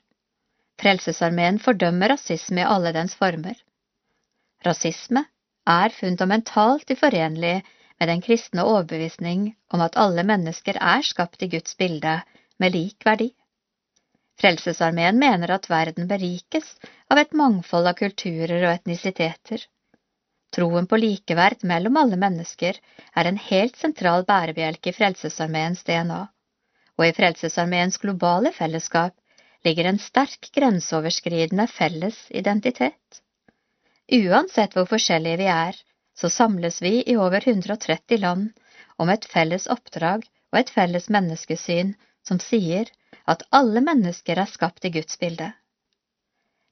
Frelsesarmeen 0.81 1.59
fordømmer 1.61 2.15
rasisme 2.15 2.63
i 2.63 2.67
alle 2.67 2.91
dens 2.95 3.15
former. 3.15 3.55
Rasisme 4.65 5.23
er 5.69 5.93
fundamentalt 5.93 6.91
uforenlig 6.91 7.55
med 7.99 8.09
den 8.11 8.21
kristne 8.21 8.65
overbevisning 8.65 9.53
om 9.73 9.81
at 9.85 9.97
alle 9.97 10.25
mennesker 10.27 10.77
er 10.81 11.05
skapt 11.05 11.45
i 11.45 11.51
Guds 11.53 11.77
bilde 11.77 12.19
med 12.59 12.75
lik 12.75 13.05
verdi. 13.05 13.29
Frelsesarmeen 14.41 15.19
mener 15.19 15.53
at 15.55 15.69
verden 15.71 16.09
berikes 16.09 16.73
av 17.09 17.21
et 17.21 17.31
mangfold 17.33 17.87
av 17.87 17.95
kulturer 18.01 18.57
og 18.65 18.73
etnisiteter. 18.73 19.63
Troen 20.55 20.87
på 20.87 20.97
likeverd 20.97 21.65
mellom 21.67 21.97
alle 21.99 22.15
mennesker 22.19 22.77
er 23.19 23.27
en 23.27 23.39
helt 23.49 23.75
sentral 23.75 24.23
bærebjelke 24.27 24.91
i 24.91 24.95
Frelsesarmeens 24.95 25.83
DNA, 25.83 26.21
og 26.95 27.03
i 27.07 27.15
Frelsesarmeens 27.17 27.99
globale 27.99 28.53
fellesskap 28.55 29.17
ligger 29.67 29.89
en 29.89 29.99
sterk 29.99 30.47
grenseoverskridende 30.55 31.65
felles 31.67 32.21
identitet. 32.31 33.19
Uansett 34.15 34.77
hvor 34.77 34.87
forskjellige 34.87 35.41
vi 35.43 35.49
er, 35.51 35.75
så 36.15 36.31
samles 36.31 36.79
vi 36.85 37.01
i 37.03 37.17
over 37.19 37.43
130 37.43 38.21
land 38.23 38.47
om 39.01 39.11
et 39.11 39.27
felles 39.27 39.67
oppdrag 39.67 40.23
og 40.53 40.61
et 40.61 40.71
felles 40.71 41.09
menneskesyn 41.11 41.95
som 42.23 42.39
sier 42.39 42.87
at 43.27 43.43
alle 43.51 43.83
mennesker 43.83 44.39
er 44.39 44.47
skapt 44.47 44.87
i 44.87 44.93
Guds 44.95 45.19
bilde. 45.19 45.51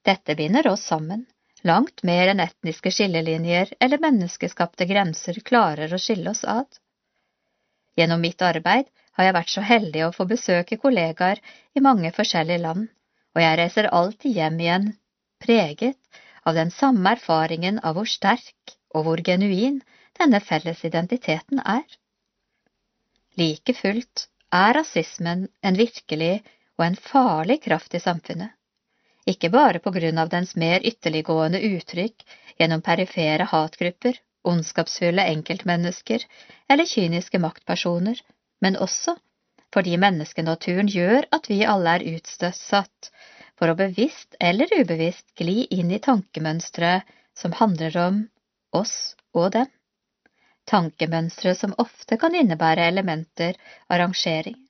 Dette 0.07 0.39
binder 0.39 0.71
oss 0.71 0.87
sammen 0.87 1.25
langt 1.63 2.03
mer 2.03 2.31
enn 2.31 2.43
etniske 2.43 2.91
skillelinjer 2.91 3.71
eller 3.79 4.01
menneskeskapte 4.03 4.87
grenser 4.89 5.39
klarer 5.49 5.93
å 5.93 5.99
skille 6.01 6.33
oss 6.33 6.43
ad. 6.43 6.67
Gjennom 7.97 8.21
mitt 8.21 8.41
arbeid 8.41 8.89
har 9.13 9.27
jeg 9.27 9.37
vært 9.37 9.53
så 9.53 9.63
heldig 9.69 10.03
å 10.05 10.13
få 10.15 10.25
besøke 10.29 10.77
kollegaer 10.81 11.39
i 11.77 11.83
mange 11.85 12.11
forskjellige 12.15 12.63
land, 12.65 12.87
og 13.35 13.41
jeg 13.41 13.59
reiser 13.59 13.89
alltid 13.99 14.37
hjem 14.39 14.59
igjen 14.59 14.87
preget 15.43 16.21
av 16.43 16.57
den 16.57 16.71
samme 16.73 17.15
erfaringen 17.15 17.79
av 17.83 17.97
hvor 17.97 18.09
sterk 18.09 18.75
og 18.93 19.05
hvor 19.07 19.21
genuin 19.25 19.79
denne 20.19 20.41
felles 20.43 20.83
identiteten 20.85 21.61
er. 21.63 21.85
Like 23.39 23.73
fullt 23.77 24.27
er 24.53 24.75
rasismen 24.77 25.47
en 25.63 25.79
virkelig 25.79 26.35
og 26.77 26.85
en 26.87 26.99
farlig 26.99 27.61
kraft 27.63 27.95
i 27.97 28.01
samfunnet 28.03 28.53
ikke 29.29 29.49
bare 29.53 29.79
på 29.83 29.93
grunn 29.95 30.19
av 30.19 30.31
dens 30.31 30.55
mer 30.59 30.83
ytterliggående 30.83 31.61
uttrykk 31.63 32.25
gjennom 32.59 32.83
perifere 32.85 33.47
hatgrupper, 33.49 34.17
ondskapsfulle 34.43 35.23
enkeltmennesker 35.31 36.25
eller 36.69 36.89
kyniske 36.89 37.39
maktpersoner, 37.39 38.19
men 38.61 38.75
også 38.77 39.15
fordi 39.73 39.95
menneskenaturen 39.97 40.89
gjør 40.91 41.25
at 41.33 41.47
vi 41.49 41.63
alle 41.65 41.95
er 41.97 42.07
utstøtt 42.13 43.09
for 43.57 43.71
å 43.71 43.77
bevisst 43.77 44.35
eller 44.39 44.69
ubevisst 44.79 45.31
gli 45.39 45.63
inn 45.73 45.91
i 45.93 46.01
tankemønstre 46.03 46.99
som 47.37 47.55
handler 47.57 47.97
om 48.03 48.19
oss 48.75 49.15
og 49.33 49.53
dem. 49.55 49.71
Tankemønstre 50.69 51.55
som 51.59 51.73
ofte 51.81 52.17
kan 52.21 52.35
innebære 52.37 52.85
elementer 52.91 53.57
av 53.89 53.99
rangering. 54.03 54.62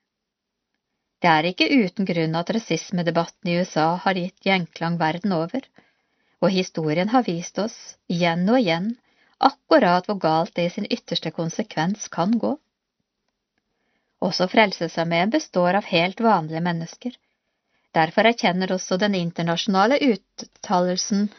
Det 1.24 1.32
er 1.32 1.46
ikke 1.48 1.70
uten 1.72 2.08
grunn 2.08 2.34
at 2.36 2.50
rasismedebatten 2.52 3.48
i 3.48 3.54
USA 3.62 3.86
har 4.06 4.18
gitt 4.20 4.44
gjenklang 4.44 4.98
verden 5.00 5.32
over, 5.32 5.62
og 6.44 6.52
historien 6.52 7.14
har 7.14 7.24
vist 7.24 7.62
oss, 7.64 7.78
igjen 8.12 8.44
og 8.52 8.60
igjen, 8.60 8.90
akkurat 9.40 10.10
hvor 10.10 10.20
galt 10.26 10.52
det 10.58 10.66
i 10.68 10.74
sin 10.74 10.90
ytterste 10.92 11.32
konsekvens 11.32 12.10
kan 12.12 12.36
gå. 12.42 12.52
Også 14.20 14.50
Frelsesarmeen 14.52 15.32
består 15.32 15.80
av 15.80 15.88
helt 15.94 16.20
vanlige 16.20 16.64
mennesker. 16.68 17.16
Derfor 17.96 18.28
erkjenner 18.28 18.76
også 18.76 19.00
den 19.00 19.16
internasjonale 19.16 20.02
uttalelsen 20.04 21.30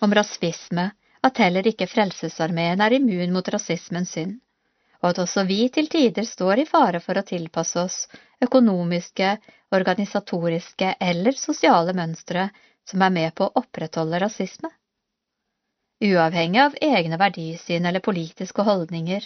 om 0.00 0.16
rasisme 0.16 0.88
at 1.28 1.44
heller 1.44 1.68
ikke 1.68 1.92
Frelsesarmeen 1.92 2.80
er 2.80 2.96
immun 3.02 3.36
mot 3.36 3.52
rasismens 3.52 4.16
synd 4.16 4.38
og 5.06 5.12
at 5.12 5.20
også 5.22 5.44
vi 5.46 5.66
til 5.72 5.86
tider 5.92 6.26
står 6.26 6.62
i 6.62 6.68
fare 6.68 7.00
for 7.04 7.18
å 7.18 7.24
tilpasse 7.26 7.78
oss 7.78 7.98
økonomiske, 8.44 9.36
organisatoriske 9.76 10.94
eller 11.00 11.36
sosiale 11.38 11.94
mønstre 11.96 12.48
som 12.88 13.02
er 13.02 13.14
med 13.14 13.34
på 13.34 13.46
å 13.48 13.62
opprettholde 13.62 14.20
rasisme. 14.22 14.70
Uavhengig 16.04 16.60
av 16.60 16.76
egne 16.82 17.16
verdisyn 17.20 17.86
eller 17.88 18.04
politiske 18.04 18.62
holdninger 18.62 19.24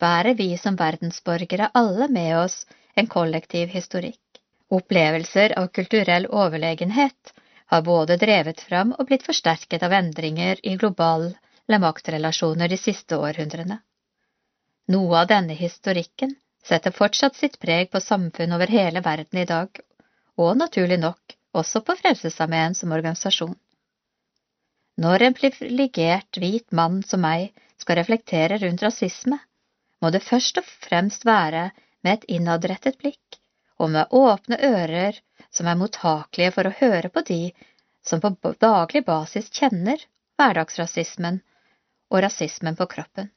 bærer 0.00 0.34
vi 0.38 0.54
som 0.56 0.78
verdensborgere 0.78 1.70
alle 1.74 2.08
med 2.08 2.36
oss 2.38 2.62
en 2.96 3.06
kollektiv 3.06 3.68
historikk. 3.74 4.22
Opplevelser 4.70 5.54
av 5.58 5.68
kulturell 5.72 6.26
overlegenhet 6.26 7.34
har 7.72 7.84
både 7.84 8.16
drevet 8.16 8.60
fram 8.60 8.94
og 8.96 9.08
blitt 9.08 9.26
forsterket 9.26 9.84
av 9.84 9.92
endringer 9.92 10.60
i 10.62 10.76
globale 10.80 11.34
maktrelasjoner 11.68 12.68
de 12.72 12.76
siste 12.80 13.16
århundrene. 13.16 13.82
Noe 14.88 15.18
av 15.20 15.28
denne 15.28 15.52
historikken 15.52 16.32
setter 16.64 16.90
fortsatt 16.94 17.36
sitt 17.36 17.58
preg 17.62 17.90
på 17.90 18.00
samfunn 18.00 18.52
over 18.56 18.70
hele 18.72 19.02
verden 19.04 19.40
i 19.40 19.46
dag, 19.48 19.80
og 20.36 20.56
naturlig 20.58 20.98
nok 21.00 21.34
også 21.58 21.82
på 21.84 21.96
Frelsesarmeen 21.98 22.76
som 22.78 22.92
organisasjon. 22.92 23.56
Når 24.98 25.22
en 25.22 25.36
privilegert 25.38 26.40
hvit 26.42 26.72
mann 26.74 27.02
som 27.06 27.22
meg 27.22 27.52
skal 27.78 28.00
reflektere 28.00 28.58
rundt 28.62 28.82
rasisme, 28.82 29.38
må 30.02 30.10
det 30.14 30.24
først 30.26 30.58
og 30.58 30.66
fremst 30.66 31.26
være 31.26 31.68
med 32.02 32.18
et 32.18 32.28
innadrettet 32.38 32.98
blikk 32.98 33.38
og 33.78 33.92
med 33.94 34.14
åpne 34.14 34.58
ører 34.68 35.18
som 35.54 35.70
er 35.70 35.78
mottakelige 35.78 36.54
for 36.54 36.68
å 36.68 36.76
høre 36.80 37.10
på 37.14 37.22
de 37.30 37.40
som 38.06 38.22
på 38.22 38.54
daglig 38.62 39.04
basis 39.06 39.50
kjenner 39.54 40.02
hverdagsrasismen 40.38 41.40
og 42.10 42.22
rasismen 42.24 42.78
på 42.78 42.86
kroppen 42.90 43.30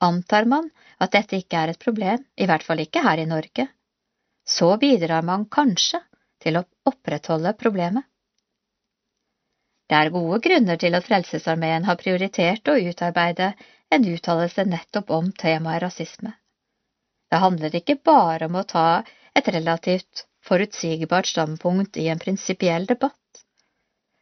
antar 0.00 0.44
man 0.44 0.70
at 0.98 1.12
dette 1.12 1.38
ikke 1.40 1.58
er 1.60 1.72
et 1.72 1.80
problem, 1.82 2.24
i 2.36 2.46
hvert 2.46 2.64
fall 2.64 2.80
ikke 2.82 3.02
her 3.04 3.18
i 3.18 3.28
Norge. 3.28 3.68
så 4.46 4.76
bidrar 4.78 5.22
man 5.26 5.44
kanskje 5.50 5.98
til 6.42 6.56
å 6.56 6.64
opprettholde 6.86 7.52
problemet. 7.58 8.04
Det 9.90 9.96
er 9.98 10.12
gode 10.14 10.38
grunner 10.44 10.78
til 10.78 10.94
at 10.94 11.06
Frelsesarmeen 11.06 11.86
har 11.88 11.98
prioritert 11.98 12.68
å 12.70 12.76
utarbeide 12.78 13.52
en 13.90 14.06
uttalelse 14.06 14.64
nettopp 14.66 15.10
om 15.10 15.32
temaet 15.32 15.82
rasisme. 15.82 16.32
Det 17.30 17.42
handler 17.42 17.74
ikke 17.74 17.98
bare 18.04 18.46
om 18.46 18.54
å 18.54 18.66
ta 18.70 19.02
et 19.34 19.48
relativt 19.48 20.26
forutsigbart 20.46 21.26
standpunkt 21.26 21.98
i 21.98 22.06
en 22.08 22.22
prinsipiell 22.22 22.86
debatt. 22.86 23.42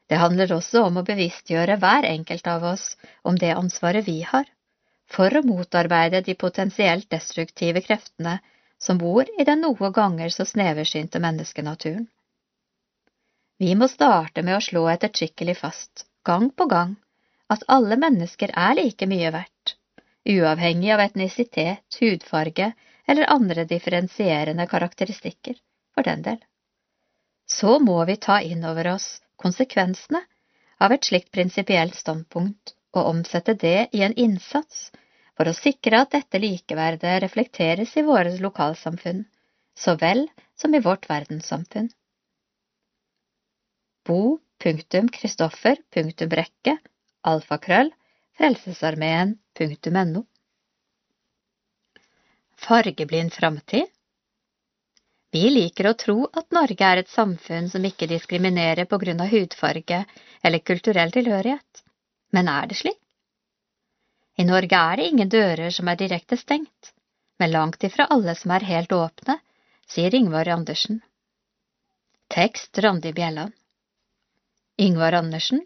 Det 0.09 0.21
handler 0.21 0.57
også 0.57 0.87
om 0.89 1.01
å 1.01 1.05
bevisstgjøre 1.05 1.77
hver 1.81 2.09
enkelt 2.09 2.49
av 2.49 2.65
oss 2.73 2.91
om 3.23 3.37
det 3.37 3.53
ansvaret 3.57 4.09
vi 4.09 4.23
har 4.25 4.49
for 5.11 5.37
å 5.37 5.43
motarbeide 5.47 6.21
de 6.27 6.35
potensielt 6.35 7.09
destruktive 7.11 7.83
kreftene 7.85 8.39
som 8.79 8.99
bor 8.99 9.29
i 9.39 9.45
den 9.45 9.63
noe 9.65 9.91
ganger 9.95 10.33
så 10.33 10.47
sneversynte 10.49 11.21
menneskenaturen. 11.23 12.07
Vi 13.59 13.75
må 13.79 13.89
starte 13.89 14.43
med 14.43 14.57
å 14.57 14.65
slå 14.65 14.89
ettertrykkelig 14.91 15.57
fast, 15.61 16.07
gang 16.27 16.51
på 16.51 16.67
gang, 16.67 16.97
at 17.49 17.63
alle 17.69 17.97
mennesker 18.01 18.51
er 18.67 18.75
like 18.81 19.07
mye 19.07 19.31
verdt, 19.31 19.77
uavhengig 20.29 20.91
av 20.95 21.05
etnisitet, 21.05 21.85
hudfarge 22.01 22.73
eller 23.07 23.31
andre 23.31 23.65
differensierende 23.71 24.67
karakteristikker, 24.67 25.55
for 25.95 26.09
den 26.09 26.25
del. 26.27 26.41
Så 27.47 27.79
må 27.79 28.01
vi 28.09 28.17
ta 28.17 28.41
inn 28.41 28.65
over 28.65 28.95
oss 28.95 29.21
konsekvensene 29.37 30.25
av 30.81 30.93
et 30.93 31.05
slikt 31.05 31.31
prinsipielt 31.31 31.95
standpunkt 31.95 32.75
og 32.95 33.07
omsette 33.11 33.55
det 33.59 33.89
i 33.93 34.03
en 34.07 34.15
innsats 34.15 34.93
for 35.37 35.49
å 35.51 35.59
sikre 35.59 36.01
at 36.05 36.13
dette 36.15 36.39
likeverdet 36.39 37.23
reflekteres 37.25 37.97
i 37.99 38.03
våre 38.07 38.37
lokalsamfunn, 38.39 39.25
så 39.75 39.97
vel 40.01 40.29
som 40.55 40.75
i 40.75 40.81
vårt 40.81 41.09
verdenssamfunn. 41.11 41.89
bo.kristoffer.brekke 44.05 46.79
alfakrøll 47.31 47.91
frelsesarmeen.no 48.39 50.23
Fargeblind 52.65 53.33
framtid. 53.33 53.85
Vi 55.35 55.51
liker 55.51 55.89
å 55.91 55.99
tro 55.99 56.29
at 56.31 56.53
Norge 56.55 56.87
er 56.87 57.03
et 57.03 57.11
samfunn 57.11 57.67
som 57.73 57.85
ikke 57.85 58.07
diskriminerer 58.07 58.87
på 58.91 58.99
grunn 59.03 59.21
av 59.25 59.33
hudfarge 59.33 60.05
eller 60.45 60.63
kulturell 60.63 61.11
tilhørighet, 61.17 61.84
men 62.35 62.51
er 62.51 62.67
det 62.67 62.79
slik? 62.81 63.01
I 64.37 64.45
Norge 64.45 64.77
er 64.77 64.99
det 64.99 65.09
ingen 65.09 65.31
dører 65.31 65.71
som 65.71 65.89
er 65.89 65.99
direkte 65.99 66.37
stengt, 66.37 66.91
men 67.39 67.53
langt 67.53 67.85
ifra 67.87 68.09
alle 68.11 68.35
som 68.35 68.51
er 68.57 68.67
helt 68.67 68.93
åpne, 68.93 69.37
sier 69.87 70.15
Ingvar 70.19 70.51
Andersen. 70.51 71.01
Tekst 72.35 72.79
Randi 72.83 73.13
Bjelland. 73.15 73.55
Ingvar 74.77 75.15
Andersen, 75.21 75.63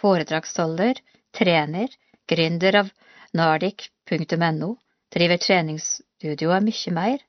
foredragsholder, 0.00 1.02
trener, 1.36 1.92
gründer 2.28 2.80
av 2.80 2.92
nardic.no, 3.36 4.72
driver 5.12 5.42
treningsstudio 5.44 6.54
og 6.56 6.64
mye 6.70 6.96
mer. 6.96 7.20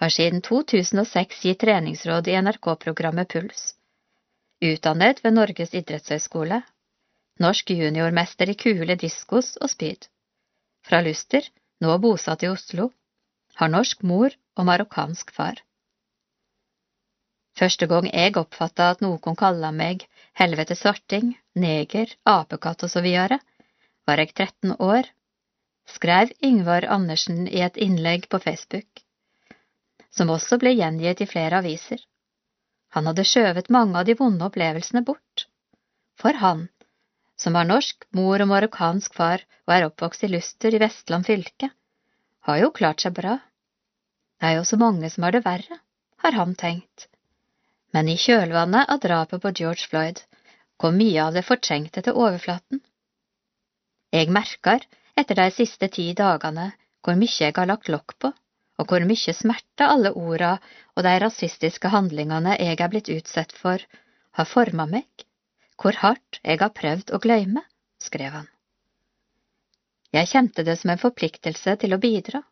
Har 0.00 0.10
siden 0.10 0.40
2006 0.40 1.44
gitt 1.44 1.60
treningsråd 1.60 2.32
i 2.32 2.38
NRK-programmet 2.40 3.28
Puls. 3.28 3.74
Utdannet 4.62 5.20
ved 5.24 5.36
Norges 5.36 5.74
idrettshøgskole 5.76 6.62
norsk 7.42 7.70
juniormester 7.74 8.50
i 8.50 8.56
kule, 8.58 8.96
diskos 8.96 9.56
og 9.60 9.70
spyd. 9.72 10.08
Fra 10.86 11.02
Luster, 11.04 11.46
nå 11.82 11.98
bosatt 12.02 12.42
i 12.46 12.50
Oslo, 12.50 12.90
har 13.60 13.70
norsk 13.72 14.02
mor 14.08 14.34
og 14.56 14.66
marokkansk 14.68 15.32
far. 15.36 15.60
Første 17.58 17.86
gang 17.86 18.08
jeg 18.08 18.36
oppfatta 18.40 18.88
at 18.94 19.02
noen 19.04 19.36
kalla 19.38 19.70
meg 19.76 20.06
helvete 20.40 20.76
svarting, 20.78 21.34
neger, 21.54 22.14
apekatt 22.24 22.86
og 22.86 22.92
så 22.92 23.02
videre, 23.04 23.38
var 24.08 24.22
jeg 24.22 24.32
13 24.32 24.76
år, 24.78 25.10
skrev 25.86 26.32
Yngvar 26.44 26.86
Andersen 26.96 27.44
i 27.48 27.60
et 27.66 27.76
innlegg 27.76 28.28
på 28.32 28.40
Facebook, 28.42 29.04
som 30.10 30.32
også 30.32 30.58
ble 30.62 30.72
gjengitt 30.78 31.20
i 31.20 31.28
flere 31.28 31.60
aviser. 31.60 32.00
Han 32.96 33.08
hadde 33.08 33.24
skjøvet 33.28 33.70
mange 33.72 33.98
av 34.00 34.08
de 34.08 34.16
vonde 34.18 34.44
opplevelsene 34.48 35.04
bort. 35.04 35.46
For 36.20 36.36
han 36.40 36.66
som 37.40 37.56
har 37.58 37.68
norsk 37.68 38.04
mor 38.16 38.42
og 38.42 38.50
marokkansk 38.50 39.14
far 39.16 39.44
og 39.66 39.74
er 39.74 39.86
oppvokst 39.88 40.26
i 40.26 40.30
Luster 40.32 40.74
i 40.74 40.80
Vestland 40.82 41.26
fylke, 41.26 41.70
har 42.46 42.60
jo 42.60 42.72
klart 42.74 43.04
seg 43.04 43.14
bra. 43.16 43.38
Det 44.40 44.50
er 44.50 44.58
jo 44.58 44.66
så 44.68 44.78
mange 44.80 45.10
som 45.10 45.26
har 45.26 45.34
det 45.36 45.44
verre, 45.46 45.78
har 46.22 46.38
han 46.38 46.54
tenkt. 46.58 47.08
Men 47.94 48.08
i 48.08 48.16
kjølvannet 48.18 48.90
av 48.90 49.00
drapet 49.02 49.42
på 49.42 49.52
George 49.60 49.88
Floyd 49.90 50.22
kom 50.80 50.96
mye 50.98 51.22
av 51.22 51.36
det 51.36 51.44
fortrengte 51.46 52.02
til 52.02 52.18
overflaten. 52.18 52.80
Jeg 54.12 54.32
merker 54.34 54.84
etter 55.16 55.38
de 55.38 55.48
siste 55.54 55.88
ti 55.92 56.08
dagene 56.18 56.72
hvor 57.02 57.18
mye 57.18 57.38
jeg 57.38 57.54
har 57.56 57.68
lagt 57.68 57.90
lokk 57.92 58.16
på, 58.22 58.32
og 58.80 58.88
hvor 58.88 59.04
mye 59.06 59.34
smerte 59.36 59.86
alle 59.86 60.12
orda 60.18 60.56
og 60.96 61.04
de 61.06 61.12
rasistiske 61.22 61.90
handlingene 61.92 62.56
jeg 62.58 62.80
er 62.80 62.90
blitt 62.90 63.10
utsatt 63.12 63.52
for, 63.54 63.82
har 64.32 64.48
forma 64.48 64.86
meg 64.88 65.26
hvor 65.82 65.98
hardt 65.98 66.38
jeg 66.46 66.60
har 66.62 66.70
prøvd 66.76 67.10
å 67.10 67.18
glemme, 67.22 67.64
skrev 68.02 68.34
han. 68.38 68.48
Jeg 70.12 70.28
kjente 70.30 70.62
det 70.66 70.76
som 70.78 70.92
en 70.92 71.00
forpliktelse 71.00 71.74
til 71.82 71.96
å 71.96 72.00
bidra, 72.00 72.42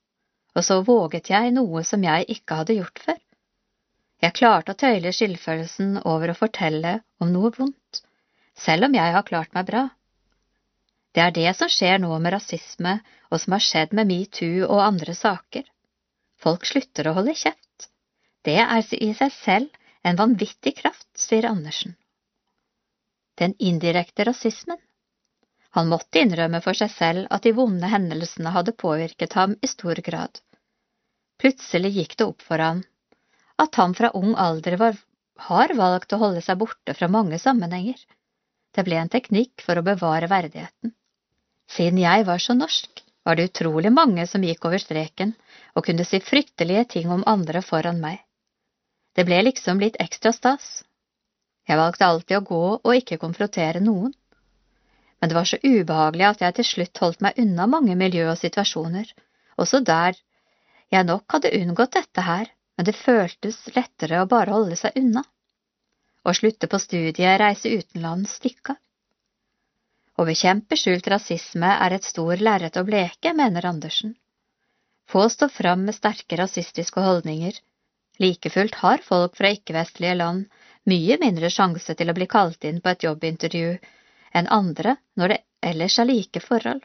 og 0.56 0.66
så 0.66 0.80
våget 0.82 1.30
jeg 1.30 1.52
noe 1.54 1.84
som 1.86 2.02
jeg 2.02 2.26
ikke 2.34 2.58
hadde 2.62 2.78
gjort 2.80 3.02
før. 3.04 3.18
Jeg 4.20 4.36
klarte 4.36 4.74
å 4.74 4.80
tøyle 4.80 5.12
skyldfølelsen 5.14 6.00
over 6.08 6.32
å 6.32 6.38
fortelle 6.38 6.98
om 7.22 7.30
noe 7.32 7.52
vondt, 7.56 8.02
selv 8.58 8.88
om 8.88 8.96
jeg 8.96 9.14
har 9.14 9.28
klart 9.28 9.54
meg 9.56 9.68
bra. 9.70 9.86
Det 11.14 11.22
er 11.22 11.36
det 11.36 11.54
som 11.58 11.70
skjer 11.70 12.00
nå 12.02 12.10
med 12.18 12.34
rasisme, 12.34 12.98
og 13.30 13.40
som 13.42 13.54
har 13.54 13.64
skjedd 13.64 13.94
med 13.96 14.10
metoo 14.10 14.66
og 14.66 14.82
andre 14.82 15.14
saker. 15.14 15.64
Folk 16.40 16.66
slutter 16.66 17.08
å 17.08 17.16
holde 17.20 17.36
kjeft. 17.36 17.90
Det 18.44 18.58
er 18.62 18.92
i 18.98 19.12
seg 19.14 19.32
selv 19.36 19.80
en 20.02 20.18
vanvittig 20.18 20.78
kraft, 20.80 21.08
sier 21.14 21.48
Andersen 21.50 21.99
den 23.40 23.56
indirekte 23.58 24.28
rasismen. 24.28 24.78
Han 25.76 25.90
måtte 25.90 26.22
innrømme 26.22 26.60
for 26.64 26.76
seg 26.76 26.90
selv 26.92 27.26
at 27.30 27.46
de 27.46 27.54
vonde 27.56 27.90
hendelsene 27.90 28.52
hadde 28.54 28.76
påvirket 28.84 29.36
ham 29.38 29.56
i 29.62 29.70
stor 29.70 30.00
grad. 30.06 30.40
Plutselig 31.40 31.94
gikk 31.96 32.16
det 32.18 32.26
opp 32.32 32.42
for 32.44 32.62
han 32.62 32.82
at 33.60 33.76
han 33.76 33.94
fra 33.94 34.10
ung 34.16 34.32
alder 34.40 34.76
var, 34.80 34.96
har 35.50 35.74
valgt 35.76 36.14
å 36.16 36.20
holde 36.22 36.40
seg 36.44 36.58
borte 36.62 36.94
fra 36.96 37.08
mange 37.12 37.38
sammenhenger. 37.38 37.98
Det 38.74 38.84
ble 38.86 38.96
en 39.00 39.12
teknikk 39.12 39.64
for 39.66 39.76
å 39.76 39.84
bevare 39.84 40.30
verdigheten. 40.30 40.94
Siden 41.70 42.00
jeg 42.00 42.26
var 42.28 42.42
så 42.42 42.56
norsk, 42.56 43.02
var 43.24 43.36
det 43.36 43.50
utrolig 43.50 43.92
mange 43.92 44.26
som 44.26 44.44
gikk 44.44 44.64
over 44.68 44.80
streken 44.82 45.34
og 45.76 45.84
kunne 45.86 46.06
si 46.08 46.22
fryktelige 46.24 46.86
ting 46.96 47.12
om 47.12 47.26
andre 47.28 47.62
foran 47.62 48.00
meg. 48.02 48.22
Det 49.14 49.26
ble 49.28 49.42
liksom 49.44 49.82
litt 49.82 49.98
ekstra 50.00 50.32
stas. 50.32 50.80
Jeg 51.70 51.78
valgte 51.78 52.06
alltid 52.06 52.36
å 52.40 52.46
gå 52.46 52.62
og 52.74 52.96
ikke 52.98 53.20
konfrontere 53.22 53.82
noen. 53.84 54.10
Men 55.20 55.30
det 55.30 55.36
var 55.36 55.46
så 55.46 55.58
ubehagelig 55.62 56.26
at 56.26 56.42
jeg 56.42 56.56
til 56.56 56.66
slutt 56.66 57.02
holdt 57.04 57.20
meg 57.22 57.38
unna 57.38 57.68
mange 57.70 57.94
miljø 58.00 58.24
og 58.32 58.38
situasjoner, 58.40 59.10
også 59.60 59.82
der 59.86 60.18
jeg 60.90 61.06
nok 61.06 61.36
hadde 61.36 61.52
unngått 61.60 61.94
dette 61.94 62.24
her, 62.26 62.48
men 62.74 62.88
det 62.88 62.96
føltes 62.98 63.60
lettere 63.76 64.22
å 64.22 64.28
bare 64.30 64.56
holde 64.56 64.78
seg 64.80 64.96
unna. 64.98 65.22
Å 66.26 66.34
slutte 66.34 66.66
på 66.72 66.80
studiet, 66.82 67.38
reise 67.40 67.70
utenlands, 67.70 68.34
stikke 68.40 68.74
av. 68.74 68.80
Å 70.20 70.26
bekjempe 70.28 70.76
skjult 70.76 71.06
rasisme 71.08 71.68
er 71.84 71.94
et 71.96 72.04
stor 72.04 72.42
lerret 72.42 72.76
å 72.76 72.84
bleke, 72.84 73.30
mener 73.32 73.64
Andersen. 73.70 74.16
Få 75.08 75.28
står 75.32 75.48
fram 75.54 75.86
med 75.86 75.96
sterke 75.96 76.36
rasistiske 76.36 77.00
holdninger. 77.00 77.54
Like 78.20 78.52
fullt 78.52 78.76
har 78.82 79.00
folk 79.06 79.38
fra 79.38 79.52
ikke-vestlige 79.54 80.18
land 80.18 80.50
mye 80.88 81.16
mindre 81.20 81.50
sjanse 81.52 81.94
til 81.94 82.10
å 82.10 82.16
bli 82.16 82.26
kalt 82.30 82.64
inn 82.64 82.80
på 82.80 82.92
et 82.92 83.04
jobbintervju 83.04 83.72
enn 84.40 84.48
andre 84.54 84.96
når 85.20 85.34
det 85.34 85.38
ellers 85.70 85.98
er 85.98 86.08
like 86.08 86.40
forhold. 86.40 86.82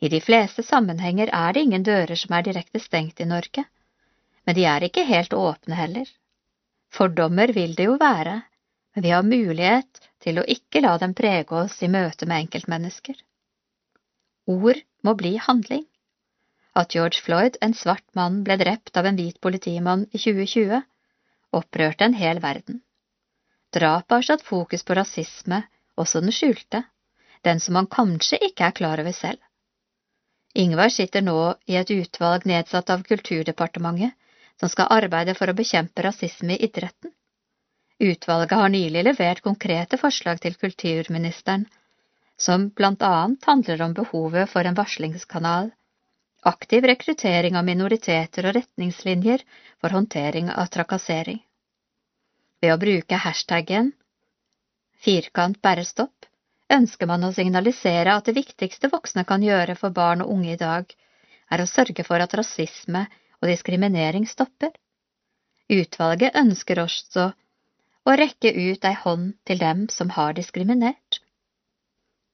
I 0.00 0.08
de 0.08 0.20
fleste 0.24 0.64
sammenhenger 0.64 1.30
er 1.36 1.52
det 1.52 1.62
ingen 1.66 1.84
dører 1.84 2.16
som 2.16 2.34
er 2.34 2.46
direkte 2.46 2.80
stengt 2.80 3.20
i 3.20 3.28
Norge, 3.28 3.66
men 4.46 4.56
de 4.56 4.64
er 4.64 4.86
ikke 4.86 5.04
helt 5.04 5.36
åpne 5.36 5.76
heller. 5.76 6.08
Fordommer 6.90 7.52
vil 7.52 7.76
det 7.76 7.86
jo 7.86 7.98
være, 8.00 8.40
men 8.94 9.04
vi 9.04 9.12
har 9.14 9.26
mulighet 9.26 10.00
til 10.24 10.40
å 10.40 10.46
ikke 10.54 10.82
la 10.82 10.96
dem 10.98 11.12
prege 11.14 11.54
oss 11.64 11.76
i 11.84 11.90
møte 11.92 12.26
med 12.26 12.46
enkeltmennesker. 12.46 13.14
Ord 14.50 14.80
må 15.06 15.14
bli 15.14 15.36
handling. 15.38 15.84
At 16.74 16.94
George 16.94 17.20
Floyd, 17.22 17.58
en 17.60 17.74
svart 17.74 18.06
mann, 18.14 18.42
ble 18.46 18.56
drept 18.58 18.96
av 18.96 19.06
en 19.06 19.18
hvit 19.18 19.38
politimann 19.42 20.06
i 20.10 20.18
2020, 20.18 20.80
opprørte 21.56 22.06
en 22.06 22.16
hel 22.16 22.40
verden. 22.42 22.80
Drapet 23.74 24.16
har 24.16 24.26
satt 24.26 24.42
fokus 24.46 24.82
på 24.84 24.96
rasisme, 24.98 25.62
også 25.96 26.22
den 26.24 26.34
skjulte, 26.34 26.82
den 27.46 27.60
som 27.60 27.76
man 27.78 27.88
kanskje 27.90 28.40
ikke 28.50 28.66
er 28.66 28.76
klar 28.76 29.02
over 29.02 29.14
selv. 29.16 29.40
Ingvar 30.54 30.90
sitter 30.90 31.22
nå 31.22 31.54
i 31.70 31.76
et 31.78 31.90
utvalg 31.94 32.46
nedsatt 32.50 32.90
av 32.90 33.04
Kulturdepartementet 33.06 34.16
som 34.60 34.68
skal 34.68 34.90
arbeide 34.92 35.36
for 35.38 35.50
å 35.50 35.56
bekjempe 35.56 36.02
rasisme 36.04 36.56
i 36.56 36.64
idretten. 36.66 37.12
Utvalget 38.00 38.56
har 38.56 38.72
nylig 38.72 39.04
levert 39.04 39.42
konkrete 39.44 39.98
forslag 40.00 40.40
til 40.40 40.56
kulturministeren, 40.60 41.66
som 42.40 42.70
blant 42.76 43.02
annet 43.04 43.44
handler 43.44 43.82
om 43.84 43.94
behovet 43.96 44.48
for 44.48 44.64
en 44.64 44.76
varslingskanal, 44.76 45.70
aktiv 46.40 46.84
rekruttering 46.84 47.56
av 47.56 47.64
minoriteter 47.64 48.48
og 48.48 48.56
retningslinjer 48.56 49.44
for 49.80 49.96
håndtering 49.96 50.50
av 50.50 50.70
trakassering. 50.72 51.40
Ved 52.60 52.74
å 52.74 52.80
bruke 52.80 53.20
hashtaggen 53.24 53.92
firkant 55.04 55.60
bare 55.62 55.84
stopp 55.84 56.28
ønsker 56.70 57.08
man 57.10 57.24
å 57.24 57.32
signalisere 57.34 58.14
at 58.14 58.28
det 58.28 58.36
viktigste 58.36 58.90
voksne 58.92 59.24
kan 59.28 59.42
gjøre 59.42 59.76
for 59.80 59.94
barn 59.96 60.22
og 60.24 60.32
unge 60.36 60.54
i 60.54 60.60
dag, 60.60 60.84
er 61.50 61.62
å 61.62 61.68
sørge 61.68 62.04
for 62.06 62.22
at 62.22 62.34
rasisme 62.38 63.06
og 63.40 63.48
diskriminering 63.50 64.26
stopper. 64.28 64.70
Utvalget 65.70 66.36
ønsker 66.36 66.82
også 66.82 67.30
å 68.06 68.16
rekke 68.16 68.52
ut 68.54 68.84
ei 68.86 68.96
hånd 69.04 69.34
til 69.46 69.58
dem 69.60 69.88
som 69.92 70.12
har 70.14 70.36
diskriminert. 70.36 71.20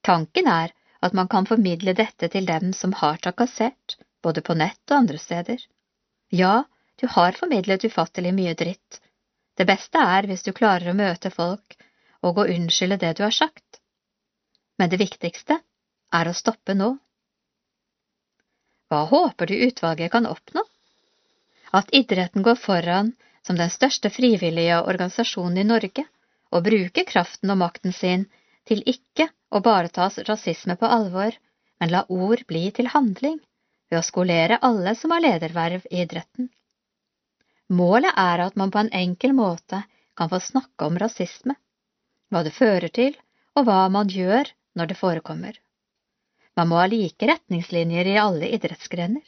Tanken 0.06 0.46
er 0.50 0.74
at 1.06 1.14
man 1.16 1.28
kan 1.28 1.46
formidle 1.46 1.94
dette 1.94 2.28
til 2.32 2.46
dem 2.48 2.72
som 2.74 2.92
har 3.00 3.18
trakassert, 3.22 3.96
både 4.22 4.42
på 4.42 4.56
nett 4.58 4.82
og 4.90 4.96
andre 5.02 5.18
steder. 5.22 5.62
Ja, 6.32 6.64
du 7.00 7.06
har 7.12 7.36
formidlet 7.38 7.84
ufattelig 7.84 8.32
mye 8.34 8.54
dritt. 8.58 9.00
Det 9.56 9.66
beste 9.68 10.02
er 10.02 10.26
hvis 10.28 10.44
du 10.44 10.52
klarer 10.52 10.90
å 10.92 10.98
møte 10.98 11.30
folk 11.30 11.76
og 12.26 12.40
å 12.42 12.48
unnskylde 12.52 12.98
det 13.00 13.12
du 13.18 13.24
har 13.24 13.34
sagt. 13.34 13.80
Men 14.78 14.90
det 14.92 15.00
viktigste 15.00 15.60
er 16.12 16.28
å 16.28 16.36
stoppe 16.36 16.74
nå. 16.74 16.96
Hva 18.90 19.04
håper 19.10 19.50
du 19.50 19.54
utvalget 19.66 20.12
kan 20.12 20.28
oppnå? 20.30 20.62
At 21.74 21.90
idretten 21.94 22.44
går 22.46 22.58
foran 22.60 23.14
som 23.46 23.58
den 23.58 23.70
største 23.70 24.10
frivillige 24.10 24.78
organisasjonen 24.82 25.62
i 25.62 25.66
Norge 25.66 26.04
og 26.54 26.66
bruker 26.66 27.06
kraften 27.08 27.50
og 27.52 27.60
makten 27.62 27.94
sin 27.94 28.26
til 28.66 28.82
ikke 28.86 29.28
å 29.50 29.60
bare 29.60 29.88
tas 29.88 30.18
rasisme 30.28 30.76
på 30.76 30.86
alvor, 30.86 31.34
men 31.80 31.92
la 31.92 32.04
ord 32.08 32.42
bli 32.48 32.70
til 32.74 32.90
handling 32.92 33.38
ved 33.90 33.98
å 34.00 34.06
skolere 34.06 34.58
alle 34.68 34.94
som 34.98 35.12
har 35.14 35.22
lederverv 35.24 35.86
i 35.90 36.02
idretten. 36.02 36.48
Målet 37.68 38.14
er 38.16 38.42
at 38.46 38.56
man 38.56 38.70
på 38.70 38.80
en 38.82 38.92
enkel 38.94 39.34
måte 39.34 39.82
kan 40.16 40.30
få 40.32 40.40
snakke 40.40 40.86
om 40.86 40.98
rasisme, 40.98 41.56
hva 42.30 42.42
det 42.46 42.54
fører 42.56 42.88
til, 42.88 43.14
og 43.56 43.66
hva 43.66 43.86
man 43.92 44.10
gjør 44.10 44.50
når 44.76 44.92
det 44.92 44.98
forekommer. 45.00 45.56
Man 46.56 46.70
må 46.70 46.78
ha 46.80 46.86
like 46.88 47.28
retningslinjer 47.28 48.12
i 48.12 48.20
alle 48.20 48.48
idrettsgrener. 48.56 49.24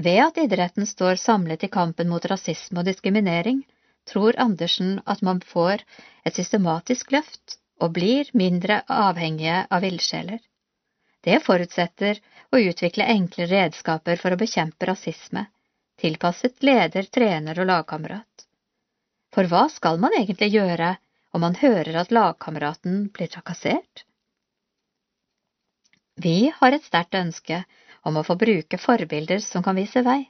Ved 0.00 0.20
at 0.24 0.38
idretten 0.42 0.88
står 0.90 1.20
samlet 1.20 1.66
i 1.66 1.70
kampen 1.70 2.08
mot 2.10 2.24
rasisme 2.26 2.80
og 2.80 2.88
diskriminering, 2.88 3.62
tror 4.08 4.36
Andersen 4.40 4.98
at 5.06 5.22
man 5.22 5.40
får 5.40 5.84
et 6.26 6.34
systematisk 6.34 7.12
løft 7.14 7.58
og 7.82 7.92
blir 7.96 8.30
mindre 8.32 8.82
avhengige 8.88 9.64
av 9.70 9.84
ildsjeler. 9.84 10.40
Det 11.24 11.40
forutsetter 11.44 12.20
å 12.52 12.60
utvikle 12.60 13.06
enkle 13.16 13.46
redskaper 13.50 14.20
for 14.20 14.34
å 14.34 14.40
bekjempe 14.40 14.86
rasisme, 14.90 15.46
tilpasset 16.00 16.62
leder, 16.62 17.08
trener 17.08 17.60
og 17.60 17.70
lagkamerat. 17.70 18.46
For 19.34 19.48
hva 19.50 19.66
skal 19.72 19.98
man 20.02 20.14
egentlig 20.18 20.52
gjøre 20.54 20.94
om 21.34 21.42
man 21.42 21.56
hører 21.58 21.96
at 22.02 22.12
lagkameraten 22.14 23.08
blir 23.14 23.32
trakassert? 23.32 24.04
Vi 26.14 26.52
har 26.60 26.76
et 26.76 26.84
sterkt 26.86 27.16
ønske 27.18 27.64
om 28.06 28.20
å 28.20 28.26
få 28.26 28.36
bruke 28.38 28.78
forbilder 28.78 29.40
som 29.42 29.64
kan 29.66 29.74
vise 29.80 30.04
vei. 30.06 30.20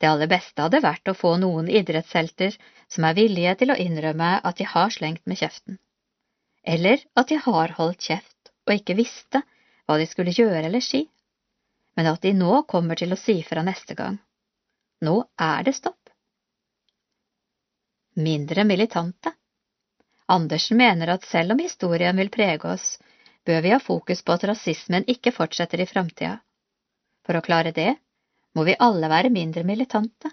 Det 0.00 0.08
aller 0.08 0.30
beste 0.30 0.62
hadde 0.62 0.80
vært 0.84 1.10
å 1.10 1.16
få 1.16 1.34
noen 1.40 1.68
idrettshelter 1.68 2.56
som 2.88 3.04
er 3.08 3.18
villige 3.18 3.54
til 3.60 3.74
å 3.74 3.78
innrømme 3.80 4.30
at 4.40 4.58
de 4.58 4.66
har 4.68 4.94
slengt 4.94 5.22
med 5.26 5.38
kjeften, 5.42 5.78
eller 6.64 7.04
at 7.14 7.28
de 7.28 7.38
har 7.44 7.74
holdt 7.78 8.08
kjeft 8.08 8.52
og 8.66 8.74
ikke 8.74 8.96
visste 8.98 9.42
hva 9.84 9.98
de 10.00 10.08
skulle 10.08 10.32
gjøre 10.32 10.64
eller 10.64 10.84
si, 10.84 11.04
men 11.96 12.08
at 12.10 12.24
de 12.24 12.32
nå 12.34 12.62
kommer 12.70 12.98
til 12.98 13.12
å 13.12 13.20
si 13.20 13.36
fra 13.46 13.62
neste 13.62 13.94
gang. 13.94 14.16
Nå 15.04 15.18
er 15.38 15.64
det 15.66 15.76
stopp. 15.76 16.00
Mindre 18.16 18.64
militante 18.64 19.34
Andersen 20.26 20.76
mener 20.76 21.10
at 21.12 21.24
selv 21.28 21.52
om 21.52 21.58
historien 21.60 22.16
vil 22.16 22.30
prege 22.32 22.68
oss, 22.68 22.98
bør 23.44 23.60
vi 23.60 23.72
ha 23.74 23.80
fokus 23.80 24.22
på 24.22 24.32
at 24.32 24.46
rasismen 24.48 25.04
ikke 25.14 25.34
fortsetter 25.36 25.82
i 25.84 25.86
framtida. 25.86 26.38
For 27.26 27.36
å 27.36 27.44
klare 27.44 27.74
det 27.76 27.90
må 28.56 28.64
vi 28.64 28.76
alle 28.86 29.10
være 29.12 29.32
mindre 29.34 29.64
militante. 29.68 30.30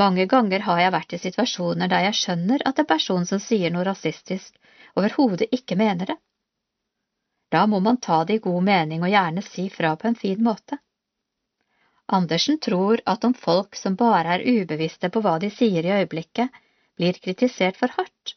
Mange 0.00 0.24
ganger 0.26 0.64
har 0.66 0.80
jeg 0.80 0.94
vært 0.94 1.12
i 1.12 1.20
situasjoner 1.20 1.90
der 1.92 2.06
jeg 2.08 2.20
skjønner 2.20 2.64
at 2.64 2.80
en 2.80 2.88
person 2.88 3.26
som 3.28 3.42
sier 3.42 3.70
noe 3.74 3.84
rasistisk, 3.86 4.56
overhodet 4.98 5.50
ikke 5.52 5.76
mener 5.76 6.12
det. 6.12 6.16
Da 7.54 7.66
må 7.70 7.80
man 7.80 8.00
ta 8.02 8.24
det 8.24 8.38
i 8.38 8.44
god 8.46 8.62
mening 8.66 9.02
og 9.02 9.12
gjerne 9.12 9.42
si 9.46 9.68
fra 9.70 9.94
på 9.96 10.08
en 10.10 10.18
fin 10.18 10.40
måte. 10.42 10.78
Andersen 12.06 12.58
tror 12.60 13.00
at 13.08 13.24
om 13.24 13.34
folk 13.34 13.76
som 13.80 13.96
bare 13.96 14.36
er 14.36 14.44
ubevisste 14.44 15.08
på 15.10 15.22
hva 15.24 15.38
de 15.40 15.50
sier 15.50 15.86
i 15.86 15.92
øyeblikket, 16.00 16.50
blir 16.98 17.20
kritisert 17.22 17.78
for 17.78 17.94
hardt, 17.96 18.34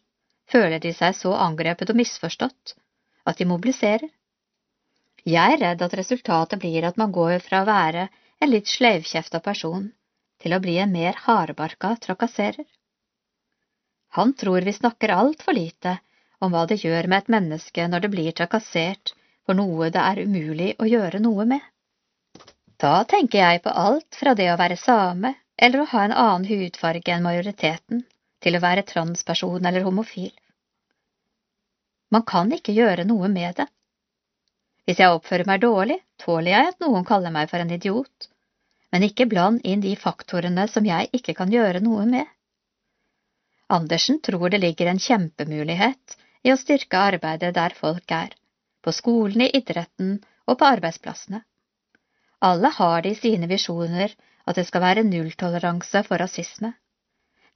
føler 0.49 0.79
de 0.79 0.93
seg 0.95 1.15
så 1.17 1.33
angrepet 1.47 1.91
og 1.91 1.99
misforstått 1.99 2.73
at 3.27 3.37
de 3.37 3.49
mobiliserer. 3.49 4.07
Jeg 5.27 5.57
er 5.57 5.61
redd 5.65 5.83
at 5.83 5.97
resultatet 5.99 6.61
blir 6.61 6.87
at 6.87 6.97
man 6.97 7.11
går 7.11 7.43
fra 7.43 7.61
å 7.61 7.67
være 7.67 8.07
en 8.39 8.53
litt 8.53 8.71
sleivkjefta 8.71 9.41
person 9.43 9.89
til 10.41 10.55
å 10.55 10.61
bli 10.63 10.77
en 10.79 10.93
mer 10.93 11.17
hardbarka 11.25 11.95
trakasserer. 12.05 12.65
Han 14.15 14.33
tror 14.39 14.63
vi 14.63 14.73
snakker 14.73 15.11
altfor 15.13 15.57
lite 15.57 15.97
om 16.39 16.53
hva 16.53 16.65
det 16.69 16.79
gjør 16.83 17.07
med 17.09 17.23
et 17.23 17.31
menneske 17.33 17.87
når 17.91 18.05
det 18.05 18.11
blir 18.13 18.35
trakassert 18.39 19.13
for 19.45 19.57
noe 19.57 19.89
det 19.93 20.03
er 20.03 20.21
umulig 20.27 20.73
å 20.81 20.87
gjøre 20.89 21.21
noe 21.23 21.45
med. 21.49 21.63
Da 22.77 23.01
tenker 23.09 23.39
jeg 23.41 23.63
på 23.65 23.73
alt 23.73 24.19
fra 24.19 24.35
det 24.37 24.51
å 24.53 24.59
være 24.59 24.77
same 24.77 25.33
eller 25.57 25.81
å 25.81 25.89
ha 25.93 26.03
en 26.05 26.13
annen 26.13 26.45
hudfarge 26.49 27.13
enn 27.13 27.25
majoriteten, 27.25 28.03
til 28.43 28.57
å 28.57 28.61
være 28.61 28.85
transperson 28.85 29.65
eller 29.65 29.85
homofil. 29.87 30.33
Man 32.13 32.23
kan 32.27 32.51
ikke 32.53 32.75
gjøre 32.75 33.07
noe 33.07 33.31
med 33.31 33.57
det. 33.57 33.65
Hvis 34.85 35.01
jeg 35.01 35.11
oppfører 35.11 35.49
meg 35.49 35.63
dårlig, 35.63 35.97
tåler 36.21 36.51
jeg 36.53 36.69
at 36.73 36.83
noen 36.83 37.07
kaller 37.07 37.33
meg 37.33 37.49
for 37.49 37.59
en 37.59 37.73
idiot, 37.73 38.29
men 38.93 39.03
ikke 39.07 39.27
bland 39.27 39.65
inn 39.67 39.81
de 39.83 39.95
faktorene 39.99 40.67
som 40.71 40.85
jeg 40.87 41.09
ikke 41.17 41.35
kan 41.35 41.51
gjøre 41.51 41.81
noe 41.83 42.05
med. 42.07 42.29
Andersen 43.73 44.21
tror 44.23 44.47
det 44.53 44.61
ligger 44.63 44.93
en 44.93 45.01
kjempemulighet 45.01 46.15
i 46.47 46.53
å 46.53 46.57
styrke 46.59 46.99
arbeidet 47.11 47.53
der 47.57 47.75
folk 47.75 48.11
er, 48.15 48.31
på 48.81 48.93
skolen, 48.95 49.43
i 49.43 49.51
idretten 49.59 50.17
og 50.47 50.59
på 50.59 50.67
arbeidsplassene. 50.67 51.41
Alle 52.47 52.71
har 52.79 53.03
de 53.03 53.13
sine 53.17 53.49
visjoner 53.51 54.13
at 54.47 54.55
det 54.55 54.67
skal 54.69 54.85
være 54.85 55.03
nulltoleranse 55.03 56.03
for 56.07 56.23
rasisme, 56.23 56.71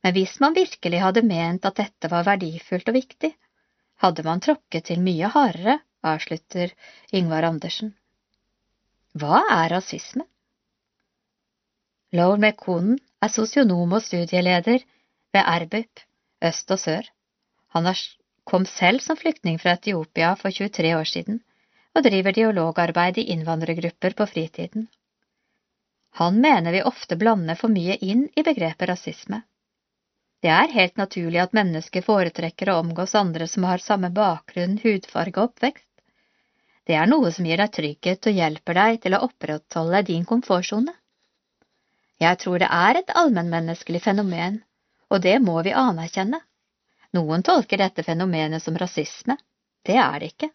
men 0.01 0.15
hvis 0.18 0.39
man 0.43 0.57
virkelig 0.57 0.99
hadde 1.03 1.23
ment 1.23 1.65
at 1.69 1.77
dette 1.77 2.09
var 2.11 2.26
verdifullt 2.27 2.89
og 2.89 2.97
viktig, 2.97 3.31
hadde 4.01 4.26
man 4.26 4.41
tråkket 4.41 4.89
til 4.89 5.03
mye 5.05 5.30
hardere, 5.30 5.77
avslutter 6.01 6.73
Yngvar 7.13 7.45
Andersen. 7.51 7.93
Hva 9.13 9.43
er 9.53 9.69
rasisme? 9.76 10.26
Lowell 12.18 12.41
McConen 12.41 12.97
er 13.23 13.31
sosionom 13.31 13.93
og 13.93 14.03
studieleder 14.03 14.81
ved 15.31 15.51
RBUP, 15.63 16.01
øst 16.49 16.73
og 16.73 16.81
sør. 16.81 17.05
Han 17.76 17.88
kom 18.43 18.65
selv 18.65 18.99
som 18.99 19.18
flyktning 19.18 19.59
fra 19.59 19.76
Etiopia 19.77 20.35
for 20.35 20.51
23 20.51 20.95
år 20.95 21.09
siden, 21.09 21.39
og 21.95 22.03
driver 22.03 22.35
dialogarbeid 22.35 23.18
i 23.18 23.30
innvandrergrupper 23.35 24.15
på 24.18 24.27
fritiden. 24.27 24.88
Han 26.19 26.41
mener 26.41 26.72
vi 26.72 26.84
ofte 26.84 27.15
blander 27.15 27.55
for 27.55 27.72
mye 27.72 27.95
inn 28.01 28.27
i 28.35 28.43
begrepet 28.43 28.89
rasisme. 28.89 29.41
Det 30.41 30.49
er 30.49 30.73
helt 30.73 30.97
naturlig 30.97 31.39
at 31.43 31.53
mennesker 31.53 32.01
foretrekker 32.01 32.72
å 32.72 32.80
omgås 32.81 33.13
andre 33.15 33.47
som 33.47 33.68
har 33.69 33.84
samme 33.84 34.09
bakgrunn, 34.09 34.80
hudfarge 34.84 35.38
og 35.38 35.51
oppvekst. 35.51 35.88
Det 36.88 36.97
er 36.97 37.07
noe 37.07 37.30
som 37.31 37.45
gir 37.45 37.61
deg 37.61 37.72
trygghet 37.76 38.27
og 38.27 38.39
hjelper 38.39 38.80
deg 38.80 39.01
til 39.03 39.15
å 39.15 39.22
opprettholde 39.27 40.01
din 40.07 40.26
komfortsone. 40.26 40.95
Jeg 42.22 42.38
tror 42.41 42.61
det 42.61 42.69
er 42.73 42.99
et 42.99 43.13
allmennmenneskelig 43.22 44.01
fenomen, 44.01 44.59
og 45.09 45.22
det 45.22 45.38
må 45.41 45.61
vi 45.65 45.77
anerkjenne. 45.77 46.41
Noen 47.13 47.43
tolker 47.43 47.81
dette 47.81 48.03
fenomenet 48.03 48.63
som 48.63 48.77
rasisme. 48.77 49.38
Det 49.83 49.97
er 49.99 50.19
det 50.19 50.31
ikke. 50.31 50.49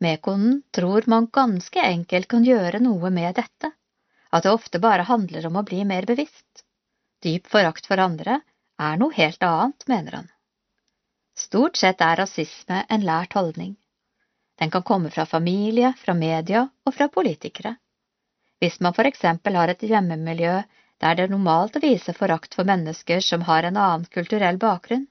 Mekonen 0.00 0.62
tror 0.72 1.04
man 1.12 1.28
ganske 1.32 1.82
enkelt 1.84 2.28
kan 2.28 2.44
gjøre 2.44 2.80
noe 2.80 3.10
med 3.12 3.34
dette, 3.36 3.72
at 4.30 4.46
det 4.46 4.52
ofte 4.54 4.80
bare 4.80 5.04
handler 5.04 5.46
om 5.50 5.58
å 5.60 5.66
bli 5.66 5.82
mer 5.84 6.08
bevisst. 6.08 6.64
Dyp 7.20 7.50
forakt 7.52 7.90
for 7.90 8.00
andre 8.00 8.38
er 8.80 8.96
noe 8.96 9.12
helt 9.12 9.42
annet, 9.44 9.84
mener 9.92 10.16
han. 10.20 10.30
Stort 11.36 11.76
sett 11.76 12.00
er 12.00 12.16
rasisme 12.16 12.80
en 12.88 13.04
lært 13.04 13.36
holdning. 13.36 13.76
Den 14.60 14.72
kan 14.72 14.82
komme 14.82 15.10
fra 15.10 15.26
familie, 15.26 15.92
fra 15.96 16.14
media 16.14 16.66
og 16.84 16.94
fra 16.96 17.08
politikere. 17.12 17.76
Hvis 18.60 18.80
man 18.80 18.96
for 18.96 19.08
eksempel 19.08 19.56
har 19.56 19.72
et 19.72 19.84
hjemmemiljø 19.84 20.56
der 21.00 21.16
det 21.16 21.24
er 21.24 21.32
normalt 21.32 21.76
å 21.76 21.84
vise 21.84 22.12
forakt 22.16 22.56
for 22.56 22.68
mennesker 22.68 23.20
som 23.24 23.44
har 23.48 23.64
en 23.64 23.76
annen 23.76 24.08
kulturell 24.12 24.58
bakgrunn, 24.60 25.06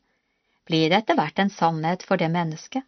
blir 0.69 0.89
det 0.91 1.01
etter 1.01 1.17
hvert 1.17 1.41
en 1.41 1.51
sannhet 1.53 2.05
for 2.05 2.21
det 2.21 2.29
mennesket. 2.33 2.85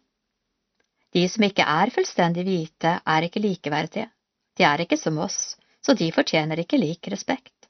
De 1.12 1.26
som 1.28 1.44
ikke 1.44 1.66
er 1.68 1.92
fullstendig 1.92 2.44
hvite, 2.46 2.94
er 3.04 3.26
ikke 3.26 3.42
likeverdige, 3.42 4.08
de 4.56 4.64
er 4.68 4.84
ikke 4.84 4.96
som 5.00 5.18
oss, 5.20 5.56
så 5.82 5.94
de 5.98 6.08
fortjener 6.14 6.62
ikke 6.62 6.80
lik 6.80 7.10
respekt. 7.12 7.68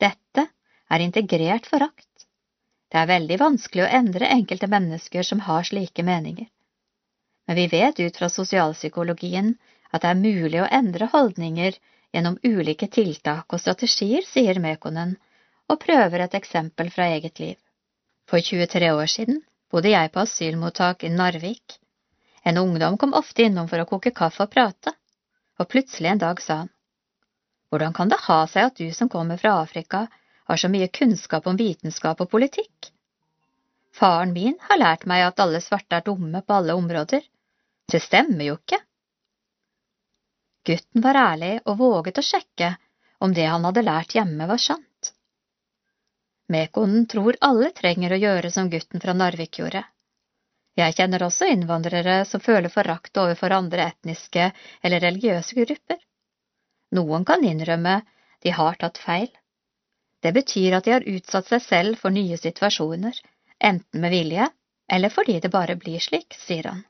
Dette 0.00 0.46
er 0.92 1.04
integrert 1.04 1.66
forakt. 1.68 2.26
Det 2.92 3.00
er 3.00 3.10
veldig 3.10 3.38
vanskelig 3.40 3.84
å 3.84 3.92
endre 3.98 4.30
enkelte 4.32 4.68
mennesker 4.68 5.26
som 5.26 5.42
har 5.48 5.64
slike 5.68 6.04
meninger. 6.06 6.48
Men 7.48 7.58
vi 7.58 7.66
vet 7.72 8.00
ut 8.00 8.16
fra 8.16 8.28
sosialpsykologien 8.30 9.54
at 9.90 10.04
det 10.04 10.10
er 10.12 10.20
mulig 10.20 10.60
å 10.62 10.70
endre 10.70 11.08
holdninger 11.12 11.78
gjennom 12.12 12.38
ulike 12.44 12.88
tiltak 12.92 13.52
og 13.52 13.60
strategier, 13.60 14.22
sier 14.28 14.60
Mekonen, 14.60 15.16
og 15.68 15.80
prøver 15.80 16.26
et 16.26 16.36
eksempel 16.38 16.90
fra 16.92 17.08
eget 17.16 17.40
liv. 17.40 17.56
For 18.30 18.40
23 18.40 18.92
år 18.92 19.06
siden 19.06 19.40
bodde 19.72 19.92
jeg 19.92 20.12
på 20.12 20.22
asylmottak 20.22 21.04
i 21.04 21.10
Narvik. 21.12 21.78
En 22.44 22.58
ungdom 22.58 22.98
kom 22.98 23.14
ofte 23.14 23.46
innom 23.46 23.68
for 23.70 23.82
å 23.82 23.88
koke 23.88 24.12
kaffe 24.14 24.46
og 24.46 24.52
prate, 24.52 24.92
og 25.58 25.68
plutselig 25.70 26.10
en 26.12 26.22
dag 26.22 26.40
sa 26.42 26.62
han, 26.62 26.72
Hvordan 27.72 27.94
kan 27.96 28.10
det 28.12 28.18
ha 28.26 28.42
seg 28.52 28.68
at 28.68 28.76
du 28.76 28.92
som 28.92 29.08
kommer 29.08 29.38
fra 29.40 29.54
Afrika, 29.62 30.06
har 30.44 30.58
så 30.60 30.68
mye 30.68 30.90
kunnskap 30.92 31.46
om 31.48 31.56
vitenskap 31.56 32.20
og 32.20 32.28
politikk? 32.34 32.90
Faren 33.96 34.32
min 34.36 34.58
har 34.68 34.80
lært 34.80 35.06
meg 35.08 35.24
at 35.24 35.40
alle 35.40 35.60
svarte 35.64 35.96
er 35.96 36.04
dumme 36.04 36.42
på 36.44 36.56
alle 36.58 36.76
områder. 36.76 37.24
Det 37.88 38.00
stemmer 38.02 38.44
jo 38.44 38.58
ikke. 38.58 38.80
Gutten 40.68 41.04
var 41.04 41.18
ærlig 41.18 41.54
og 41.64 41.78
våget 41.80 42.20
å 42.20 42.24
sjekke 42.26 42.74
om 43.24 43.32
det 43.34 43.48
han 43.48 43.64
hadde 43.64 43.84
lært 43.86 44.14
hjemme 44.16 44.48
var 44.50 44.60
sant. 44.60 44.86
Mekonen 46.52 47.06
tror 47.08 47.36
alle 47.40 47.70
trenger 47.76 48.12
å 48.12 48.20
gjøre 48.20 48.50
som 48.52 48.70
gutten 48.70 49.00
fra 49.00 49.14
Narvik 49.16 49.58
gjorde. 49.62 49.84
Jeg 50.76 50.96
kjenner 50.96 51.24
også 51.26 51.48
innvandrere 51.52 52.22
som 52.28 52.40
føler 52.40 52.72
forakt 52.72 53.16
overfor 53.20 53.52
andre 53.56 53.90
etniske 53.92 54.48
eller 54.82 55.04
religiøse 55.04 55.56
grupper. 55.58 56.00
Noen 56.96 57.24
kan 57.28 57.44
innrømme 57.44 58.00
de 58.44 58.54
har 58.56 58.78
tatt 58.80 59.00
feil. 59.00 59.28
Det 60.22 60.32
betyr 60.36 60.78
at 60.78 60.86
de 60.86 60.94
har 60.94 61.08
utsatt 61.14 61.48
seg 61.50 61.62
selv 61.64 62.00
for 62.00 62.14
nye 62.14 62.38
situasjoner, 62.38 63.16
enten 63.58 64.00
med 64.04 64.12
vilje 64.14 64.48
eller 64.92 65.12
fordi 65.14 65.38
det 65.40 65.50
bare 65.52 65.76
blir 65.76 66.00
slik, 66.00 66.36
sier 66.36 66.68
han. 66.68 66.82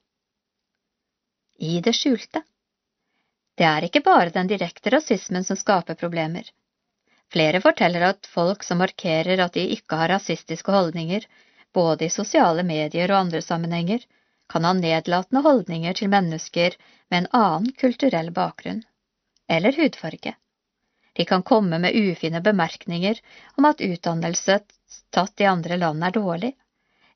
I 1.58 1.78
det 1.80 1.94
skjulte. 1.94 2.42
Det 3.58 3.66
er 3.68 3.86
ikke 3.86 4.02
bare 4.02 4.32
den 4.34 4.48
direkte 4.50 4.90
rasismen 4.90 5.44
som 5.44 5.58
skaper 5.60 5.98
problemer. 6.00 6.48
Flere 7.32 7.60
forteller 7.64 8.02
at 8.10 8.26
folk 8.28 8.64
som 8.66 8.82
markerer 8.82 9.40
at 9.40 9.54
de 9.56 9.62
ikke 9.76 9.96
har 9.96 10.10
rasistiske 10.12 10.72
holdninger, 10.74 11.24
både 11.72 12.04
i 12.04 12.12
sosiale 12.12 12.64
medier 12.68 13.08
og 13.08 13.22
andre 13.24 13.40
sammenhenger, 13.42 14.02
kan 14.52 14.66
ha 14.68 14.72
nedlatende 14.76 15.40
holdninger 15.46 15.96
til 15.96 16.12
mennesker 16.12 16.76
med 17.08 17.22
en 17.22 17.30
annen 17.38 17.70
kulturell 17.80 18.28
bakgrunn, 18.36 18.82
eller 19.48 19.72
hudfarge. 19.78 20.34
De 21.16 21.24
kan 21.24 21.42
komme 21.42 21.78
med 21.80 21.96
ufine 21.96 22.40
bemerkninger 22.44 23.20
om 23.56 23.70
at 23.70 23.80
utdannelse 23.80 24.58
tatt 25.16 25.40
i 25.40 25.48
andre 25.48 25.80
land 25.80 26.04
er 26.04 26.16
dårlig, 26.20 26.52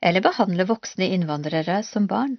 eller 0.01 0.25
behandle 0.25 0.69
voksne 0.73 1.13
innvandrere 1.13 1.83
som 1.85 2.09
barn. 2.09 2.39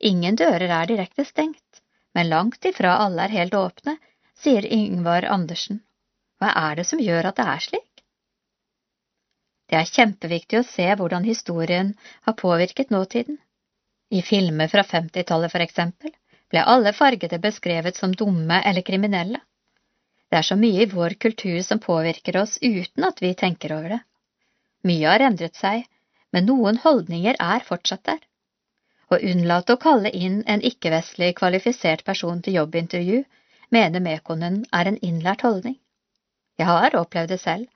Ingen 0.00 0.40
dører 0.40 0.68
er 0.80 0.88
direkte 0.88 1.28
stengt, 1.28 1.84
men 2.16 2.32
langt 2.32 2.64
ifra 2.64 2.96
alle 3.04 3.28
er 3.28 3.40
helt 3.40 3.54
åpne, 3.60 3.98
sier 4.40 4.64
Yngvar 4.64 5.28
Andersen. 5.28 5.84
Hva 6.42 6.50
er 6.58 6.80
det 6.80 6.88
som 6.88 6.98
gjør 6.98 7.28
at 7.28 7.36
det 7.38 7.44
er 7.46 7.60
slik? 7.62 8.02
Det 9.70 9.76
er 9.78 9.88
kjempeviktig 9.88 10.58
å 10.58 10.66
se 10.66 10.86
hvordan 10.98 11.24
historien 11.24 11.92
har 12.26 12.34
påvirket 12.40 12.90
nåtiden. 12.90 13.36
I 14.10 14.20
filmer 14.26 14.68
fra 14.68 14.82
50-tallet, 14.82 15.52
for 15.52 15.64
eksempel, 15.64 16.10
ble 16.50 16.64
alle 16.72 16.92
fargede 16.92 17.38
beskrevet 17.44 17.96
som 17.96 18.12
dumme 18.12 18.58
eller 18.68 18.84
kriminelle. 18.88 19.38
Det 20.28 20.40
er 20.40 20.48
så 20.48 20.56
mye 20.58 20.82
i 20.82 20.88
vår 20.90 21.14
kultur 21.24 21.60
som 21.62 21.80
påvirker 21.84 22.40
oss 22.40 22.58
uten 22.60 23.06
at 23.08 23.22
vi 23.22 23.30
tenker 23.44 23.76
over 23.76 23.94
det. 23.94 24.00
Mye 24.90 25.08
har 25.14 25.24
endret 25.28 25.56
seg, 25.56 25.86
men 26.34 26.48
noen 26.50 26.82
holdninger 26.82 27.38
er 27.38 27.64
fortsatt 27.68 28.02
der. 28.10 28.18
Å 29.12 29.20
unnlate 29.30 29.76
å 29.76 29.80
kalle 29.86 30.10
inn 30.10 30.42
en 30.48 30.66
ikke-vestlig 30.72 31.36
kvalifisert 31.38 32.02
person 32.04 32.42
til 32.42 32.58
jobbintervju 32.58 33.22
mener 33.76 34.04
Mekonen 34.04 34.62
er 34.72 34.90
en 34.90 35.00
innlært 35.04 35.46
holdning. 35.46 35.78
Jeg 36.62 36.68
har 36.70 36.94
opplevd 36.94 37.32
det 37.32 37.40
selv. 37.42 37.66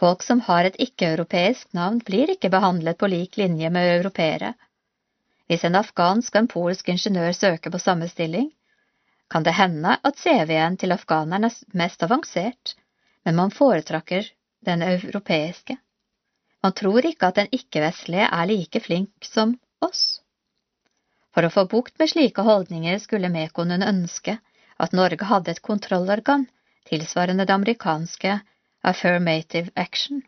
Folk 0.00 0.22
som 0.24 0.38
har 0.46 0.64
et 0.64 0.76
ikke-europeisk 0.80 1.74
navn, 1.76 1.98
blir 2.00 2.30
ikke 2.32 2.48
behandlet 2.52 2.96
på 2.96 3.08
lik 3.12 3.36
linje 3.36 3.68
med 3.68 3.88
europeere. 3.98 4.54
Hvis 5.50 5.66
en 5.68 5.76
afghansk 5.76 6.32
og 6.32 6.38
en 6.40 6.48
polsk 6.48 6.86
ingeniør 6.88 7.34
søker 7.36 7.74
på 7.74 7.80
samme 7.82 8.06
stilling, 8.08 8.46
kan 9.30 9.44
det 9.44 9.52
hende 9.58 9.98
at 10.08 10.16
CV-en 10.16 10.78
til 10.80 10.94
afghaneren 10.96 11.44
er 11.50 11.58
mest 11.76 12.06
avansert, 12.06 12.72
men 13.28 13.36
man 13.36 13.52
foretrekker 13.52 14.30
den 14.64 14.84
europeiske. 14.86 15.76
Man 16.64 16.76
tror 16.80 17.04
ikke 17.10 17.28
at 17.28 17.42
den 17.42 17.52
ikke-vestlige 17.58 18.30
er 18.30 18.48
like 18.48 18.80
flink 18.80 19.28
som 19.28 19.58
oss. 19.84 20.22
For 21.36 21.44
å 21.44 21.52
få 21.52 21.66
bukt 21.68 22.00
med 22.00 22.14
slike 22.14 22.46
holdninger 22.48 22.96
skulle 23.04 23.32
Mekonen 23.36 23.84
ønske 23.84 24.38
at 24.80 24.96
Norge 24.96 25.28
hadde 25.28 25.52
et 25.52 25.62
kontrollorgan 25.68 26.48
tilsvarende 26.88 27.44
det 27.44 27.54
amerikanske 27.54 28.40
Affirmative 28.82 29.70
Action. 29.74 30.22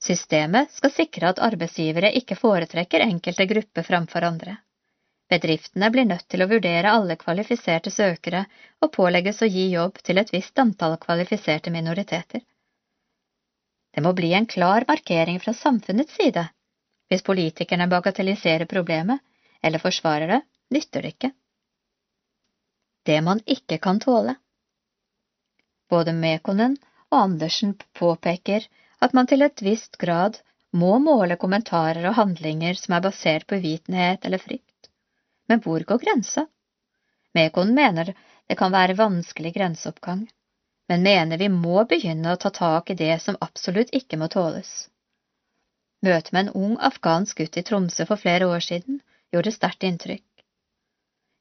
Systemet 0.00 0.72
skal 0.72 0.92
sikre 0.94 1.28
at 1.28 1.40
arbeidsgivere 1.44 2.12
ikke 2.16 2.38
foretrekker 2.40 3.04
enkelte 3.04 3.46
grupper 3.46 3.84
framfor 3.84 4.24
andre. 4.24 4.56
Bedriftene 5.30 5.90
blir 5.94 6.08
nødt 6.08 6.24
til 6.32 6.42
å 6.42 6.48
vurdere 6.50 6.90
alle 6.90 7.16
kvalifiserte 7.20 7.92
søkere 7.94 8.46
og 8.80 8.92
pålegges 8.96 9.42
å 9.44 9.48
gi 9.50 9.68
jobb 9.74 10.00
til 10.02 10.18
et 10.18 10.32
visst 10.34 10.58
antall 10.58 10.96
kvalifiserte 11.02 11.70
minoriteter. 11.70 12.40
Det 13.94 14.02
må 14.02 14.12
bli 14.16 14.32
en 14.34 14.46
klar 14.46 14.86
markering 14.88 15.38
fra 15.42 15.54
samfunnets 15.54 16.16
side. 16.18 16.46
Hvis 17.10 17.26
politikerne 17.26 17.88
bagatelliserer 17.90 18.70
problemet, 18.70 19.20
eller 19.62 19.82
forsvarer 19.82 20.34
det, 20.34 20.40
nytter 20.70 21.02
det 21.02 21.14
ikke. 21.14 21.30
Det 23.06 23.18
man 23.26 23.40
ikke 23.46 23.78
kan 23.82 23.98
tåle. 24.00 24.36
Både 25.90 26.12
Mekonen 26.14 26.76
og 27.10 27.18
Andersen 27.18 27.74
påpeker 27.98 28.66
at 29.02 29.14
man 29.16 29.26
til 29.26 29.42
et 29.42 29.62
visst 29.64 29.98
grad 29.98 30.38
må 30.72 30.98
måle 31.02 31.36
kommentarer 31.36 32.04
og 32.06 32.16
handlinger 32.18 32.78
som 32.78 32.94
er 32.94 33.04
basert 33.06 33.46
på 33.50 33.58
uvitenhet 33.58 34.26
eller 34.26 34.42
frykt. 34.42 34.90
Men 35.48 35.62
hvor 35.64 35.82
går 35.86 36.02
grensa? 36.04 36.46
Mekonen 37.34 37.74
mener 37.74 38.12
det 38.50 38.58
kan 38.58 38.72
være 38.74 38.98
vanskelig 38.98 39.52
grenseoppgang, 39.54 40.22
men 40.90 41.02
mener 41.06 41.38
vi 41.38 41.48
må 41.54 41.82
begynne 41.90 42.32
å 42.34 42.38
ta 42.44 42.50
tak 42.54 42.90
i 42.90 42.98
det 42.98 43.16
som 43.22 43.38
absolutt 43.40 43.92
ikke 43.94 44.18
må 44.18 44.30
tåles. 44.30 44.70
Møtet 46.06 46.32
med 46.32 46.46
en 46.46 46.54
ung 46.62 46.76
afghansk 46.80 47.42
gutt 47.42 47.58
i 47.60 47.62
Tromsø 47.66 48.06
for 48.08 48.18
flere 48.18 48.48
år 48.48 48.62
siden 48.64 49.02
gjorde 49.34 49.52
sterkt 49.54 49.86
inntrykk. 49.86 50.26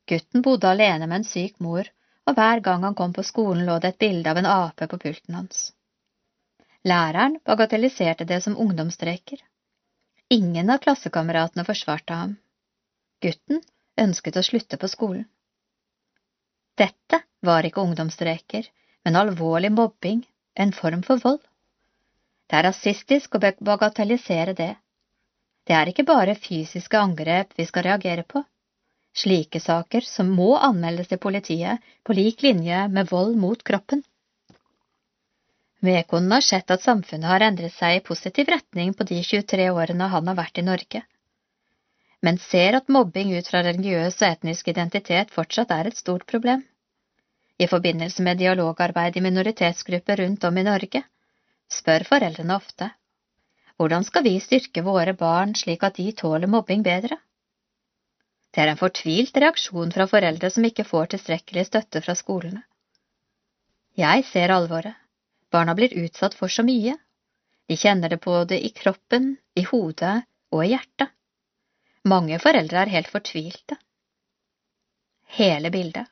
Gutten 0.10 0.44
bodde 0.46 0.70
alene 0.70 1.08
med 1.08 1.22
en 1.22 1.30
syk 1.30 1.58
mor, 1.64 1.90
og 2.30 2.38
hver 2.38 2.62
gang 2.66 2.84
han 2.86 2.96
kom 2.98 3.14
på 3.16 3.26
skolen 3.26 3.66
lå 3.66 3.80
det 3.82 3.94
et 3.94 4.02
bilde 4.04 4.32
av 4.32 4.40
en 4.42 4.50
ape 4.50 4.88
på 4.92 5.00
pulten 5.02 5.38
hans. 5.40 5.62
Læreren 6.86 7.40
bagatelliserte 7.46 8.28
det 8.30 8.40
som 8.46 8.58
ungdomsstreker. 8.58 9.42
Ingen 10.30 10.70
av 10.70 10.84
klassekameratene 10.86 11.66
forsvarte 11.68 12.20
ham. 12.22 12.36
Gutten 13.26 13.64
ønsket 14.00 14.38
å 14.38 14.46
slutte 14.46 14.78
på 14.78 14.88
skolen. 14.88 15.26
Dette 16.78 17.24
var 17.44 17.66
ikke 17.68 17.84
ungdomsstreker, 17.84 18.70
men 19.04 19.18
alvorlig 19.20 19.74
mobbing, 19.76 20.22
en 20.56 20.72
form 20.76 21.02
for 21.04 21.20
vold. 21.24 21.42
Det 22.48 22.60
er 22.60 22.70
rasistisk 22.70 23.36
å 23.36 23.42
bagatellisere 23.42 24.54
det, 24.56 24.76
det 25.70 25.76
er 25.78 25.90
ikke 25.92 26.08
bare 26.10 26.34
fysiske 26.34 26.98
angrep 26.98 27.52
vi 27.58 27.66
skal 27.70 27.84
reagere 27.86 28.24
på. 28.26 28.42
Slike 29.20 29.60
saker 29.60 30.06
som 30.08 30.30
må 30.32 30.54
anmeldes 30.58 31.10
til 31.12 31.20
politiet 31.20 31.84
på 32.08 32.16
lik 32.16 32.44
linje 32.46 32.86
med 32.96 33.10
vold 33.12 33.36
mot 33.42 33.64
kroppen. 33.70 34.04
Mekonen 35.84 36.32
har 36.36 36.44
sett 36.44 36.72
at 36.76 36.84
samfunnet 36.84 37.28
har 37.32 37.44
endret 37.46 37.74
seg 37.76 37.98
i 37.98 38.04
positiv 38.10 38.52
retning 38.52 38.94
på 38.94 39.08
de 39.12 39.22
23 39.24 39.70
årene 39.72 40.10
han 40.14 40.28
har 40.32 40.38
vært 40.40 40.60
i 40.60 40.66
Norge, 40.68 41.02
men 42.22 42.40
ser 42.46 42.76
at 42.80 42.92
mobbing 42.92 43.32
ut 43.38 43.48
fra 43.48 43.64
religiøs 43.64 44.20
og 44.20 44.28
etnisk 44.30 44.68
identitet 44.74 45.32
fortsatt 45.36 45.72
er 45.72 45.88
et 45.92 46.00
stort 46.00 46.26
problem. 46.28 46.66
I 47.60 47.68
forbindelse 47.68 48.24
med 48.24 48.40
dialogarbeid 48.40 49.18
i 49.20 49.24
minoritetsgrupper 49.24 50.24
rundt 50.24 50.44
om 50.48 50.60
i 50.60 50.68
Norge 50.68 51.04
spør 51.80 52.08
foreldrene 52.12 52.56
ofte 52.56 52.92
hvordan 53.80 54.04
skal 54.04 54.26
vi 54.26 54.36
styrke 54.44 54.84
våre 54.84 55.14
barn 55.16 55.54
slik 55.56 55.84
at 55.88 55.96
de 55.96 56.12
tåler 56.12 56.52
mobbing 56.52 56.82
bedre? 56.84 57.16
Det 58.50 58.64
er 58.64 58.72
en 58.72 58.80
fortvilt 58.80 59.38
reaksjon 59.38 59.92
fra 59.94 60.08
foreldre 60.10 60.50
som 60.50 60.66
ikke 60.66 60.88
får 60.88 61.12
tilstrekkelig 61.14 61.68
støtte 61.68 62.02
fra 62.06 62.16
skolene. 62.18 62.64
Jeg 64.00 64.26
ser 64.32 64.54
alvoret. 64.54 64.96
Barna 65.52 65.76
blir 65.78 65.94
utsatt 66.04 66.38
for 66.38 66.52
så 66.54 66.64
mye. 66.66 66.96
De 67.70 67.78
kjenner 67.78 68.10
det 68.10 68.22
både 68.24 68.58
i 68.58 68.70
kroppen, 68.74 69.36
i 69.56 69.66
hodet 69.70 70.22
og 70.54 70.64
i 70.66 70.72
hjertet. 70.74 71.12
Mange 72.10 72.40
foreldre 72.42 72.86
er 72.86 72.94
helt 72.94 73.10
fortvilte. 73.12 73.78
Hele 75.38 75.70
bildet. 75.70 76.08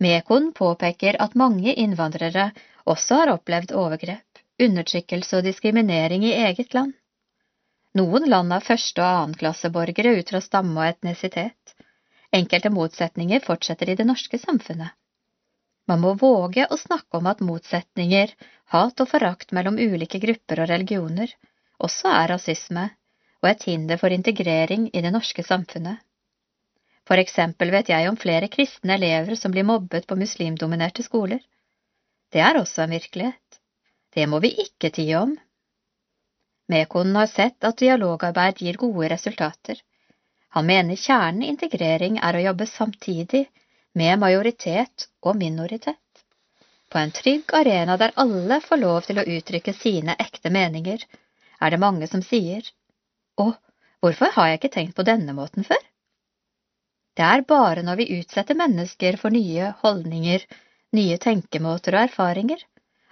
Mekon 0.00 0.52
påpeker 0.56 1.16
at 1.20 1.34
mange 1.36 1.72
innvandrere 1.74 2.50
også 2.84 3.20
har 3.20 3.32
opplevd 3.32 3.72
overgrep, 3.76 4.40
undertrykkelse 4.62 5.40
og 5.40 5.48
diskriminering 5.48 6.24
i 6.24 6.36
eget 6.36 6.72
land. 6.76 6.94
Noen 7.96 8.28
land 8.28 8.52
har 8.52 8.64
første- 8.64 9.00
og 9.00 9.22
annenklasseborgere 9.22 10.18
ut 10.18 10.30
fra 10.32 10.40
stamme 10.44 10.80
og 10.82 10.88
etnisitet. 10.90 11.74
Enkelte 12.34 12.70
motsetninger 12.74 13.40
fortsetter 13.44 13.90
i 13.90 13.96
det 13.96 14.04
norske 14.08 14.38
samfunnet. 14.42 14.92
Man 15.88 16.02
må 16.02 16.12
våge 16.20 16.66
å 16.66 16.76
snakke 16.76 17.20
om 17.20 17.28
at 17.30 17.40
motsetninger, 17.40 18.34
hat 18.74 19.00
og 19.00 19.08
forakt 19.08 19.54
mellom 19.56 19.78
ulike 19.78 20.20
grupper 20.20 20.64
og 20.64 20.70
religioner 20.72 21.32
også 21.78 22.10
er 22.10 22.32
rasisme 22.34 22.88
og 23.42 23.50
et 23.50 23.66
hinder 23.68 24.00
for 24.00 24.12
integrering 24.12 24.88
i 24.92 25.02
det 25.04 25.12
norske 25.14 25.44
samfunnet. 25.46 26.02
For 27.06 27.22
eksempel 27.22 27.70
vet 27.70 27.92
jeg 27.92 28.08
om 28.10 28.18
flere 28.18 28.50
kristne 28.50 28.96
elever 28.98 29.38
som 29.38 29.54
blir 29.54 29.66
mobbet 29.68 30.08
på 30.10 30.18
muslimdominerte 30.18 31.04
skoler. 31.06 31.40
Det 32.32 32.42
er 32.42 32.58
også 32.58 32.82
en 32.82 32.96
virkelighet. 32.96 33.60
Det 34.12 34.26
må 34.26 34.40
vi 34.42 34.50
ikke 34.66 34.90
tie 34.90 35.20
om. 35.20 35.36
Mekonen 36.68 37.16
har 37.16 37.26
sett 37.26 37.64
at 37.64 37.78
dialogarbeid 37.78 38.62
gir 38.62 38.78
gode 38.80 39.08
resultater. 39.12 39.78
Han 40.56 40.66
mener 40.66 40.96
kjernen 40.96 41.42
i 41.42 41.50
integrering 41.52 42.18
er 42.22 42.36
å 42.36 42.42
jobbe 42.46 42.66
samtidig 42.66 43.44
med 43.94 44.18
majoritet 44.18 45.06
og 45.22 45.36
minoritet. 45.36 46.00
På 46.90 46.98
en 46.98 47.12
trygg 47.14 47.54
arena 47.58 47.96
der 48.00 48.14
alle 48.22 48.60
får 48.64 48.82
lov 48.82 49.00
til 49.06 49.20
å 49.20 49.26
uttrykke 49.36 49.74
sine 49.74 50.16
ekte 50.26 50.50
meninger, 50.54 51.02
er 51.60 51.70
det 51.70 51.80
mange 51.82 52.06
som 52.10 52.22
sier 52.22 52.66
å, 53.40 53.50
hvorfor 54.00 54.34
har 54.36 54.50
jeg 54.50 54.60
ikke 54.60 54.74
tenkt 54.76 54.96
på 54.96 55.06
denne 55.08 55.34
måten 55.36 55.66
før? 55.66 55.82
Det 57.16 57.24
er 57.24 57.46
bare 57.48 57.82
når 57.82 58.00
vi 58.02 58.10
utsetter 58.18 58.58
mennesker 58.58 59.16
for 59.20 59.32
nye 59.32 59.72
holdninger, 59.82 60.42
nye 60.96 61.18
tenkemåter 61.18 61.96
og 61.96 62.08
erfaringer, 62.08 62.60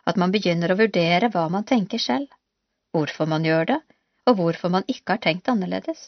at 0.04 0.20
man 0.20 0.32
begynner 0.34 0.72
å 0.72 0.78
vurdere 0.78 1.30
hva 1.32 1.46
man 1.52 1.64
tenker 1.64 2.02
selv, 2.02 2.28
hvorfor 2.94 3.28
man 3.30 3.44
gjør 3.46 3.66
det, 3.72 3.80
og 4.28 4.38
hvorfor 4.38 4.72
man 4.72 4.86
ikke 4.88 5.16
har 5.16 5.22
tenkt 5.26 5.50
annerledes. 5.50 6.04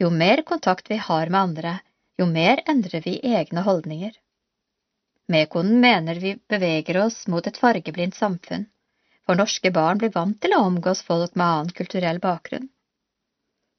Jo 0.00 0.10
mer 0.10 0.42
kontakt 0.48 0.90
vi 0.90 0.98
har 0.98 1.30
med 1.30 1.40
andre, 1.40 1.78
jo 2.18 2.26
mer 2.26 2.62
endrer 2.68 3.04
vi 3.04 3.20
egne 3.22 3.62
holdninger. 3.62 4.12
Mekonen 5.32 5.78
mener 5.80 6.18
vi 6.20 6.34
beveger 6.50 6.98
oss 7.04 7.22
mot 7.30 7.46
et 7.46 7.60
fargeblindt 7.62 8.18
samfunn, 8.18 8.66
for 9.26 9.38
norske 9.38 9.70
barn 9.70 10.00
blir 10.02 10.12
vant 10.14 10.40
til 10.42 10.56
å 10.56 10.64
omgås 10.66 11.04
folk 11.06 11.36
med 11.38 11.46
annen 11.46 11.74
kulturell 11.78 12.18
bakgrunn. 12.20 12.68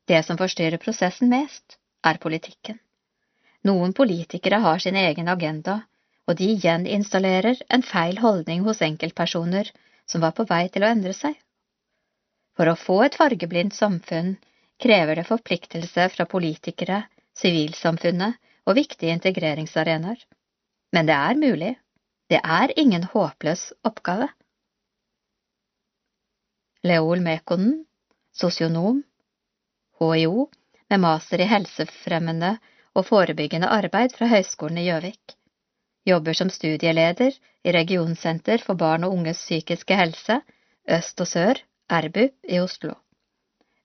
Det 0.07 0.23
som 0.25 0.39
forstyrrer 0.39 0.81
prosessen 0.83 1.29
mest, 1.31 1.77
er 2.03 2.19
politikken. 2.23 2.79
Noen 3.63 3.93
politikere 3.95 4.59
har 4.63 4.79
sin 4.83 4.95
egen 4.99 5.29
agenda, 5.31 5.81
og 6.27 6.39
de 6.39 6.49
gjeninstallerer 6.65 7.61
en 7.75 7.83
feil 7.83 8.19
holdning 8.23 8.63
hos 8.67 8.81
enkeltpersoner 8.83 9.71
som 10.07 10.23
var 10.23 10.35
på 10.35 10.47
vei 10.47 10.65
til 10.71 10.83
å 10.83 10.91
endre 10.91 11.13
seg. 11.15 11.35
For 12.57 12.69
å 12.69 12.77
få 12.77 12.99
et 13.05 13.17
fargeblindt 13.17 13.75
samfunn 13.75 14.35
krever 14.83 15.17
det 15.17 15.27
forpliktelse 15.29 16.07
fra 16.13 16.25
politikere, 16.29 17.03
sivilsamfunnet 17.37 18.37
og 18.67 18.77
viktige 18.77 19.13
integreringsarenaer. 19.17 20.19
Men 20.93 21.09
det 21.09 21.17
er 21.17 21.39
mulig. 21.39 21.73
Det 22.29 22.39
er 22.39 22.73
ingen 22.79 23.07
håpløs 23.09 23.71
oppgave. 23.87 24.29
Leol 26.83 27.23
Mekonen, 27.23 27.85
sosionom, 28.35 29.01
HiO, 29.99 30.49
med 30.89 31.01
master 31.01 31.41
i 31.41 31.47
helsefremmende 31.49 32.57
og 32.93 33.07
forebyggende 33.07 33.69
arbeid 33.71 34.13
fra 34.17 34.27
Høgskolen 34.29 34.81
i 34.81 34.87
Gjøvik. 34.89 35.37
Jobber 36.05 36.35
som 36.37 36.51
studieleder 36.51 37.33
i 37.63 37.73
Regionsenter 37.73 38.61
for 38.61 38.77
barn 38.77 39.07
og 39.07 39.15
unges 39.15 39.41
psykiske 39.45 39.95
helse, 39.97 40.41
Øst 40.91 41.21
og 41.23 41.29
Sør, 41.31 41.61
RBUP, 41.91 42.35
i 42.43 42.59
Oslo. 42.59 42.95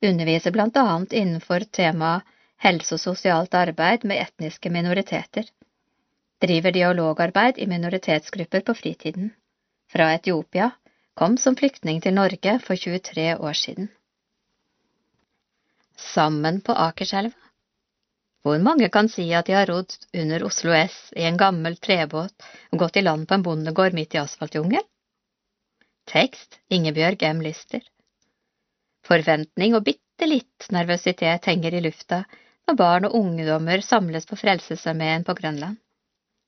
Underviser 0.03 0.51
blant 0.51 0.77
annet 0.77 1.12
innenfor 1.12 1.65
temaet 1.75 2.23
helse 2.62 2.95
og 2.97 3.03
sosialt 3.03 3.55
arbeid 3.55 4.05
med 4.07 4.20
etniske 4.23 4.70
minoriteter. 4.70 5.47
Driver 6.43 6.75
dialogarbeid 6.75 7.59
i 7.59 7.66
minoritetsgrupper 7.66 8.62
på 8.66 8.75
fritiden. 8.79 9.33
Fra 9.91 10.12
Etiopia, 10.15 10.70
kom 11.19 11.37
som 11.39 11.57
flyktning 11.59 12.01
til 12.03 12.15
Norge 12.15 12.59
for 12.62 12.77
23 12.79 13.35
år 13.37 13.59
siden. 13.59 13.89
Sammen 15.99 16.61
på 16.61 16.77
Akerselva. 16.79 17.35
Hvor 18.47 18.61
mange 18.62 18.87
kan 18.89 19.09
si 19.11 19.27
at 19.35 19.49
de 19.49 19.57
har 19.57 19.66
rodd 19.66 19.97
under 20.15 20.45
Oslo 20.47 20.70
S 20.73 21.11
i 21.16 21.25
en 21.27 21.37
gammel 21.37 21.75
trebåt 21.83 22.47
og 22.70 22.79
gått 22.79 22.97
i 22.97 23.03
land 23.03 23.27
på 23.27 23.35
en 23.35 23.43
bondegård 23.43 23.97
midt 23.99 24.15
i 24.15 24.23
asfaltjungelen? 24.23 24.87
Tekst 26.09 26.56
Ingebjørg 26.72 27.22
M. 27.28 27.40
Lyster. 27.44 27.82
Forventning 29.05 29.74
og 29.76 29.82
bitte 29.85 30.28
litt 30.28 30.68
nervøsitet 30.72 31.44
henger 31.51 31.76
i 31.76 31.82
lufta 31.85 32.22
når 32.68 32.78
barn 32.80 33.09
og 33.09 33.16
ungdommer 33.18 33.85
samles 33.85 34.24
på 34.30 34.39
Frelsesarmeen 34.40 35.26
på 35.26 35.36
Grønland. 35.36 35.76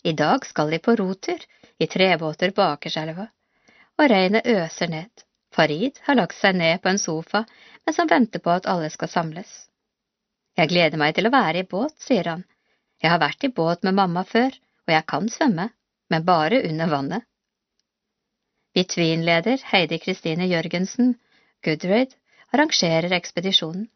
I 0.04 0.14
dag 0.16 0.48
skal 0.48 0.72
de 0.72 0.80
på 0.80 0.96
rotur 0.96 1.44
i 1.76 1.88
trebåter 1.92 2.54
på 2.56 2.64
Akerselva, 2.64 3.28
og 4.00 4.08
regnet 4.08 4.48
øser 4.48 4.88
ned. 4.88 5.12
Farid 5.52 6.00
har 6.06 6.16
lagt 6.16 6.40
seg 6.40 6.56
ned 6.56 6.80
på 6.80 6.94
en 6.94 7.02
sofa 7.02 7.44
mens 7.84 8.00
han 8.00 8.08
venter 8.08 8.40
på 8.40 8.56
at 8.56 8.68
alle 8.70 8.88
skal 8.88 9.12
samles. 9.12 9.50
Jeg 10.56 10.72
gleder 10.72 11.00
meg 11.00 11.18
til 11.18 11.28
å 11.28 11.36
være 11.36 11.66
i 11.66 11.68
båt, 11.68 11.98
sier 12.00 12.32
han. 12.32 12.46
Jeg 13.02 13.12
har 13.12 13.20
vært 13.20 13.44
i 13.44 13.52
båt 13.52 13.84
med 13.84 14.00
mamma 14.00 14.24
før, 14.24 14.56
og 14.88 14.94
jeg 14.96 15.08
kan 15.12 15.28
svømme, 15.28 15.68
men 16.08 16.24
bare 16.24 16.64
under 16.64 16.96
vannet. 16.96 17.29
Between-leder 18.74 19.58
Heidi 19.72 19.98
Kristine 19.98 20.46
Jørgensen, 20.46 21.16
Goodread, 21.64 22.12
arrangerer 22.52 23.12
ekspedisjonen. 23.16 23.88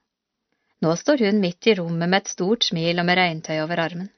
Nå 0.82 0.96
står 0.96 1.22
hun 1.24 1.38
midt 1.40 1.66
i 1.70 1.74
rommet 1.78 2.10
med 2.10 2.24
et 2.24 2.32
stort 2.32 2.66
smil 2.66 2.98
og 2.98 3.06
med 3.06 3.18
regntøy 3.20 3.60
over 3.62 3.80
armen. 3.84 4.08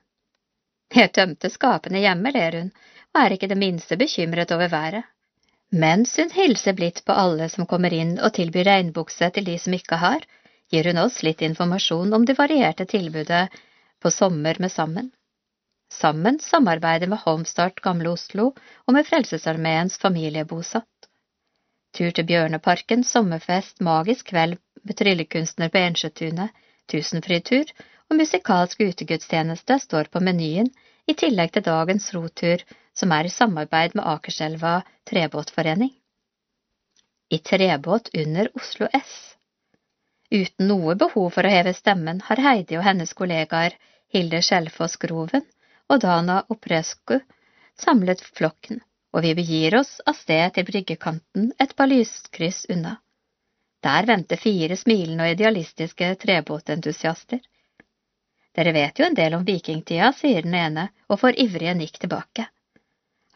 Jeg 0.94 1.12
tømte 1.12 1.50
skapene 1.52 2.00
hjemme, 2.00 2.32
ler 2.32 2.56
hun, 2.60 2.72
og 3.12 3.20
er 3.22 3.36
ikke 3.36 3.50
det 3.52 3.58
minste 3.60 3.98
bekymret 4.00 4.54
over 4.56 4.72
været. 4.72 5.04
Mens 5.70 6.16
hun 6.16 6.32
hilser 6.32 6.72
blidt 6.78 7.02
på 7.04 7.12
alle 7.12 7.50
som 7.52 7.66
kommer 7.66 7.92
inn 7.92 8.16
og 8.16 8.32
tilbyr 8.38 8.64
regnbukse 8.70 9.28
til 9.34 9.44
de 9.44 9.58
som 9.58 9.76
ikke 9.76 10.00
har, 10.00 10.24
gir 10.72 10.88
hun 10.88 11.02
oss 11.04 11.20
litt 11.26 11.42
informasjon 11.42 12.16
om 12.16 12.24
det 12.24 12.38
varierte 12.38 12.86
tilbudet 12.88 13.44
på 14.00 14.10
Sommer 14.10 14.56
med 14.62 14.72
Sammen. 14.72 15.12
Sammen 15.96 16.38
samarbeider 16.40 17.08
med 17.08 17.22
Homestart 17.24 17.80
Gamle 17.80 18.10
Oslo 18.12 18.50
og 18.84 18.92
med 18.92 19.06
Frelsesarmeens 19.08 19.96
familiebosatt. 20.02 21.08
Tur 21.96 22.10
til 22.12 22.26
Bjørneparken, 22.28 23.04
sommerfest, 23.04 23.80
magisk 23.80 24.28
kveld 24.34 24.58
med 24.82 24.98
tryllekunstner 25.00 25.72
på 25.72 25.80
Ensjøtunet, 25.80 26.52
tusenfryd-tur 26.92 27.72
og 28.10 28.20
musikalsk 28.20 28.84
utegudstjeneste 28.84 29.78
står 29.86 30.12
på 30.12 30.20
menyen, 30.28 30.68
i 31.08 31.14
tillegg 31.16 31.54
til 31.54 31.64
dagens 31.70 32.10
rotur, 32.18 32.60
som 32.92 33.16
er 33.16 33.28
i 33.28 33.32
samarbeid 33.32 33.96
med 33.96 34.04
Akerselva 34.12 34.76
trebåtforening. 35.08 35.94
I 37.32 37.38
trebåt 37.38 38.12
under 38.12 38.52
Oslo 38.58 38.92
S. 38.92 39.12
Uten 40.28 40.68
noe 40.68 40.94
behov 40.98 41.32
for 41.38 41.46
å 41.46 41.56
heve 41.56 41.72
stemmen 41.72 42.20
har 42.28 42.42
Heidi 42.50 42.76
og 42.76 42.84
hennes 42.84 43.16
kollegaer 43.16 43.78
Hilde 44.12 44.44
Skjelfoss 44.44 45.00
Groven 45.00 45.46
og 45.88 46.00
Dana 46.02 46.42
Oprescu 46.52 47.18
samlet 47.78 48.22
flokken, 48.38 48.80
og 49.14 49.22
vi 49.24 49.34
begir 49.38 49.78
oss 49.80 49.98
av 50.06 50.16
sted 50.18 50.54
til 50.54 50.66
bryggekanten 50.68 51.52
et 51.62 51.74
par 51.76 51.90
lyskryss 51.90 52.64
unna. 52.72 52.96
Der 53.84 54.08
venter 54.08 54.40
fire 54.40 54.76
smilende 54.76 55.26
og 55.26 55.36
idealistiske 55.36 56.14
trebåtentusiaster. 56.22 57.40
Dere 58.56 58.72
vet 58.72 58.98
jo 58.98 59.06
en 59.06 59.16
del 59.16 59.36
om 59.36 59.44
vikingtida, 59.44 60.10
sier 60.16 60.42
den 60.42 60.56
ene 60.56 60.88
og 61.08 61.20
får 61.20 61.38
ivrige 61.44 61.74
nikk 61.76 62.00
tilbake. 62.02 62.48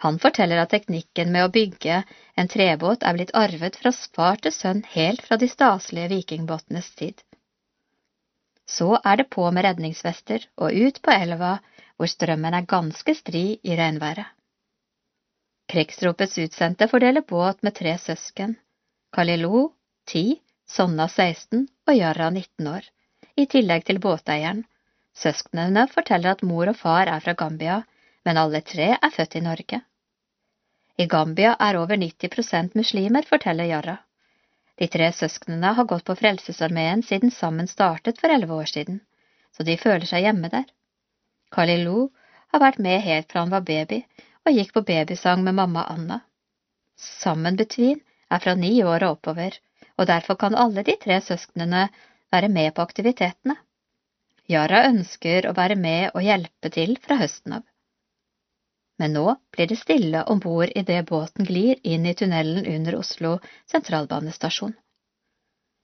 Han 0.01 0.17
forteller 0.19 0.63
at 0.63 0.71
teknikken 0.73 1.29
med 1.33 1.45
å 1.45 1.53
bygge 1.53 1.99
en 2.41 2.49
trebåt 2.49 3.03
er 3.05 3.17
blitt 3.19 3.35
arvet 3.37 3.77
fra 3.77 3.93
far 3.93 4.41
til 4.41 4.55
sønn 4.57 4.81
helt 4.95 5.21
fra 5.27 5.37
de 5.37 5.49
staselige 5.49 6.09
vikingbåtenes 6.15 6.89
tid. 6.97 7.21
Så 8.65 8.95
er 9.05 9.21
det 9.21 9.29
på 9.35 9.45
med 9.53 9.67
redningsvester 9.67 10.47
og 10.57 10.73
ut 10.73 11.03
på 11.05 11.13
elva 11.13 11.59
hvor 12.01 12.09
strømmen 12.09 12.55
er 12.57 12.65
ganske 12.65 13.13
stri 13.13 13.43
i 13.61 13.75
regnværet. 13.77 14.25
Krigsropets 15.69 16.39
utsendte 16.41 16.87
fordeler 16.89 17.21
båt 17.29 17.61
med 17.63 17.75
tre 17.77 17.93
søsken, 18.01 18.55
Kalilo, 19.13 19.67
ti, 20.09 20.41
Sonna 20.65 21.07
16 21.09 21.67
og 21.87 21.99
Jarra 21.99 22.31
19 22.31 22.71
år, 22.73 22.89
i 23.37 23.45
tillegg 23.45 23.85
til 23.85 24.01
båteieren. 24.01 24.65
Søsknene 25.13 25.85
forteller 25.93 26.33
at 26.33 26.47
mor 26.47 26.73
og 26.73 26.81
far 26.81 27.13
er 27.13 27.21
fra 27.21 27.37
Gambia, 27.37 27.83
men 28.25 28.41
alle 28.41 28.65
tre 28.73 28.95
er 28.97 29.15
født 29.19 29.37
i 29.37 29.45
Norge. 29.45 29.83
I 30.97 31.07
Gambia 31.07 31.53
er 31.69 31.83
over 31.85 32.01
90% 32.01 32.81
muslimer, 32.81 33.29
forteller 33.29 33.69
Jarra. 33.75 34.01
De 34.81 34.89
tre 34.89 35.13
søsknene 35.13 35.77
har 35.77 35.85
gått 35.85 36.09
på 36.09 36.17
Frelsesarmeen 36.17 37.05
siden 37.05 37.31
sammen 37.31 37.69
startet 37.69 38.21
for 38.25 38.33
elleve 38.33 38.57
år 38.65 38.73
siden, 38.73 39.03
så 39.53 39.69
de 39.69 39.77
føler 39.77 40.09
seg 40.09 40.25
hjemme 40.25 40.49
der. 40.49 40.65
Khalilou 41.55 42.11
har 42.53 42.63
vært 42.63 42.79
med 42.83 43.01
helt 43.05 43.31
fra 43.33 43.45
han 43.45 43.55
var 43.55 43.65
baby, 43.67 44.03
og 44.47 44.57
gikk 44.57 44.75
på 44.75 44.85
babysang 44.87 45.43
med 45.47 45.57
mamma 45.59 45.85
Anna. 45.93 46.21
Sammen 46.97 47.57
Betvin 47.57 48.01
er 48.31 48.43
fra 48.45 48.55
ni 48.55 48.73
år 48.85 49.05
og 49.07 49.19
oppover, 49.19 49.57
og 49.99 50.09
derfor 50.11 50.39
kan 50.41 50.57
alle 50.57 50.85
de 50.87 50.97
tre 51.01 51.21
søsknene 51.25 51.89
være 52.33 52.49
med 52.49 52.75
på 52.75 52.85
aktivitetene. 52.87 53.57
Yara 54.51 54.85
ønsker 54.89 55.47
å 55.47 55.55
være 55.55 55.77
med 55.79 56.11
og 56.15 56.25
hjelpe 56.27 56.71
til 56.75 56.97
fra 57.03 57.19
høsten 57.21 57.59
av. 57.61 57.65
Men 59.01 59.15
nå 59.17 59.27
blir 59.55 59.71
det 59.71 59.79
stille 59.81 60.25
om 60.33 60.41
bord 60.43 60.73
idet 60.77 61.05
båten 61.09 61.47
glir 61.49 61.79
inn 61.87 62.07
i 62.07 62.15
tunnelen 62.15 62.67
under 62.69 62.99
Oslo 62.99 63.37
sentralbanestasjon. 63.73 64.75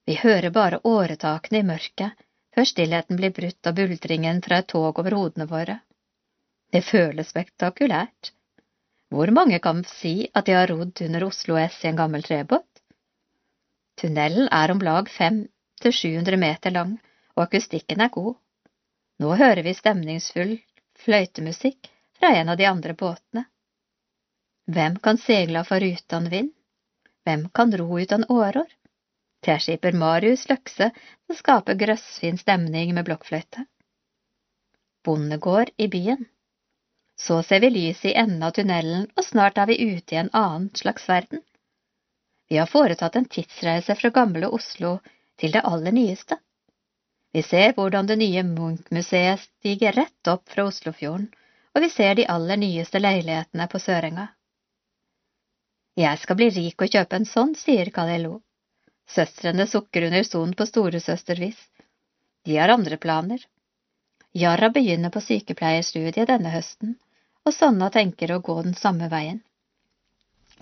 Vi 0.07 0.19
hører 0.21 0.53
bare 0.55 0.83
åretakene 0.85 1.63
i 1.63 1.67
mørket 1.67 2.26
før 2.57 2.69
stillheten 2.71 3.19
blir 3.21 3.35
brutt 3.37 3.69
av 3.69 3.77
buldringen 3.77 4.41
fra 4.45 4.63
et 4.63 4.69
tog 4.73 4.99
over 5.03 5.17
hodene 5.19 5.47
våre. 5.51 5.81
Det 6.73 6.81
føles 6.83 7.29
spektakulært. 7.29 8.33
Hvor 9.13 9.31
mange 9.31 9.59
kan 9.63 9.85
si 9.87 10.31
at 10.35 10.49
de 10.49 10.57
har 10.57 10.73
rodd 10.73 11.03
under 11.05 11.27
Oslo 11.29 11.59
S 11.61 11.83
i 11.85 11.91
en 11.91 12.01
gammel 12.01 12.25
trebåt? 12.27 12.67
Tunnelen 14.01 14.49
er 14.53 14.73
om 14.73 14.81
lag 14.83 15.09
fem 15.13 15.45
til 15.81 15.93
700 15.93 16.41
meter 16.41 16.73
lang, 16.75 16.97
og 17.37 17.45
akustikken 17.45 18.01
er 18.01 18.13
god. 18.13 18.35
Nå 19.21 19.37
hører 19.37 19.63
vi 19.65 19.77
stemningsfull 19.77 20.57
fløytemusikk 21.05 21.93
fra 22.19 22.33
en 22.41 22.51
av 22.53 22.59
de 22.61 22.67
andre 22.69 22.97
båtene. 22.97 23.45
Hvem 24.67 24.97
kan 25.05 25.21
seile 25.23 25.63
for 25.65 25.85
uten 25.85 26.31
vind? 26.33 26.51
Hvem 27.25 27.49
kan 27.55 27.73
ro 27.79 28.01
uten 28.01 28.25
årår? 28.33 28.67
Teskipper 29.47 29.95
Marius 29.95 30.49
Løkse 30.51 30.91
som 31.27 31.39
skaper 31.39 31.79
grøssfin 31.79 32.39
stemning 32.41 32.95
med 32.95 33.07
blokkfløyte. 33.07 33.67
Bondegård 35.07 35.71
i 35.77 35.87
byen. 35.89 36.25
Så 37.17 37.43
ser 37.47 37.63
vi 37.63 37.71
lyset 37.71 38.11
i 38.11 38.17
enden 38.19 38.43
av 38.43 38.57
tunnelen, 38.57 39.07
og 39.17 39.25
snart 39.25 39.59
er 39.63 39.69
vi 39.71 39.79
ute 39.95 40.17
i 40.17 40.19
en 40.21 40.33
annen 40.35 40.73
slags 40.75 41.07
verden. 41.09 41.45
Vi 42.51 42.59
har 42.59 42.67
foretatt 42.71 43.17
en 43.17 43.29
tidsreise 43.31 43.95
fra 43.99 44.11
gamle 44.15 44.51
Oslo 44.59 44.99
til 45.41 45.55
det 45.55 45.63
aller 45.65 45.95
nyeste. 45.95 46.39
Vi 47.33 47.43
ser 47.43 47.75
hvordan 47.77 48.07
det 48.11 48.19
nye 48.19 48.43
Munch-museet 48.49 49.43
stiger 49.47 49.93
rett 49.93 50.31
opp 50.33 50.49
fra 50.51 50.67
Oslofjorden, 50.69 51.31
og 51.75 51.83
vi 51.85 51.91
ser 51.93 52.15
de 52.19 52.27
aller 52.33 52.59
nyeste 52.61 52.99
leilighetene 53.03 53.67
på 53.69 53.81
Sørenga. 53.83 54.27
Jeg 55.97 56.19
skal 56.23 56.37
bli 56.37 56.51
rik 56.53 56.83
og 56.83 56.93
kjøpe 56.93 57.17
en 57.17 57.29
sånn, 57.29 57.55
sier 57.57 57.91
Kalelo. 57.93 58.41
Søstrene 59.07 59.67
sukker 59.71 60.09
unisont 60.09 60.57
på 60.57 60.67
storesøstervis. 60.67 61.59
De 62.45 62.57
har 62.59 62.73
andre 62.75 62.97
planer. 62.97 63.43
Yara 64.37 64.69
begynner 64.71 65.11
på 65.15 65.23
sykepleierstudiet 65.25 66.29
denne 66.29 66.51
høsten, 66.53 66.97
og 67.47 67.55
Sonna 67.55 67.89
tenker 67.95 68.33
å 68.35 68.43
gå 68.49 68.57
den 68.67 68.75
samme 68.75 69.09
veien. 69.13 69.39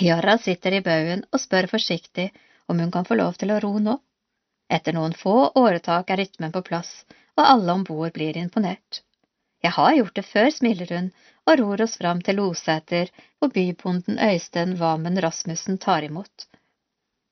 Yara 0.01 0.37
sitter 0.39 0.77
i 0.77 0.83
baugen 0.85 1.25
og 1.33 1.41
spør 1.43 1.71
forsiktig 1.71 2.29
om 2.69 2.81
hun 2.83 2.93
kan 2.95 3.09
få 3.09 3.19
lov 3.19 3.39
til 3.41 3.55
å 3.55 3.59
ro 3.65 3.73
nå. 3.79 3.97
Etter 4.71 4.97
noen 4.97 5.15
få 5.19 5.35
åretak 5.61 6.11
er 6.11 6.23
rytmen 6.23 6.53
på 6.55 6.62
plass, 6.69 6.93
og 7.37 7.45
alle 7.47 7.77
om 7.79 7.85
bord 7.89 8.15
blir 8.15 8.37
imponert. 8.41 9.03
Jeg 9.65 9.73
har 9.77 9.95
gjort 9.97 10.16
det 10.19 10.27
før, 10.29 10.51
smiler 10.53 10.91
hun 10.93 11.11
og 11.49 11.59
ror 11.61 11.83
oss 11.85 11.97
fram 12.01 12.21
til 12.25 12.37
Loseter, 12.41 13.11
hvor 13.39 13.53
bybonden 13.55 14.19
Øystein 14.21 14.77
Vamen 14.81 15.21
Rasmussen 15.25 15.79
tar 15.79 16.05
imot. 16.05 16.47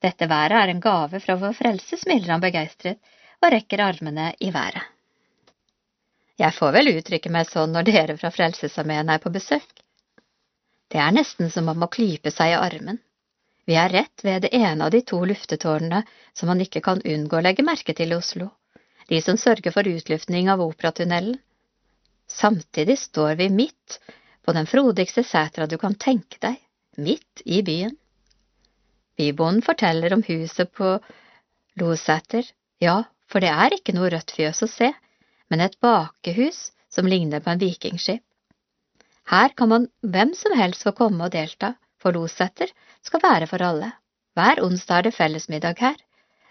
Dette 0.02 0.26
været 0.28 0.58
er 0.58 0.72
en 0.72 0.80
gave 0.82 1.20
fra 1.20 1.36
vår 1.38 1.54
frelse, 1.54 1.96
smiler 1.96 2.34
han 2.34 2.42
begeistret 2.42 2.98
og 3.42 3.52
rekker 3.54 3.82
armene 3.84 4.32
i 4.40 4.50
været. 4.54 4.82
Jeg 6.38 6.54
får 6.56 6.72
vel 6.74 6.90
uttrykke 6.96 7.30
meg 7.30 7.46
sånn 7.46 7.74
når 7.74 7.86
dere 7.86 8.16
fra 8.18 8.30
Frelsesarmeen 8.34 9.10
er 9.12 9.20
på 9.22 9.30
besøk. 9.30 9.68
Det 10.90 10.98
er 11.00 11.14
nesten 11.14 11.50
som 11.52 11.68
om 11.70 11.84
å 11.84 11.90
klype 11.92 12.32
seg 12.34 12.54
i 12.54 12.58
armen. 12.58 12.98
Vi 13.68 13.76
er 13.78 13.92
rett 13.94 14.24
ved 14.26 14.42
det 14.42 14.50
ene 14.58 14.88
av 14.88 14.90
de 14.90 15.02
to 15.06 15.20
luftetårnene 15.28 16.02
som 16.34 16.50
man 16.50 16.60
ikke 16.64 16.82
kan 16.82 17.02
unngå 17.04 17.38
å 17.38 17.44
legge 17.46 17.62
merke 17.62 17.94
til 17.94 18.10
i 18.10 18.18
Oslo, 18.18 18.48
de 19.08 19.20
som 19.22 19.38
sørger 19.38 19.74
for 19.74 19.86
utluftning 19.86 20.50
av 20.50 20.64
Operatunnelen. 20.64 21.38
Samtidig 22.26 22.98
står 22.98 23.36
vi 23.38 23.48
midt 23.52 24.00
på 24.42 24.54
den 24.56 24.66
frodigste 24.66 25.22
setra 25.22 25.68
du 25.70 25.78
kan 25.78 25.94
tenke 25.94 26.40
deg, 26.42 26.58
midt 26.98 27.44
i 27.44 27.62
byen. 27.62 27.94
Bybonden 29.18 29.62
forteller 29.62 30.14
om 30.14 30.22
huset 30.26 30.72
på 30.72 30.96
Loseter, 31.80 32.46
ja, 32.80 33.02
for 33.28 33.44
det 33.44 33.52
er 33.52 33.76
ikke 33.76 33.94
noe 33.96 34.10
rødt 34.12 34.34
fjøs 34.36 34.62
å 34.64 34.68
se, 34.70 34.90
men 35.52 35.64
et 35.64 35.78
bakehus 35.80 36.70
som 36.92 37.08
ligner 37.08 37.40
på 37.44 37.52
en 37.52 37.60
vikingskip. 37.60 38.22
Her 39.32 39.52
kan 39.56 39.70
man 39.70 39.88
hvem 40.02 40.32
som 40.36 40.54
helst 40.58 40.84
få 40.84 40.92
komme 40.96 41.28
og 41.28 41.32
delta, 41.32 41.74
for 42.00 42.16
Loseter 42.16 42.72
skal 43.04 43.22
være 43.22 43.48
for 43.48 43.62
alle. 43.64 43.92
Hver 44.36 44.62
onsdag 44.64 44.98
er 44.98 45.08
det 45.08 45.16
fellesmiddag 45.16 45.80
her. 45.80 45.98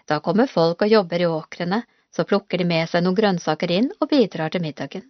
Da 0.08 0.18
kommer 0.24 0.50
folk 0.50 0.82
og 0.82 0.90
jobber 0.90 1.22
i 1.22 1.28
åkrene, 1.28 1.82
så 2.14 2.24
plukker 2.28 2.58
de 2.58 2.66
med 2.68 2.88
seg 2.90 3.04
noen 3.04 3.18
grønnsaker 3.18 3.70
inn 3.74 3.90
og 4.00 4.08
bidrar 4.10 4.52
til 4.52 4.64
middagen. 4.64 5.04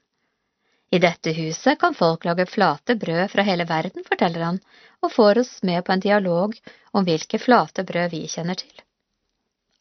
I 0.93 0.99
dette 1.01 1.33
huset 1.33 1.79
kan 1.81 1.95
folk 1.97 2.25
lage 2.29 2.45
flate 2.47 2.95
brød 3.01 3.31
fra 3.33 3.43
hele 3.49 3.65
verden, 3.65 4.05
forteller 4.05 4.43
han, 4.45 4.59
og 5.01 5.13
får 5.13 5.39
oss 5.41 5.53
med 5.65 5.85
på 5.85 5.93
en 5.95 6.03
dialog 6.05 6.57
om 6.93 7.07
hvilke 7.07 7.39
flate 7.41 7.85
brød 7.89 8.11
vi 8.13 8.27
kjenner 8.29 8.59
til. 8.61 8.75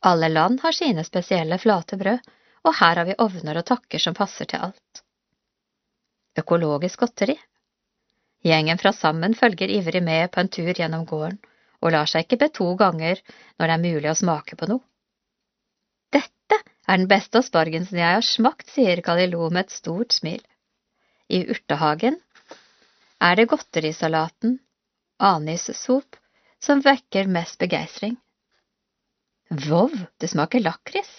Alle 0.08 0.30
land 0.32 0.62
har 0.64 0.72
sine 0.72 1.04
spesielle 1.04 1.58
flate 1.60 1.98
brød, 2.00 2.30
og 2.64 2.78
her 2.80 3.02
har 3.02 3.10
vi 3.10 3.18
ovner 3.26 3.60
og 3.60 3.68
takker 3.68 4.00
som 4.00 4.16
passer 4.16 4.48
til 4.48 4.64
alt. 4.70 5.02
Økologisk 6.40 7.04
godteri 7.04 7.36
Gjengen 8.48 8.80
fra 8.80 8.94
Sammen 8.96 9.36
følger 9.36 9.70
ivrig 9.70 10.02
med 10.04 10.32
på 10.32 10.40
en 10.40 10.50
tur 10.50 10.72
gjennom 10.72 11.04
gården, 11.06 11.42
og 11.82 11.92
lar 11.92 12.08
seg 12.08 12.24
ikke 12.24 12.40
be 12.46 12.50
to 12.56 12.70
ganger 12.80 13.20
når 13.60 13.68
det 13.68 13.76
er 13.76 13.84
mulig 13.84 14.10
å 14.14 14.16
smake 14.18 14.56
på 14.56 14.70
noe. 14.72 14.86
Dette 16.16 16.62
er 16.88 17.04
den 17.04 17.12
beste 17.12 17.44
aspargensen 17.44 18.00
jeg 18.00 18.16
har 18.16 18.26
smakt, 18.26 18.72
sier 18.72 19.04
Kalilo 19.04 19.50
med 19.50 19.68
et 19.68 19.76
stort 19.76 20.16
smil. 20.16 20.40
I 21.32 21.46
urtehagen 21.48 22.18
er 23.24 23.36
det 23.40 23.48
godterisalaten, 23.52 24.58
anissop, 25.22 26.18
som 26.60 26.82
vekker 26.84 27.30
mest 27.32 27.60
begeistring. 27.62 28.18
Vov, 29.68 29.96
det 30.20 30.28
smaker 30.28 30.64
lakris! 30.66 31.12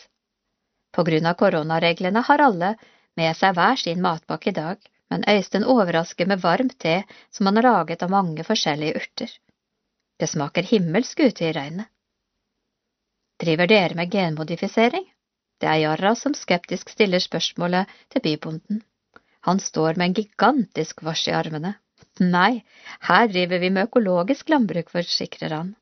På 0.92 1.04
grunn 1.08 1.26
av 1.26 1.38
koronareglene 1.40 2.20
har 2.28 2.44
alle 2.44 2.74
med 3.16 3.36
seg 3.38 3.56
hver 3.56 3.80
sin 3.80 4.04
matpakke 4.04 4.52
i 4.52 4.56
dag, 4.60 4.76
men 5.12 5.24
Øystein 5.28 5.64
overrasker 5.64 6.28
med 6.28 6.44
varm 6.44 6.68
te 6.84 6.98
som 7.30 7.48
han 7.48 7.60
har 7.60 7.68
laget 7.70 8.04
av 8.04 8.12
mange 8.12 8.44
forskjellige 8.44 9.00
urter. 9.00 9.32
Det 10.20 10.28
smaker 10.28 10.68
himmelsk 10.68 11.24
ute 11.24 11.48
i 11.48 11.56
regnet. 11.56 11.88
Driver 13.40 13.66
dere 13.66 13.96
med 13.96 14.12
genmodifisering? 14.12 15.08
Det 15.60 15.68
er 15.72 15.84
Jarra 15.86 16.14
som 16.18 16.36
skeptisk 16.36 16.92
stiller 16.92 17.22
spørsmålet 17.22 17.88
til 18.12 18.28
bybonden. 18.28 18.84
Han 19.48 19.60
står 19.60 19.98
med 19.98 20.06
en 20.06 20.14
gigantisk 20.18 21.02
vars 21.02 21.26
i 21.28 21.34
armene. 21.34 21.74
Nei, 22.20 22.62
her 23.08 23.28
driver 23.28 23.58
vi 23.58 23.70
med 23.74 23.88
økologisk 23.88 24.52
landbruk, 24.52 24.90
forsikrer 24.94 25.54
han. 25.56 25.74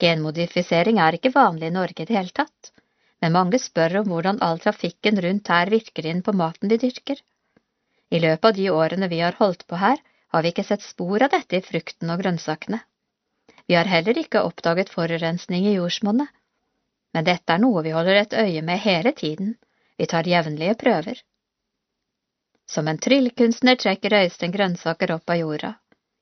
Genmodifisering 0.00 1.00
er 1.00 1.16
ikke 1.16 1.34
vanlig 1.34 1.70
i 1.70 1.74
Norge 1.74 2.04
i 2.04 2.08
det 2.08 2.16
hele 2.16 2.34
tatt, 2.36 2.72
men 3.20 3.34
mange 3.36 3.60
spør 3.60 4.00
om 4.02 4.10
hvordan 4.12 4.40
all 4.44 4.60
trafikken 4.64 5.20
rundt 5.24 5.52
her 5.52 5.72
virker 5.72 6.08
inn 6.08 6.22
på 6.24 6.36
maten 6.36 6.72
de 6.72 6.80
dyrker. 6.80 7.20
I 8.12 8.20
løpet 8.22 8.50
av 8.50 8.58
de 8.58 8.66
årene 8.70 9.08
vi 9.12 9.20
har 9.24 9.38
holdt 9.40 9.66
på 9.66 9.80
her, 9.80 10.00
har 10.32 10.42
vi 10.42 10.52
ikke 10.52 10.66
sett 10.68 10.84
spor 10.84 11.22
av 11.24 11.32
dette 11.32 11.58
i 11.58 11.64
frukten 11.64 12.12
og 12.12 12.20
grønnsakene. 12.22 12.80
Vi 13.66 13.74
har 13.74 13.88
heller 13.90 14.18
ikke 14.20 14.44
oppdaget 14.46 14.92
forurensning 14.92 15.66
i 15.66 15.76
jordsmonnet. 15.76 16.28
Men 17.14 17.24
dette 17.26 17.52
er 17.52 17.62
noe 17.62 17.82
vi 17.82 17.94
holder 17.96 18.20
et 18.20 18.36
øye 18.36 18.62
med 18.62 18.84
hele 18.84 19.12
tiden, 19.16 19.56
vi 19.96 20.06
tar 20.06 20.28
jevnlige 20.28 20.76
prøver. 20.78 21.22
Som 22.66 22.88
en 22.88 22.98
tryllekunstner 22.98 23.78
trekker 23.78 24.14
Øystein 24.22 24.52
grønnsaker 24.52 25.12
opp 25.14 25.30
av 25.30 25.38
jorda. 25.38 25.72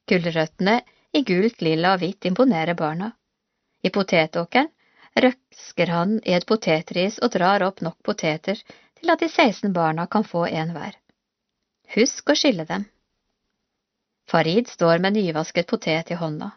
Gulrøttene 0.09 0.81
i 1.13 1.23
gult, 1.25 1.63
lilla 1.63 1.95
og 1.95 2.03
hvitt 2.03 2.27
imponerer 2.29 2.77
barna. 2.77 3.13
I 3.83 3.91
potetåkeren 3.91 4.69
røsker 5.25 5.93
han 5.93 6.19
i 6.25 6.35
et 6.37 6.47
potetris 6.47 7.21
og 7.23 7.33
drar 7.37 7.63
opp 7.63 7.81
nok 7.87 7.97
poteter 8.05 8.61
til 8.61 9.13
at 9.13 9.23
de 9.23 9.29
16 9.29 9.73
barna 9.73 10.07
kan 10.11 10.25
få 10.25 10.47
en 10.49 10.75
hver. 10.75 10.99
Husk 11.95 12.31
å 12.33 12.37
skille 12.37 12.67
dem. 12.69 12.85
Farid 14.29 14.69
står 14.69 14.99
med 15.05 15.17
nyvasket 15.17 15.69
potet 15.71 16.11
i 16.11 16.19
hånda. 16.21 16.51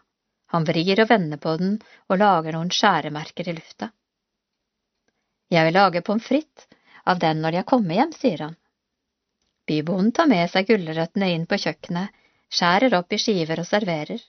Han 0.55 0.63
vrir 0.67 1.03
og 1.03 1.09
vender 1.09 1.39
på 1.43 1.55
den 1.59 1.75
og 2.07 2.19
lager 2.21 2.55
noen 2.55 2.71
skjæremerker 2.71 3.49
i 3.51 3.55
lufta. 3.57 3.91
Jeg 5.51 5.67
vil 5.67 5.75
lage 5.75 6.03
pommes 6.03 6.27
frites 6.27 6.67
av 7.07 7.19
den 7.19 7.43
når 7.43 7.59
jeg 7.59 7.69
kommer 7.71 7.99
hjem, 7.99 8.13
sier 8.15 8.43
han. 8.45 8.55
Bybonden 9.67 10.13
tar 10.15 10.29
med 10.31 10.47
seg 10.51 10.69
gulrøttene 10.69 11.29
inn 11.35 11.45
på 11.49 11.59
kjøkkenet, 11.59 12.13
skjærer 12.53 12.95
opp 12.99 13.13
i 13.13 13.19
skiver 13.19 13.59
og 13.59 13.67
serverer. 13.67 14.21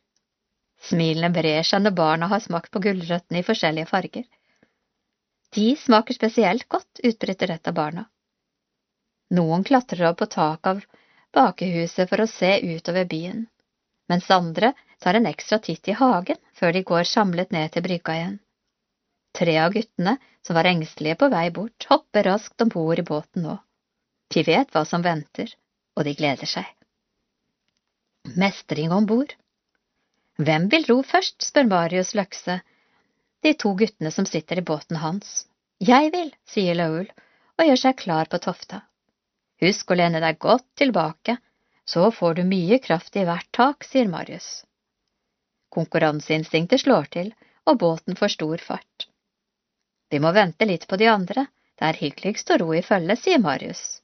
Smilene 0.89 1.31
brer 1.35 1.67
seg 1.67 1.83
når 1.83 1.95
barna 2.01 2.29
har 2.33 2.43
smakt 2.43 2.73
på 2.75 2.83
gulrøttene 2.83 3.43
i 3.43 3.47
forskjellige 3.47 3.91
farger. 3.91 4.27
De 5.55 5.69
smaker 5.81 6.15
spesielt 6.15 6.67
godt, 6.69 7.01
utbryter 7.05 7.55
et 7.55 7.71
av 7.71 7.77
barna. 7.77 8.05
Noen 9.39 9.65
klatrer 9.65 10.09
opp 10.11 10.19
på 10.23 10.29
taket 10.33 10.73
av 10.73 10.83
bakehuset 11.37 12.09
for 12.11 12.25
å 12.25 12.31
se 12.31 12.51
utover 12.65 13.09
byen, 13.09 13.47
mens 14.09 14.31
andre 14.33 14.73
tar 15.03 15.19
en 15.19 15.29
ekstra 15.31 15.59
titt 15.63 15.89
i 15.89 15.97
hagen 15.99 16.41
før 16.59 16.75
de 16.75 16.85
går 16.91 17.09
samlet 17.09 17.53
ned 17.55 17.73
til 17.73 17.85
brygga 17.85 18.17
igjen. 18.19 18.37
Tre 19.39 19.57
av 19.63 19.75
guttene, 19.77 20.17
som 20.43 20.57
var 20.57 20.71
engstelige 20.71 21.19
på 21.21 21.29
vei 21.31 21.49
bort, 21.55 21.87
hopper 21.91 22.27
raskt 22.31 22.65
om 22.65 22.73
bord 22.73 22.99
i 22.99 23.07
båten 23.07 23.45
nå. 23.45 23.59
De 24.35 24.43
vet 24.45 24.71
hva 24.75 24.85
som 24.85 25.05
venter, 25.05 25.51
og 25.97 26.05
de 26.05 26.15
gleder 26.17 26.49
seg. 26.49 26.67
Mestring 28.37 28.93
om 28.93 29.07
bord. 29.09 29.33
Hvem 30.39 30.69
vil 30.73 30.85
ro 30.91 30.99
først, 31.03 31.41
spør 31.43 31.67
Marius 31.71 32.13
Løkse, 32.15 32.61
de 33.43 33.55
to 33.55 33.73
guttene 33.79 34.13
som 34.15 34.27
sitter 34.27 34.61
i 34.61 34.67
båten 34.71 35.01
hans. 35.03 35.47
Jeg 35.81 36.13
vil, 36.15 36.31
sier 36.47 36.77
Laul, 36.77 37.09
og 37.59 37.67
gjør 37.67 37.81
seg 37.83 37.99
klar 37.99 38.31
på 38.31 38.41
tofta. 38.43 38.83
Husk 39.63 39.91
å 39.91 39.99
lene 39.99 40.21
deg 40.23 40.39
godt 40.43 40.67
tilbake, 40.79 41.39
så 41.89 42.11
får 42.15 42.39
du 42.39 42.43
mye 42.47 42.79
kraft 42.85 43.17
i 43.17 43.25
hvert 43.27 43.49
tak, 43.55 43.87
sier 43.87 44.11
Marius. 44.11 44.49
Konkurranseinstinktet 45.75 46.85
slår 46.85 47.09
til, 47.15 47.33
og 47.67 47.79
båten 47.81 48.19
får 48.19 48.35
stor 48.37 48.63
fart. 48.65 49.09
Vi 50.11 50.21
må 50.23 50.33
vente 50.33 50.69
litt 50.69 50.87
på 50.89 50.97
de 51.01 51.09
andre, 51.11 51.47
det 51.79 51.89
er 51.89 52.01
hyggeligst 52.03 52.51
å 52.51 52.59
ro 52.63 52.71
i 52.75 52.85
følge, 52.85 53.17
sier 53.17 53.43
Marius. 53.43 54.01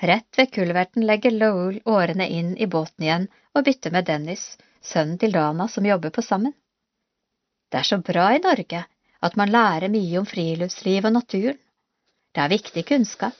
Rett 0.00 0.38
ved 0.38 0.52
kulverten 0.52 1.06
legger 1.06 1.30
Lowell 1.30 1.80
årene 1.84 2.28
inn 2.28 2.56
i 2.56 2.66
båten 2.66 3.04
igjen 3.04 3.28
og 3.54 3.64
bytter 3.64 3.94
med 3.94 4.04
Dennis, 4.04 4.58
sønnen 4.84 5.18
til 5.18 5.32
Dana 5.32 5.68
som 5.72 5.86
jobber 5.88 6.12
på 6.12 6.22
sammen. 6.22 6.52
Det 7.72 7.80
er 7.80 7.88
så 7.88 7.98
bra 8.04 8.28
i 8.36 8.42
Norge 8.44 8.82
at 9.26 9.36
man 9.40 9.52
lærer 9.52 9.88
mye 9.88 10.18
om 10.20 10.26
friluftsliv 10.28 11.08
og 11.08 11.16
naturen. 11.16 11.56
Det 12.34 12.42
er 12.44 12.52
viktig 12.52 12.84
kunnskap. 12.84 13.38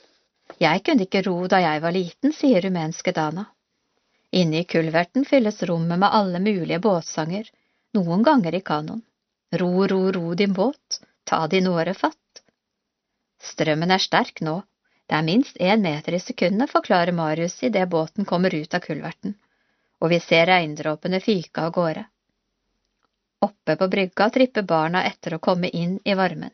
Jeg 0.62 0.82
kunne 0.86 1.04
ikke 1.04 1.22
ro 1.26 1.36
da 1.50 1.60
jeg 1.60 1.82
var 1.84 1.92
liten, 1.92 2.32
sier 2.32 2.64
rumenske 2.64 3.12
Dana. 3.12 3.44
Inne 4.32 4.62
i 4.62 4.68
kulverten 4.68 5.26
fylles 5.28 5.60
rommet 5.68 6.00
med 6.00 6.08
alle 6.12 6.40
mulige 6.40 6.80
båtsanger, 6.80 7.50
noen 7.94 8.24
ganger 8.24 8.56
i 8.56 8.62
kanoen. 8.64 9.02
Ro, 9.60 9.86
ro, 9.86 10.00
ro 10.12 10.34
din 10.34 10.56
båt, 10.56 11.00
ta 11.24 11.46
din 11.46 11.68
åre 11.68 11.94
fatt. 11.94 12.42
Strømmen 13.42 13.92
er 13.94 14.02
sterk 14.02 14.40
nå, 14.40 14.62
det 15.06 15.14
er 15.14 15.26
minst 15.26 15.56
én 15.56 15.82
meter 15.82 16.14
i 16.14 16.20
sekundet, 16.20 16.70
forklarer 16.70 17.12
Marius 17.12 17.62
idet 17.62 17.88
båten 17.88 18.24
kommer 18.24 18.54
ut 18.54 18.74
av 18.74 18.80
kulverten 18.80 19.36
og 20.00 20.12
vi 20.12 20.20
ser 20.20 20.46
regndråpene 20.50 21.20
fyke 21.20 21.62
av 21.62 21.72
gårde. 21.72 22.04
Oppe 23.46 23.76
på 23.76 23.88
brygga 23.92 24.28
tripper 24.32 24.62
barna 24.62 25.04
etter 25.04 25.36
å 25.36 25.42
komme 25.46 25.68
inn 25.68 25.98
i 26.04 26.14
varmen. 26.14 26.52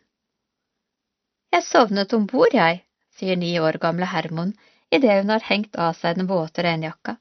Jeg 1.53 1.65
sovnet 1.65 2.12
om 2.16 2.27
bord, 2.27 2.55
jeg, 2.55 2.83
sier 3.16 3.37
ni 3.37 3.53
år 3.61 3.79
gamle 3.81 4.09
Hermon 4.09 4.55
idet 4.91 5.19
hun 5.20 5.33
har 5.35 5.45
hengt 5.49 5.77
av 5.77 5.99
seg 5.99 6.16
den 6.16 6.31
våte 6.31 6.65
regnjakka. 6.65 7.16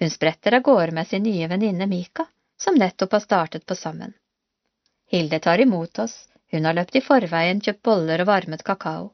Hun 0.00 0.10
spretter 0.12 0.56
av 0.56 0.62
gårde 0.62 0.92
med 0.92 1.08
sin 1.08 1.24
nye 1.24 1.48
venninne 1.48 1.86
Mika, 1.86 2.26
som 2.56 2.74
nettopp 2.74 3.12
har 3.12 3.24
startet 3.24 3.66
på 3.66 3.74
sammen. 3.74 4.12
Hilde 5.12 5.38
tar 5.40 5.60
imot 5.60 5.98
oss, 5.98 6.16
hun 6.52 6.64
har 6.64 6.74
løpt 6.76 6.96
i 6.96 7.04
forveien, 7.04 7.60
kjøpt 7.60 7.82
boller 7.82 8.22
og 8.22 8.30
varmet 8.32 8.64
kakao. 8.64 9.12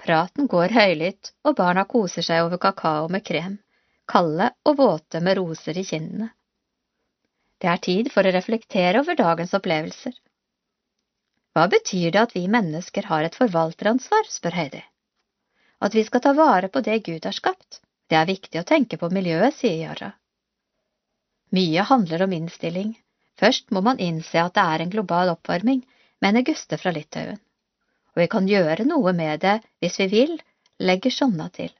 Praten 0.00 0.46
går 0.48 0.72
høylytt, 0.74 1.34
og 1.44 1.56
barna 1.58 1.84
koser 1.84 2.24
seg 2.24 2.46
over 2.46 2.60
kakao 2.62 3.08
med 3.12 3.24
krem 3.26 3.58
kalde 4.10 4.50
og 4.66 4.78
våte 4.80 5.22
med 5.24 5.38
roser 5.38 5.78
i 5.78 5.86
kinnene. 5.86 6.30
Det 7.60 7.68
er 7.70 7.82
tid 7.84 8.08
for 8.12 8.26
å 8.26 8.32
reflektere 8.34 9.02
over 9.02 9.18
dagens 9.18 9.52
opplevelser. 9.58 10.14
Hva 11.54 11.66
betyr 11.70 12.14
det 12.14 12.22
at 12.22 12.34
vi 12.36 12.46
mennesker 12.48 13.08
har 13.10 13.26
et 13.26 13.36
forvalteransvar, 13.36 14.30
spør 14.32 14.56
Heidi. 14.56 14.80
At 15.84 15.94
vi 15.96 16.04
skal 16.06 16.22
ta 16.24 16.32
vare 16.36 16.70
på 16.72 16.82
det 16.86 17.00
Gud 17.06 17.26
har 17.26 17.36
skapt, 17.36 17.80
det 18.10 18.18
er 18.18 18.30
viktig 18.30 18.60
å 18.60 18.66
tenke 18.66 18.98
på 19.00 19.10
miljøet, 19.12 19.56
sier 19.56 19.76
Yara. 19.84 20.12
Mye 21.54 21.84
handler 21.86 22.24
om 22.26 22.34
innstilling. 22.34 22.94
Først 23.40 23.70
må 23.74 23.82
man 23.84 24.00
innse 24.02 24.42
at 24.42 24.54
det 24.56 24.64
er 24.74 24.84
en 24.84 24.92
global 24.92 25.32
oppvarming, 25.34 25.82
mener 26.22 26.46
Guste 26.46 26.78
fra 26.78 26.92
Litauen. 26.94 27.38
Og 28.20 28.26
vi 28.26 28.32
kan 28.34 28.48
gjøre 28.48 28.84
noe 28.84 29.14
med 29.16 29.40
det 29.40 29.54
hvis 29.80 29.94
vi 30.02 30.06
vil, 30.12 30.32
legger 30.84 31.12
Sjonna 31.14 31.46
til. 31.48 31.70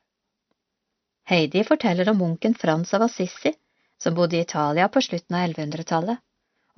Heidi 1.29 1.61
forteller 1.69 2.09
om 2.09 2.17
munken 2.17 2.55
Frans 2.57 2.95
av 2.97 3.03
Assisi, 3.05 3.53
som 4.01 4.15
bodde 4.17 4.39
i 4.39 4.41
Italia 4.47 4.87
på 4.89 5.03
slutten 5.05 5.37
av 5.37 5.51
1100-tallet, 5.51 6.17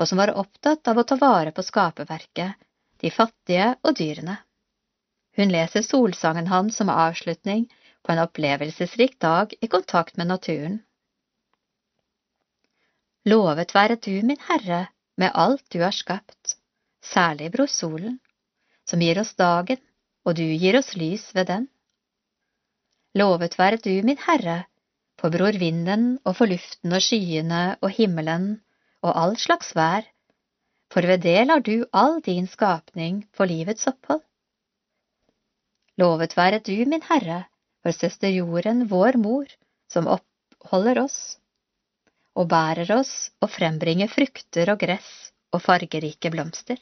og 0.03 0.09
som 0.11 0.19
var 0.19 0.33
opptatt 0.43 0.91
av 0.91 0.99
å 0.99 1.05
ta 1.07 1.15
vare 1.21 1.53
på 1.55 1.63
skaperverket, 1.63 2.59
de 2.99 3.13
fattige 3.15 3.69
og 3.87 3.95
dyrene. 4.01 4.35
Hun 5.39 5.55
leser 5.55 5.87
solsangen 5.87 6.51
hans 6.51 6.83
som 6.83 6.91
avslutning 6.91 7.69
på 8.03 8.17
en 8.17 8.25
opplevelsesrik 8.25 9.15
dag 9.23 9.55
i 9.61 9.71
kontakt 9.71 10.19
med 10.19 10.33
naturen. 10.33 10.81
Lovet 13.31 13.79
være 13.79 14.01
du, 14.03 14.19
min 14.27 14.43
Herre, 14.51 14.89
med 15.15 15.31
alt 15.39 15.63
du 15.71 15.85
har 15.87 15.95
skapt, 15.95 16.57
særlig 17.15 17.53
bror 17.55 17.71
solen, 17.71 18.19
som 18.93 19.01
gir 19.01 19.17
oss 19.23 19.33
dagen, 19.41 19.81
og 20.29 20.37
du 20.37 20.45
gir 20.45 20.77
oss 20.77 20.93
lys 21.01 21.31
ved 21.33 21.49
den. 21.49 21.69
Lovet 23.17 23.57
være 23.57 23.81
du, 23.81 23.93
min 24.05 24.21
Herre, 24.21 24.67
for 25.21 25.33
bror 25.33 25.57
vinden 25.57 26.19
og 26.29 26.37
for 26.37 26.51
luften 26.51 26.93
og 26.93 27.01
skyene 27.05 27.63
og 27.81 27.93
himmelen 27.97 28.51
og 29.01 29.17
all 29.17 29.39
slags 29.41 29.73
vær, 29.77 30.05
for 30.93 31.09
ved 31.09 31.25
det 31.25 31.41
lar 31.49 31.65
du 31.65 31.87
all 31.97 32.21
din 32.25 32.47
skapning 32.47 33.25
for 33.33 33.49
livets 33.49 33.89
opphold. 33.89 34.21
Lovet 35.97 36.37
være 36.37 36.61
du, 36.61 36.77
min 36.89 37.05
Herre, 37.09 37.47
for 37.81 37.97
søster 37.97 38.29
jorden, 38.29 38.87
vår 38.93 39.17
mor, 39.21 39.49
som 39.89 40.09
oppholder 40.09 41.01
oss 41.07 41.19
og 42.37 42.49
bærer 42.49 42.89
oss 42.95 43.31
og 43.45 43.51
frembringer 43.53 44.09
frukter 44.09 44.73
og 44.73 44.81
gress 44.81 45.33
og 45.53 45.61
fargerike 45.65 46.33
blomster. 46.33 46.81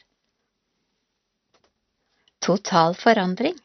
Total 2.41 2.95
forandring. 2.97 3.57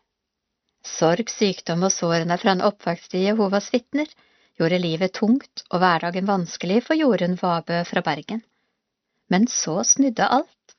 Sorg, 0.86 1.30
sykdom 1.32 1.86
og 1.88 1.94
sårene 1.96 2.36
fra 2.38 2.52
en 2.54 2.64
oppvekst 2.68 3.16
i 3.16 3.24
Jehovas 3.26 3.72
vitner 3.74 4.10
gjorde 4.60 4.80
livet 4.84 5.16
tungt 5.16 5.64
og 5.70 5.80
hverdagen 5.80 6.28
vanskelig 6.28 6.82
for 6.84 7.00
Jorunn 7.00 7.38
Vabø 7.40 7.80
fra 7.88 8.04
Bergen. 8.06 8.44
Men 9.32 9.48
så 9.48 9.80
snudde 9.88 10.28
alt. 10.28 10.76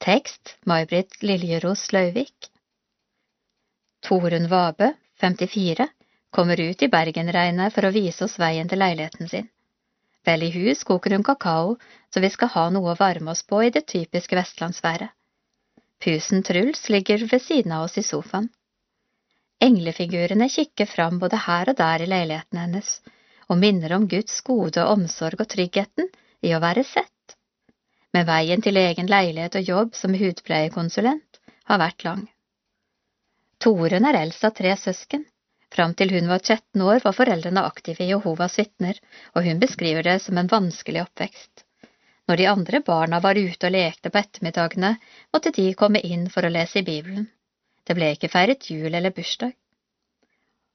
Tekst 0.00 0.54
May-Britt 0.70 1.18
Liljeros 1.26 1.90
Lauvik 1.92 2.48
Torunn 4.06 4.48
Vabø, 4.48 4.92
54, 5.20 5.88
kommer 6.30 6.60
ut 6.62 6.82
i 6.82 6.88
Bergenregnet 6.88 7.74
for 7.74 7.84
å 7.84 7.92
vise 7.92 8.24
oss 8.24 8.38
veien 8.40 8.70
til 8.70 8.80
leiligheten 8.80 9.28
sin. 9.28 9.50
Vel 10.24 10.46
i 10.46 10.54
hus 10.54 10.86
koker 10.88 11.16
hun 11.16 11.26
kakao, 11.26 11.74
så 12.14 12.22
vi 12.22 12.30
skal 12.30 12.54
ha 12.54 12.68
noe 12.70 12.94
å 12.94 12.98
varme 12.98 13.34
oss 13.34 13.42
på 13.42 13.64
i 13.66 13.72
det 13.74 13.88
typiske 13.90 14.38
vestlandsværet. 14.38 15.10
Pusen 16.04 16.42
Truls 16.42 16.88
ligger 16.88 17.26
ved 17.28 17.42
siden 17.42 17.72
av 17.76 17.84
oss 17.84 17.98
i 17.98 18.02
sofaen. 18.02 18.48
Englefigurene 19.60 20.48
kikker 20.48 20.86
fram 20.88 21.18
både 21.20 21.36
her 21.36 21.68
og 21.68 21.76
der 21.76 22.02
i 22.02 22.08
leiligheten 22.08 22.60
hennes 22.62 22.94
og 23.50 23.58
minner 23.60 23.92
om 23.96 24.06
Guds 24.08 24.40
gode 24.46 24.84
omsorg 24.86 25.42
og 25.42 25.48
tryggheten 25.52 26.08
i 26.46 26.54
å 26.54 26.60
være 26.62 26.84
sett. 26.86 27.34
Men 28.14 28.26
veien 28.26 28.62
til 28.62 28.78
egen 28.80 29.10
leilighet 29.10 29.58
og 29.60 29.72
jobb 29.72 29.98
som 29.98 30.14
hudpleiekonsulent 30.16 31.40
har 31.70 31.82
vært 31.82 32.06
lang. 32.06 32.22
Torunn 33.60 34.06
er 34.08 34.22
eldst 34.22 34.46
av 34.46 34.54
tre 34.56 34.72
søsken. 34.78 35.26
Fram 35.70 35.92
til 35.94 36.14
hun 36.16 36.30
var 36.30 36.40
13 36.40 36.82
år 36.82 37.02
var 37.04 37.14
foreldrene 37.14 37.62
aktive 37.62 38.06
i 38.06 38.10
Jehovas 38.10 38.56
vitner, 38.58 38.96
og 39.36 39.44
hun 39.46 39.60
beskriver 39.62 40.06
det 40.06 40.16
som 40.24 40.38
en 40.40 40.50
vanskelig 40.50 41.04
oppvekst. 41.04 41.66
Når 42.30 42.38
de 42.38 42.44
andre 42.46 42.78
barna 42.86 43.18
var 43.18 43.34
ute 43.34 43.66
og 43.66 43.72
lekte 43.74 44.10
på 44.14 44.18
ettermiddagene, 44.20 44.92
måtte 45.34 45.50
de 45.50 45.64
komme 45.74 45.98
inn 46.06 46.28
for 46.30 46.46
å 46.46 46.50
lese 46.54 46.78
i 46.78 46.84
Bibelen. 46.86 47.24
Det 47.82 47.96
ble 47.98 48.12
ikke 48.14 48.28
feiret 48.30 48.68
jul 48.70 48.94
eller 48.94 49.10
bursdag. 49.16 49.56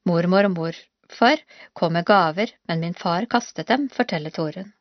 Mormor 0.09 0.49
og 0.49 0.51
morfar 0.57 1.39
kom 1.71 1.93
med 1.95 2.03
gaver, 2.09 2.51
men 2.67 2.81
min 2.83 2.97
far 2.99 3.23
kastet 3.31 3.69
dem, 3.71 3.85
forteller 3.87 4.35
Torunn. 4.35 4.73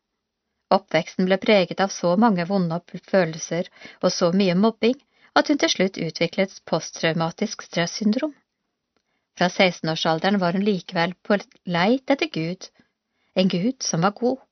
Oppveksten 0.74 1.28
ble 1.28 1.38
preget 1.44 1.82
av 1.84 1.92
så 1.94 2.16
mange 2.18 2.48
vonde 2.48 2.80
følelser 3.06 3.70
og 4.01 4.10
så 4.10 4.32
mye 4.34 4.56
mobbing 4.59 4.98
at 5.38 5.52
hun 5.52 5.60
til 5.62 5.70
slutt 5.76 6.01
utviklet 6.09 6.56
posttraumatisk 6.66 7.62
stressyndrom. 7.68 8.34
Fra 9.38 9.46
16-årsalderen 9.46 10.40
var 10.42 10.59
hun 10.59 10.66
likevel 10.66 11.14
på 11.22 11.38
leit 11.70 12.10
etter 12.10 12.34
Gud, 12.34 12.66
en 13.38 13.55
Gud 13.55 13.78
som 13.86 14.02
var 14.02 14.18
god, 14.18 14.42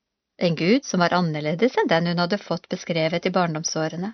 en 0.43 0.57
Gud 0.57 0.85
som 0.85 1.01
var 1.01 1.15
annerledes 1.15 1.77
enn 1.79 1.89
den 1.91 2.07
hun 2.11 2.19
hadde 2.19 2.39
fått 2.39 2.69
beskrevet 2.69 3.27
i 3.27 3.31
barndomsårene. 3.31 4.13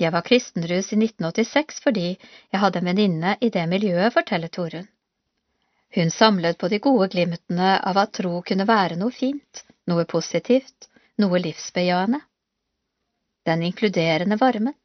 Jeg 0.00 0.12
var 0.14 0.24
kristenrus 0.24 0.92
i 0.94 0.98
1986 0.98 1.82
fordi 1.84 2.06
jeg 2.14 2.60
hadde 2.62 2.80
en 2.80 2.88
venninne 2.88 3.36
i 3.40 3.50
det 3.52 3.66
miljøet, 3.68 4.14
forteller 4.14 4.48
Torunn. 4.48 4.86
Hun 5.94 6.10
samlet 6.14 6.58
på 6.58 6.68
de 6.70 6.78
gode 6.78 7.08
glimtene 7.12 7.72
av 7.90 7.98
at 7.98 8.12
tro 8.20 8.38
kunne 8.46 8.66
være 8.68 8.96
noe 9.00 9.10
fint, 9.10 9.64
noe 9.90 10.06
positivt, 10.06 10.86
noe 11.18 11.40
livsbejaende. 11.42 12.20
Den 13.50 13.66
inkluderende 13.66 14.38
varmen. 14.38 14.76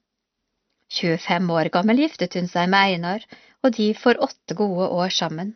25 0.96 1.54
år 1.54 1.70
gammel 1.78 2.02
giftet 2.02 2.36
hun 2.40 2.50
seg 2.50 2.72
med 2.74 2.96
Einar, 2.96 3.24
og 3.64 3.78
de 3.78 3.92
får 3.94 4.22
åtte 4.26 4.58
gode 4.58 4.90
år 4.90 5.14
sammen. 5.14 5.54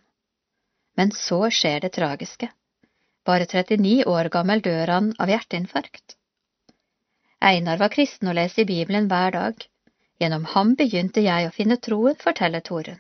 Men 0.98 1.12
så 1.16 1.48
skjer 1.50 1.82
det 1.86 1.94
tragiske. 1.98 2.52
Bare 3.30 3.46
39 3.46 4.08
år 4.10 4.32
gammel 4.34 4.62
dør 4.66 4.90
han 4.90 5.10
av 5.22 5.30
hjerteinfarkt. 5.30 6.16
Einar 7.46 7.78
var 7.78 7.92
kristen 7.94 8.32
og 8.32 8.36
leste 8.40 8.64
i 8.64 8.70
Bibelen 8.72 9.06
hver 9.12 9.36
dag. 9.36 9.66
Gjennom 10.20 10.48
ham 10.54 10.72
begynte 10.80 11.22
jeg 11.22 11.46
å 11.46 11.54
finne 11.54 11.78
troen, 11.78 12.18
forteller 12.24 12.66
Torunn. 12.66 12.98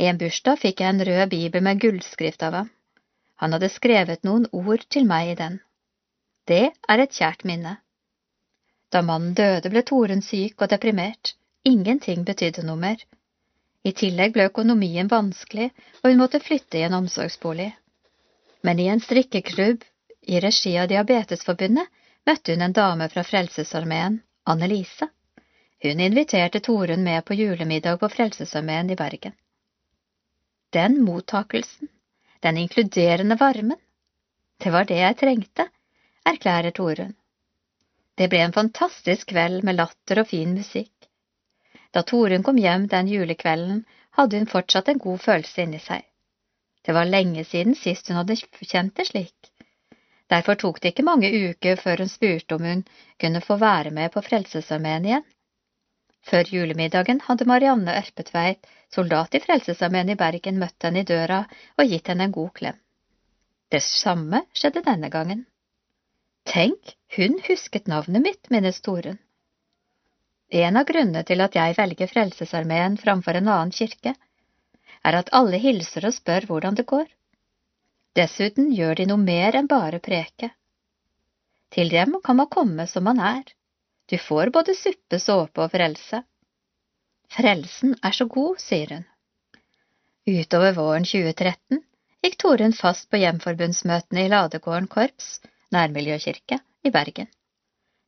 I 0.00 0.08
en 0.10 0.18
bursdag 0.22 0.58
fikk 0.62 0.80
jeg 0.80 0.94
en 0.94 1.04
rød 1.10 1.28
bibel 1.34 1.62
med 1.68 1.84
gullskrift 1.84 2.42
av 2.48 2.56
ham. 2.58 2.72
Han 3.44 3.52
hadde 3.52 3.70
skrevet 3.76 4.24
noen 4.24 4.48
ord 4.56 4.88
til 4.96 5.06
meg 5.12 5.34
i 5.34 5.36
den. 5.42 5.60
Det 6.48 6.64
er 6.72 7.04
et 7.04 7.20
kjært 7.20 7.44
minne. 7.44 7.76
Da 8.90 9.04
mannen 9.04 9.36
døde, 9.36 9.68
ble 9.68 9.84
Torunn 9.84 10.24
syk 10.24 10.64
og 10.64 10.72
deprimert. 10.72 11.36
Ingenting 11.68 12.24
betydde 12.24 12.64
noe 12.64 12.80
mer. 12.80 13.04
I 13.84 13.92
tillegg 13.92 14.32
ble 14.32 14.48
økonomien 14.48 15.12
vanskelig, 15.12 15.70
og 16.00 16.10
hun 16.10 16.20
måtte 16.24 16.40
flytte 16.40 16.80
i 16.80 16.88
en 16.88 17.02
omsorgsbolig. 17.04 17.74
Men 18.64 18.80
i 18.80 18.86
en 18.88 19.00
strikkeklubb 19.00 19.84
i 20.22 20.40
regi 20.40 20.70
av 20.80 20.88
Diabetesforbundet 20.88 22.04
møtte 22.24 22.54
hun 22.54 22.64
en 22.64 22.76
dame 22.76 23.08
fra 23.12 23.24
Frelsesarmeen, 23.28 24.22
Annelise. 24.48 25.10
Hun 25.84 26.00
inviterte 26.00 26.62
Torunn 26.64 27.04
med 27.04 27.24
på 27.28 27.36
julemiddag 27.36 27.98
på 28.00 28.08
Frelsesarmeen 28.08 28.90
i 28.90 28.96
Bergen. 28.96 29.34
Den 30.72 30.96
mottakelsen, 31.04 31.90
den 32.40 32.62
inkluderende 32.62 33.36
varmen, 33.36 33.76
det 34.64 34.72
var 34.72 34.88
det 34.88 35.02
jeg 35.02 35.18
trengte, 35.20 35.68
erklærer 36.24 36.72
Torunn. 36.72 37.12
Det 38.16 38.30
ble 38.32 38.40
en 38.46 38.56
fantastisk 38.56 39.28
kveld 39.34 39.60
med 39.68 39.76
latter 39.76 40.22
og 40.22 40.30
fin 40.32 40.56
musikk. 40.56 41.10
Da 41.92 42.00
Torunn 42.02 42.48
kom 42.48 42.56
hjem 42.56 42.88
den 42.88 43.12
julekvelden, 43.12 43.84
hadde 44.16 44.40
hun 44.40 44.48
fortsatt 44.48 44.88
en 44.88 45.04
god 45.04 45.20
følelse 45.20 45.68
inni 45.68 45.84
seg. 45.84 46.00
Det 46.84 46.92
var 46.92 47.08
lenge 47.08 47.44
siden 47.48 47.74
sist 47.74 48.08
hun 48.08 48.20
hadde 48.20 48.36
kjent 48.60 48.96
det 48.96 49.08
slik. 49.08 49.50
Derfor 50.30 50.56
tok 50.60 50.80
det 50.80 50.92
ikke 50.92 51.06
mange 51.06 51.30
uker 51.30 51.80
før 51.80 52.04
hun 52.04 52.10
spurte 52.12 52.56
om 52.56 52.64
hun 52.64 52.82
kunne 53.20 53.40
få 53.44 53.56
være 53.60 53.92
med 53.94 54.12
på 54.12 54.22
Frelsesarmeen 54.24 55.08
igjen. 55.08 55.24
Før 56.24 56.48
julemiddagen 56.48 57.20
hadde 57.26 57.44
Marianne 57.48 57.96
Ørpetveit, 58.00 58.64
soldat 58.94 59.34
i 59.36 59.40
Frelsesarmeen 59.44 60.12
i 60.12 60.16
Bergen, 60.16 60.60
møtt 60.60 60.86
henne 60.86 61.02
i 61.02 61.08
døra 61.08 61.42
og 61.76 61.90
gitt 61.90 62.08
henne 62.08 62.28
en 62.28 62.36
god 62.36 62.52
klem. 62.60 62.78
Det 63.72 63.82
samme 63.84 64.44
skjedde 64.56 64.84
denne 64.86 65.10
gangen. 65.12 65.44
Tenk, 66.48 66.96
hun 67.16 67.38
husket 67.48 67.88
navnet 67.88 68.24
mitt, 68.24 68.50
minnes 68.50 68.80
Torunn. 68.84 69.20
En 70.54 70.76
av 70.76 70.86
grunnene 70.88 71.24
til 71.28 71.40
at 71.40 71.56
jeg 71.56 71.76
velger 71.76 72.08
Frelsesarmeen 72.08 72.96
framfor 73.00 73.36
en 73.36 73.48
annen 73.48 73.72
kirke, 73.72 74.14
er 75.04 75.18
at 75.20 75.30
alle 75.36 75.60
hilser 75.60 76.08
og 76.08 76.16
spør 76.16 76.46
hvordan 76.48 76.78
det 76.78 76.86
går. 76.90 77.06
Dessuten 78.16 78.70
gjør 78.72 79.00
de 79.00 79.08
noe 79.10 79.20
mer 79.20 79.56
enn 79.58 79.70
bare 79.70 80.00
preke. 80.02 80.50
Til 81.74 81.90
dem 81.90 82.18
kan 82.24 82.38
man 82.38 82.50
komme 82.50 82.86
som 82.86 83.04
man 83.08 83.20
er. 83.20 83.42
Du 84.10 84.16
får 84.18 84.52
både 84.54 84.76
suppe, 84.78 85.18
såpe 85.18 85.64
og 85.64 85.72
frelse. 85.72 86.22
Frelsen 87.34 87.96
er 88.04 88.14
så 88.14 88.28
god, 88.30 88.60
sier 88.62 88.94
hun. 88.94 89.06
Utover 90.28 90.76
våren 90.76 91.06
2013 91.08 91.80
gikk 92.24 92.36
Torunn 92.40 92.76
fast 92.76 93.10
på 93.10 93.20
hjemforbundsmøtene 93.20 94.24
i 94.24 94.30
Ladegården 94.32 94.86
korps, 94.92 95.40
nærmiljøkirke, 95.74 96.60
i 96.84 96.92
Bergen. 96.94 97.28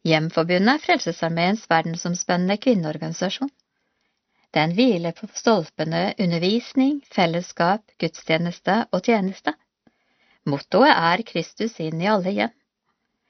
Hjemforbundet 0.06 0.76
er 0.76 0.84
Frelsesarmeens 0.84 1.66
verdensomspennende 1.70 2.56
kvinneorganisasjon. 2.62 3.50
Den 4.56 4.72
hviler 4.72 5.12
på 5.12 5.26
stolpene 5.36 6.14
undervisning, 6.18 7.00
fellesskap, 7.12 7.82
gudstjeneste 8.00 8.76
og 8.88 9.04
tjeneste. 9.04 9.52
Mottoet 10.48 10.94
er 10.94 11.22
Kristus 11.28 11.74
inn 11.84 12.00
i 12.00 12.08
alle 12.08 12.32
hjem. 12.32 12.54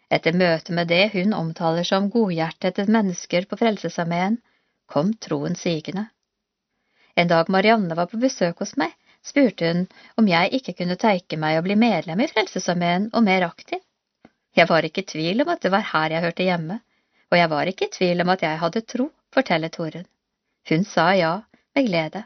Etter 0.07 0.39
møtet 0.39 0.71
med 0.79 0.87
det 0.93 1.09
hun 1.17 1.35
omtaler 1.35 1.89
som 1.89 2.07
godhjertede 2.15 2.87
mennesker 2.87 3.51
på 3.51 3.59
Frelsesarmeen, 3.59 4.39
kom 4.87 5.13
troen 5.27 5.59
sigende. 5.59 6.07
En 7.19 7.35
dag 7.35 7.51
Marianne 7.51 7.99
var 7.99 8.07
på 8.13 8.23
besøk 8.23 8.63
hos 8.63 8.77
meg, 8.79 8.95
spurte 9.27 9.73
hun 9.73 9.87
om 10.21 10.31
jeg 10.31 10.55
ikke 10.61 10.79
kunne 10.79 11.01
tenke 11.09 11.43
meg 11.43 11.59
å 11.59 11.67
bli 11.67 11.75
medlem 11.75 12.23
i 12.23 12.31
Frelsesarmeen 12.31 13.11
og 13.13 13.27
mer 13.27 13.51
aktiv. 13.51 13.83
Jeg 14.55 14.71
var 14.71 14.87
ikke 14.87 15.03
i 15.03 15.13
tvil 15.17 15.43
om 15.43 15.57
at 15.57 15.67
det 15.67 15.75
var 15.75 15.91
her 15.91 16.15
jeg 16.15 16.31
hørte 16.31 16.47
hjemme, 16.47 16.83
og 17.33 17.43
jeg 17.43 17.51
var 17.51 17.73
ikke 17.73 17.91
i 17.91 17.97
tvil 17.99 18.23
om 18.23 18.37
at 18.37 18.47
jeg 18.47 18.63
hadde 18.63 18.91
tro, 18.95 19.11
forteller 19.35 19.75
Torunn. 19.75 20.07
Hun 20.69 20.85
sa 20.85 21.15
ja, 21.15 21.35
med 21.75 21.87
glede. 21.87 22.25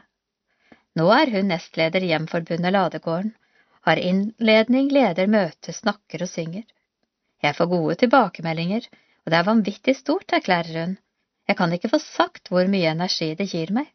Nå 0.97 1.07
er 1.13 1.29
hun 1.31 1.47
nestleder 1.51 2.03
i 2.03 2.09
Hjemforbundet 2.11 2.73
Ladegården 2.73 3.35
har 3.81 3.97
innledning, 3.97 4.89
leder, 4.93 5.27
møte, 5.27 5.73
snakker 5.73 6.25
og 6.25 6.29
synger. 6.29 6.65
Jeg 7.41 7.57
får 7.57 7.69
gode 7.71 7.95
tilbakemeldinger, 8.03 8.85
og 9.25 9.33
det 9.33 9.39
er 9.39 9.47
vanvittig 9.47 9.95
stort, 9.97 10.33
erklærer 10.37 10.83
hun. 10.83 10.97
Jeg 11.49 11.57
kan 11.57 11.73
ikke 11.73 11.89
få 11.89 11.99
sagt 12.03 12.51
hvor 12.51 12.69
mye 12.69 12.91
energi 12.91 13.31
det 13.37 13.49
gir 13.49 13.73
meg. 13.73 13.89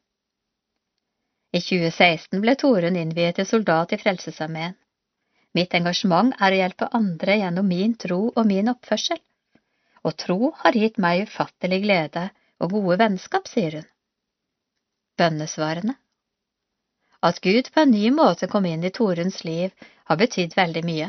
I 1.54 1.62
2016 1.62 2.42
ble 2.42 2.56
Torunn 2.58 2.98
innviet 2.98 3.38
til 3.38 3.46
soldat 3.48 3.94
i 3.94 4.00
Frelsesarmeen. 4.00 4.74
Mitt 5.56 5.74
engasjement 5.78 6.34
er 6.42 6.52
å 6.52 6.58
hjelpe 6.58 6.90
andre 6.98 7.38
gjennom 7.40 7.70
min 7.70 7.94
tro 7.96 8.18
og 8.28 8.42
min 8.50 8.68
oppførsel. 8.74 9.22
Og 10.04 10.16
tro 10.20 10.50
har 10.58 10.76
gitt 10.76 10.98
meg 11.02 11.24
ufattelig 11.30 11.80
glede 11.86 12.26
og 12.60 12.74
gode 12.74 12.98
vennskap, 13.00 13.48
sier 13.48 13.78
hun. 13.78 13.86
Bønnesvarene 15.16 15.96
at 17.26 17.40
Gud 17.40 17.70
på 17.74 17.82
en 17.82 17.90
ny 17.90 18.10
måte 18.14 18.46
kom 18.50 18.66
inn 18.68 18.84
i 18.84 18.92
Toruns 18.94 19.42
liv, 19.44 19.72
har 20.06 20.18
betydd 20.20 20.56
veldig 20.56 20.82
mye. 20.86 21.08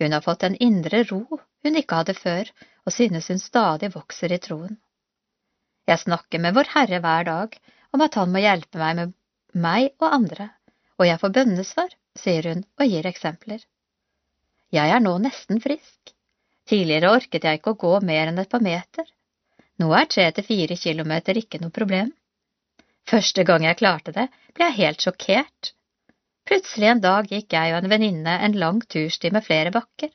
Hun 0.00 0.16
har 0.16 0.24
fått 0.24 0.46
en 0.46 0.56
indre 0.66 1.04
ro 1.10 1.20
hun 1.64 1.78
ikke 1.80 2.00
hadde 2.00 2.14
før, 2.18 2.48
og 2.84 2.92
synes 2.92 3.28
hun 3.30 3.40
stadig 3.40 3.92
vokser 3.94 4.32
i 4.34 4.40
troen. 4.46 4.76
Jeg 5.88 6.02
snakker 6.02 6.40
med 6.40 6.56
Vår 6.56 6.70
Herre 6.74 7.00
hver 7.04 7.28
dag 7.28 7.54
om 7.94 8.02
at 8.04 8.18
Han 8.18 8.32
må 8.32 8.42
hjelpe 8.42 8.80
meg 8.80 8.96
med 8.98 9.14
meg 9.66 9.92
og 10.00 10.08
andre, 10.16 10.48
og 10.98 11.06
jeg 11.06 11.20
får 11.20 11.34
bønnesvar, 11.36 11.94
sier 12.18 12.50
hun 12.50 12.64
og 12.80 12.90
gir 12.90 13.06
eksempler. 13.06 13.62
Jeg 14.74 14.90
er 14.90 15.00
nå 15.00 15.14
nesten 15.22 15.60
frisk. 15.62 16.14
Tidligere 16.66 17.12
orket 17.14 17.44
jeg 17.44 17.60
ikke 17.60 17.74
å 17.76 17.80
gå 17.84 17.94
mer 18.02 18.32
enn 18.32 18.40
et 18.42 18.50
par 18.50 18.64
meter. 18.64 19.06
Nå 19.78 19.92
er 19.94 20.10
tre 20.10 20.26
til 20.32 20.46
fire 20.48 20.76
kilometer 20.80 21.38
ikke 21.38 21.60
noe 21.62 21.74
problem. 21.74 22.10
Første 23.10 23.44
gang 23.44 23.64
jeg 23.66 23.78
klarte 23.80 24.12
det, 24.16 24.28
ble 24.56 24.68
jeg 24.70 24.78
helt 24.80 25.04
sjokkert. 25.04 25.72
Plutselig 26.48 26.88
en 26.90 27.02
dag 27.04 27.28
gikk 27.28 27.52
jeg 27.56 27.72
og 27.74 27.82
en 27.82 27.92
venninne 27.92 28.38
en 28.46 28.56
lang 28.60 28.80
tursti 28.94 29.30
med 29.32 29.44
flere 29.44 29.72
bakker. 29.74 30.10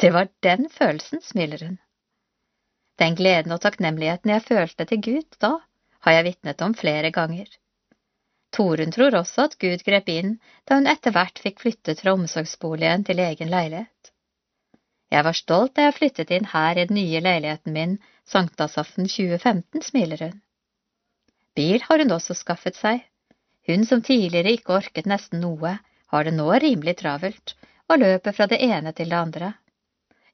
Det 0.00 0.12
var 0.14 0.30
den 0.44 0.68
følelsen, 0.70 1.22
smiler 1.22 1.62
hun. 1.66 1.78
Den 2.98 3.16
gleden 3.16 3.52
og 3.52 3.60
takknemligheten 3.60 4.32
jeg 4.32 4.44
følte 4.46 4.86
til 4.88 5.02
Gud 5.04 5.38
da, 5.42 5.52
har 6.06 6.16
jeg 6.16 6.26
vitnet 6.30 6.62
om 6.62 6.74
flere 6.74 7.10
ganger. 7.10 7.48
Torunn 8.56 8.92
tror 8.94 9.18
også 9.18 9.48
at 9.48 9.58
Gud 9.60 9.82
grep 9.84 10.08
inn 10.08 10.36
da 10.68 10.78
hun 10.78 10.88
etter 10.90 11.12
hvert 11.12 11.40
fikk 11.42 11.60
flyttet 11.64 12.00
fra 12.00 12.14
omsorgsboligen 12.16 13.04
til 13.04 13.20
egen 13.20 13.52
leilighet. 13.52 14.12
Jeg 15.12 15.24
var 15.26 15.36
stolt 15.38 15.74
da 15.76 15.86
jeg 15.86 15.96
flyttet 15.98 16.32
inn 16.34 16.48
her 16.52 16.78
i 16.78 16.86
den 16.88 16.98
nye 16.98 17.20
leiligheten 17.22 17.74
min 17.76 17.98
sankthansaften 18.26 19.10
2015, 19.10 19.82
smiler 19.82 20.24
hun. 20.28 20.40
Bil 21.56 21.82
har 21.82 22.02
hun 22.02 22.12
også 22.12 22.34
skaffet 22.36 22.76
seg. 22.76 23.00
Hun 23.66 23.86
som 23.88 24.02
tidligere 24.04 24.52
ikke 24.58 24.76
orket 24.76 25.08
nesten 25.08 25.40
noe, 25.40 25.78
har 26.12 26.26
det 26.26 26.34
nå 26.36 26.50
rimelig 26.62 26.98
travelt 27.00 27.54
og 27.88 28.02
løper 28.02 28.34
fra 28.36 28.46
det 28.50 28.58
ene 28.62 28.92
til 28.92 29.10
det 29.10 29.18
andre. 29.18 29.52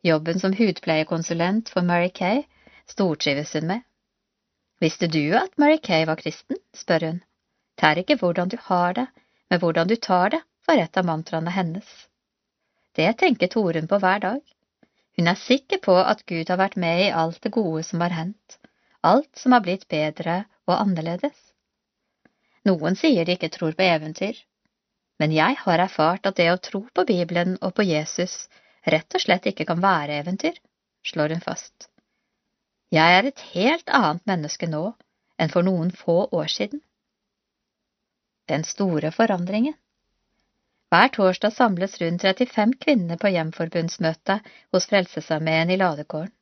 Jobben 0.03 0.41
som 0.43 0.57
hudpleiekonsulent 0.59 1.71
for 1.71 1.87
Mary 1.87 2.11
Kay 2.11 2.43
stortrives 2.91 3.55
hun 3.55 3.69
med. 3.71 3.85
Visste 4.83 5.07
du 5.07 5.37
at 5.39 5.55
Mary 5.63 5.79
Kay 5.79 6.09
var 6.11 6.19
kristen? 6.19 6.59
spør 6.75 7.07
hun. 7.07 7.21
Det 7.79 7.89
er 7.89 8.01
ikke 8.03 8.19
hvordan 8.19 8.51
du 8.51 8.59
har 8.67 8.99
det, 8.99 9.07
men 9.51 9.61
hvordan 9.63 9.89
du 9.89 9.97
tar 9.97 10.35
det, 10.35 10.43
var 10.67 10.79
et 10.83 10.99
av 10.99 11.07
mantraene 11.07 11.55
hennes. 11.55 11.87
Det 12.99 13.09
tenker 13.19 13.51
Torunn 13.51 13.89
på 13.89 13.99
hver 14.03 14.19
dag. 14.27 14.41
Hun 15.17 15.31
er 15.31 15.39
sikker 15.39 15.79
på 15.87 15.95
at 16.03 16.27
Gud 16.27 16.51
har 16.51 16.59
vært 16.59 16.77
med 16.77 17.07
i 17.07 17.13
alt 17.23 17.39
det 17.45 17.55
gode 17.55 17.83
som 17.87 18.03
har 18.03 18.15
hendt, 18.15 18.59
alt 19.03 19.31
som 19.39 19.55
har 19.55 19.63
blitt 19.65 19.87
bedre 19.89 20.43
og 20.69 20.75
annerledes. 20.79 21.37
Noen 22.69 22.97
sier 22.99 23.27
de 23.27 23.37
ikke 23.37 23.51
tror 23.53 23.75
på 23.79 23.87
eventyr, 23.87 24.37
men 25.19 25.35
jeg 25.35 25.59
har 25.65 25.83
erfart 25.83 26.27
at 26.27 26.39
det 26.39 26.49
å 26.53 26.61
tro 26.63 26.85
på 26.95 27.05
Bibelen 27.07 27.57
og 27.61 27.75
på 27.79 27.87
Jesus 27.87 28.47
rett 28.87 29.15
og 29.15 29.23
slett 29.23 29.49
ikke 29.51 29.67
kan 29.69 29.83
være 29.83 30.19
eventyr, 30.23 30.57
slår 31.07 31.35
hun 31.35 31.45
fast. 31.45 31.89
Jeg 32.93 33.19
er 33.19 33.29
et 33.29 33.43
helt 33.55 33.89
annet 33.89 34.27
menneske 34.29 34.69
nå 34.71 34.83
enn 35.41 35.53
for 35.53 35.67
noen 35.67 35.91
få 35.97 36.27
år 36.39 36.51
siden. 36.53 36.83
Den 38.51 38.67
store 38.69 39.13
forandringen. 39.15 39.75
Hver 40.93 41.09
torsdag 41.15 41.55
samles 41.57 41.95
rundt 42.03 42.27
35 42.27 42.75
kvinner 42.83 43.17
på 43.17 43.31
hjemforbundsmøte 43.33 44.41
hos 44.75 44.87
Frelsesarmeen 44.91 45.73
i 45.73 45.79
Ladegården. 45.81 46.35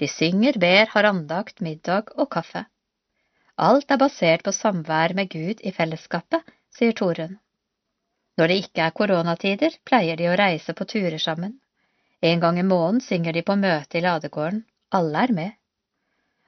De 0.00 0.08
synger, 0.08 0.56
ber, 0.58 0.88
har 0.94 1.06
andakt, 1.10 1.60
middag 1.60 2.14
og 2.16 2.30
kaffe. 2.32 2.64
Alt 3.60 3.90
er 3.90 3.98
basert 4.00 4.42
på 4.44 4.52
samvær 4.52 5.12
med 5.14 5.28
Gud 5.28 5.60
i 5.60 5.72
fellesskapet, 5.76 6.40
sier 6.72 6.92
Torunn. 6.96 7.38
Når 8.38 8.48
det 8.48 8.56
ikke 8.62 8.84
er 8.86 8.94
koronatider, 8.96 9.74
pleier 9.84 10.16
de 10.16 10.30
å 10.30 10.36
reise 10.40 10.72
på 10.72 10.86
turer 10.88 11.18
sammen. 11.20 11.58
En 12.22 12.40
gang 12.40 12.58
i 12.58 12.64
måneden 12.64 13.00
synger 13.04 13.32
de 13.32 13.42
på 13.42 13.56
møte 13.56 13.98
i 13.98 14.04
ladegården. 14.04 14.64
Alle 14.90 15.24
er 15.26 15.32
med. 15.36 15.52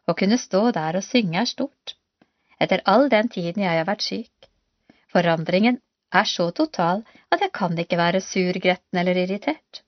Å 0.09 0.14
kunne 0.16 0.39
stå 0.40 0.70
der 0.76 0.97
og 0.97 1.05
synge 1.05 1.40
er 1.43 1.51
stort. 1.51 1.97
Etter 2.60 2.81
all 2.89 3.10
den 3.12 3.28
tiden 3.28 3.64
jeg 3.64 3.78
har 3.78 3.89
vært 3.89 4.06
syk. 4.06 4.48
Forandringen 5.12 5.81
er 6.12 6.28
så 6.31 6.51
total 6.56 7.05
at 7.35 7.43
jeg 7.44 7.52
kan 7.52 7.76
ikke 7.78 8.01
være 8.01 8.22
sur, 8.24 8.56
gretten 8.66 9.01
eller 9.01 9.18
irritert. 9.24 9.82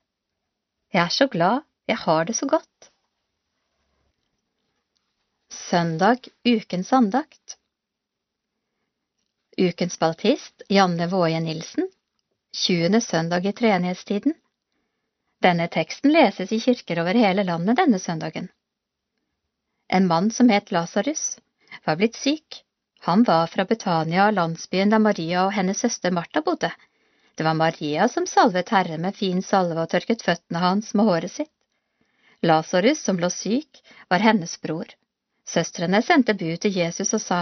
Jeg 0.92 1.02
er 1.04 1.14
så 1.14 1.28
glad, 1.32 1.64
jeg 1.88 1.96
har 2.04 2.24
det 2.28 2.36
så 2.36 2.48
godt. 2.50 2.90
Søndag 5.56 6.18
ukens 6.44 6.92
andakt 6.92 7.56
Ukens 9.56 9.98
baltist 9.98 10.62
Janne 10.68 11.06
Våje 11.06 11.40
Nilsen 11.40 11.88
20. 12.56 13.00
søndag 13.00 13.46
i 13.46 13.52
treenighetstiden 13.52 14.34
Denne 15.42 15.68
teksten 15.68 16.12
leses 16.12 16.52
i 16.52 16.58
kirker 16.60 17.00
over 17.00 17.16
hele 17.16 17.44
landet 17.48 17.78
denne 17.80 17.98
søndagen. 17.98 18.50
En 19.88 20.06
mann 20.06 20.28
som 20.30 20.52
het 20.52 20.74
Lasarus, 20.76 21.24
var 21.84 21.96
blitt 21.96 22.20
syk. 22.20 22.60
Han 23.08 23.24
var 23.24 23.46
fra 23.46 23.64
Betania, 23.64 24.28
landsbyen 24.30 24.92
der 24.92 25.00
Maria 25.08 25.46
og 25.46 25.56
hennes 25.56 25.80
søster 25.80 26.12
Martha 26.12 26.44
bodde. 26.44 26.72
Det 27.34 27.48
var 27.48 27.56
Maria 27.56 28.10
som 28.12 28.28
salvet 28.28 28.76
Herre 28.76 28.98
med 28.98 29.16
fin 29.16 29.42
salve 29.42 29.80
og 29.80 29.88
tørket 29.96 30.28
føttene 30.28 30.62
hans 30.68 30.92
med 30.94 31.08
håret 31.08 31.32
sitt. 31.38 31.52
Lasarus, 32.42 33.00
som 33.00 33.18
lå 33.18 33.32
syk, 33.32 33.80
var 34.12 34.20
hennes 34.28 34.60
bror. 34.60 34.92
Søstrene 35.46 36.02
sendte 36.02 36.34
bud 36.34 36.58
til 36.62 36.74
Jesus 36.74 37.14
og 37.14 37.22
sa, 37.22 37.40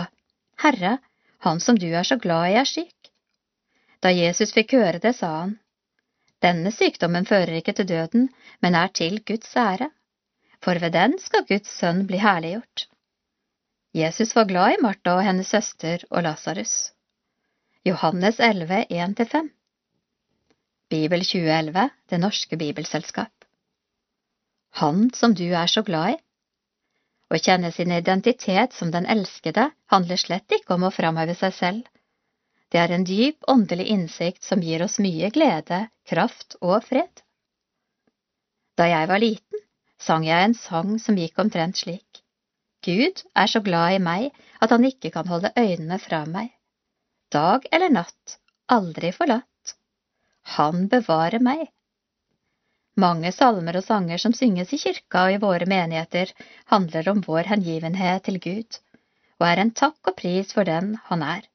Herre, 0.61 0.99
han 1.45 1.61
som 1.61 1.79
du 1.81 1.89
er 1.93 2.05
så 2.05 2.19
glad 2.21 2.53
i, 2.53 2.57
er 2.61 2.69
syk. 2.69 3.11
Da 4.05 4.13
Jesus 4.13 4.53
fikk 4.53 4.77
høre 4.77 5.01
det, 5.01 5.15
sa 5.17 5.31
han, 5.43 5.59
Denne 6.45 6.69
sykdommen 6.75 7.25
fører 7.25 7.57
ikke 7.57 7.73
til 7.73 7.89
døden, 7.89 8.27
men 8.61 8.75
er 8.77 8.91
til 8.93 9.23
Guds 9.25 9.57
ære, 9.57 9.89
for 10.65 10.81
ved 10.81 10.93
den 10.93 11.17
skal 11.21 11.47
Guds 11.49 11.73
sønn 11.73 12.05
bli 12.09 12.21
herliggjort. 12.21 12.89
Jesus 13.95 14.35
var 14.37 14.49
glad 14.51 14.75
i 14.75 14.83
Martha 14.83 15.15
og 15.17 15.25
hennes 15.25 15.49
søster 15.49 16.05
og 16.11 16.25
Lasarus. 16.27 16.93
Johannes 17.87 18.41
11, 18.41 18.85
1–5 18.91 19.49
Bibel 20.91 21.25
2011, 21.25 21.91
Det 22.11 22.21
norske 22.21 22.57
bibelselskap 22.57 23.49
Han 24.81 25.11
som 25.15 25.35
du 25.35 25.45
er 25.45 25.67
så 25.67 25.83
glad 25.83 26.17
i 26.17 26.21
Å 27.33 27.41
kjenne 27.41 27.71
sin 27.73 27.93
identitet 27.93 28.75
som 28.77 28.91
den 28.95 29.07
elskede 29.11 29.71
handler 29.93 30.21
slett 30.21 30.53
ikke 30.53 30.77
om 30.77 30.87
å 30.89 30.93
framheve 30.95 31.37
seg 31.39 31.55
selv. 31.57 31.85
Det 32.71 32.81
er 32.81 32.93
en 32.95 33.07
dyp 33.07 33.47
åndelig 33.49 33.87
innsikt 33.95 34.45
som 34.45 34.63
gir 34.63 34.83
oss 34.85 34.99
mye 34.99 35.31
glede, 35.35 35.85
kraft 36.09 36.57
og 36.61 36.83
fred. 36.89 37.23
Da 38.75 38.89
jeg 38.91 39.09
var 39.09 39.23
liten, 39.23 39.63
sang 40.01 40.27
jeg 40.27 40.49
en 40.49 40.57
sang 40.59 40.99
som 40.99 41.19
gikk 41.19 41.39
omtrent 41.39 41.79
slik. 41.79 42.25
Gud 42.85 43.23
er 43.33 43.49
så 43.49 43.63
glad 43.65 43.97
i 43.97 44.03
meg 44.03 44.35
at 44.61 44.75
han 44.75 44.85
ikke 44.85 45.13
kan 45.15 45.29
holde 45.31 45.53
øynene 45.57 46.01
fra 46.03 46.25
meg. 46.29 46.51
Dag 47.33 47.65
eller 47.73 47.93
natt, 47.95 48.39
aldri 48.69 49.13
forlatt. 49.15 49.77
Han 50.59 50.89
bevarer 50.93 51.41
meg. 51.41 51.71
Mange 52.97 53.33
salmer 53.35 53.81
og 53.81 53.85
sanger 53.85 54.21
som 54.23 54.35
synges 54.37 54.73
i 54.73 54.79
kirka 54.79 55.25
og 55.27 55.35
i 55.35 55.41
våre 55.43 55.67
menigheter, 55.67 56.31
handler 56.71 57.09
om 57.11 57.23
vår 57.27 57.51
hengivenhet 57.51 58.23
til 58.29 58.39
Gud, 58.45 58.79
og 59.41 59.47
er 59.49 59.63
en 59.63 59.73
takk 59.75 60.13
og 60.13 60.17
pris 60.21 60.53
for 60.55 60.69
den 60.69 60.95
han 61.09 61.25
er. 61.27 61.49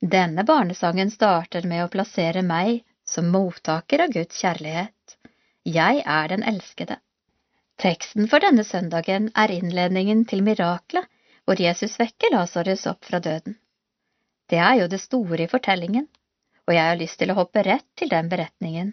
Denne 0.00 0.44
barnesangen 0.48 1.12
starter 1.12 1.68
med 1.68 1.84
å 1.84 1.90
plassere 1.92 2.42
meg 2.42 2.80
som 3.06 3.28
mottaker 3.34 4.06
av 4.06 4.14
Guds 4.14 4.40
kjærlighet. 4.40 5.18
Jeg 5.68 6.00
er 6.06 6.32
den 6.32 6.42
elskede. 6.42 6.96
Teksten 7.82 8.28
for 8.30 8.42
denne 8.42 8.64
søndagen 8.64 9.28
er 9.36 9.52
innledningen 9.52 10.24
til 10.30 10.42
miraklet 10.46 11.06
hvor 11.44 11.60
Jesus 11.60 11.98
vekker 12.00 12.32
Lasarus 12.34 12.86
opp 12.86 13.04
fra 13.04 13.20
døden. 13.20 13.58
Det 14.48 14.58
er 14.58 14.80
jo 14.80 14.88
det 14.88 15.00
store 15.02 15.44
i 15.44 15.50
fortellingen, 15.50 16.08
og 16.66 16.74
jeg 16.74 16.88
har 16.88 16.98
lyst 16.98 17.18
til 17.20 17.32
å 17.32 17.38
hoppe 17.38 17.64
rett 17.66 17.86
til 17.98 18.10
den 18.12 18.28
beretningen. 18.32 18.92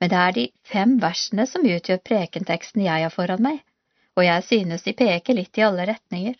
Men 0.00 0.10
det 0.10 0.20
er 0.20 0.32
de 0.36 0.44
fem 0.68 0.96
versene 1.02 1.46
som 1.46 1.66
utgjør 1.66 2.02
prekenteksten 2.08 2.82
jeg 2.84 3.06
har 3.06 3.14
foran 3.14 3.42
meg, 3.42 3.60
og 4.16 4.26
jeg 4.26 4.46
synes 4.48 4.86
de 4.86 4.94
peker 4.98 5.38
litt 5.38 5.58
i 5.58 5.64
alle 5.66 5.86
retninger. 5.90 6.34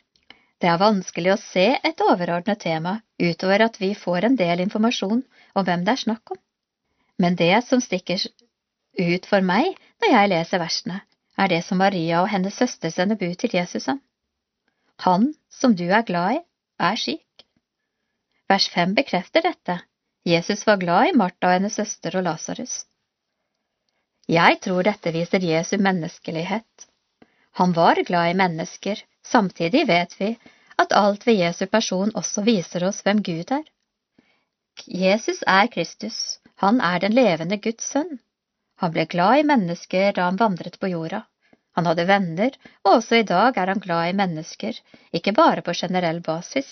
Det 0.61 0.71
er 0.71 0.81
vanskelig 0.81 1.33
å 1.35 1.41
se 1.41 1.67
et 1.77 2.03
overordnet 2.05 2.63
tema 2.63 2.99
utover 3.21 3.67
at 3.67 3.81
vi 3.81 3.93
får 3.99 4.29
en 4.29 4.37
del 4.39 4.63
informasjon 4.65 5.23
om 5.55 5.67
hvem 5.67 5.85
det 5.85 5.95
er 5.95 6.03
snakk 6.05 6.35
om. 6.35 6.41
Men 7.19 7.37
det 7.39 7.53
som 7.67 7.83
stikker 7.83 8.23
ut 8.99 9.27
for 9.27 9.45
meg 9.45 9.75
når 10.03 10.13
jeg 10.13 10.31
leser 10.33 10.63
versene, 10.63 11.01
er 11.39 11.51
det 11.51 11.63
som 11.67 11.81
Maria 11.83 12.23
og 12.23 12.31
hennes 12.31 12.55
søster 12.55 12.95
sender 12.95 13.19
bud 13.19 13.35
til 13.43 13.55
Jesus 13.59 13.89
om. 13.91 14.01
Han 15.03 15.33
som 15.51 15.75
du 15.75 15.87
er 15.91 16.07
glad 16.07 16.39
i, 16.39 16.41
er 16.79 16.99
syk. 16.99 17.45
Vers 18.51 18.69
fem 18.71 18.95
bekrefter 18.95 19.43
dette. 19.43 19.81
Jesus 20.25 20.67
var 20.67 20.81
glad 20.81 21.11
i 21.11 21.17
Martha 21.17 21.51
og 21.51 21.57
hennes 21.59 21.75
søster 21.81 22.17
og 22.19 22.27
Lasarus. 22.29 22.85
Jeg 24.31 24.61
tror 24.65 24.87
dette 24.87 25.13
viser 25.13 25.45
Jesu 25.45 25.77
menneskelighet. 25.77 26.87
Han 27.61 27.73
var 27.73 28.01
glad 28.07 28.31
i 28.31 28.39
mennesker, 28.39 29.03
samtidig 29.23 29.85
vet 29.89 30.15
vi 30.21 30.31
at 30.81 30.93
alt 30.93 31.27
ved 31.27 31.39
Jesu 31.39 31.67
person 31.67 32.11
også 32.15 32.43
viser 32.47 32.87
oss 32.89 33.03
hvem 33.05 33.21
Gud 33.23 33.53
er. 33.53 33.67
Jesus 34.89 35.43
er 35.47 35.69
Kristus, 35.71 36.41
han 36.57 36.81
er 36.81 36.99
den 37.05 37.15
levende 37.15 37.61
Guds 37.61 37.85
sønn. 37.93 38.19
Han 38.81 38.93
ble 38.97 39.05
glad 39.07 39.39
i 39.39 39.47
mennesker 39.47 40.17
da 40.17 40.25
han 40.31 40.41
vandret 40.41 40.81
på 40.81 40.91
jorda. 40.91 41.23
Han 41.77 41.87
hadde 41.87 42.07
venner, 42.09 42.57
og 42.85 42.97
også 42.97 43.21
i 43.21 43.29
dag 43.29 43.59
er 43.59 43.71
han 43.71 43.83
glad 43.83 44.09
i 44.09 44.17
mennesker, 44.19 44.81
ikke 45.13 45.35
bare 45.37 45.63
på 45.63 45.75
generell 45.75 46.21
basis, 46.23 46.69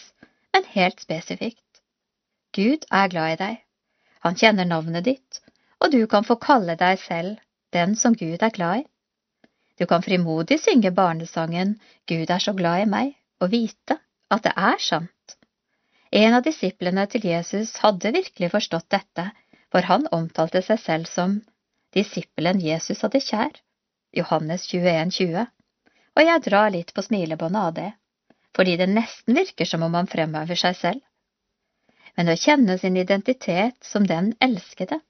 men 0.55 0.67
helt 0.75 1.01
spesifikt. 1.03 1.83
Gud 2.55 2.87
er 2.91 3.09
glad 3.13 3.35
i 3.35 3.41
deg. 3.45 3.63
Han 4.23 4.39
kjenner 4.39 4.69
navnet 4.69 5.05
ditt, 5.05 5.42
og 5.83 5.91
du 5.91 6.05
kan 6.07 6.27
få 6.27 6.39
kalle 6.39 6.77
deg 6.79 7.01
selv 7.03 7.39
den 7.75 7.97
som 7.99 8.15
Gud 8.15 8.43
er 8.43 8.55
glad 8.55 8.83
i. 8.83 8.89
Du 9.81 9.87
kan 9.91 10.05
frimodig 10.05 10.61
synge 10.63 10.93
barnesangen 10.95 11.75
Gud 12.07 12.31
er 12.31 12.43
så 12.45 12.55
glad 12.55 12.85
i 12.85 12.91
meg, 12.91 13.15
og 13.43 13.51
vite 13.51 13.99
at 14.31 14.45
det 14.47 14.53
er 14.55 14.79
sant. 14.79 15.37
En 16.13 16.37
av 16.37 16.45
disiplene 16.45 17.07
til 17.11 17.25
Jesus 17.27 17.79
hadde 17.83 18.13
virkelig 18.15 18.53
forstått 18.53 18.91
dette, 18.93 19.31
for 19.73 19.89
han 19.89 20.07
omtalte 20.13 20.61
seg 20.63 20.79
selv 20.79 21.09
som 21.09 21.41
disippelen 21.97 22.61
Jesus 22.61 23.01
hadde 23.03 23.23
kjær, 23.25 23.57
Johannes 24.13 24.69
21, 24.69 25.11
20, 25.17 25.47
og 26.13 26.27
jeg 26.29 26.45
drar 26.45 26.71
litt 26.71 26.93
på 26.95 27.05
smilebåndet 27.07 27.63
av 27.63 27.73
det, 27.79 27.91
fordi 28.57 28.77
det 28.77 28.91
nesten 28.93 29.35
virker 29.35 29.69
som 29.69 29.83
om 29.87 29.97
han 29.97 30.11
fremhever 30.13 30.61
seg 30.61 30.77
selv. 30.77 31.01
Men 32.17 32.29
å 32.29 32.37
kjenne 32.37 32.77
sin 32.79 32.99
identitet 33.01 33.79
som 33.89 34.05
den 34.07 34.35
elskede 34.45 35.01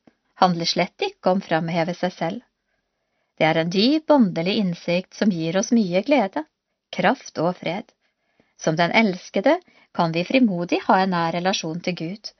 handler 0.42 0.66
slett 0.66 1.06
ikke 1.06 1.32
om 1.36 1.42
framheve 1.44 1.94
seg 1.94 2.12
selv. 2.16 2.40
Det 3.38 3.46
er 3.48 3.60
en 3.60 3.70
dyp 3.72 4.10
åndelig 4.10 4.58
innsikt 4.60 5.14
som 5.18 5.32
gir 5.32 5.56
oss 5.58 5.72
mye 5.74 6.02
glede, 6.06 6.44
kraft 6.94 7.38
og 7.42 7.56
fred. 7.60 7.86
Som 8.60 8.76
den 8.78 8.92
elskede 8.94 9.56
kan 9.96 10.12
vi 10.14 10.24
frimodig 10.26 10.82
ha 10.86 11.00
en 11.02 11.14
nær 11.14 11.32
relasjon 11.36 11.80
til 11.84 11.96
Gud, 11.98 12.32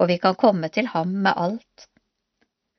og 0.00 0.10
vi 0.10 0.18
kan 0.22 0.38
komme 0.38 0.68
til 0.74 0.88
ham 0.92 1.12
med 1.24 1.36
alt. 1.36 1.88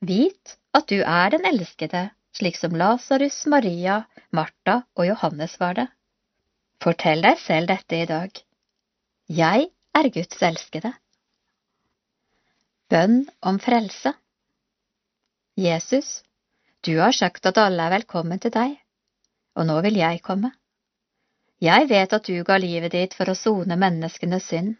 Vit 0.04 0.56
at 0.76 0.88
du 0.90 1.00
er 1.00 1.30
den 1.32 1.46
elskede, 1.48 2.08
slik 2.34 2.58
som 2.58 2.74
Lasarus, 2.76 3.44
Maria, 3.46 4.02
Martha 4.30 4.80
og 4.98 5.06
Johannes 5.08 5.54
var 5.60 5.78
det. 5.78 5.86
Fortell 6.82 7.22
deg 7.24 7.38
selv 7.40 7.70
dette 7.70 8.02
i 8.02 8.08
dag. 8.10 8.42
Jeg 9.30 9.70
er 9.96 10.10
Guds 10.18 10.42
elskede. 10.42 10.92
Bønn 12.92 13.22
om 13.40 13.58
frelse 13.62 14.12
Jesus, 15.56 16.24
du 16.80 16.98
har 16.98 17.12
sagt 17.12 17.46
at 17.46 17.58
alle 17.62 17.84
er 17.86 17.92
velkommen 17.92 18.40
til 18.42 18.50
deg, 18.50 18.72
og 19.54 19.66
nå 19.68 19.76
vil 19.86 20.00
jeg 20.00 20.18
komme. 20.26 20.50
Jeg 21.62 21.86
vet 21.88 22.14
at 22.16 22.26
du 22.26 22.40
ga 22.42 22.56
livet 22.58 22.90
ditt 22.90 23.12
for 23.14 23.30
å 23.30 23.36
sone 23.38 23.76
menneskenes 23.78 24.48
synd, 24.50 24.72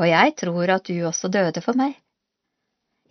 og 0.00 0.08
jeg 0.08 0.32
tror 0.40 0.72
at 0.72 0.88
du 0.88 1.02
også 1.04 1.28
døde 1.28 1.60
for 1.60 1.76
meg. 1.76 1.92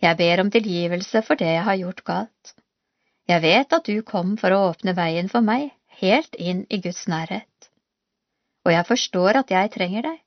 Jeg 0.02 0.18
ber 0.18 0.42
om 0.42 0.50
tilgivelse 0.50 1.22
for 1.22 1.38
det 1.38 1.52
jeg 1.52 1.64
har 1.68 1.78
gjort 1.78 2.02
galt. 2.08 2.54
Jeg 3.30 3.44
vet 3.46 3.76
at 3.78 3.86
du 3.86 4.02
kom 4.02 4.34
for 4.40 4.50
å 4.50 4.62
åpne 4.72 4.94
veien 4.98 5.30
for 5.30 5.46
meg, 5.46 5.70
helt 6.02 6.34
inn 6.34 6.64
i 6.66 6.80
Guds 6.82 7.04
nærhet. 7.06 7.70
Og 8.66 8.72
jeg 8.74 8.88
forstår 8.90 9.38
at 9.44 9.54
jeg 9.54 9.70
trenger 9.76 10.08
deg. 10.08 10.18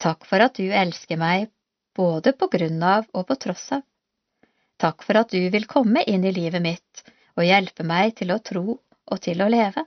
Takk 0.00 0.24
for 0.24 0.40
at 0.48 0.56
du 0.56 0.72
elsker 0.72 1.20
meg 1.20 1.50
både 1.96 2.32
på 2.32 2.48
grunn 2.56 2.80
av 2.80 3.04
og 3.12 3.28
på 3.28 3.36
tross 3.44 3.66
av. 3.76 3.84
Takk 4.82 5.04
for 5.06 5.20
at 5.22 5.32
du 5.32 5.40
vil 5.52 5.68
komme 5.70 6.02
inn 6.04 6.24
i 6.24 6.34
livet 6.36 6.62
mitt 6.62 7.04
og 7.36 7.46
hjelpe 7.46 7.84
meg 7.86 8.16
til 8.18 8.32
å 8.32 8.40
tro 8.44 8.64
og 8.76 9.22
til 9.24 9.40
å 9.42 9.48
leve. 9.52 9.84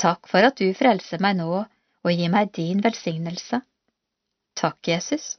Takk 0.00 0.28
for 0.30 0.46
at 0.48 0.56
du 0.60 0.70
frelser 0.76 1.20
meg 1.20 1.36
nå 1.40 1.50
og 1.60 2.12
gir 2.14 2.32
meg 2.32 2.52
din 2.56 2.80
velsignelse. 2.84 3.60
Takk, 4.56 4.78
Jesus. 4.88 5.34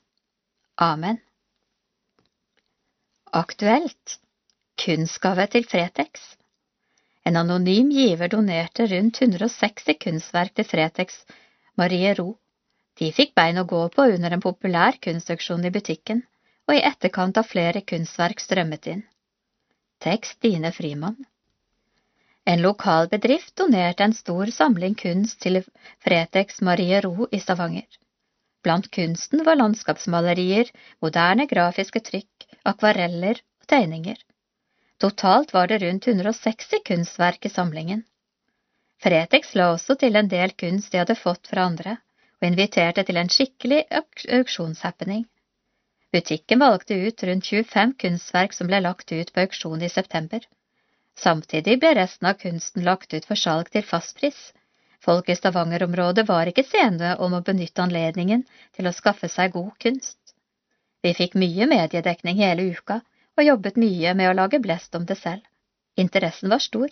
Amen. 0.82 1.18
Aktuelt 3.32 4.20
Kunstgave 4.82 5.46
til 5.54 5.66
Fretex 5.70 6.36
En 7.24 7.38
anonym 7.38 7.92
giver 7.94 8.32
donerte 8.34 8.88
rundt 8.90 9.22
160 9.22 9.98
kunstverk 10.02 10.56
til 10.58 10.66
Fretex 10.66 11.22
Marie 11.78 12.14
Ro. 12.18 12.34
De 12.98 13.12
fikk 13.14 13.36
bein 13.38 13.62
å 13.62 13.68
gå 13.70 13.82
på 13.94 14.08
under 14.16 14.34
en 14.34 14.44
populær 14.44 14.98
kunstauksjon 15.06 15.68
i 15.70 15.72
butikken, 15.74 16.24
og 16.72 16.78
i 16.78 16.84
etterkant 16.88 17.36
av 17.36 17.50
flere 17.52 17.82
kunstverk 17.84 18.40
strømmet 18.40 18.88
inn. 18.88 19.02
Tekst 20.00 20.38
Stine 20.38 20.72
Frimann. 20.72 21.18
En 22.48 22.62
lokal 22.64 23.10
bedrift 23.12 23.58
donerte 23.60 24.06
en 24.08 24.16
stor 24.16 24.50
samling 24.56 24.96
kunst 25.02 25.42
til 25.44 25.60
Fretex 26.06 26.62
Marie 26.64 27.02
Ro 27.04 27.28
i 27.32 27.40
Stavanger. 27.44 27.90
Blant 28.64 28.88
kunsten 28.96 29.44
var 29.46 29.60
landskapsmalerier, 29.60 30.72
moderne 31.04 31.48
grafiske 31.52 32.02
trykk, 32.08 32.48
akvareller 32.72 33.42
og 33.42 33.68
tegninger. 33.68 34.16
Totalt 35.02 35.52
var 35.54 35.68
det 35.68 35.82
rundt 35.84 36.08
160 36.08 36.86
kunstverk 36.88 37.46
i 37.46 37.52
samlingen. 37.52 38.06
Fretex 39.04 39.56
la 39.60 39.74
også 39.76 39.98
til 40.00 40.16
en 40.16 40.32
del 40.32 40.56
kunst 40.64 40.94
de 40.94 41.04
hadde 41.04 41.20
fått 41.20 41.52
fra 41.52 41.68
andre, 41.68 41.98
og 42.40 42.48
inviterte 42.48 43.04
til 43.04 43.20
en 43.20 43.30
skikkelig 43.34 43.84
auksjonshappening. 44.40 45.26
Butikken 46.12 46.60
valgte 46.60 46.94
ut 46.94 47.24
rundt 47.24 47.46
25 47.46 47.94
kunstverk 48.04 48.54
som 48.54 48.68
ble 48.68 48.82
lagt 48.84 49.12
ut 49.12 49.34
på 49.34 49.44
auksjon 49.46 49.82
i 49.82 49.90
september. 49.90 50.44
Samtidig 51.18 51.78
ble 51.80 51.94
resten 51.96 52.28
av 52.28 52.40
kunsten 52.42 52.84
lagt 52.88 53.14
ut 53.14 53.28
for 53.30 53.40
salg 53.40 53.70
til 53.72 53.86
fastpris. 53.88 54.40
Folk 55.02 55.30
i 55.30 55.36
Stavanger-området 55.40 56.28
var 56.28 56.52
ikke 56.52 56.68
sene 56.68 57.14
om 57.26 57.34
å 57.34 57.44
benytte 57.46 57.84
anledningen 57.86 58.44
til 58.76 58.90
å 58.90 58.96
skaffe 58.98 59.30
seg 59.32 59.56
god 59.56 59.72
kunst. 59.86 60.20
Vi 61.02 61.16
fikk 61.18 61.40
mye 61.44 61.66
mediedekning 61.72 62.44
hele 62.44 62.68
uka 62.76 63.00
og 63.38 63.48
jobbet 63.48 63.80
mye 63.82 64.14
med 64.20 64.30
å 64.30 64.36
lage 64.38 64.60
blest 64.62 64.96
om 65.00 65.08
det 65.08 65.18
selv. 65.22 65.42
Interessen 65.98 66.52
var 66.52 66.62
stor. 66.62 66.92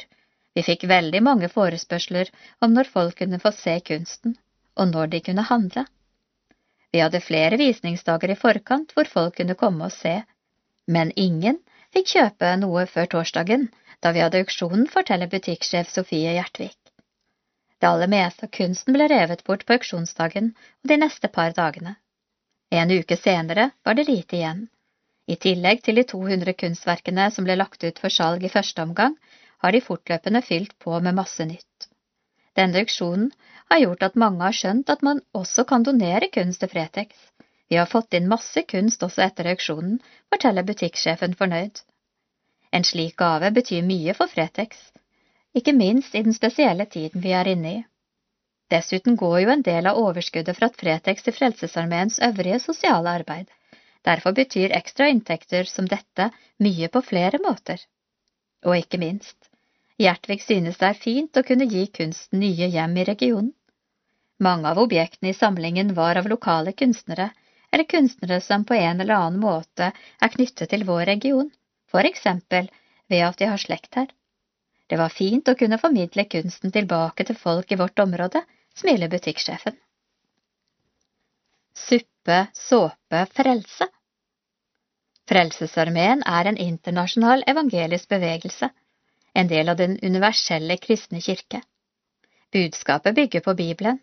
Vi 0.55 0.63
fikk 0.65 0.87
veldig 0.89 1.21
mange 1.27 1.51
forespørsler 1.51 2.31
om 2.65 2.73
når 2.73 2.89
folk 2.95 3.19
kunne 3.19 3.39
få 3.43 3.51
se 3.53 3.75
kunsten, 3.91 4.39
og 4.79 4.93
når 4.95 5.11
de 5.13 5.21
kunne 5.27 5.45
handle. 5.51 5.85
Vi 6.91 7.01
hadde 7.03 7.21
flere 7.21 7.57
visningsdager 7.57 8.33
i 8.33 8.39
forkant 8.39 8.93
hvor 8.95 9.09
folk 9.09 9.37
kunne 9.37 9.57
komme 9.57 9.89
og 9.89 9.93
se, 9.93 10.15
men 10.87 11.11
ingen 11.15 11.59
fikk 11.93 12.13
kjøpe 12.15 12.55
noe 12.61 12.85
før 12.89 13.09
torsdagen, 13.13 13.67
da 14.01 14.13
vi 14.15 14.23
hadde 14.23 14.41
auksjonen, 14.41 14.87
forteller 14.89 15.29
butikksjef 15.29 15.89
Sofie 15.91 16.33
Gjertvik. 16.37 16.77
Det 17.79 17.87
aller 17.87 18.11
meste 18.11 18.47
av 18.47 18.53
kunsten 18.55 18.95
ble 18.95 19.07
revet 19.11 19.43
bort 19.47 19.65
på 19.67 19.77
auksjonsdagen 19.77 20.51
og 20.55 20.91
de 20.91 20.97
neste 20.99 21.29
par 21.31 21.53
dagene. 21.55 21.95
En 22.71 22.91
uke 22.91 23.17
senere 23.17 23.69
var 23.85 23.95
det 23.97 24.07
lite 24.09 24.37
igjen. 24.39 24.65
I 25.29 25.37
tillegg 25.37 25.83
til 25.85 25.99
de 25.99 26.03
200 26.09 26.55
kunstverkene 26.57 27.29
som 27.31 27.45
ble 27.45 27.55
lagt 27.59 27.83
ut 27.85 28.01
for 28.01 28.13
salg 28.13 28.43
i 28.43 28.51
første 28.51 28.81
omgang, 28.81 29.15
har 29.61 29.75
de 29.75 29.81
fortløpende 29.83 30.41
fylt 30.41 30.75
på 30.79 30.99
med 31.05 31.15
masse 31.15 31.45
nytt. 31.45 31.89
Denne 32.57 32.81
auksjonen 32.81 33.29
har 33.69 33.79
gjort 33.83 34.03
at 34.07 34.15
mange 34.23 34.43
har 34.43 34.55
skjønt 34.55 34.89
at 34.89 35.03
man 35.05 35.21
også 35.37 35.65
kan 35.69 35.83
donere 35.85 36.29
kunst 36.33 36.63
til 36.63 36.71
Fretex. 36.71 37.11
Vi 37.69 37.77
har 37.77 37.89
fått 37.89 38.15
inn 38.17 38.29
masse 38.31 38.63
kunst 38.65 39.03
også 39.05 39.21
etter 39.25 39.51
auksjonen, 39.51 39.99
forteller 40.33 40.65
butikksjefen 40.65 41.35
fornøyd. 41.37 41.83
En 42.73 42.85
slik 42.85 43.15
gave 43.21 43.51
betyr 43.53 43.85
mye 43.85 44.15
for 44.17 44.31
Fretex, 44.31 44.79
ikke 45.57 45.73
minst 45.73 46.15
i 46.15 46.23
den 46.25 46.33
spesielle 46.33 46.85
tiden 46.85 47.21
vi 47.21 47.33
er 47.33 47.49
inne 47.53 47.75
i. 47.75 47.83
Dessuten 48.69 49.15
går 49.17 49.39
jo 49.43 49.53
en 49.53 49.65
del 49.65 49.89
av 49.89 49.97
overskuddet 49.97 50.57
fra 50.57 50.69
Fretex 50.81 51.25
til 51.25 51.33
Frelsesarmeens 51.33 52.19
øvrige 52.25 52.59
sosiale 52.61 53.15
arbeid. 53.21 53.47
Derfor 54.05 54.33
betyr 54.37 54.75
ekstra 54.77 55.09
inntekter 55.09 55.69
som 55.69 55.87
dette 55.89 56.29
mye 56.61 56.89
på 56.93 57.01
flere 57.05 57.41
måter. 57.45 57.81
Og 58.65 58.77
ikke 58.77 59.01
minst, 59.01 59.49
Gjertvik 59.99 60.43
synes 60.45 60.77
det 60.79 60.87
er 60.87 60.99
fint 60.99 61.37
å 61.37 61.43
kunne 61.43 61.65
gi 61.67 61.87
kunsten 61.91 62.39
nye 62.39 62.69
hjem 62.71 62.93
i 63.01 63.03
regionen. 63.09 63.49
Mange 64.39 64.69
av 64.71 64.79
objektene 64.79 65.29
i 65.29 65.37
samlingen 65.37 65.93
var 65.93 66.15
av 66.15 66.27
lokale 66.31 66.71
kunstnere, 66.71 67.29
eller 67.71 67.83
kunstnere 67.83 68.41
som 68.41 68.63
på 68.65 68.73
en 68.73 69.01
eller 69.01 69.13
annen 69.13 69.41
måte 69.41 69.91
er 69.93 70.31
knyttet 70.35 70.71
til 70.71 70.85
vår 70.87 71.05
region, 71.11 71.51
for 71.91 72.07
eksempel 72.07 72.69
ved 73.11 73.25
at 73.25 73.37
de 73.41 73.49
har 73.51 73.59
slekt 73.59 73.99
her. 73.99 74.07
Det 74.87 74.97
var 74.97 75.13
fint 75.13 75.51
å 75.51 75.57
kunne 75.59 75.77
formidle 75.77 76.25
kunsten 76.25 76.71
tilbake 76.71 77.27
til 77.27 77.37
folk 77.37 77.71
i 77.71 77.77
vårt 77.77 77.99
område, 77.99 78.41
smiler 78.79 79.11
butikksjefen. 79.11 79.75
Suppe, 81.75 82.45
såpe, 82.55 83.25
frelse 83.35 83.89
Frelsesarmeen 85.29 86.23
er 86.25 86.47
en 86.49 86.57
internasjonal 86.57 87.43
evangelisk 87.51 88.09
bevegelse, 88.09 88.71
en 89.37 89.49
del 89.51 89.69
av 89.69 89.77
den 89.77 89.99
universelle 90.01 90.77
kristne 90.81 91.21
kirke. 91.21 91.59
Budskapet 92.49 93.13
bygger 93.15 93.43
på 93.45 93.53
Bibelen, 93.53 93.99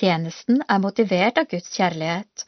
tjenesten 0.00 0.62
er 0.68 0.80
motivert 0.82 1.38
av 1.40 1.48
Guds 1.50 1.72
kjærlighet. 1.76 2.46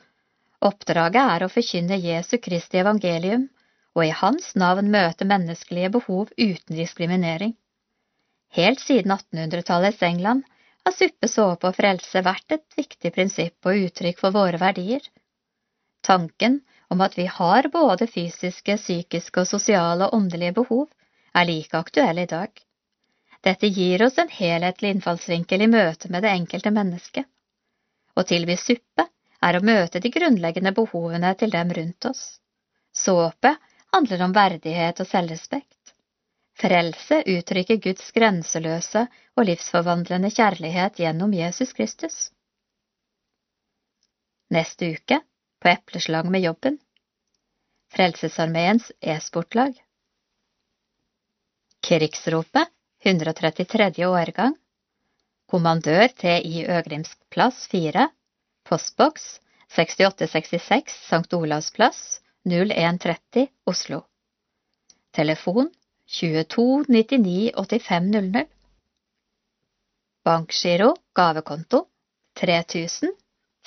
Oppdraget 0.64 1.22
er 1.22 1.44
å 1.44 1.50
forkynne 1.52 1.98
Jesu 2.00 2.38
Kristi 2.42 2.80
evangelium 2.80 3.48
og 3.96 4.06
i 4.06 4.14
Hans 4.22 4.54
navn 4.62 4.88
møte 4.94 5.28
menneskelige 5.28 5.92
behov 5.98 6.30
uten 6.38 6.78
diskriminering. 6.78 7.52
Helt 8.56 8.80
siden 8.80 9.12
1800-tallets 9.16 10.02
England 10.06 10.44
har 10.84 10.94
suppe, 10.96 11.28
såpe 11.28 11.70
og 11.70 11.76
frelse 11.76 12.22
vært 12.24 12.56
et 12.56 12.78
viktig 12.78 13.12
prinsipp 13.14 13.68
og 13.68 13.86
uttrykk 13.86 14.20
for 14.20 14.34
våre 14.34 14.60
verdier. 14.60 15.04
Tanken 16.02 16.60
om 16.92 17.00
at 17.00 17.16
vi 17.18 17.28
har 17.30 17.68
både 17.72 18.08
fysiske, 18.10 18.76
psykiske 18.76 19.44
og 19.44 19.48
sosiale 19.48 20.08
og 20.08 20.18
åndelige 20.18 20.56
behov, 20.60 20.88
er 21.32 21.48
like 21.48 21.78
aktuell 21.78 22.20
i 22.20 22.28
dag. 22.28 22.50
Dette 23.42 23.66
gir 23.66 24.04
oss 24.06 24.18
en 24.22 24.30
helhetlig 24.30 24.92
innfallsvinkel 24.94 25.64
i 25.64 25.70
møte 25.70 26.10
med 26.12 26.22
det 26.22 26.34
enkelte 26.36 26.70
mennesket. 26.74 27.26
Å 28.16 28.24
tilby 28.28 28.56
suppe 28.60 29.06
er 29.42 29.58
å 29.58 29.64
møte 29.64 30.00
de 30.00 30.10
grunnleggende 30.12 30.72
behovene 30.76 31.32
til 31.40 31.52
dem 31.54 31.72
rundt 31.78 32.08
oss. 32.10 32.22
Såpe 32.92 33.56
handler 33.94 34.26
om 34.26 34.34
verdighet 34.36 35.00
og 35.00 35.08
selvrespekt. 35.08 35.94
Frelse 36.60 37.22
uttrykker 37.26 37.80
Guds 37.82 38.12
grenseløse 38.12 39.06
og 39.36 39.46
livsforvandlende 39.48 40.30
kjærlighet 40.30 41.00
gjennom 41.00 41.32
Jesus 41.34 41.72
Kristus. 41.72 42.16
Neste 44.52 44.92
uke, 44.92 45.22
på 45.62 45.70
epleslang 45.72 46.28
med 46.30 46.44
jobben, 46.44 46.76
Frelsesarmeens 47.92 48.90
e-sportlag. 49.00 49.76
Krigsropet, 51.84 52.68
133. 53.04 54.06
årgang, 54.06 54.54
kommandør 55.52 56.08
TI 56.16 56.62
Øgrimsk 56.64 57.18
plass 57.28 57.66
4, 57.68 58.06
postboks 58.64 59.24
6866 59.74 60.94
St. 61.10 61.34
Olavs 61.36 61.68
plass 61.76 62.22
0130 62.48 63.50
Oslo. 63.68 63.98
Telefon 65.12 65.68
22 66.08 66.88
99 66.88 67.52
85 67.52 68.08
00. 68.16 68.48
Bankgiro 70.24 70.94
gavekonto 71.20 71.84
3000 72.40 73.12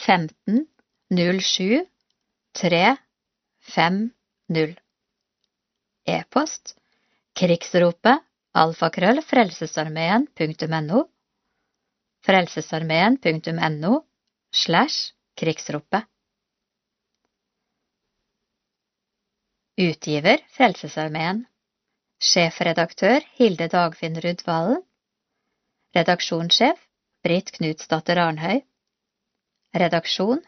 15 0.07 0.65
07 1.13 1.85
350. 2.57 4.73
E-post 6.05 6.79
krigsropet 7.37 8.25
alfakrøll 8.57 9.21
frelsesarmeen.no 9.21 11.05
frelsesarmeen.no 12.25 13.93
slash 14.51 15.13
krigsropet 15.37 16.07
Utgiver 19.77 20.39
Frelsesarmeen 20.55 21.45
Sjefredaktør 22.19 23.25
Hilde 23.37 23.67
Dagfinn 23.67 24.15
Rudvallen. 24.23 24.79
Redaksjonssjef 25.95 26.79
Britt 27.23 27.51
Knutsdatter 27.57 28.21
Arnhøy. 28.23 28.61
Redaksjon 29.75 30.39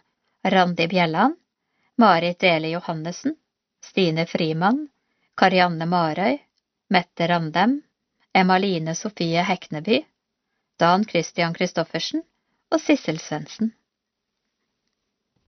Randi 0.48 0.88
Bjelland, 0.88 1.36
Marit 1.98 2.40
Dele 2.40 2.70
Johannessen, 2.72 3.36
Stine 3.84 4.26
Frimann, 4.26 4.88
Karianne 5.36 5.86
Marøy, 5.86 6.38
Mette 6.90 7.28
Randem, 7.28 7.82
Emmaline 8.34 8.96
Sofie 8.96 9.44
Hekneby, 9.44 10.06
Dan 10.80 11.06
Christian 11.10 11.56
Christoffersen 11.56 12.24
og 12.72 12.82
Sissel 12.82 13.20
Svendsen. 13.20 13.74